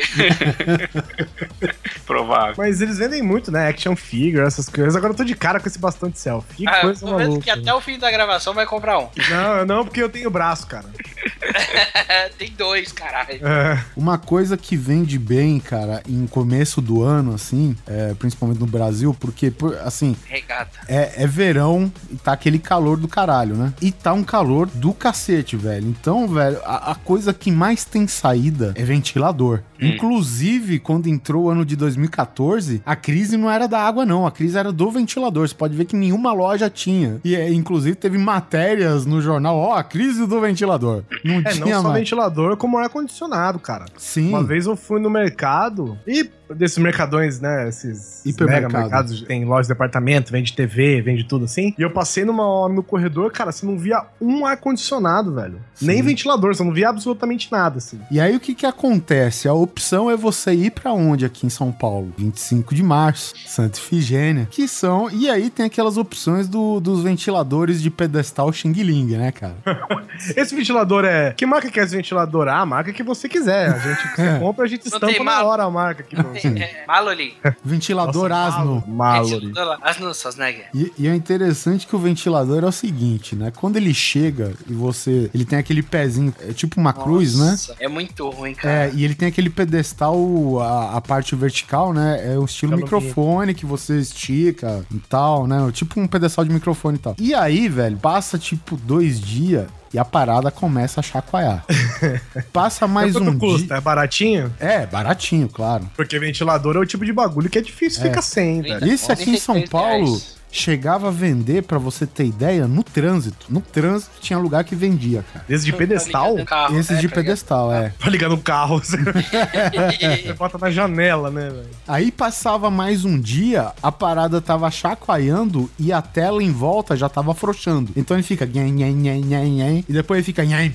Provável. 2.06 2.54
Mas 2.56 2.80
eles 2.80 2.98
vendem 2.98 3.22
muito, 3.22 3.50
né? 3.50 3.68
Action 3.68 3.96
figure, 3.96 4.44
essas 4.46 4.68
coisas. 4.68 4.94
Agora 4.96 5.12
eu 5.12 5.16
tô 5.16 5.24
de 5.24 5.34
cara 5.34 5.58
com 5.60 5.68
esse 5.68 5.78
bastão 5.78 6.08
de 6.08 6.18
selfie. 6.18 6.56
Que 6.56 6.68
Ah, 6.68 6.80
coisa 6.80 7.06
maluca. 7.06 7.42
que 7.42 7.50
até 7.50 7.72
o 7.74 7.80
fim 7.80 7.98
da 7.98 8.10
gravação 8.10 8.54
vai 8.54 8.66
comprar 8.66 8.98
um. 8.98 9.08
Não, 9.30 9.64
não, 9.66 9.84
porque 9.84 10.02
eu 10.02 10.08
tenho 10.08 10.30
braço, 10.30 10.66
cara. 10.66 10.84
Tem 12.38 12.50
dois, 12.56 12.92
caralho. 12.92 13.46
É. 13.46 13.82
Uma 13.96 14.18
coisa 14.18 14.56
que 14.56 14.76
vende 14.76 15.18
bem, 15.18 15.58
cara, 15.58 16.02
em 16.08 16.26
começo 16.26 16.80
do 16.80 17.02
ano, 17.02 17.34
assim, 17.34 17.76
é, 17.86 18.14
principalmente 18.14 18.58
no 18.60 18.66
Brasil, 18.66 19.14
porque, 19.18 19.50
por- 19.50 19.76
assim, 19.78 20.16
Regata. 20.26 20.78
é, 20.88 21.22
é 21.22 21.26
verão 21.26 21.92
e 22.10 22.16
tá 22.16 22.32
aquele 22.32 22.58
calor 22.58 22.96
do 22.96 23.08
caralho, 23.08 23.54
né? 23.56 23.72
E 23.80 23.90
tá 23.90 24.12
um 24.12 24.24
calor 24.24 24.68
do 24.68 24.92
cacete, 24.92 25.56
velho. 25.56 25.88
Então, 25.88 26.28
velho, 26.28 26.60
a, 26.64 26.92
a 26.92 26.94
coisa 26.94 27.32
que 27.32 27.50
mais 27.50 27.84
tem 27.84 28.06
saída 28.06 28.72
é 28.74 28.82
ventilador. 28.84 29.62
Inclusive, 29.80 30.78
quando 30.78 31.08
entrou 31.08 31.44
o 31.44 31.50
ano 31.50 31.64
de 31.64 31.74
2014, 31.76 32.82
a 32.84 32.94
crise 32.94 33.36
não 33.36 33.50
era 33.50 33.66
da 33.66 33.80
água, 33.80 34.04
não. 34.06 34.26
A 34.26 34.30
crise 34.30 34.56
era 34.58 34.72
do 34.72 34.90
ventilador. 34.90 35.48
Você 35.48 35.54
pode 35.54 35.76
ver 35.76 35.84
que 35.84 35.96
nenhuma 35.96 36.32
loja 36.32 36.70
tinha. 36.70 37.20
E, 37.24 37.34
é, 37.34 37.52
inclusive, 37.52 37.96
teve 37.96 38.18
matérias 38.18 39.04
no 39.06 39.20
jornal, 39.20 39.56
ó, 39.56 39.74
a 39.74 39.82
crise 39.84 40.26
do 40.26 40.40
ventilador. 40.40 41.02
Não 41.24 41.34
É, 41.36 41.42
não 41.42 41.50
tinha 41.52 41.76
só 41.76 41.82
mais. 41.84 41.98
ventilador, 41.98 42.56
como 42.56 42.78
ar-condicionado, 42.78 43.58
cara. 43.58 43.86
Sim. 43.96 44.28
Uma 44.28 44.42
vez 44.42 44.66
eu 44.66 44.76
fui 44.76 45.00
no 45.00 45.10
mercado 45.10 45.98
e 46.06 46.28
desses 46.54 46.78
mercadões, 46.78 47.40
né? 47.40 47.68
Esses 47.68 48.24
Hipermercado. 48.24 48.72
mega 48.72 48.82
mercados, 48.82 49.22
tem 49.22 49.44
loja 49.44 49.62
de 49.62 49.68
departamento, 49.68 50.30
vende 50.32 50.52
TV, 50.54 51.00
vende 51.02 51.24
tudo 51.24 51.44
assim. 51.44 51.74
E 51.78 51.82
eu 51.82 51.90
passei 51.90 52.24
numa 52.24 52.46
hora 52.46 52.72
no 52.72 52.82
corredor, 52.82 53.30
cara, 53.32 53.50
você 53.52 53.64
não 53.66 53.78
via 53.78 54.02
um 54.20 54.44
ar-condicionado, 54.46 55.34
velho. 55.34 55.60
Nem 55.80 56.02
ventilador, 56.02 56.54
você 56.54 56.62
não 56.64 56.72
via 56.72 56.88
absolutamente 56.88 57.50
nada, 57.50 57.78
assim. 57.78 58.00
E 58.10 58.20
aí 58.20 58.34
o 58.36 58.40
que 58.40 58.54
que 58.54 58.66
acontece? 58.66 59.48
A 59.48 59.52
opção 59.52 60.10
é 60.10 60.16
você 60.16 60.52
ir 60.52 60.70
pra 60.70 60.92
onde 60.92 61.24
aqui 61.24 61.46
em 61.46 61.50
São 61.50 61.70
Paulo? 61.72 62.12
25 62.16 62.74
de 62.74 62.82
março, 62.82 63.34
Santa 63.46 63.78
Ifigênia, 63.78 64.46
que 64.50 64.66
são... 64.68 65.10
E 65.10 65.28
aí 65.28 65.50
tem 65.50 65.66
aquelas 65.66 65.96
opções 65.96 66.48
do- 66.48 66.80
dos 66.80 67.02
ventiladores 67.02 67.82
de 67.82 67.90
pedestal 67.90 68.52
Xing 68.52 68.72
Ling, 68.72 69.16
né, 69.16 69.32
cara? 69.32 69.56
Esse 70.36 70.54
ventilador 70.56 71.04
é. 71.04 71.32
Que 71.32 71.44
marca 71.44 71.70
que 71.70 71.78
é 71.78 71.82
esse 71.82 71.94
ventilador? 71.94 72.48
Ah, 72.48 72.60
a 72.60 72.66
marca 72.66 72.92
que 72.92 73.02
você 73.02 73.28
quiser. 73.28 73.68
A 73.70 73.78
gente 73.78 74.14
você 74.16 74.22
É. 74.22 74.38
compra, 74.38 74.64
a 74.64 74.68
gente 74.68 74.88
Não 74.90 74.94
estampa 74.96 75.24
na 75.24 75.44
hora 75.44 75.62
a 75.64 75.70
marca 75.70 76.02
aqui 76.02 76.16
no, 76.16 76.35
É, 76.44 76.84
Mallory. 76.86 77.34
Ventilador 77.64 78.32
asno. 78.32 78.84
Mallory. 78.86 79.52
Asno 79.82 80.14
Sosnegger. 80.14 80.66
E, 80.74 80.92
e 80.98 81.08
é 81.08 81.14
interessante 81.14 81.86
que 81.86 81.94
o 81.94 81.98
ventilador 81.98 82.64
é 82.64 82.66
o 82.66 82.72
seguinte, 82.72 83.34
né? 83.34 83.52
Quando 83.54 83.76
ele 83.76 83.92
chega 83.94 84.52
e 84.68 84.72
você. 84.72 85.30
Ele 85.34 85.44
tem 85.44 85.58
aquele 85.58 85.82
pezinho, 85.82 86.34
é 86.40 86.52
tipo 86.52 86.80
uma 86.80 86.92
cruz, 86.92 87.38
né? 87.38 87.50
Nossa, 87.50 87.76
É 87.80 87.88
muito 87.88 88.28
ruim, 88.30 88.54
cara. 88.54 88.86
É, 88.86 88.92
e 88.94 89.04
ele 89.04 89.14
tem 89.14 89.28
aquele 89.28 89.50
pedestal, 89.50 90.16
a, 90.60 90.96
a 90.96 91.00
parte 91.00 91.34
vertical, 91.34 91.92
né? 91.92 92.34
É 92.34 92.38
o 92.38 92.44
estilo 92.44 92.76
microfone 92.76 93.54
que 93.54 93.66
você 93.66 93.98
estica 93.98 94.84
e 94.92 94.98
tal, 94.98 95.46
né? 95.46 95.56
Tipo 95.72 96.00
um 96.00 96.06
pedestal 96.06 96.44
de 96.44 96.52
microfone 96.52 96.96
e 96.96 97.00
tal. 97.00 97.16
E 97.18 97.34
aí, 97.34 97.68
velho, 97.68 97.96
passa 97.96 98.38
tipo 98.38 98.76
dois 98.76 99.20
dias 99.20 99.66
e 99.96 99.98
a 99.98 100.04
parada 100.04 100.50
começa 100.50 101.00
a 101.00 101.02
chacoalhar. 101.02 101.64
Passa 102.52 102.86
mais 102.86 103.14
Quanto 103.14 103.30
um 103.30 103.38
custa? 103.38 103.68
dia. 103.68 103.76
É 103.76 103.80
baratinho? 103.80 104.54
É, 104.60 104.84
baratinho, 104.84 105.48
claro. 105.48 105.88
Porque 105.96 106.18
ventilador 106.18 106.76
é 106.76 106.80
o 106.80 106.84
tipo 106.84 107.02
de 107.02 107.14
bagulho 107.14 107.48
que 107.48 107.58
é 107.58 107.62
difícil 107.62 108.02
ficar 108.02 108.20
sem, 108.20 108.60
velho. 108.60 108.86
Esse 108.86 109.10
aqui 109.10 109.30
em 109.30 109.38
São 109.38 109.54
33 109.54 109.70
Paulo 109.70 110.04
reais. 110.04 110.35
Chegava 110.50 111.08
a 111.08 111.10
vender, 111.10 111.62
pra 111.62 111.78
você 111.78 112.06
ter 112.06 112.24
ideia, 112.24 112.66
no 112.66 112.82
trânsito. 112.82 113.46
No 113.48 113.60
trânsito 113.60 114.12
tinha 114.20 114.38
lugar 114.38 114.64
que 114.64 114.74
vendia, 114.74 115.24
cara. 115.32 115.44
Esse 115.48 115.64
de 115.64 115.72
pedestal? 115.72 116.36
Tá 116.36 116.44
carro, 116.44 116.78
Esses 116.78 116.90
é, 116.98 117.00
de 117.00 117.08
tá 117.08 117.16
ligado? 117.16 117.24
pedestal, 117.24 117.74
é. 117.74 117.92
Pra 117.98 118.10
ligar 118.10 118.28
no 118.28 118.38
carro. 118.38 118.78
Você 118.78 118.96
você 120.22 120.32
bota 120.32 120.58
na 120.58 120.70
janela, 120.70 121.30
né, 121.30 121.50
velho? 121.50 121.66
Aí 121.86 122.10
passava 122.10 122.70
mais 122.70 123.04
um 123.04 123.18
dia, 123.20 123.72
a 123.82 123.92
parada 123.92 124.40
tava 124.40 124.70
chacoalhando 124.70 125.70
e 125.78 125.92
a 125.92 126.00
tela 126.02 126.42
em 126.42 126.52
volta 126.52 126.96
já 126.96 127.08
tava 127.08 127.32
afrouxando. 127.32 127.92
Então 127.96 128.16
ele 128.16 128.22
fica 128.22 128.46
nhen, 128.46 128.72
nhen, 128.72 128.94
nhen, 128.94 129.20
nhen, 129.22 129.52
nhen, 129.52 129.84
e 129.88 129.92
depois 129.92 130.18
ele 130.18 130.24
fica 130.24 130.44
nhen, 130.44 130.72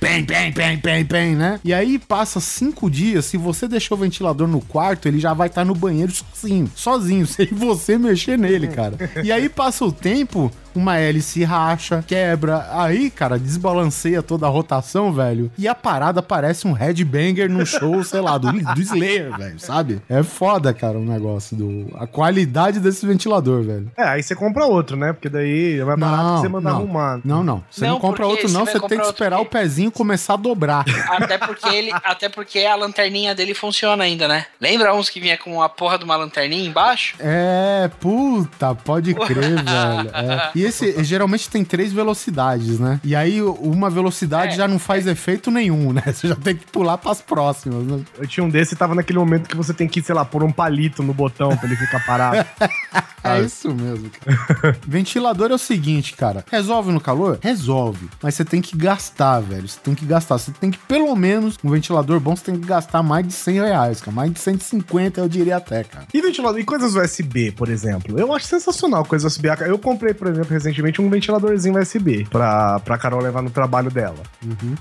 né? 1.36 1.60
E 1.64 1.74
aí 1.74 2.00
passa 2.00 2.40
cinco 2.40 2.90
dias, 2.90 3.26
se 3.26 3.38
você 3.38 3.68
deixou 3.68 3.98
o 3.98 4.02
ventilador 4.02 4.48
no 4.48 4.62
quarto, 4.62 5.08
ele 5.08 5.20
já 5.20 5.34
vai 5.34 5.48
estar 5.48 5.66
no 5.66 5.76
banheiro 5.76 6.12
sozinho, 6.12 6.72
sozinho, 6.76 7.26
sem 7.28 7.48
você 7.48 7.98
mexer 7.98 8.38
nele, 8.38 8.68
cara. 8.68 8.98
E 9.24 9.32
aí 9.32 9.50
passa 9.62 9.86
o 9.86 9.92
tempo, 9.92 10.52
uma 10.76 10.98
hélice 10.98 11.44
racha, 11.44 12.04
quebra, 12.06 12.68
aí, 12.72 13.10
cara, 13.10 13.38
desbalanceia 13.38 14.22
toda 14.22 14.46
a 14.46 14.50
rotação, 14.50 15.12
velho, 15.14 15.52
e 15.58 15.68
a 15.68 15.76
parada 15.76 16.22
parece 16.22 16.68
um 16.68 16.74
headbanger 16.74 17.50
num 17.50 17.66
show, 17.66 18.04
sei 18.06 18.22
lá, 18.22 18.38
do, 18.38 18.52
do 18.52 18.82
Slayer, 18.82 19.36
velho, 19.38 19.60
sabe? 19.60 20.02
É 20.10 20.24
foda, 20.24 20.74
cara, 20.74 20.98
o 20.98 21.06
negócio 21.06 21.56
do... 21.56 21.88
a 21.98 22.08
qualidade 22.08 22.80
desse 22.80 23.06
ventilador, 23.06 23.64
velho. 23.64 23.92
É, 23.98 24.04
aí 24.04 24.24
você 24.24 24.36
compra 24.36 24.66
outro, 24.66 24.96
né? 24.98 25.14
Porque 25.14 25.30
daí 25.30 25.80
é 25.80 25.84
mais 25.84 26.00
barato 26.00 26.36
que 26.36 26.42
você 26.42 26.50
mandar 26.50 26.72
arrumar. 26.72 27.20
Não, 27.24 27.44
não. 27.44 27.64
Você 27.70 27.86
não, 27.86 27.94
Não, 27.94 28.00
compra 28.00 28.26
outro, 28.26 28.50
não. 28.50 28.66
vai 28.66 28.74
Você 28.74 28.80
tem 28.88 29.00
que 29.00 29.06
esperar 29.06 29.40
o 29.40 29.46
pezinho 29.46 29.92
começar 29.92 30.34
a 30.34 30.38
dobrar. 30.38 30.86
Até 31.10 31.38
porque 31.38 31.68
ele, 31.70 31.92
até 31.94 32.30
porque 32.30 32.60
a 32.60 32.76
lanterninha 32.76 33.36
dele 33.36 33.54
funciona 33.54 34.04
ainda, 34.04 34.28
né? 34.28 34.46
Lembra 34.60 34.96
uns 34.96 35.10
que 35.10 35.20
vinha 35.20 35.38
com 35.38 35.62
a 35.62 35.70
porra 35.70 35.98
de 35.98 36.06
uma 36.06 36.16
lanterninha 36.16 36.68
embaixo? 36.68 37.16
É, 37.20 37.90
puta, 38.00 38.74
pode 38.76 39.14
crer, 39.14 39.56
velho. 39.64 40.10
É. 40.14 40.52
E 40.56 40.61
esse 40.64 41.04
geralmente 41.04 41.50
tem 41.50 41.64
três 41.64 41.92
velocidades, 41.92 42.80
né? 42.80 43.00
E 43.04 43.16
aí 43.16 43.42
uma 43.42 43.90
velocidade 43.90 44.54
É, 44.54 44.58
já 44.58 44.68
não 44.68 44.80
faz 44.80 45.08
efeito 45.08 45.52
nenhum, 45.52 45.94
né? 45.94 46.04
Você 46.12 46.28
já 46.28 46.36
tem 46.36 46.56
que 46.56 46.66
pular 46.66 46.98
pras 46.98 47.22
próximas, 47.22 47.86
né? 47.86 48.02
Eu 48.18 48.28
tinha 48.28 48.44
um 48.44 48.50
desse 48.50 48.74
e 48.74 48.78
tava 48.78 48.96
naquele 48.96 49.20
momento 49.20 49.48
que 49.48 49.56
você 49.56 49.74
tem 49.74 49.88
que, 49.88 50.02
sei 50.02 50.16
lá, 50.16 50.26
pôr 50.26 50.44
um 50.44 50.52
palito 50.52 51.04
no 51.04 51.14
botão 51.14 51.56
pra 51.56 51.68
ele 51.68 51.76
ficar 51.76 52.06
parado. 52.06 52.46
É 53.24 53.42
isso 53.42 53.74
mesmo, 53.74 54.10
cara. 54.10 54.78
Ventilador 54.88 55.52
é 55.52 55.54
o 55.54 55.58
seguinte, 55.58 56.14
cara. 56.16 56.44
Resolve 56.52 56.92
no 56.92 57.00
calor? 57.00 57.38
Resolve. 57.42 58.10
Mas 58.22 58.36
você 58.36 58.44
tem 58.46 58.62
que 58.62 58.76
gastar, 58.78 59.40
velho. 59.42 59.68
Você 59.68 59.80
tem 59.84 59.94
que 59.94 60.06
gastar. 60.06 60.38
Você 60.38 60.52
tem 60.52 60.72
que, 60.72 60.78
pelo 60.80 61.16
menos, 61.16 61.58
um 61.64 61.70
ventilador 61.70 62.20
bom, 62.20 62.36
você 62.36 62.46
tem 62.46 62.60
que 62.60 62.66
gastar 62.68 63.04
mais 63.04 63.28
de 63.28 63.34
100 63.34 63.56
reais, 63.62 64.00
cara. 64.02 64.12
Mais 64.12 64.32
de 64.34 64.40
150, 64.40 65.20
eu 65.22 65.30
diria 65.30 65.58
até, 65.58 65.84
cara. 65.84 66.06
E 66.14 66.22
ventilador, 66.22 66.60
e 66.60 66.64
coisas 66.64 66.96
USB, 66.96 67.52
por 67.52 67.70
exemplo? 67.70 68.20
Eu 68.20 68.34
acho 68.34 68.46
sensacional 68.46 69.06
coisas 69.06 69.32
USB. 69.32 69.50
Eu 69.68 69.78
comprei, 69.78 70.14
por 70.14 70.28
exemplo, 70.28 70.52
recentemente 70.54 71.02
um 71.02 71.10
ventiladorzinho 71.10 71.80
USB 71.80 72.26
pra, 72.30 72.80
pra 72.80 72.98
Carol 72.98 73.22
levar 73.22 73.42
no 73.42 73.50
trabalho 73.50 73.92
dela. 73.92 74.18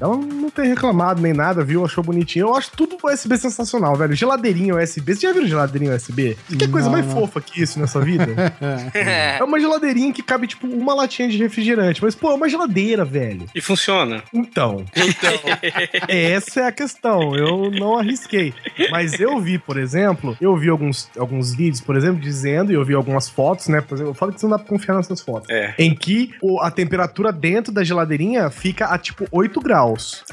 Ela 0.00 0.16
não 0.16 0.50
tem 0.50 0.66
reclamado 0.68 1.20
nem 1.20 1.32
nada, 1.32 1.62
viu? 1.64 1.84
Achou 1.84 2.02
bonitinho. 2.02 2.48
Eu 2.48 2.54
acho 2.54 2.70
tudo 2.76 2.96
USB 3.02 3.36
sensacional, 3.36 3.96
velho. 3.96 4.14
Geladeirinha 4.14 4.74
USB. 4.76 5.14
Você 5.14 5.20
já 5.26 5.32
viu 5.32 5.46
geladeirinha 5.46 5.94
USB? 5.94 6.36
Que 6.48 6.68
coisa 6.68 6.86
Não, 6.88 6.92
mais 6.92 7.06
não. 7.06 7.14
fofa 7.14 7.40
que 7.40 7.62
isso 7.62 7.78
nessa 7.78 8.00
vida? 8.00 8.29
é 8.94 9.42
uma 9.42 9.58
geladeirinha 9.60 10.12
que 10.12 10.22
cabe, 10.22 10.46
tipo, 10.46 10.66
uma 10.66 10.94
latinha 10.94 11.28
de 11.28 11.36
refrigerante. 11.38 12.02
Mas, 12.02 12.14
pô, 12.14 12.30
é 12.30 12.34
uma 12.34 12.48
geladeira, 12.48 13.04
velho. 13.04 13.46
E 13.54 13.60
funciona. 13.60 14.22
Então, 14.32 14.84
essa 16.08 16.60
é 16.60 16.66
a 16.66 16.72
questão. 16.72 17.34
Eu 17.34 17.70
não 17.70 17.98
arrisquei. 17.98 18.52
Mas 18.90 19.18
eu 19.20 19.40
vi, 19.40 19.58
por 19.58 19.76
exemplo, 19.78 20.36
eu 20.40 20.56
vi 20.56 20.68
alguns, 20.68 21.10
alguns 21.18 21.54
vídeos, 21.54 21.80
por 21.80 21.96
exemplo, 21.96 22.20
dizendo, 22.20 22.72
e 22.72 22.74
eu 22.74 22.84
vi 22.84 22.94
algumas 22.94 23.28
fotos, 23.28 23.68
né? 23.68 23.80
Por 23.80 23.94
exemplo, 23.94 24.10
eu 24.10 24.14
falo 24.14 24.32
que 24.32 24.40
você 24.40 24.46
não 24.46 24.52
dá 24.52 24.58
pra 24.58 24.68
confiar 24.68 24.94
nessas 24.96 25.20
fotos. 25.20 25.48
É. 25.50 25.74
Em 25.78 25.94
que 25.94 26.32
o- 26.40 26.60
a 26.60 26.70
temperatura 26.70 27.32
dentro 27.32 27.72
da 27.72 27.82
geladeirinha 27.84 28.50
fica 28.50 28.86
a 28.86 28.98
tipo 28.98 29.26
8 29.30 29.60
graus. 29.60 30.24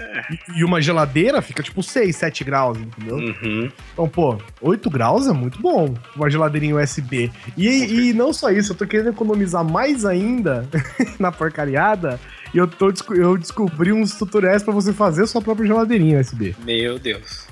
E, 0.56 0.60
e 0.60 0.64
uma 0.64 0.82
geladeira 0.82 1.42
fica 1.42 1.62
tipo 1.64 1.82
6, 1.84 2.16
7 2.16 2.44
graus, 2.44 2.78
entendeu? 2.78 3.18
Uhum. 3.18 3.72
Então, 3.94 4.08
pô, 4.10 4.38
8 4.62 4.90
graus 4.90 5.28
é 5.28 5.34
muito 5.34 5.60
bom. 5.62 5.94
Uma 6.16 6.30
geladeirinha 6.30 6.76
USB. 6.76 7.32
E, 7.56 7.68
e 7.88 8.14
não 8.14 8.32
só 8.34 8.50
isso, 8.52 8.74
eu 8.74 8.76
tô 8.78 8.86
querendo 8.86 9.10
economizar 9.10 9.64
mais 9.64 10.06
ainda 10.06 10.68
na 11.20 11.32
porcariada. 11.32 12.20
E 12.54 12.58
eu, 12.58 12.68
tô, 12.68 12.94
eu 13.14 13.38
descobri 13.38 13.92
uns 13.92 14.16
tutoriais 14.18 14.64
pra 14.64 14.74
você 14.74 14.94
fazer 14.94 15.28
sua 15.28 15.42
própria 15.42 15.68
geladeirinha 15.68 16.20
USB. 16.20 16.56
Meu 16.64 16.98
Deus. 16.98 17.46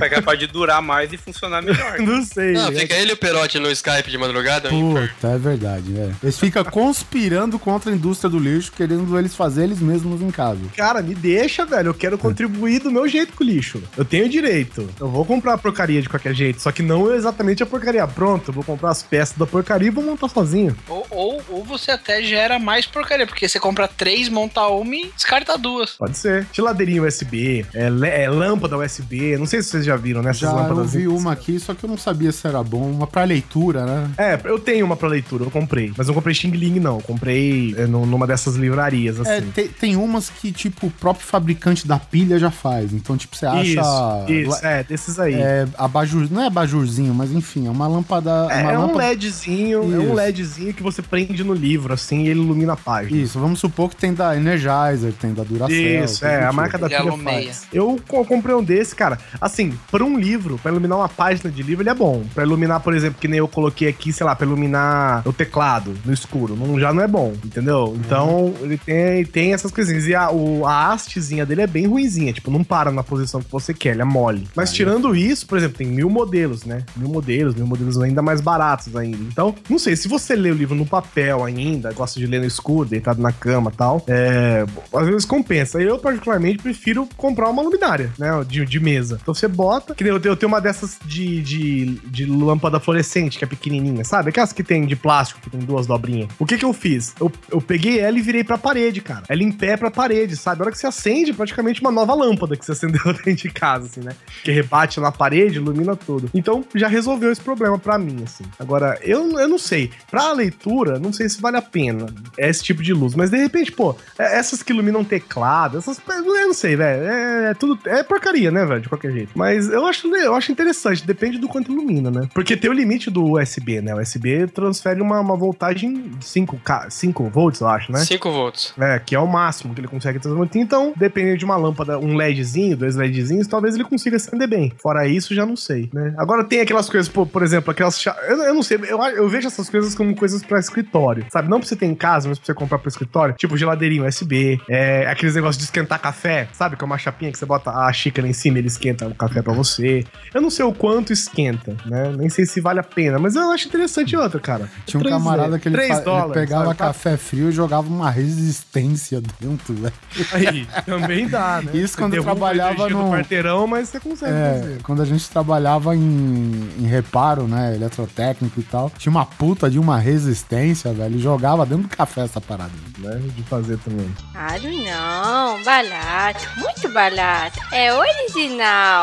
É 0.00 0.08
capaz 0.08 0.38
de 0.38 0.46
durar 0.46 0.82
mais 0.82 1.12
e 1.12 1.16
funcionar 1.16 1.62
melhor. 1.62 1.98
Não 2.00 2.22
sei. 2.24 2.52
Não, 2.52 2.68
é- 2.68 2.72
fica 2.72 2.94
ele 2.94 3.10
e 3.10 3.14
o 3.14 3.16
Perote 3.16 3.58
no 3.58 3.70
Skype 3.70 4.10
de 4.10 4.18
madrugada. 4.18 4.68
Puta, 4.68 5.28
é 5.28 5.38
verdade, 5.38 5.98
é. 5.98 6.10
Eles 6.22 6.38
ficam 6.38 6.64
conspirando 6.64 7.58
contra 7.58 7.90
a 7.90 7.94
indústria 7.94 8.28
do 8.28 8.38
lixo, 8.38 8.72
querendo 8.72 9.18
eles 9.18 9.34
fazer 9.34 9.64
eles 9.64 9.80
mesmos 9.80 10.20
em 10.20 10.30
casa. 10.30 10.60
Cara, 10.76 11.00
me 11.02 11.14
deixa, 11.14 11.64
velho. 11.64 11.88
Eu 11.88 11.94
quero 11.94 12.18
contribuir 12.18 12.80
do 12.80 12.90
meu 12.90 13.06
jeito 13.08 13.32
com 13.32 13.44
o 13.44 13.46
lixo. 13.46 13.82
Eu 13.96 14.04
tenho 14.04 14.28
direito. 14.28 14.88
Eu 15.00 15.08
vou 15.08 15.24
comprar 15.24 15.54
a 15.54 15.58
porcaria 15.58 16.02
de 16.02 16.08
qualquer 16.08 16.34
jeito. 16.34 16.60
Só 16.60 16.70
que 16.72 16.82
não 16.82 17.12
exatamente 17.14 17.62
a 17.62 17.66
porcaria. 17.66 18.06
Pronto, 18.06 18.48
eu 18.50 18.54
vou 18.54 18.64
comprar 18.64 18.90
as 18.90 19.02
peças 19.02 19.36
da 19.36 19.46
porcaria 19.46 19.88
e 19.88 19.90
vou 19.90 20.04
montar 20.04 20.28
sozinho. 20.28 20.76
Ou, 20.88 21.06
ou, 21.10 21.42
ou 21.48 21.64
você 21.64 21.90
até 21.92 22.22
gera 22.22 22.58
mais 22.58 22.86
porcaria, 22.86 23.26
porque 23.26 23.48
você 23.48 23.58
compra 23.60 23.86
três, 23.88 24.28
monta 24.28 24.66
uma 24.66 24.94
e 24.94 25.10
descarta 25.14 25.56
duas. 25.56 25.92
Pode 25.92 26.16
ser. 26.18 26.46
Geladeirinha 26.52 27.02
USB, 27.02 27.64
é, 27.74 28.22
é 28.24 28.28
lâmpada 28.30 28.76
USB. 28.76 29.36
Não 29.36 29.46
sei 29.46 29.61
se 29.62 29.70
vocês 29.70 29.84
já 29.84 29.96
viram, 29.96 30.22
né? 30.22 30.30
Essas 30.30 30.40
Já 30.42 30.50
eu 30.50 30.56
lâmpadas. 30.56 30.92
vi 30.92 31.08
uma 31.08 31.32
aqui, 31.32 31.58
só 31.58 31.74
que 31.74 31.84
eu 31.84 31.88
não 31.88 31.96
sabia 31.98 32.30
se 32.32 32.46
era 32.46 32.62
bom. 32.62 32.90
Uma 32.90 33.06
pra 33.06 33.24
leitura, 33.24 33.84
né? 33.84 34.10
É, 34.18 34.40
eu 34.44 34.58
tenho 34.58 34.84
uma 34.86 34.96
pra 34.96 35.08
leitura, 35.08 35.44
eu 35.44 35.50
comprei. 35.50 35.92
Mas 35.96 36.08
eu 36.08 36.14
comprei 36.14 36.34
Xing 36.34 36.50
Ling, 36.50 36.80
não. 36.80 36.96
Eu 36.96 37.02
comprei 37.02 37.74
é, 37.78 37.86
num- 37.86 38.06
numa 38.06 38.26
dessas 38.26 38.56
livrarias, 38.56 39.18
É, 39.24 39.38
assim. 39.38 39.50
tem, 39.54 39.68
tem 39.68 39.96
umas 39.96 40.28
que, 40.30 40.52
tipo, 40.52 40.86
o 40.86 40.90
próprio 40.90 41.26
fabricante 41.26 41.86
da 41.86 41.98
pilha 41.98 42.38
já 42.38 42.50
faz. 42.50 42.92
Então, 42.92 43.16
tipo, 43.16 43.36
você 43.36 43.46
acha. 43.46 43.62
isso, 43.62 44.32
isso, 44.52 44.64
é, 44.66 44.82
desses 44.84 45.18
aí. 45.18 45.34
É, 45.34 45.66
abajur, 45.78 46.28
não 46.30 46.42
é 46.42 46.46
abajurzinho, 46.46 47.14
mas 47.14 47.32
enfim, 47.32 47.66
é 47.66 47.70
uma 47.70 47.86
lâmpada. 47.86 48.30
É, 48.50 48.62
uma 48.62 48.72
é 48.72 48.78
um 48.78 48.80
lâmpada- 48.82 49.08
LEDzinho, 49.08 49.78
é 49.78 49.98
um 49.98 50.02
Isso. 50.04 50.14
LEDzinho 50.14 50.74
que 50.74 50.82
você 50.82 51.02
prende 51.02 51.42
no 51.44 51.54
livro, 51.54 51.92
assim, 51.92 52.22
e 52.24 52.28
ele 52.28 52.40
ilumina 52.40 52.72
a 52.72 52.76
página. 52.76 53.16
Isso, 53.20 53.38
vamos 53.38 53.60
supor 53.60 53.90
que 53.90 53.96
tem 53.96 54.12
da 54.14 54.36
Energizer, 54.36 55.12
tem 55.20 55.32
da 55.32 55.42
Duracell. 55.42 56.04
Isso, 56.04 56.24
é, 56.24 56.44
a 56.44 56.52
marca 56.52 56.78
da 56.78 56.88
pilha 56.88 57.12
faz. 57.18 57.62
Eu 57.72 57.98
co- 58.08 58.24
comprei 58.24 58.54
um 58.54 58.62
desse, 58.62 58.94
cara. 58.94 59.18
Assim, 59.42 59.72
pra 59.90 60.04
um 60.04 60.16
livro, 60.16 60.56
pra 60.62 60.70
iluminar 60.70 60.98
uma 60.98 61.08
página 61.08 61.50
de 61.50 61.64
livro, 61.64 61.82
ele 61.82 61.90
é 61.90 61.94
bom. 61.94 62.24
Pra 62.32 62.44
iluminar, 62.44 62.78
por 62.78 62.94
exemplo, 62.94 63.18
que 63.20 63.26
nem 63.26 63.40
eu 63.40 63.48
coloquei 63.48 63.88
aqui, 63.88 64.12
sei 64.12 64.24
lá, 64.24 64.36
pra 64.36 64.46
iluminar 64.46 65.26
o 65.26 65.32
teclado 65.32 65.92
no 66.04 66.12
escuro, 66.12 66.54
não, 66.54 66.78
já 66.78 66.92
não 66.92 67.02
é 67.02 67.08
bom, 67.08 67.32
entendeu? 67.44 67.96
Então, 67.98 68.54
ele 68.60 68.78
tem, 68.78 69.24
tem 69.24 69.52
essas 69.52 69.72
coisinhas. 69.72 70.06
E 70.06 70.14
a, 70.14 70.30
o, 70.30 70.64
a 70.64 70.92
hastezinha 70.92 71.44
dele 71.44 71.62
é 71.62 71.66
bem 71.66 71.88
ruinzinha, 71.88 72.32
tipo, 72.32 72.52
não 72.52 72.62
para 72.62 72.92
na 72.92 73.02
posição 73.02 73.42
que 73.42 73.50
você 73.50 73.74
quer, 73.74 73.90
ele 73.90 74.02
é 74.02 74.04
mole. 74.04 74.46
Mas 74.54 74.72
tirando 74.72 75.14
isso, 75.16 75.44
por 75.44 75.58
exemplo, 75.58 75.76
tem 75.76 75.88
mil 75.88 76.08
modelos, 76.08 76.64
né? 76.64 76.84
Mil 76.96 77.08
modelos, 77.08 77.56
mil 77.56 77.66
modelos 77.66 78.00
ainda 78.00 78.22
mais 78.22 78.40
baratos 78.40 78.94
ainda. 78.94 79.18
Então, 79.24 79.54
não 79.68 79.78
sei, 79.78 79.96
se 79.96 80.06
você 80.06 80.36
lê 80.36 80.52
o 80.52 80.54
livro 80.54 80.76
no 80.76 80.86
papel 80.86 81.44
ainda, 81.44 81.92
gosta 81.92 82.20
de 82.20 82.26
ler 82.26 82.38
no 82.38 82.46
escuro, 82.46 82.88
deitado 82.88 83.20
na 83.20 83.32
cama 83.32 83.72
e 83.74 83.76
tal, 83.76 84.04
é, 84.06 84.64
às 84.94 85.06
vezes 85.06 85.24
compensa. 85.24 85.82
Eu, 85.82 85.98
particularmente, 85.98 86.62
prefiro 86.62 87.08
comprar 87.16 87.48
uma 87.48 87.62
luminária, 87.62 88.12
né? 88.16 88.30
De, 88.46 88.64
de 88.64 88.78
mesa. 88.78 89.18
Então 89.20 89.31
você 89.34 89.48
bota, 89.48 89.94
que 89.94 90.04
eu 90.04 90.20
tenho, 90.20 90.32
eu 90.32 90.36
tenho 90.36 90.48
uma 90.52 90.60
dessas 90.60 90.98
de, 91.04 91.40
de, 91.42 91.84
de 92.06 92.26
lâmpada 92.26 92.78
fluorescente, 92.80 93.38
que 93.38 93.44
é 93.44 93.46
pequenininha, 93.46 94.04
sabe? 94.04 94.30
Aquelas 94.30 94.52
que 94.52 94.62
tem 94.62 94.86
de 94.86 94.96
plástico, 94.96 95.40
que 95.40 95.50
tem 95.50 95.60
duas 95.60 95.86
dobrinhas. 95.86 96.28
O 96.38 96.46
que 96.46 96.56
que 96.58 96.64
eu 96.64 96.72
fiz? 96.72 97.14
Eu, 97.20 97.30
eu 97.50 97.60
peguei 97.60 97.98
ela 98.00 98.18
e 98.18 98.22
virei 98.22 98.44
pra 98.44 98.58
parede, 98.58 99.00
cara. 99.00 99.22
Ela 99.28 99.42
em 99.42 99.52
pé 99.52 99.76
pra 99.76 99.90
parede, 99.90 100.36
sabe? 100.36 100.60
A 100.60 100.64
hora 100.64 100.72
que 100.72 100.78
você 100.78 100.86
acende, 100.86 101.32
praticamente 101.32 101.80
uma 101.80 101.90
nova 101.90 102.14
lâmpada 102.14 102.56
que 102.56 102.64
você 102.64 102.72
acendeu 102.72 103.02
dentro 103.04 103.34
de 103.34 103.50
casa, 103.50 103.86
assim, 103.86 104.00
né? 104.00 104.14
Que 104.42 104.50
rebate 104.50 105.00
na 105.00 105.12
parede, 105.12 105.56
ilumina 105.56 105.96
tudo. 105.96 106.30
Então, 106.34 106.64
já 106.74 106.88
resolveu 106.88 107.30
esse 107.32 107.40
problema 107.40 107.78
pra 107.78 107.98
mim, 107.98 108.22
assim. 108.24 108.44
Agora, 108.58 108.98
eu, 109.02 109.38
eu 109.38 109.48
não 109.48 109.58
sei. 109.58 109.90
Pra 110.10 110.32
leitura, 110.32 110.98
não 110.98 111.12
sei 111.12 111.28
se 111.28 111.40
vale 111.40 111.56
a 111.56 111.62
pena 111.62 112.06
esse 112.38 112.62
tipo 112.62 112.82
de 112.82 112.92
luz. 112.92 113.14
Mas, 113.14 113.30
de 113.30 113.36
repente, 113.36 113.72
pô, 113.72 113.94
é- 114.18 114.38
essas 114.38 114.62
que 114.62 114.72
iluminam 114.72 115.04
teclado, 115.04 115.78
essas... 115.78 116.00
Eu 116.08 116.24
não 116.48 116.54
sei, 116.54 116.76
velho. 116.76 117.02
É, 117.04 117.50
é 117.50 117.54
tudo... 117.54 117.78
É 117.88 118.02
porcaria, 118.02 118.50
né, 118.50 118.64
velho? 118.64 118.80
De 118.80 118.88
qualquer 118.88 119.12
jeito. 119.12 119.21
Jeito. 119.22 119.32
Mas 119.34 119.68
eu 119.68 119.86
acho, 119.86 120.06
eu 120.14 120.34
acho 120.34 120.52
interessante, 120.52 121.06
depende 121.06 121.38
do 121.38 121.48
quanto 121.48 121.72
ilumina, 121.72 122.10
né? 122.10 122.28
Porque 122.34 122.56
tem 122.56 122.70
o 122.70 122.74
limite 122.74 123.10
do 123.10 123.32
USB, 123.32 123.80
né? 123.80 123.94
O 123.94 124.00
USB 124.00 124.46
transfere 124.48 125.00
uma, 125.00 125.20
uma 125.20 125.36
voltagem 125.36 126.10
de 126.18 126.24
5, 126.24 126.60
5 126.88 127.30
volts, 127.30 127.60
eu 127.60 127.68
acho, 127.68 127.92
né? 127.92 127.98
5 127.98 128.30
volts. 128.30 128.74
É, 128.78 128.98
que 128.98 129.14
é 129.14 129.18
o 129.18 129.26
máximo 129.26 129.74
que 129.74 129.80
ele 129.80 129.88
consegue 129.88 130.18
transmitir. 130.18 130.60
Então, 130.60 130.92
dependendo 130.96 131.38
de 131.38 131.44
uma 131.44 131.56
lâmpada, 131.56 131.98
um 131.98 132.16
LEDzinho, 132.16 132.76
dois 132.76 132.96
LEDzinhos, 132.96 133.46
talvez 133.46 133.74
ele 133.74 133.84
consiga 133.84 134.16
acender 134.16 134.48
bem. 134.48 134.72
Fora 134.80 135.06
isso, 135.06 135.34
já 135.34 135.46
não 135.46 135.56
sei, 135.56 135.88
né? 135.92 136.14
Agora 136.18 136.44
tem 136.44 136.60
aquelas 136.60 136.88
coisas, 136.88 137.08
por, 137.08 137.26
por 137.26 137.42
exemplo, 137.42 137.70
aquelas. 137.70 138.04
Eu, 138.06 138.42
eu 138.42 138.54
não 138.54 138.62
sei, 138.62 138.78
eu, 138.88 139.00
eu 139.02 139.28
vejo 139.28 139.46
essas 139.46 139.68
coisas 139.68 139.94
como 139.94 140.14
coisas 140.14 140.42
pra 140.42 140.58
escritório, 140.58 141.26
sabe? 141.32 141.48
Não 141.48 141.58
pra 141.58 141.68
você 141.68 141.76
ter 141.76 141.86
em 141.86 141.94
casa, 141.94 142.28
mas 142.28 142.38
pra 142.38 142.46
você 142.46 142.54
comprar 142.54 142.78
pro 142.78 142.88
escritório. 142.88 143.34
Tipo 143.34 143.56
geladeirinho 143.56 144.06
USB, 144.06 144.60
é, 144.68 145.06
aqueles 145.06 145.34
negócios 145.34 145.58
de 145.58 145.64
esquentar 145.64 146.00
café, 146.00 146.48
sabe? 146.52 146.76
Que 146.76 146.84
é 146.84 146.86
uma 146.86 146.98
chapinha 146.98 147.30
que 147.30 147.38
você 147.38 147.46
bota 147.46 147.70
a 147.70 147.92
xícara 147.92 148.26
em 148.26 148.32
cima 148.32 148.58
e 148.58 148.60
ele 148.60 148.68
esquenta 148.68 149.11
o 149.12 149.16
café 149.16 149.42
pra 149.42 149.52
você. 149.54 150.04
Eu 150.34 150.40
não 150.40 150.50
sei 150.50 150.64
o 150.64 150.72
quanto 150.72 151.12
esquenta, 151.12 151.76
né? 151.86 152.12
Nem 152.16 152.28
sei 152.28 152.44
se 152.46 152.60
vale 152.60 152.80
a 152.80 152.82
pena, 152.82 153.18
mas 153.18 153.34
eu 153.36 153.50
acho 153.50 153.68
interessante 153.68 154.16
outra, 154.16 154.40
cara. 154.40 154.68
Tinha 154.86 154.98
um 154.98 155.02
Três, 155.02 155.16
camarada 155.16 155.58
que 155.58 155.68
ele, 155.68 155.76
fa- 155.76 155.82
ele 155.84 156.00
dólares, 156.00 156.32
pegava 156.34 156.64
sabe? 156.66 156.78
café 156.78 157.16
frio 157.16 157.48
e 157.48 157.52
jogava 157.52 157.88
uma 157.88 158.10
resistência 158.10 159.22
dentro, 159.40 159.74
velho. 159.74 159.92
Aí, 160.32 160.66
também 160.84 161.28
dá, 161.28 161.60
né? 161.62 161.72
Isso 161.76 161.96
quando 161.96 162.12
Você 162.12 162.18
eu 162.18 162.24
trabalhava 162.24 162.88
do 162.88 162.94
no- 162.98 163.10
quarteirão, 163.10 163.66
mas 163.66 163.88
você 163.88 164.00
consegue 164.00 164.32
É, 164.32 164.58
fazer. 164.60 164.82
quando 164.82 165.02
a 165.02 165.04
gente 165.04 165.28
trabalhava 165.30 165.94
em, 165.96 166.70
em 166.78 166.86
reparo, 166.86 167.46
né, 167.46 167.74
eletrotécnico 167.74 168.58
e 168.60 168.62
tal, 168.62 168.90
tinha 168.98 169.10
uma 169.10 169.24
puta 169.26 169.70
de 169.70 169.78
uma 169.78 169.98
resistência, 169.98 170.92
velho, 170.92 171.16
e 171.16 171.18
jogava 171.20 171.64
dentro 171.66 171.84
do 171.84 171.96
café 171.96 172.22
essa 172.22 172.40
parada. 172.40 172.72
Né? 172.98 173.20
De 173.36 173.42
fazer 173.44 173.78
também. 173.78 174.10
Claro 174.32 174.62
não, 174.84 175.62
barato, 175.64 176.46
muito 176.58 176.88
barato. 176.92 177.58
É 177.72 177.92
original. 177.92 179.01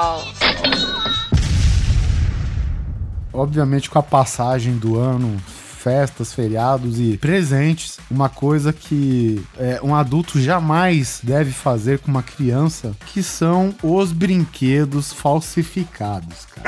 Obviamente 3.31 3.89
com 3.89 3.99
a 3.99 4.03
passagem 4.03 4.77
do 4.77 4.97
ano, 4.97 5.39
festas, 5.80 6.34
feriados 6.34 6.99
e 6.99 7.18
presentes, 7.18 7.99
uma 8.11 8.27
coisa 8.27 8.73
que 8.73 9.41
é, 9.57 9.80
um 9.81 9.95
adulto 9.95 10.39
jamais 10.41 11.19
deve 11.23 11.51
fazer 11.51 11.99
com 11.99 12.11
uma 12.11 12.22
criança, 12.22 12.91
que 13.06 13.23
são 13.23 13.73
os 13.81 14.11
brinquedos 14.11 15.14
falsificados, 15.14 16.45
cara. 16.53 16.60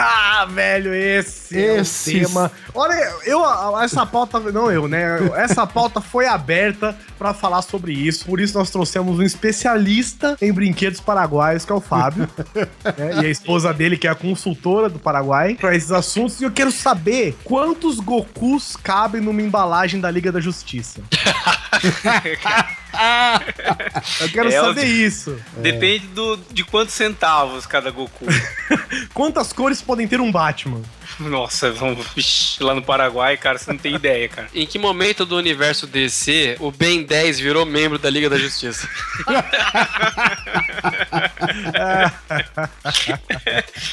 Ah, 0.42 0.46
velho, 0.46 0.94
esse 0.94 1.58
Esses- 1.58 2.08
é 2.08 2.26
o 2.26 2.28
tema. 2.30 2.52
Olha, 2.74 2.94
eu, 3.26 3.42
essa 3.82 4.06
pauta, 4.06 4.40
não 4.40 4.72
eu, 4.72 4.88
né? 4.88 5.04
Essa 5.36 5.68
pauta 5.68 6.00
foi 6.00 6.26
aberta 6.28 6.96
pra 7.20 7.34
falar 7.34 7.62
sobre 7.62 7.92
isso. 7.92 8.26
Por 8.26 8.40
isso 8.40 8.58
nós 8.58 8.70
trouxemos 8.70 9.20
um 9.20 9.24
especialista 9.24 10.38
em 10.42 10.54
brinquedos 10.54 11.02
paraguaios, 11.02 11.66
que 11.66 11.72
é 11.72 11.76
o 11.76 11.82
Fábio. 11.82 12.30
né? 12.98 13.22
E 13.22 13.26
a 13.26 13.30
esposa 13.30 13.74
dele, 13.74 13.98
que 13.98 14.08
é 14.08 14.10
a 14.10 14.16
consultora 14.16 14.90
do 14.90 14.98
Paraguai, 15.00 15.56
pra 15.60 15.76
esses 15.76 15.92
assuntos. 15.92 16.40
E 16.40 16.46
eu 16.46 16.52
quero 16.52 16.72
saber 16.72 17.36
quantos 17.44 18.00
Gokus 18.00 18.78
cabem 18.78 19.01
numa 19.22 19.42
embalagem 19.42 20.00
da 20.00 20.12
Liga 20.12 20.32
da 20.32 20.40
Justiça. 20.40 21.02
eu 24.22 24.30
quero 24.30 24.50
É, 24.50 24.62
saber 24.62 24.86
isso. 24.86 25.38
Depende 25.58 26.08
do, 26.08 26.38
de 26.52 26.64
quantos 26.64 26.94
centavos 26.94 27.66
cada 27.66 27.90
Goku. 27.92 28.26
Quantas 29.14 29.52
cores 29.54 29.82
podem 29.82 30.08
ter 30.08 30.20
um 30.22 30.32
Batman? 30.32 30.82
Nossa, 31.30 31.72
vamos 31.72 32.58
lá 32.60 32.74
no 32.76 32.82
Paraguai, 32.82 33.38
cara, 33.38 33.58
você 33.58 33.72
não 33.72 33.80
tem 33.80 33.96
ideia, 33.96 34.28
cara. 34.28 34.48
Em 34.54 34.66
que 34.66 34.78
momento 34.80 35.26
do 35.26 35.38
universo 35.38 35.88
DC 35.88 36.58
o 36.60 36.72
Ben 36.72 37.04
10 37.04 37.40
virou 37.40 37.66
membro 37.66 37.98
da 37.98 38.10
Liga 38.10 38.30
da 38.30 38.38
Justiça? 38.38 38.88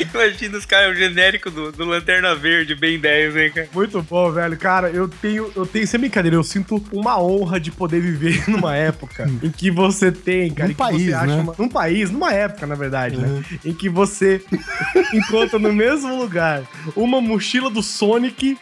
Imagina 0.01 0.59
os 0.59 0.65
caras, 0.65 0.93
o 0.93 0.95
genérico 0.95 1.51
do, 1.51 1.73
do 1.73 1.85
Lanterna 1.85 2.35
Verde, 2.35 2.75
bem 2.75 2.99
10, 2.99 3.37
hein, 3.37 3.53
cara. 3.53 3.69
Muito 3.73 4.03
bom, 4.03 4.31
velho. 4.33 4.57
Cara, 4.57 4.91
eu 4.91 5.09
tenho, 5.09 5.53
eu 5.55 5.67
tenho, 5.67 5.87
sem 5.87 6.01
brincadeira, 6.01 6.37
eu 6.37 6.45
sinto 6.45 6.83
uma 6.93 7.21
honra 7.21 7.61
de 7.61 7.71
poder 7.71 8.01
viver 8.01 8.45
numa 8.49 8.77
época 8.77 9.31
em 9.43 9.51
que 9.51 9.71
você 9.71 10.11
tem, 10.11 10.53
cara, 10.53 10.69
que 10.71 10.75
país, 10.75 11.05
você 11.05 11.13
acha 11.13 11.27
né? 11.27 11.43
uma, 11.43 11.55
num 11.59 11.69
país, 11.69 12.11
numa 12.11 12.33
época, 12.33 12.67
na 12.67 12.75
verdade, 12.75 13.17
né? 13.17 13.45
Em 13.65 13.73
que 13.73 13.89
você 13.89 14.43
encontra 15.13 15.59
no 15.59 15.73
mesmo 15.73 16.17
lugar 16.17 16.63
uma 16.97 17.18
mochila 17.21 17.71
do 17.71 17.83
Sonic, 17.83 18.59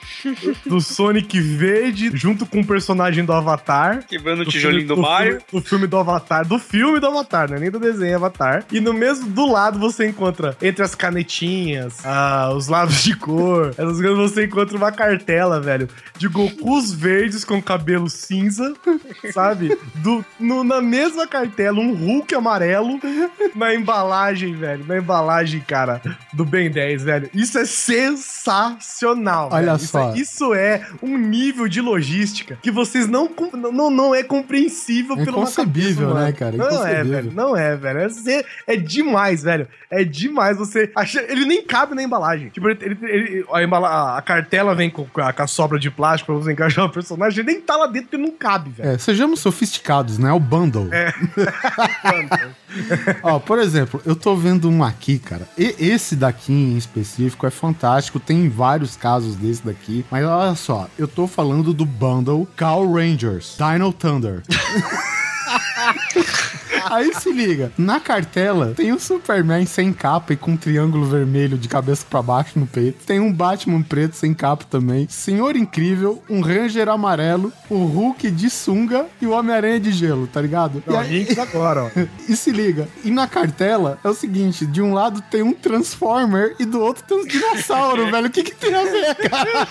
do 0.66 0.81
Sonic 0.81 1.41
verde, 1.41 2.11
junto 2.15 2.47
com 2.47 2.61
o 2.61 2.66
personagem 2.66 3.24
do 3.24 3.33
Avatar. 3.33 4.05
Quebrando 4.07 4.43
o 4.43 4.45
Do 4.45 4.51
tijolinho 4.51 4.87
filme- 4.87 4.97
do 4.97 5.01
Mario. 5.03 5.39
Do 5.53 5.61
filme 5.61 5.87
do 5.87 5.97
Avatar, 5.97 6.47
do 6.47 6.59
filme 6.59 6.99
do 7.01 7.07
Avatar, 7.07 7.49
não 7.51 7.57
é 7.57 7.61
nem 7.61 7.70
do 7.70 7.78
desenho 7.78 8.16
Avatar. 8.16 8.65
E 8.73 8.81
no 8.81 8.93
mesmo 8.93 9.28
do 9.31 9.51
lado 9.51 9.78
você 9.78 10.07
encontra, 10.09 10.57
entre 10.61 10.83
as 10.83 10.95
canetinhas, 10.95 12.05
ah, 12.05 12.51
os 12.55 12.69
lábios 12.69 13.03
de 13.03 13.16
cor, 13.16 13.69
essas 13.77 14.01
coisas, 14.01 14.16
você 14.16 14.45
encontra 14.47 14.77
uma 14.77 14.93
cartela, 14.93 15.61
velho, 15.61 15.89
de 16.19 16.28
Gokus 16.28 16.93
verdes 16.93 17.45
com 17.45 17.61
cabelo 17.62 18.09
cinza, 18.11 18.74
sabe? 19.33 19.77
Do, 19.97 20.24
no- 20.39 20.65
na 20.65 20.81
mesma 20.81 21.27
cartela, 21.27 21.78
um 21.81 21.95
Hulk 21.95 22.35
amarelo 22.35 22.99
na 23.55 23.74
embalagem, 23.74 24.55
velho. 24.55 24.85
Na 24.87 24.99
embalagem, 24.99 25.61
cara, 25.61 26.01
do 26.33 26.45
Ben 26.45 26.70
10, 26.70 27.03
velho. 27.05 27.31
Isso 27.35 27.59
é 27.59 27.65
sensacional. 27.65 28.45
Olha 29.52 29.74
velho. 29.74 29.77
Isso 29.77 29.86
só. 29.89 30.10
é- 30.12 30.18
Isso 30.18 30.55
é 30.55 30.86
um 31.02 31.16
nível 31.18 31.68
de 31.68 31.81
logística 31.81 32.59
que 32.62 32.70
vocês 32.70 33.06
não, 33.09 33.28
não, 33.73 33.90
não 33.90 34.14
é 34.14 34.23
compreensível 34.23 35.16
É 35.16 35.20
uma 35.20 35.31
inconcebível, 35.31 36.14
né, 36.14 36.32
cara? 36.32 36.56
Não 36.56 36.86
é, 36.86 37.05
velho. 37.05 37.32
Não 37.32 37.56
é, 37.56 37.77
velho. 37.77 38.01
É, 38.66 38.74
é 38.74 38.77
demais, 38.77 39.43
velho. 39.43 39.68
É 39.90 40.05
demais 40.05 40.56
você. 40.56 40.90
Acha, 40.94 41.20
ele 41.28 41.44
nem 41.44 41.62
cabe 41.64 41.94
na 41.94 42.02
embalagem. 42.02 42.48
Tipo, 42.51 42.68
ele, 42.68 42.78
ele- 42.82 42.98
ele- 43.02 43.44
a, 43.52 43.62
embala- 43.62 44.16
a 44.18 44.23
cartela 44.23 44.74
vem 44.74 44.90
com, 44.90 45.05
com 45.06 45.20
a, 45.20 45.32
com 45.32 45.43
a 45.43 45.47
sobra 45.47 45.78
de 45.78 45.90
plástico 45.90 46.32
pra 46.32 46.43
você 46.43 46.52
encaixar 46.52 46.85
o 46.85 46.90
personagem. 46.90 47.40
Ele 47.40 47.52
nem 47.52 47.60
tá 47.60 47.77
lá 47.77 47.86
dentro 47.86 48.10
porque 48.10 48.23
não 48.23 48.31
cabe, 48.32 48.70
velho. 48.70 48.90
É, 48.90 48.98
sejamos 48.98 49.40
sofisticados, 49.40 50.18
né? 50.18 50.32
O 50.32 50.40
bundle. 50.40 50.89
É. 50.93 51.12
Ó, 53.23 53.39
por 53.39 53.59
exemplo, 53.59 54.01
eu 54.05 54.14
tô 54.14 54.35
vendo 54.36 54.68
um 54.68 54.85
aqui, 54.85 55.18
cara. 55.18 55.48
E 55.56 55.74
esse 55.78 56.14
daqui 56.16 56.52
em 56.52 56.77
específico 56.77 57.47
é 57.47 57.51
fantástico. 57.51 58.18
Tem 58.20 58.36
vários 58.49 58.97
casos 58.97 59.37
desse 59.37 59.65
daqui. 59.65 60.05
Mas 60.11 60.25
olha 60.25 60.55
só, 60.55 60.89
eu 60.99 61.09
tô 61.09 61.27
falando 61.27 61.73
do 61.73 61.85
bundle 61.85 62.47
Cow 62.57 62.93
Rangers 62.93 63.57
Dino 63.59 63.93
Thunder. 63.93 64.43
Aí 66.91 67.15
se 67.15 67.33
liga, 67.33 67.73
na 67.77 68.01
cartela 68.01 68.73
tem 68.77 68.93
um 68.93 68.99
Superman 68.99 69.67
sem 69.67 69.93
capa 69.93 70.33
e 70.33 70.37
com 70.37 70.53
um 70.53 70.57
triângulo 70.57 71.05
vermelho 71.07 71.57
de 71.59 71.69
cabeça 71.69 72.05
pra 72.09 72.23
baixo 72.23 72.59
no 72.59 72.67
peito. 72.67 73.05
Tem 73.05 73.21
um 73.21 73.33
Batman 73.33 73.83
preto 73.83 74.15
sem 74.17 74.33
capa 74.35 74.65
também. 74.69 75.07
Senhor 75.09 75.57
Incrível, 75.57 76.23
um 76.29 76.41
Ranger 76.41 76.89
amarelo, 76.89 77.53
o 77.69 77.85
Hulk 77.85 78.31
de 78.31 78.49
sunga 78.51 79.07
e 79.21 79.27
o 79.27 79.31
Homem-Aranha 79.33 79.81
de 79.81 79.93
gelo, 79.93 80.27
tá 80.27 80.41
ligado? 80.41 80.83
E 80.87 80.91
Não, 80.91 80.99
aí- 80.99 81.27
agora, 81.39 81.85
ó. 81.85 81.91
e 82.29 82.37
se 82.37 82.51
liga, 82.51 82.89
e 83.05 83.11
na 83.11 83.27
cartela 83.27 83.99
é 84.05 84.09
o 84.09 84.15
seguinte: 84.15 84.67
de 84.67 84.81
um 84.81 84.93
lado 84.95 85.21
tem 85.31 85.43
um 85.43 85.53
Transformer 85.53 86.55
e 86.59 86.65
do 86.65 86.81
outro 86.81 87.03
tem 87.05 87.19
um 87.19 87.27
dinossauro, 87.27 88.09
velho. 88.11 88.27
O 88.27 88.31
que, 88.31 88.43
que 88.43 88.55
tem 88.55 88.75
a 88.75 88.85
ver, 88.85 89.15
cara? 89.29 89.69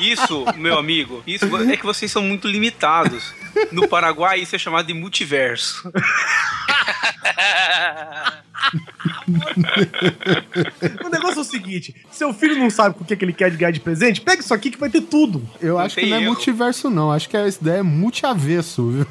Isso, 0.00 0.44
meu 0.56 0.78
amigo, 0.78 1.22
isso 1.26 1.44
é 1.56 1.76
que 1.76 1.84
vocês 1.84 2.10
são 2.10 2.22
muito 2.22 2.46
limitados. 2.48 3.32
No 3.70 3.88
Paraguai, 3.88 4.40
isso 4.40 4.56
é 4.56 4.58
chamado 4.58 4.86
de 4.86 4.94
multiverso. 4.94 5.92
O 11.04 11.08
negócio 11.08 11.38
é 11.38 11.40
o 11.40 11.44
seguinte: 11.44 11.94
seu 12.10 12.32
filho 12.32 12.58
não 12.58 12.70
sabe 12.70 12.96
o 13.00 13.04
que, 13.04 13.16
que 13.16 13.24
ele 13.24 13.32
quer 13.32 13.50
de 13.50 13.56
ganhar 13.56 13.70
de 13.70 13.80
presente, 13.80 14.20
pega 14.20 14.40
isso 14.42 14.52
aqui 14.54 14.70
que 14.70 14.78
vai 14.78 14.90
ter 14.90 15.02
tudo. 15.02 15.42
Eu 15.60 15.74
Não 15.74 15.80
acho 15.80 15.96
que 15.96 16.06
não 16.06 16.16
é 16.16 16.20
erro. 16.20 16.32
multiverso, 16.32 16.90
não. 16.90 17.12
Acho 17.12 17.28
que 17.28 17.36
essa 17.36 17.60
ideia 17.60 17.78
é 17.78 17.82
multiavesso, 17.82 18.90
viu? 18.90 19.06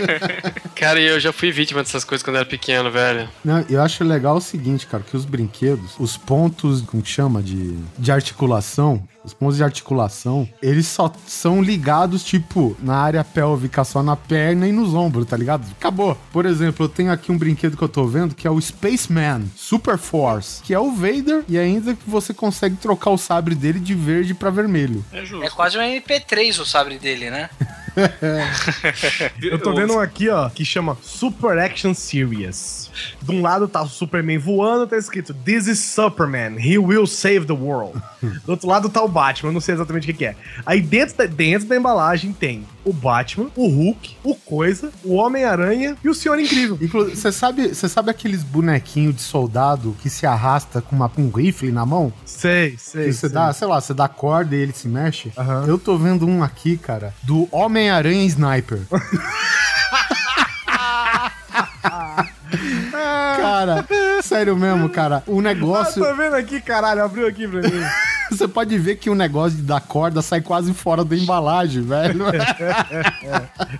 Cara, 0.74 1.00
eu 1.00 1.18
já 1.20 1.32
fui 1.32 1.50
vítima 1.50 1.82
dessas 1.82 2.04
coisas 2.04 2.22
quando 2.22 2.36
era 2.36 2.44
pequeno, 2.44 2.90
velho. 2.90 3.28
Não, 3.44 3.64
eu 3.68 3.82
acho 3.82 4.04
legal 4.04 4.36
o 4.36 4.40
seguinte, 4.40 4.86
cara, 4.86 5.02
que 5.02 5.16
os 5.16 5.24
brinquedos, 5.24 5.94
os 5.98 6.16
pontos, 6.16 6.82
como 6.82 7.02
que 7.02 7.08
chama, 7.08 7.42
de, 7.42 7.76
de 7.98 8.12
articulação, 8.12 9.02
os 9.24 9.32
pontos 9.34 9.56
de 9.56 9.64
articulação, 9.64 10.48
eles 10.62 10.86
só 10.86 11.12
são 11.26 11.62
ligados, 11.62 12.22
tipo, 12.22 12.76
na 12.80 12.96
área 12.96 13.24
pélvica, 13.24 13.82
só 13.84 14.02
na 14.02 14.16
perna 14.16 14.68
e 14.68 14.72
nos 14.72 14.94
ombros, 14.94 15.26
tá 15.26 15.36
ligado? 15.36 15.66
Acabou. 15.78 16.16
Por 16.32 16.46
exemplo, 16.46 16.84
eu 16.84 16.88
tenho 16.88 17.10
aqui 17.10 17.32
um 17.32 17.38
brinquedo 17.38 17.76
que 17.76 17.82
eu 17.82 17.88
tô 17.88 18.06
vendo, 18.06 18.34
que 18.34 18.46
é 18.46 18.50
o 18.50 18.58
Spaceman 18.66 19.44
Super 19.56 19.98
Force, 19.98 20.62
que 20.62 20.74
é 20.74 20.78
o 20.78 20.92
Vader, 20.92 21.44
e 21.48 21.58
ainda 21.58 21.94
que 21.94 22.08
você 22.08 22.34
consegue 22.34 22.76
trocar 22.76 23.10
o 23.10 23.18
sabre 23.18 23.54
dele 23.54 23.80
de 23.80 23.94
verde 23.94 24.34
pra 24.34 24.50
vermelho. 24.50 25.04
É 25.12 25.24
justo. 25.24 25.44
É 25.44 25.50
quase 25.50 25.78
um 25.78 25.80
MP3 25.80 26.60
o 26.60 26.64
sabre 26.64 26.98
dele, 26.98 27.30
né? 27.30 27.48
Eu 29.40 29.58
tô 29.58 29.74
vendo 29.74 29.94
um 29.94 30.00
aqui, 30.00 30.28
ó, 30.28 30.48
que 30.50 30.64
chama 30.64 30.96
Super 31.02 31.58
Action 31.58 31.94
Series. 31.94 32.90
De 33.22 33.32
um 33.32 33.40
lado 33.40 33.66
tá 33.66 33.82
o 33.82 33.88
Superman 33.88 34.38
voando, 34.38 34.86
tá 34.86 34.96
escrito 34.96 35.32
This 35.32 35.66
is 35.66 35.78
Superman, 35.78 36.56
he 36.58 36.78
will 36.78 37.06
save 37.06 37.46
the 37.46 37.54
world. 37.54 38.00
Do 38.44 38.50
outro 38.50 38.68
lado 38.68 38.88
tá 38.88 39.02
o 39.02 39.08
Batman, 39.08 39.48
eu 39.50 39.54
não 39.54 39.60
sei 39.60 39.74
exatamente 39.74 40.04
o 40.04 40.06
que, 40.06 40.18
que 40.18 40.26
é. 40.26 40.36
Aí 40.64 40.80
dentro 40.80 41.16
da, 41.16 41.26
dentro 41.26 41.68
da 41.68 41.76
embalagem 41.76 42.32
tem 42.32 42.66
o 42.86 42.92
Batman, 42.92 43.50
o 43.56 43.68
Hulk, 43.68 44.16
o 44.22 44.34
Coisa, 44.34 44.92
o 45.04 45.14
Homem-Aranha 45.14 45.96
e 46.02 46.08
o 46.08 46.14
Senhor 46.14 46.38
Incrível. 46.38 46.78
Inclusive, 46.80 47.16
você 47.16 47.32
sabe, 47.32 47.74
você 47.74 47.88
sabe 47.88 48.10
aqueles 48.10 48.44
bonequinhos 48.44 49.16
de 49.16 49.22
soldado 49.22 49.96
que 50.00 50.08
se 50.08 50.24
arrasta 50.24 50.80
com, 50.80 50.94
uma, 50.94 51.08
com 51.08 51.22
um 51.22 51.30
rifle 51.30 51.72
na 51.72 51.84
mão? 51.84 52.12
Sei, 52.24 52.76
sei. 52.78 53.12
Você 53.12 53.28
dá, 53.28 53.52
sei 53.52 53.66
lá, 53.66 53.80
você 53.80 53.92
dá 53.92 54.08
corda 54.08 54.54
e 54.54 54.60
ele 54.60 54.72
se 54.72 54.86
mexe? 54.86 55.32
Aham. 55.36 55.64
Eu 55.66 55.78
tô 55.78 55.98
vendo 55.98 56.26
um 56.26 56.44
aqui, 56.44 56.76
cara, 56.76 57.12
do 57.24 57.48
Homem-Aranha 57.50 58.24
Sniper. 58.24 58.80
cara, 62.92 63.86
sério 64.22 64.56
mesmo, 64.56 64.88
cara. 64.88 65.22
O 65.26 65.38
Ah, 65.38 65.42
negócio. 65.42 66.02
tô 66.04 66.14
vendo 66.14 66.34
aqui, 66.34 66.60
caralho, 66.60 67.02
abriu 67.04 67.26
aqui 67.26 67.46
pra 67.46 67.60
mim. 67.62 67.70
Você 68.28 68.48
pode 68.48 68.76
ver 68.76 68.96
que 68.96 69.08
o 69.08 69.14
negócio 69.14 69.58
da 69.58 69.80
corda 69.80 70.20
sai 70.20 70.40
quase 70.40 70.74
fora 70.74 71.04
da 71.04 71.14
embalagem, 71.14 71.80
velho. 71.80 72.24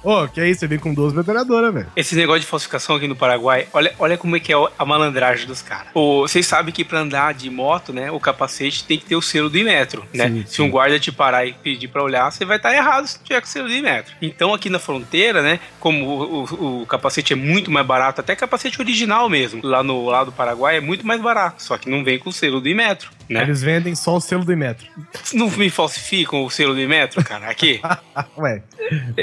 Ô, 0.04 0.28
que 0.28 0.40
é 0.40 0.48
isso? 0.48 0.60
Você 0.60 0.68
vem 0.68 0.78
com 0.78 0.94
12 0.94 1.16
metralhadoras, 1.16 1.74
velho. 1.74 1.86
Esse 1.96 2.14
negócio 2.14 2.42
de 2.42 2.46
falsificação 2.46 2.94
aqui 2.94 3.08
no 3.08 3.16
Paraguai, 3.16 3.66
olha, 3.72 3.92
olha 3.98 4.16
como 4.16 4.36
é 4.36 4.40
que 4.40 4.52
é 4.52 4.56
a 4.78 4.84
malandragem 4.86 5.48
dos 5.48 5.62
caras. 5.62 5.88
Vocês 5.92 6.46
sabem 6.46 6.72
que 6.72 6.84
pra 6.84 7.00
andar 7.00 7.34
de 7.34 7.50
moto, 7.50 7.92
né, 7.92 8.08
o 8.12 8.20
capacete 8.20 8.84
tem 8.84 8.96
que 8.96 9.04
ter 9.04 9.16
o 9.16 9.20
selo 9.22 9.50
do 9.50 9.58
Imetro, 9.58 10.04
né? 10.14 10.28
Sim, 10.28 10.44
Se 10.46 10.62
um 10.62 10.70
guarda 10.70 11.00
te 11.00 11.10
parar 11.10 11.44
e 11.44 11.52
pedir 11.52 11.88
pra 11.88 12.04
olhar, 12.04 12.30
você 12.30 12.44
vai 12.44 12.56
estar 12.58 12.72
errado 12.72 13.08
se 13.08 13.18
tiver 13.18 13.40
com 13.40 13.48
o 13.48 13.50
selo 13.50 13.66
do 13.66 13.74
Imetro. 13.74 14.14
Então 14.22 14.54
aqui 14.54 14.70
na 14.70 14.78
fronteira, 14.78 15.42
né, 15.42 15.58
como 15.80 16.06
o, 16.06 16.44
o- 16.44 16.82
o 16.82 16.86
capacete 16.86 17.32
é 17.32 17.36
muito 17.36 17.68
mais 17.68 17.84
barato, 17.84 18.20
até 18.20 18.36
capacete 18.36 18.55
original 18.78 19.28
mesmo, 19.28 19.60
lá 19.64 19.82
no 19.82 20.06
lado 20.06 20.26
do 20.26 20.32
Paraguai 20.32 20.76
é 20.76 20.80
muito 20.80 21.06
mais 21.06 21.20
barato, 21.20 21.62
só 21.62 21.76
que 21.76 21.88
não 21.88 22.02
vem 22.04 22.18
com 22.18 22.30
o 22.30 22.32
selo 22.32 22.60
do 22.60 22.68
Imetro, 22.68 23.10
né? 23.28 23.42
Eles 23.42 23.62
vendem 23.62 23.94
só 23.94 24.16
o 24.16 24.20
selo 24.20 24.44
do 24.44 24.52
Imetro. 24.52 24.86
Não 25.32 25.50
me 25.50 25.68
falsificam 25.68 26.44
o 26.44 26.50
selo 26.50 26.74
do 26.74 26.80
Imetro, 26.80 27.24
cara, 27.24 27.48
aqui. 27.48 27.80
Ué. 28.38 28.62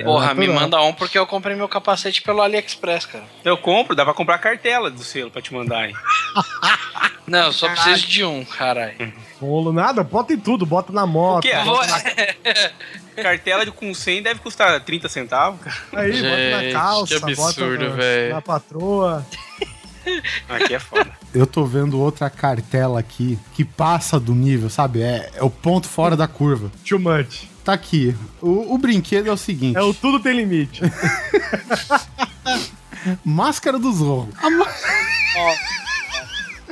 Porra, 0.03 0.33
me 0.33 0.47
manda 0.47 0.81
um 0.81 0.93
porque 0.93 1.17
eu 1.17 1.25
comprei 1.25 1.55
meu 1.55 1.69
capacete 1.69 2.21
pelo 2.21 2.41
AliExpress, 2.41 3.05
cara. 3.05 3.23
Eu 3.43 3.57
compro, 3.57 3.95
dá 3.95 4.03
pra 4.03 4.13
comprar 4.13 4.37
cartela 4.37 4.89
do 4.89 5.03
selo 5.03 5.31
pra 5.31 5.41
te 5.41 5.53
mandar 5.53 5.83
aí. 5.83 5.93
Não, 7.25 7.45
eu 7.45 7.53
só 7.53 7.69
preciso 7.69 8.07
de 8.07 8.23
um, 8.23 8.43
caralho. 8.43 9.13
Bolo, 9.43 9.73
nada, 9.73 10.03
bota 10.05 10.31
em 10.33 10.39
tudo, 10.39 10.65
bota 10.65 10.93
na 10.93 11.05
moto. 11.05 11.39
O 11.39 11.41
quê? 11.41 11.53
Vou- 11.65 11.81
Cartela 13.21 13.65
de 13.65 13.71
com 13.71 13.93
100 13.93 14.23
deve 14.23 14.39
custar 14.39 14.79
30 14.79 15.09
centavos, 15.09 15.59
cara. 15.59 15.75
Aí, 15.93 16.13
bota 16.13 16.49
na 16.49 16.59
Gente, 16.63 16.71
calça, 16.73 17.19
que 17.19 17.23
absurdo, 17.31 17.77
bota 17.77 17.89
na, 17.89 17.95
velho. 17.95 18.33
na 18.35 18.41
patroa. 18.41 19.27
Aqui 20.49 20.73
é 20.75 20.79
foda. 20.79 21.11
Eu 21.33 21.45
tô 21.45 21.65
vendo 21.65 21.99
outra 21.99 22.29
cartela 22.29 22.99
aqui 22.99 23.39
que 23.53 23.63
passa 23.63 24.19
do 24.19 24.33
nível, 24.35 24.69
sabe? 24.69 25.01
É, 25.01 25.29
é 25.35 25.43
o 25.43 25.49
ponto 25.49 25.87
fora 25.87 26.15
da 26.17 26.27
curva. 26.27 26.69
Too 26.87 26.99
much. 26.99 27.43
Tá 27.63 27.71
aqui. 27.73 28.13
O, 28.41 28.73
o 28.73 28.77
brinquedo 28.77 29.27
é 29.27 29.31
o 29.31 29.37
seguinte: 29.37 29.77
É 29.77 29.81
o 29.81 29.93
tudo 29.93 30.19
tem 30.19 30.35
limite. 30.35 30.81
máscara 33.23 33.79
do 33.79 33.91
Zorro. 33.93 34.29
A, 34.41 34.49
ma- 34.49 34.67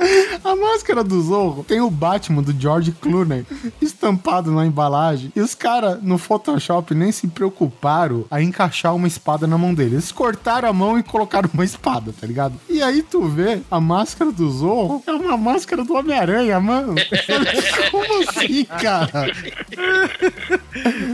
A 0.44 0.56
máscara 0.56 1.04
do 1.04 1.20
Zorro 1.20 1.64
tem 1.64 1.80
o 1.80 1.90
Batman 1.90 2.42
do 2.42 2.52
George 2.58 2.92
Clooney 2.92 3.46
estampado 3.80 4.50
na 4.50 4.66
embalagem. 4.66 5.32
E 5.34 5.40
os 5.40 5.54
caras 5.54 6.02
no 6.02 6.18
Photoshop 6.18 6.94
nem 6.94 7.12
se 7.12 7.26
preocuparam 7.26 8.24
a 8.30 8.42
encaixar 8.42 8.94
uma 8.94 9.06
espada 9.06 9.46
na 9.46 9.56
mão 9.56 9.74
dele. 9.74 9.96
Eles 9.96 10.12
cortaram 10.12 10.68
a 10.68 10.72
mão 10.72 10.98
e 10.98 11.02
colocaram 11.02 11.48
uma 11.52 11.64
espada, 11.64 12.12
tá 12.18 12.26
ligado? 12.26 12.54
E 12.68 12.82
aí 12.82 13.02
tu 13.02 13.24
vê 13.28 13.60
a 13.70 13.80
máscara 13.80 14.30
do 14.32 14.50
Zorro 14.50 15.02
é 15.06 15.12
uma 15.12 15.36
máscara 15.36 15.84
do 15.84 15.94
Homem-Aranha, 15.94 16.58
mano. 16.60 16.94
Como 17.90 18.28
assim, 18.28 18.64
cara? 18.64 19.32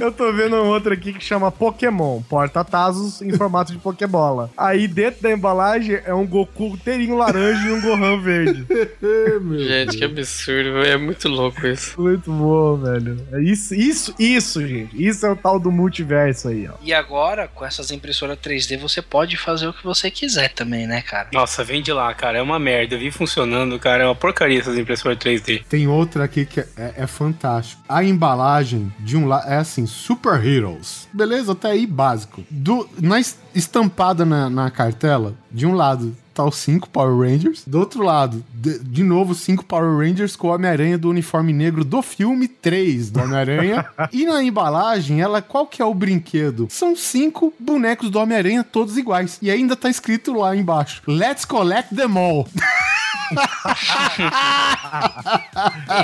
Eu 0.00 0.12
tô 0.12 0.32
vendo 0.32 0.56
um 0.56 0.68
outro 0.68 0.92
aqui 0.92 1.12
que 1.12 1.24
chama 1.24 1.50
Pokémon, 1.50 2.22
porta-tazos 2.22 3.20
em 3.22 3.32
formato 3.32 3.72
de 3.72 3.78
Pokébola. 3.78 4.50
Aí 4.56 4.86
dentro 4.86 5.22
da 5.22 5.32
embalagem 5.32 6.00
é 6.04 6.14
um 6.14 6.26
Goku 6.26 6.66
inteirinho 6.68 7.16
laranja 7.16 7.68
e 7.68 7.72
um 7.72 7.80
Gohan 7.80 8.20
verde. 8.20 8.66
Gente, 9.58 9.96
que 9.98 10.04
absurdo, 10.04 10.72
velho. 10.74 10.84
É 10.86 10.96
muito 10.96 11.28
louco 11.28 11.66
isso. 11.66 12.00
Muito 12.00 12.30
bom, 12.32 12.76
velho. 12.76 13.16
É 13.32 13.40
isso, 13.42 13.74
isso, 13.74 14.14
isso, 14.18 14.66
gente. 14.66 15.02
Isso 15.06 15.24
é 15.26 15.30
o 15.30 15.36
tal 15.36 15.58
do 15.58 15.70
multiverso 15.70 16.48
aí, 16.48 16.68
ó. 16.68 16.74
E 16.82 16.92
agora, 16.92 17.48
com 17.48 17.64
essas 17.64 17.90
impressoras 17.90 18.38
3D, 18.38 18.78
você 18.78 19.00
pode 19.02 19.36
fazer 19.36 19.66
o 19.68 19.72
que 19.72 19.84
você 19.84 20.10
quiser 20.10 20.52
também, 20.52 20.86
né, 20.86 21.02
cara? 21.02 21.28
Nossa, 21.32 21.64
vem 21.64 21.82
de 21.82 21.92
lá, 21.92 22.12
cara. 22.14 22.38
É 22.38 22.42
uma 22.42 22.58
merda. 22.58 22.94
Eu 22.94 22.98
vi 22.98 23.10
funcionando, 23.10 23.78
cara. 23.78 24.04
É 24.04 24.06
uma 24.06 24.14
porcaria 24.14 24.58
essas 24.60 24.76
impressoras 24.78 25.18
3D. 25.18 25.64
Tem 25.68 25.86
outra 25.88 26.24
aqui 26.24 26.44
que 26.46 26.60
é, 26.60 26.66
é 26.96 27.06
fantástico. 27.06 27.82
A 27.88 28.02
embalagem 28.04 28.92
de 29.00 29.16
um 29.16 29.26
lado 29.26 29.48
é 29.48 29.56
assim, 29.56 29.86
Super 29.86 30.44
Heroes. 30.44 31.08
Beleza, 31.12 31.52
até 31.52 31.68
aí 31.70 31.86
básico. 31.86 32.44
Do, 32.50 32.88
na 33.00 33.18
es- 33.20 33.38
estampada 33.54 34.24
na, 34.24 34.48
na 34.50 34.70
cartela, 34.70 35.34
de 35.50 35.66
um 35.66 35.72
lado 35.74 36.16
tá 36.38 36.44
os 36.44 36.56
cinco 36.56 36.88
Power 36.88 37.28
Rangers, 37.28 37.64
do 37.66 37.80
outro 37.80 38.00
lado, 38.00 38.44
de, 38.54 38.78
de 38.78 39.02
novo 39.02 39.34
cinco 39.34 39.64
Power 39.64 39.96
Rangers 39.98 40.36
com 40.36 40.46
o 40.46 40.54
Homem-Aranha 40.54 40.96
do 40.96 41.10
uniforme 41.10 41.52
negro 41.52 41.84
do 41.84 42.00
filme 42.00 42.46
3 42.46 43.10
do 43.10 43.20
Homem-Aranha. 43.20 43.86
e 44.12 44.24
na 44.24 44.40
embalagem, 44.40 45.20
ela 45.20 45.42
qual 45.42 45.66
que 45.66 45.82
é 45.82 45.84
o 45.84 45.92
brinquedo? 45.92 46.68
São 46.70 46.94
cinco 46.94 47.52
bonecos 47.58 48.08
do 48.08 48.20
Homem-Aranha 48.20 48.62
todos 48.62 48.96
iguais. 48.96 49.38
E 49.42 49.50
ainda 49.50 49.74
tá 49.74 49.90
escrito 49.90 50.32
lá 50.32 50.54
embaixo: 50.54 51.02
Let's 51.08 51.44
collect 51.44 51.92
them 51.92 52.16
all. 52.16 52.46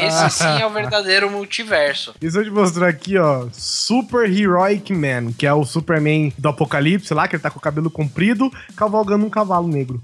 Esse 0.03 0.31
sim 0.31 0.61
é 0.61 0.67
o 0.67 0.71
verdadeiro 0.71 1.31
multiverso. 1.31 2.15
Isso 2.21 2.39
eu 2.39 2.45
te 2.45 2.51
mostrar 2.51 2.89
aqui, 2.89 3.17
ó. 3.17 3.47
Super 3.53 4.31
Heroic 4.31 4.93
Man, 4.93 5.33
que 5.33 5.47
é 5.47 5.53
o 5.53 5.65
Superman 5.65 6.33
do 6.37 6.49
Apocalipse 6.49 7.15
lá, 7.15 7.27
que 7.29 7.37
ele 7.37 7.43
tá 7.43 7.51
com 7.51 7.59
o 7.59 7.63
cabelo 7.63 7.91
comprido, 7.91 8.53
cavalgando 8.77 9.25
um 9.25 9.31
cavalo 9.31 9.69
negro. 9.69 10.03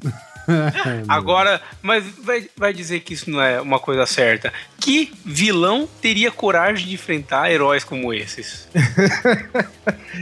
Agora, 1.09 1.60
mas 1.82 2.05
vai, 2.22 2.48
vai 2.56 2.72
dizer 2.72 3.01
que 3.01 3.14
isso 3.14 3.31
não 3.31 3.40
é 3.40 3.60
uma 3.60 3.78
coisa 3.78 4.06
certa. 4.06 4.52
Que 4.78 5.12
vilão 5.24 5.89
teria 6.01 6.31
coragem 6.31 6.86
de 6.86 6.94
enfrentar 6.94 7.51
heróis 7.51 7.85
como 7.85 8.12
esses? 8.12 8.68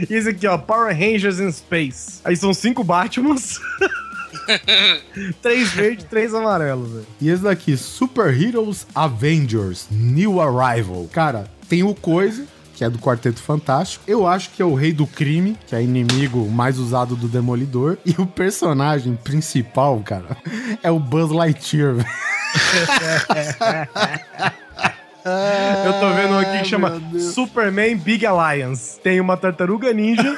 E 0.09 0.13
esse 0.13 0.29
aqui, 0.29 0.47
ó, 0.47 0.57
Power 0.57 0.95
Rangers 0.95 1.39
in 1.39 1.51
Space. 1.51 2.21
Aí 2.23 2.35
são 2.35 2.53
cinco 2.53 2.83
Batmans. 2.83 3.59
três 5.41 5.71
verdes, 5.71 6.05
três 6.05 6.33
amarelos, 6.33 6.91
velho. 6.91 7.07
E 7.19 7.29
esse 7.29 7.43
daqui, 7.43 7.75
Super 7.75 8.33
Heroes 8.33 8.85
Avengers 8.93 9.87
New 9.89 10.39
Arrival. 10.39 11.07
Cara, 11.11 11.49
tem 11.67 11.83
o 11.83 11.93
Coisa, 11.93 12.45
que 12.79 12.85
é 12.85 12.89
do 12.89 12.97
Quarteto 12.97 13.41
Fantástico. 13.41 14.05
Eu 14.07 14.25
acho 14.25 14.51
que 14.51 14.61
é 14.61 14.65
o 14.65 14.73
Rei 14.73 14.93
do 14.93 15.05
Crime, 15.05 15.57
que 15.67 15.75
é 15.75 15.83
inimigo 15.83 16.49
mais 16.49 16.79
usado 16.79 17.13
do 17.13 17.27
Demolidor. 17.27 17.97
E 18.05 18.15
o 18.17 18.25
personagem 18.25 19.19
principal, 19.21 19.99
cara, 19.99 20.37
é 20.81 20.89
o 20.89 20.97
Buzz 20.97 21.29
Lightyear. 21.29 21.95
velho. 21.95 22.07
Eu 25.85 25.99
tô 25.99 26.13
vendo 26.13 26.35
um 26.35 26.39
aqui 26.39 26.59
que 26.59 26.69
chama. 26.69 27.01
Superman 27.33 27.97
Big 27.97 28.25
Alliance. 28.25 28.97
Tem 29.01 29.19
uma 29.19 29.35
tartaruga 29.35 29.91
ninja, 29.91 30.23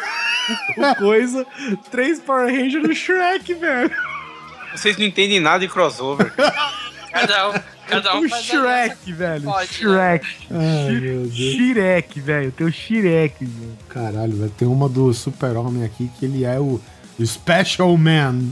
o 0.75 0.95
coisa, 0.95 1.45
três 1.91 2.19
Power 2.19 2.47
Rangers 2.47 2.87
do 2.87 2.95
Shrek, 2.95 3.53
velho. 3.53 3.91
Vocês 4.75 4.97
não 4.97 5.05
entendem 5.05 5.39
nada 5.39 5.59
de 5.59 5.67
crossover. 5.67 6.33
Cada 7.11 7.49
um, 7.49 7.53
cada 7.87 8.15
um 8.15 8.25
O 8.25 8.29
faz 8.29 8.41
a 8.41 8.45
Shrek, 8.47 9.13
velho. 9.13 9.43
pode, 9.43 9.73
Shrek. 9.73 10.25
Ai, 10.49 10.91
meu 10.93 11.01
Deus. 11.27 11.33
Shrek, 11.35 12.19
velho. 12.21 12.51
Tem 12.51 12.67
o 12.67 12.71
Shrek, 12.71 13.45
velho. 13.45 13.77
Caralho, 13.89 14.35
velho. 14.37 14.53
Tem 14.57 14.67
uma 14.67 14.87
do 14.87 15.13
Super-Homem 15.13 15.83
aqui 15.83 16.09
que 16.19 16.25
ele 16.25 16.43
é 16.45 16.59
o 16.59 16.79
Special 17.23 17.95
Man. 17.97 18.39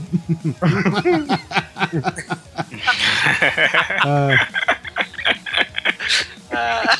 Ah, 6.52 6.96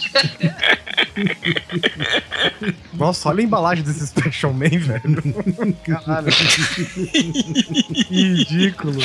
Nossa, 2.92 3.28
olha 3.28 3.40
a 3.40 3.44
embalagem 3.44 3.84
desse 3.84 4.06
Special 4.06 4.52
Man, 4.52 4.68
velho. 4.68 5.74
Caralho. 5.84 6.28
ridículo. 8.10 8.98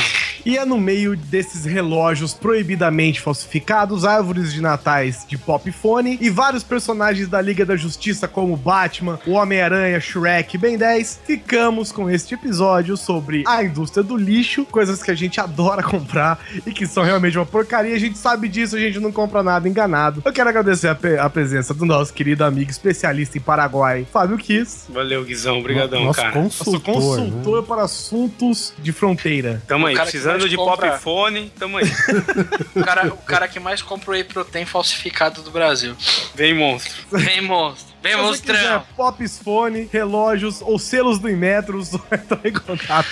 E 0.46 0.58
é 0.58 0.66
no 0.66 0.78
meio 0.78 1.16
desses 1.16 1.66
relógios 1.66 2.34
proibidamente 2.34 3.20
falsificados, 3.20 4.06
árvores 4.06 4.54
de 4.54 4.62
natais 4.62 5.26
de 5.28 5.38
pop 5.38 5.72
fone 5.72 6.18
e 6.22 6.30
vários 6.30 6.64
personagens 6.64 7.28
da 7.28 7.42
Liga 7.42 7.66
da 7.66 7.76
Justiça 7.76 8.28
como 8.28 8.56
Batman, 8.56 9.20
o 9.26 9.32
Homem-Aranha, 9.32 10.00
Shrek, 10.00 10.58
Ben 10.58 10.78
10, 10.78 11.22
ficamos 11.26 11.92
com 11.92 12.10
este 12.10 12.36
episódio 12.36 12.96
sobre 12.96 13.44
a 13.48 13.64
indústria 13.64 14.04
do 14.04 14.16
lixo, 14.16 14.66
coisas 14.66 15.02
que 15.02 15.10
a 15.10 15.16
gente 15.16 15.40
adora 15.40 15.82
comprar 15.82 16.40
e 16.66 16.72
que 16.72 16.86
são 16.86 17.04
realmente 17.04 17.38
uma 17.38 17.46
porcaria. 17.46 17.96
A 17.96 18.00
gente 18.00 18.18
sabe 18.18 18.48
disso, 18.48 18.76
a 18.76 18.80
gente 18.80 19.00
não 19.00 19.12
compra 19.12 19.42
nada 19.42 19.68
enganado. 19.68 20.22
Eu 20.24 20.34
quero 20.34 20.50
agradecer 20.50 20.90
a, 20.90 21.26
a 21.26 21.30
presença 21.30 21.74
do 21.74 21.86
nosso 21.86 22.05
querido 22.14 22.44
amigo 22.44 22.69
especialista 22.72 23.38
em 23.38 23.41
Paraguai, 23.41 24.06
Fábio 24.11 24.38
Kiss. 24.38 24.86
Valeu, 24.90 25.23
Guizão. 25.23 25.60
Obrigadão, 25.60 26.03
Nosso 26.03 26.22
cara. 26.22 26.41
Nosso 26.41 26.64
consultor. 26.65 26.94
consultor 26.94 27.61
né? 27.61 27.68
para 27.68 27.84
assuntos 27.84 28.73
de 28.80 28.91
fronteira. 28.91 29.61
Tamo 29.68 29.86
aí, 29.88 29.95
O 29.95 30.02
precisando 30.02 30.48
de 30.49 30.56
compra- 30.56 30.91
pop 30.91 31.02
fone, 31.02 31.52
tamo 31.57 31.77
aí. 31.77 31.86
O 32.76 32.84
cara, 32.84 33.07
o 33.07 33.18
cara 33.18 33.48
que 33.48 33.60
mais 33.60 33.82
compra 33.82 34.11
whey 34.11 34.23
protein 34.23 34.65
falsificado 34.65 35.41
do 35.41 35.49
Brasil. 35.52 35.95
Vem, 36.36 36.53
monstro. 36.53 36.94
Vem, 37.11 37.41
monstro. 37.41 37.95
Vem, 38.06 38.15
monstrão. 38.18 38.84
pops 38.95 39.40
fone, 39.40 39.90
relógios 39.91 40.61
ou 40.61 40.77
selos 40.77 41.18
do 41.18 41.27
Inmetros, 41.27 41.90
vai 41.90 42.19
entrar 42.19 42.40
em 42.45 42.53
contato 42.53 43.07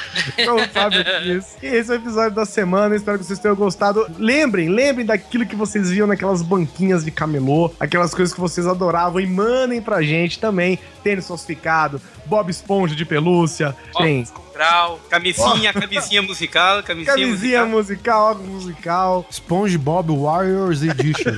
com 0.45 0.51
o 0.51 0.67
Fábio 0.69 1.03
Kiss. 1.03 1.57
E 1.63 1.65
esse 1.65 1.89
é 1.89 1.95
o 1.95 1.97
episódio 1.97 2.35
da 2.35 2.45
semana, 2.45 2.95
espero 2.95 3.17
que 3.17 3.25
vocês 3.25 3.39
tenham 3.39 3.55
gostado. 3.55 4.05
Lembrem, 4.19 4.69
lembrem 4.69 5.03
daquilo 5.03 5.47
que 5.47 5.55
vocês 5.55 5.89
viam 5.89 6.05
naquelas 6.05 6.43
banquinhas 6.43 7.03
de 7.03 7.09
camelô, 7.09 7.73
aquelas 7.79 8.13
coisas 8.13 8.35
que 8.35 8.39
vocês 8.39 8.67
adoravam 8.67 9.19
e 9.19 9.25
mandem 9.25 9.81
pra 9.81 10.03
gente 10.03 10.37
também. 10.37 10.77
Tênis 11.03 11.27
falsificado, 11.27 12.01
Bob 12.25 12.49
Esponja 12.49 12.95
de 12.95 13.05
pelúcia, 13.05 13.75
tem 13.97 14.21
Óculos 14.21 14.31
com 14.31 14.43
grau. 14.53 14.99
Camisinha, 15.09 15.73
camisinha 15.73 16.21
musical, 16.21 16.83
camisinha, 16.83 17.13
camisinha 17.15 17.65
musical. 17.65 17.67
musical, 17.67 18.31
óculos 18.31 18.49
musical, 18.63 19.25
SpongeBob 19.29 20.15
Warriors 20.15 20.83
Edition. 20.83 21.33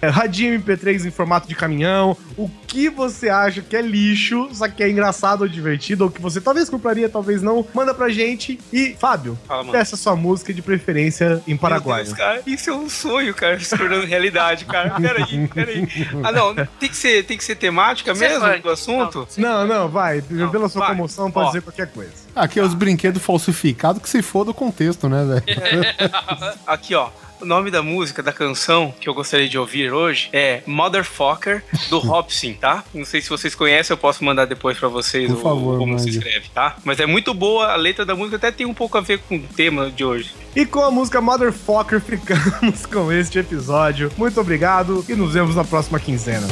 é, 0.00 0.08
radinho 0.08 0.60
MP3 0.60 1.04
em 1.04 1.10
formato 1.10 1.46
de 1.46 1.54
caminhão, 1.54 2.16
o 2.36 2.50
que 2.66 2.88
você 2.88 3.28
acha 3.28 3.60
que 3.60 3.76
é 3.76 3.82
lixo, 3.82 4.48
só 4.52 4.66
que 4.66 4.82
é 4.82 4.88
engraçado 4.88 5.42
ou 5.42 5.48
divertido, 5.48 6.04
ou 6.04 6.10
que 6.10 6.20
você 6.20 6.40
talvez 6.40 6.70
compraria, 6.70 7.08
talvez 7.08 7.42
não, 7.42 7.66
manda 7.74 7.94
pra 7.94 8.08
gente. 8.08 8.58
E, 8.72 8.96
Fábio, 8.98 9.38
Fala, 9.46 9.70
peça 9.70 9.96
sua 9.96 10.16
música 10.16 10.52
de 10.52 10.62
preferência 10.62 11.42
em 11.46 11.56
Paraguai. 11.56 12.04
Deus, 12.04 12.16
cara, 12.16 12.42
isso 12.46 12.70
é 12.70 12.74
um 12.74 12.88
sonho, 12.88 13.34
cara, 13.34 13.60
se 13.60 13.76
tornando 13.76 14.06
realidade, 14.06 14.64
cara. 14.64 14.98
Peraí, 15.00 15.48
peraí. 15.48 15.88
Ah, 16.22 16.32
não, 16.32 16.54
tem 16.54 16.88
que 16.88 16.96
ser, 16.96 17.24
tem 17.24 17.36
que 17.36 17.43
ser 17.44 17.56
temática 17.56 18.14
Ser 18.14 18.28
mesmo 18.30 18.46
funk. 18.46 18.60
do 18.62 18.70
assunto? 18.70 19.28
Não, 19.36 19.66
não, 19.66 19.88
vai. 19.88 20.20
Pela 20.22 20.68
sua 20.68 20.80
vai. 20.86 20.90
comoção, 20.96 21.30
pode 21.30 21.46
Ó. 21.46 21.50
dizer 21.50 21.62
qualquer 21.62 21.86
coisa. 21.88 22.12
Aqui 22.34 22.58
é 22.58 22.62
os 22.62 22.74
brinquedos 22.74 23.22
falsificados 23.22 24.02
que 24.02 24.08
se 24.08 24.22
foda 24.22 24.50
o 24.50 24.54
contexto, 24.54 25.08
né, 25.08 25.24
velho? 25.24 25.84
Aqui, 26.66 26.94
ó. 26.94 27.08
O 27.40 27.46
nome 27.46 27.70
da 27.70 27.82
música, 27.82 28.22
da 28.22 28.32
canção 28.32 28.94
que 28.98 29.06
eu 29.06 29.12
gostaria 29.12 29.46
de 29.48 29.58
ouvir 29.58 29.92
hoje 29.92 30.30
é 30.32 30.62
Motherfucker, 30.66 31.62
do 31.90 31.98
Hobson, 32.06 32.54
tá? 32.54 32.82
Não 32.94 33.04
sei 33.04 33.20
se 33.20 33.28
vocês 33.28 33.54
conhecem, 33.54 33.92
eu 33.92 33.98
posso 33.98 34.24
mandar 34.24 34.46
depois 34.46 34.78
pra 34.78 34.88
vocês 34.88 35.26
Por 35.30 35.36
o- 35.38 35.42
favor, 35.42 35.78
como 35.78 35.98
se 35.98 36.06
mande. 36.06 36.18
escreve, 36.18 36.48
tá? 36.54 36.76
Mas 36.84 37.00
é 37.00 37.06
muito 37.06 37.34
boa, 37.34 37.72
a 37.72 37.76
letra 37.76 38.06
da 38.06 38.14
música 38.14 38.36
até 38.36 38.50
tem 38.50 38.64
um 38.64 38.72
pouco 38.72 38.96
a 38.96 39.00
ver 39.02 39.18
com 39.18 39.36
o 39.36 39.40
tema 39.42 39.90
de 39.90 40.04
hoje. 40.04 40.32
E 40.56 40.64
com 40.64 40.80
a 40.84 40.90
música 40.90 41.20
Motherfucker 41.20 42.00
ficamos 42.00 42.86
com 42.86 43.12
este 43.12 43.38
episódio. 43.40 44.10
Muito 44.16 44.40
obrigado 44.40 45.04
e 45.08 45.14
nos 45.14 45.34
vemos 45.34 45.54
na 45.56 45.64
próxima 45.64 46.00
quinzena. 46.00 46.46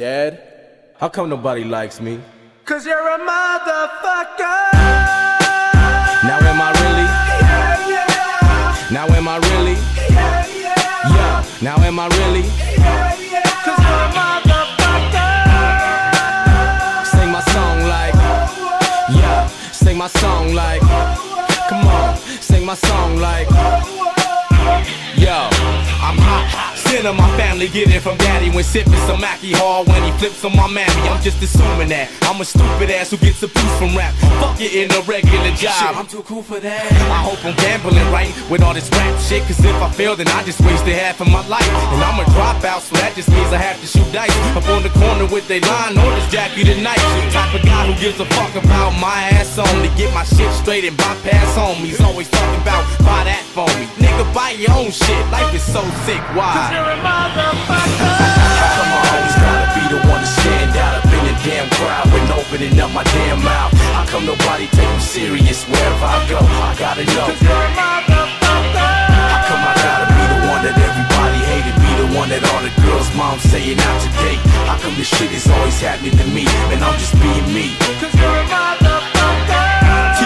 Dad, 0.00 0.40
how 0.96 1.10
come 1.10 1.28
nobody 1.28 1.62
likes 1.62 2.00
me? 2.00 2.18
Cause 2.64 2.86
you're 2.86 2.96
a 2.96 3.18
motherfucker. 3.18 4.72
Now 6.24 6.38
am 6.40 6.62
I 6.62 6.72
really? 6.80 7.04
Yeah, 7.44 7.84
yeah. 7.92 8.88
Now 8.90 9.06
am 9.14 9.28
I 9.28 9.36
really? 9.36 9.76
Yeah. 10.08 11.44
Now 11.60 11.76
am 11.84 11.98
I 12.00 12.08
really? 12.16 12.48
Yeah, 12.48 13.14
yeah. 13.20 13.44
Cause 13.60 13.78
you're 13.84 14.04
a 14.08 14.10
motherfucker. 14.16 15.36
Sing 17.04 17.30
my 17.30 17.42
song 17.52 17.84
like. 17.84 18.14
Yeah. 19.20 19.48
Sing 19.70 19.98
my 19.98 20.06
song 20.06 20.54
like. 20.54 20.80
Come 21.68 21.86
on. 21.86 22.16
Sing 22.40 22.64
my 22.64 22.74
song 22.74 23.18
like. 23.18 23.50
Yo, 25.20 25.36
I'm 26.00 26.16
hot. 26.24 26.69
Sinner, 26.90 27.12
my 27.12 27.30
family 27.38 27.68
get 27.68 27.86
it 27.86 28.02
from 28.02 28.18
daddy 28.18 28.50
when 28.50 28.64
sipping 28.64 28.98
some 29.06 29.20
Mackie 29.20 29.54
Hall 29.54 29.84
when 29.86 30.02
he 30.02 30.10
flips 30.18 30.44
on 30.44 30.56
my 30.56 30.66
mammy. 30.66 31.06
I'm 31.06 31.22
just 31.22 31.38
assuming 31.38 31.88
that 31.94 32.10
I'm 32.26 32.42
a 32.42 32.44
stupid 32.44 32.90
ass 32.90 33.14
who 33.14 33.16
gets 33.16 33.40
a 33.46 33.48
boost 33.48 33.74
from 33.78 33.94
rap. 33.94 34.10
Fuck 34.42 34.58
it 34.58 34.74
in 34.74 34.90
a 34.90 35.00
regular 35.06 35.54
job. 35.54 35.70
Shit, 35.70 35.94
I'm 35.94 36.10
too 36.10 36.26
cool 36.26 36.42
for 36.42 36.58
that. 36.58 36.82
I 37.14 37.22
hope 37.22 37.38
I'm 37.46 37.54
gambling 37.62 37.94
right 38.10 38.34
with 38.50 38.66
all 38.66 38.74
this 38.74 38.90
rap 38.90 39.14
shit. 39.22 39.46
Cause 39.46 39.62
if 39.62 39.78
I 39.78 39.88
fail, 39.94 40.18
then 40.18 40.26
I 40.34 40.42
just 40.42 40.58
wasted 40.66 40.98
half 40.98 41.22
of 41.22 41.30
my 41.30 41.46
life. 41.46 41.70
And 41.94 42.02
I'm 42.02 42.18
a 42.18 42.26
dropout, 42.34 42.82
so 42.82 42.98
that 42.98 43.14
just 43.14 43.30
means 43.30 43.54
I 43.54 43.62
have 43.62 43.78
to 43.78 43.86
shoot 43.86 44.10
dice. 44.10 44.34
Up 44.58 44.66
on 44.74 44.82
the 44.82 44.90
corner 44.98 45.30
with 45.30 45.46
they 45.46 45.62
line 45.62 45.94
orders, 45.94 46.26
Jackie 46.26 46.66
tonight. 46.66 46.98
Type 47.30 47.54
of 47.54 47.62
guy 47.62 47.86
who 47.86 47.94
gives 48.02 48.18
a 48.18 48.26
fuck 48.34 48.50
about 48.58 48.98
my 48.98 49.30
ass 49.38 49.62
only. 49.62 49.94
Get 49.94 50.10
my 50.10 50.26
shit 50.26 50.50
straight 50.58 50.82
and 50.82 50.98
bypass 50.98 51.54
homies. 51.54 52.02
Always 52.02 52.26
talking 52.34 52.60
about 52.66 52.82
buy 53.06 53.30
that 53.30 53.46
for 53.54 53.70
me. 53.78 53.86
Nigga, 54.02 54.26
buy 54.34 54.58
your 54.58 54.74
own 54.74 54.90
shit. 54.90 55.22
Life 55.30 55.54
is 55.54 55.62
so 55.62 55.86
sick. 56.02 56.18
Why? 56.34 56.79
A 56.80 56.96
motherfucker. 57.04 58.14
How 58.60 58.68
come 58.76 58.90
I 58.90 59.00
always 59.12 59.36
gotta 59.36 59.68
be 59.76 59.84
the 59.92 60.00
one 60.08 60.20
to 60.20 60.30
stand 60.30 60.72
out 60.76 60.94
up 60.98 61.06
in 61.12 61.22
the 61.28 61.36
damn 61.44 61.68
crowd 61.76 62.06
when 62.12 62.24
opening 62.32 62.80
up 62.80 62.90
my 62.92 63.04
damn 63.04 63.42
mouth? 63.42 63.72
How 63.94 64.04
come 64.06 64.24
nobody 64.26 64.66
take 64.72 64.88
me 64.88 65.00
serious 65.00 65.64
wherever 65.68 66.06
I 66.06 66.18
go? 66.28 66.40
I 66.40 66.74
gotta 66.78 67.04
know. 67.04 67.28
You're 67.40 67.52
a 67.52 67.72
motherfucker. 67.76 68.92
How 69.30 69.40
come 69.48 69.62
I 69.62 69.74
gotta 69.84 70.08
be 70.08 70.24
the 70.32 70.40
one 70.48 70.62
that 70.64 70.76
everybody 70.78 71.40
hated? 71.52 71.74
Be 71.84 71.92
the 72.00 72.08
one 72.18 72.28
that 72.32 72.42
all 72.50 72.62
the 72.64 72.72
girls' 72.82 73.10
moms 73.14 73.42
saying 73.42 73.78
out 73.78 73.98
to 74.02 74.10
date? 74.24 74.40
How 74.66 74.78
come 74.78 74.94
this 74.96 75.08
shit 75.08 75.30
is 75.32 75.46
always 75.48 75.78
happening 75.80 76.16
to 76.16 76.26
me? 76.32 76.48
And 76.72 76.82
I'm 76.82 76.96
just 76.98 77.14
being 77.20 77.46
me. 77.52 77.76
Cause 78.00 78.14
you're 78.16 78.40
a 78.40 78.44
motherfucker. 78.48 79.09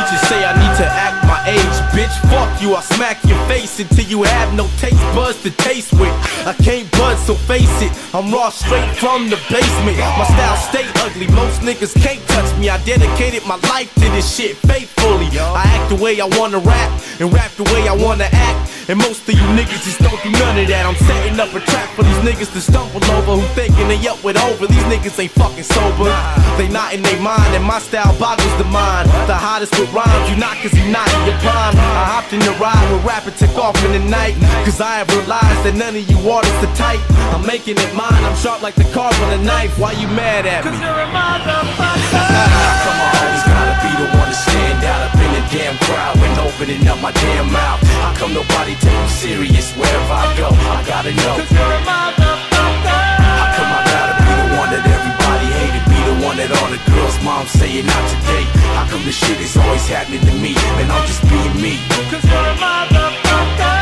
Teachers 0.04 0.28
say 0.28 0.44
I 0.44 0.52
need 0.52 0.76
to 0.76 0.84
act 0.84 1.24
my 1.24 1.40
age, 1.48 1.76
bitch. 1.96 2.12
Fuck 2.28 2.60
you, 2.60 2.74
I'll 2.74 2.82
smack 2.82 3.24
your 3.24 3.38
face 3.48 3.80
until 3.80 4.04
you 4.04 4.22
have 4.22 4.52
no 4.52 4.68
taste 4.76 5.00
buds 5.16 5.42
to 5.44 5.50
taste 5.50 5.94
with. 5.94 6.12
I 6.44 6.52
can't 6.62 6.90
bud, 6.92 7.16
so 7.16 7.34
face 7.34 7.72
it. 7.80 7.90
I'm 8.12 8.30
raw 8.30 8.50
straight 8.50 8.84
from 8.96 9.30
the 9.30 9.36
basement. 9.48 9.96
My 9.96 10.24
style 10.28 10.56
stay 10.60 10.84
ugly, 11.00 11.26
most 11.28 11.62
niggas 11.62 11.94
can't 12.02 12.20
touch 12.28 12.54
me. 12.58 12.68
I 12.68 12.76
dedicated 12.84 13.46
my 13.46 13.56
life 13.72 13.94
to 13.94 14.06
this 14.12 14.28
shit 14.28 14.56
faithfully. 14.68 15.28
I 15.40 15.64
act 15.64 15.88
the 15.88 15.96
way 15.96 16.20
I 16.20 16.28
wanna 16.36 16.58
rap, 16.58 16.90
and 17.18 17.32
rap 17.32 17.52
the 17.52 17.64
way 17.72 17.88
I 17.88 17.96
wanna 17.96 18.28
act. 18.30 18.72
And 18.86 18.98
most 18.98 19.26
of 19.26 19.32
you 19.32 19.46
niggas 19.56 19.80
just 19.88 20.00
don't 20.04 20.20
do 20.22 20.28
none 20.36 20.58
of 20.60 20.68
that. 20.68 20.84
I'm 20.84 20.96
setting 21.08 21.40
up 21.40 21.48
a 21.56 21.60
trap 21.64 21.88
for 21.96 22.02
these 22.04 22.20
niggas 22.20 22.52
to 22.52 22.60
stumble 22.60 23.00
over 23.16 23.40
who 23.40 23.46
thinking 23.56 23.88
they 23.88 23.96
up 24.06 24.22
with 24.22 24.36
over. 24.36 24.66
These 24.66 24.84
niggas 24.92 25.16
ain't 25.16 25.32
fucking 25.32 25.64
sober. 25.64 26.12
They 26.60 26.68
not 26.68 26.92
in 26.92 27.00
their 27.00 27.18
mind, 27.20 27.56
and 27.56 27.64
my 27.64 27.78
style 27.78 28.12
boggles 28.20 28.52
the 28.60 28.68
mind. 28.68 29.08
The 29.24 29.32
hottest 29.34 29.72
with 29.80 29.88
rhymes, 29.94 30.03
you 30.34 30.36
not 30.40 30.56
cause 30.58 30.74
you 30.74 30.86
not 30.90 31.06
in 31.06 31.20
your 31.30 31.38
prime. 31.40 31.76
I 31.78 32.04
hopped 32.10 32.32
in 32.32 32.40
the 32.40 32.54
ride 32.58 32.86
with 32.90 33.04
rapper 33.04 33.30
took 33.30 33.54
off 33.56 33.78
in 33.86 33.92
the 33.92 34.04
night. 34.10 34.34
Cause 34.66 34.80
I 34.80 34.98
have 34.98 35.08
realized 35.14 35.62
that 35.62 35.74
none 35.78 35.94
of 35.94 36.04
you 36.04 36.18
artists 36.26 36.58
are 36.64 36.74
tight. 36.74 37.00
I'm 37.30 37.46
making 37.46 37.78
it 37.78 37.90
mine, 37.94 38.22
I'm 38.24 38.36
sharp 38.36 38.62
like 38.62 38.74
the 38.74 38.86
carve 38.90 39.14
on 39.22 39.30
a 39.38 39.42
knife. 39.42 39.78
Why 39.78 39.92
you 39.92 40.08
mad 40.08 40.46
at 40.46 40.64
me? 40.64 40.74
Cause 40.74 40.80
you're 40.82 41.00
a 41.00 41.08
motherfucker. 41.14 42.18
How 42.18 42.74
come 42.82 42.98
I 42.98 43.08
always 43.14 43.44
gotta 43.46 43.76
be 43.84 43.92
the 43.94 44.08
one 44.18 44.28
to 44.28 44.36
stand 44.36 44.80
out 44.82 45.00
up 45.06 45.14
in 45.14 45.30
the 45.38 45.44
damn 45.54 45.76
crowd 45.86 46.14
when 46.18 46.32
opening 46.42 46.82
up 46.88 46.98
my 46.98 47.12
damn 47.12 47.48
mouth? 47.52 47.80
How 48.02 48.12
come 48.18 48.32
nobody 48.34 48.74
take 48.82 48.96
me 48.96 49.08
serious 49.08 49.70
wherever 49.78 50.14
I 50.14 50.26
go? 50.34 50.48
I 50.50 50.82
gotta 50.82 51.12
know. 51.14 51.38
Cause 51.38 51.52
you're 51.54 51.62
a 51.62 51.80
motherfucker. 51.86 52.98
How 53.22 53.46
come 53.54 53.70
I 53.70 53.80
gotta 53.86 54.14
be 54.18 54.30
the 54.34 54.48
one 54.58 54.70
that 54.74 54.82
everybody 54.82 55.23
hated? 55.64 55.84
Be 55.88 55.98
the 56.04 56.16
one 56.26 56.36
that 56.36 56.50
all 56.60 56.70
the 56.70 56.80
girls' 56.92 57.18
moms 57.24 57.50
saying 57.50 57.88
out 57.88 58.06
today? 58.12 58.44
How 58.76 58.84
come 58.90 59.02
this 59.04 59.16
shit 59.16 59.40
is 59.40 59.56
always 59.56 59.86
happening 59.88 60.20
to 60.20 60.34
me? 60.36 60.52
And 60.80 60.92
I'm 60.92 61.04
just 61.08 61.22
being 61.28 61.56
me. 61.56 61.80
Cause 62.12 62.24
you're 62.24 62.48
a 62.52 62.56
motherfucker. 62.60 63.76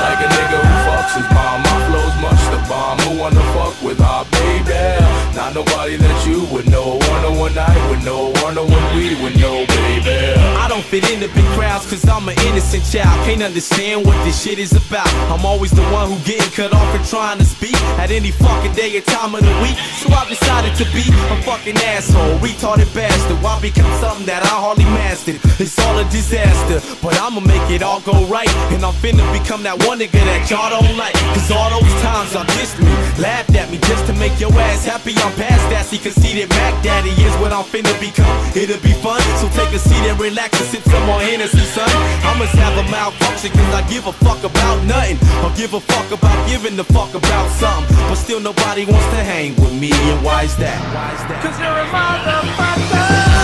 Like 0.00 0.20
a 0.24 0.28
nigga 0.32 0.58
who 0.64 0.85
his 1.14 1.28
mom, 1.34 1.62
my 1.62 1.76
flow's 1.86 2.16
much 2.22 2.42
the 2.50 2.58
bomb. 2.68 2.98
Who 3.00 3.18
wanna 3.18 3.44
fuck 3.54 3.74
with 3.82 4.00
our 4.00 4.24
baby? 4.26 5.26
Not 5.36 5.54
nobody 5.54 5.96
that 5.96 6.26
you 6.26 6.44
would 6.52 6.68
know. 6.70 6.98
No 7.22 7.32
one 7.38 7.56
I 7.58 7.74
would 7.90 8.02
know. 8.04 8.32
No 8.56 8.64
one 8.64 8.96
we 8.96 9.12
would 9.22 9.36
know, 9.38 9.66
baby. 9.66 10.40
I 10.56 10.66
don't 10.68 10.84
fit 10.84 11.10
in 11.12 11.20
the 11.20 11.28
big 11.28 11.44
crowds, 11.52 11.84
cause 11.90 12.08
I'm 12.08 12.28
an 12.28 12.38
innocent 12.48 12.84
child. 12.84 13.12
Can't 13.26 13.42
understand 13.42 14.06
what 14.06 14.16
this 14.24 14.40
shit 14.42 14.58
is 14.58 14.72
about. 14.72 15.08
I'm 15.28 15.44
always 15.44 15.72
the 15.72 15.82
one 15.92 16.10
who 16.10 16.16
getting 16.24 16.50
cut 16.52 16.72
off 16.72 16.94
and 16.94 17.04
trying 17.04 17.38
to 17.38 17.44
speak 17.44 17.76
at 18.00 18.10
any 18.10 18.30
fucking 18.30 18.72
day 18.72 18.96
or 18.96 19.02
time 19.02 19.34
of 19.34 19.42
the 19.42 19.54
week. 19.60 19.76
So 20.00 20.08
I 20.08 20.24
decided 20.28 20.74
to 20.80 20.84
be 20.96 21.04
a 21.04 21.36
fucking 21.42 21.76
asshole, 21.84 22.38
retarded 22.38 22.88
bastard. 22.94 23.42
Why 23.42 23.60
become 23.60 23.92
something 24.00 24.26
that 24.26 24.42
I 24.42 24.56
hardly 24.56 24.84
mastered? 24.84 25.36
It's 25.60 25.78
all 25.78 25.98
a 25.98 26.04
disaster, 26.04 26.80
but 27.02 27.12
I'ma 27.20 27.40
make 27.40 27.68
it 27.70 27.82
all 27.82 28.00
go 28.00 28.24
right. 28.26 28.48
And 28.72 28.84
I'm 28.84 28.94
finna 28.94 29.26
become 29.36 29.62
that 29.64 29.84
one 29.84 29.98
nigga 29.98 30.22
that 30.24 30.48
y'all 30.48 30.70
don't 30.70 30.95
like. 30.96 31.14
Cause 31.36 31.50
all 31.52 31.70
those 31.70 31.94
times 32.02 32.32
y'all 32.32 32.48
dissed 32.56 32.80
me, 32.80 32.90
laughed 33.20 33.54
at 33.54 33.70
me 33.70 33.78
just 33.84 34.06
to 34.08 34.12
make 34.14 34.34
your 34.40 34.52
ass 34.56 34.84
happy. 34.84 35.12
I'm 35.20 35.32
past 35.36 35.62
that, 35.70 35.84
see, 35.86 35.98
conceited 35.98 36.48
Mac 36.50 36.72
Daddy 36.82 37.12
is 37.22 37.34
what 37.36 37.52
I'm 37.52 37.64
finna 37.64 37.92
become. 38.00 38.32
It'll 38.56 38.80
be 38.80 38.96
fun, 39.04 39.20
so 39.38 39.48
take 39.52 39.72
a 39.76 39.78
seat 39.78 40.04
and 40.08 40.18
relax 40.18 40.58
and 40.60 40.68
sip 40.68 40.82
some 40.88 41.04
more 41.06 41.20
Hennessy, 41.20 41.62
son. 41.76 41.88
I 42.24 42.32
must 42.38 42.56
have 42.56 42.74
a 42.80 42.84
malfunction 42.90 43.52
cause 43.52 43.72
I 43.76 43.82
give 43.88 44.06
a 44.08 44.14
fuck 44.24 44.42
about 44.42 44.82
nothing. 44.84 45.20
Or 45.44 45.52
give 45.54 45.74
a 45.74 45.80
fuck 45.80 46.08
about 46.10 46.36
giving 46.48 46.76
the 46.76 46.84
fuck 46.84 47.14
about 47.14 47.46
something. 47.60 47.96
But 48.08 48.16
still 48.16 48.40
nobody 48.40 48.84
wants 48.84 49.06
to 49.14 49.20
hang 49.22 49.54
with 49.56 49.76
me, 49.76 49.92
and 49.92 50.24
why 50.24 50.44
is 50.44 50.56
that? 50.56 50.80
Why 50.96 51.12
is 51.12 51.22
that? 51.28 51.38
Cause 51.44 51.56
you're 51.60 51.76
a 51.76 51.86
motherfucker. 51.92 53.35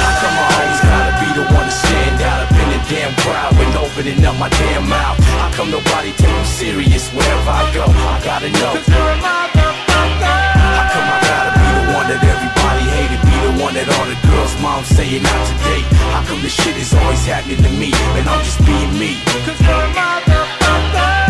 Damn 2.93 3.15
crowd 3.25 3.57
when 3.57 3.73
opening 3.77 4.21
up 4.25 4.37
my 4.37 4.51
damn 4.61 4.87
mouth? 4.87 5.17
How 5.41 5.51
come 5.57 5.71
nobody 5.71 6.13
take 6.13 6.29
me 6.29 6.45
serious 6.45 7.09
wherever 7.17 7.51
I 7.51 7.65
go? 7.73 7.85
I 7.89 8.21
gotta 8.21 8.51
know. 8.61 8.73
Cause 8.77 8.89
you're 8.93 9.13
a 9.17 9.19
motherfucker. 9.25 10.41
How 10.77 10.85
come 10.93 11.09
I 11.09 11.19
gotta 11.25 11.53
be 11.57 11.69
the 11.79 11.85
one 11.97 12.07
that 12.13 12.21
everybody 12.21 12.85
hated? 12.93 13.21
Be 13.25 13.37
the 13.49 13.55
one 13.65 13.75
that 13.81 13.89
all 13.97 14.07
the 14.13 14.19
girls' 14.29 14.55
moms 14.61 14.89
saying 14.93 15.23
not 15.25 15.41
today. 15.49 15.83
How 16.13 16.23
come 16.29 16.43
this 16.43 16.53
shit 16.53 16.77
is 16.77 16.93
always 16.93 17.25
happening 17.25 17.63
to 17.65 17.73
me? 17.81 17.91
And 18.21 18.29
I'm 18.29 18.45
just 18.45 18.61
being 18.67 18.93
me. 19.01 19.17
Cause 19.49 19.57
you're 19.65 19.73
a 19.73 19.97
motherfucker. 19.97 21.22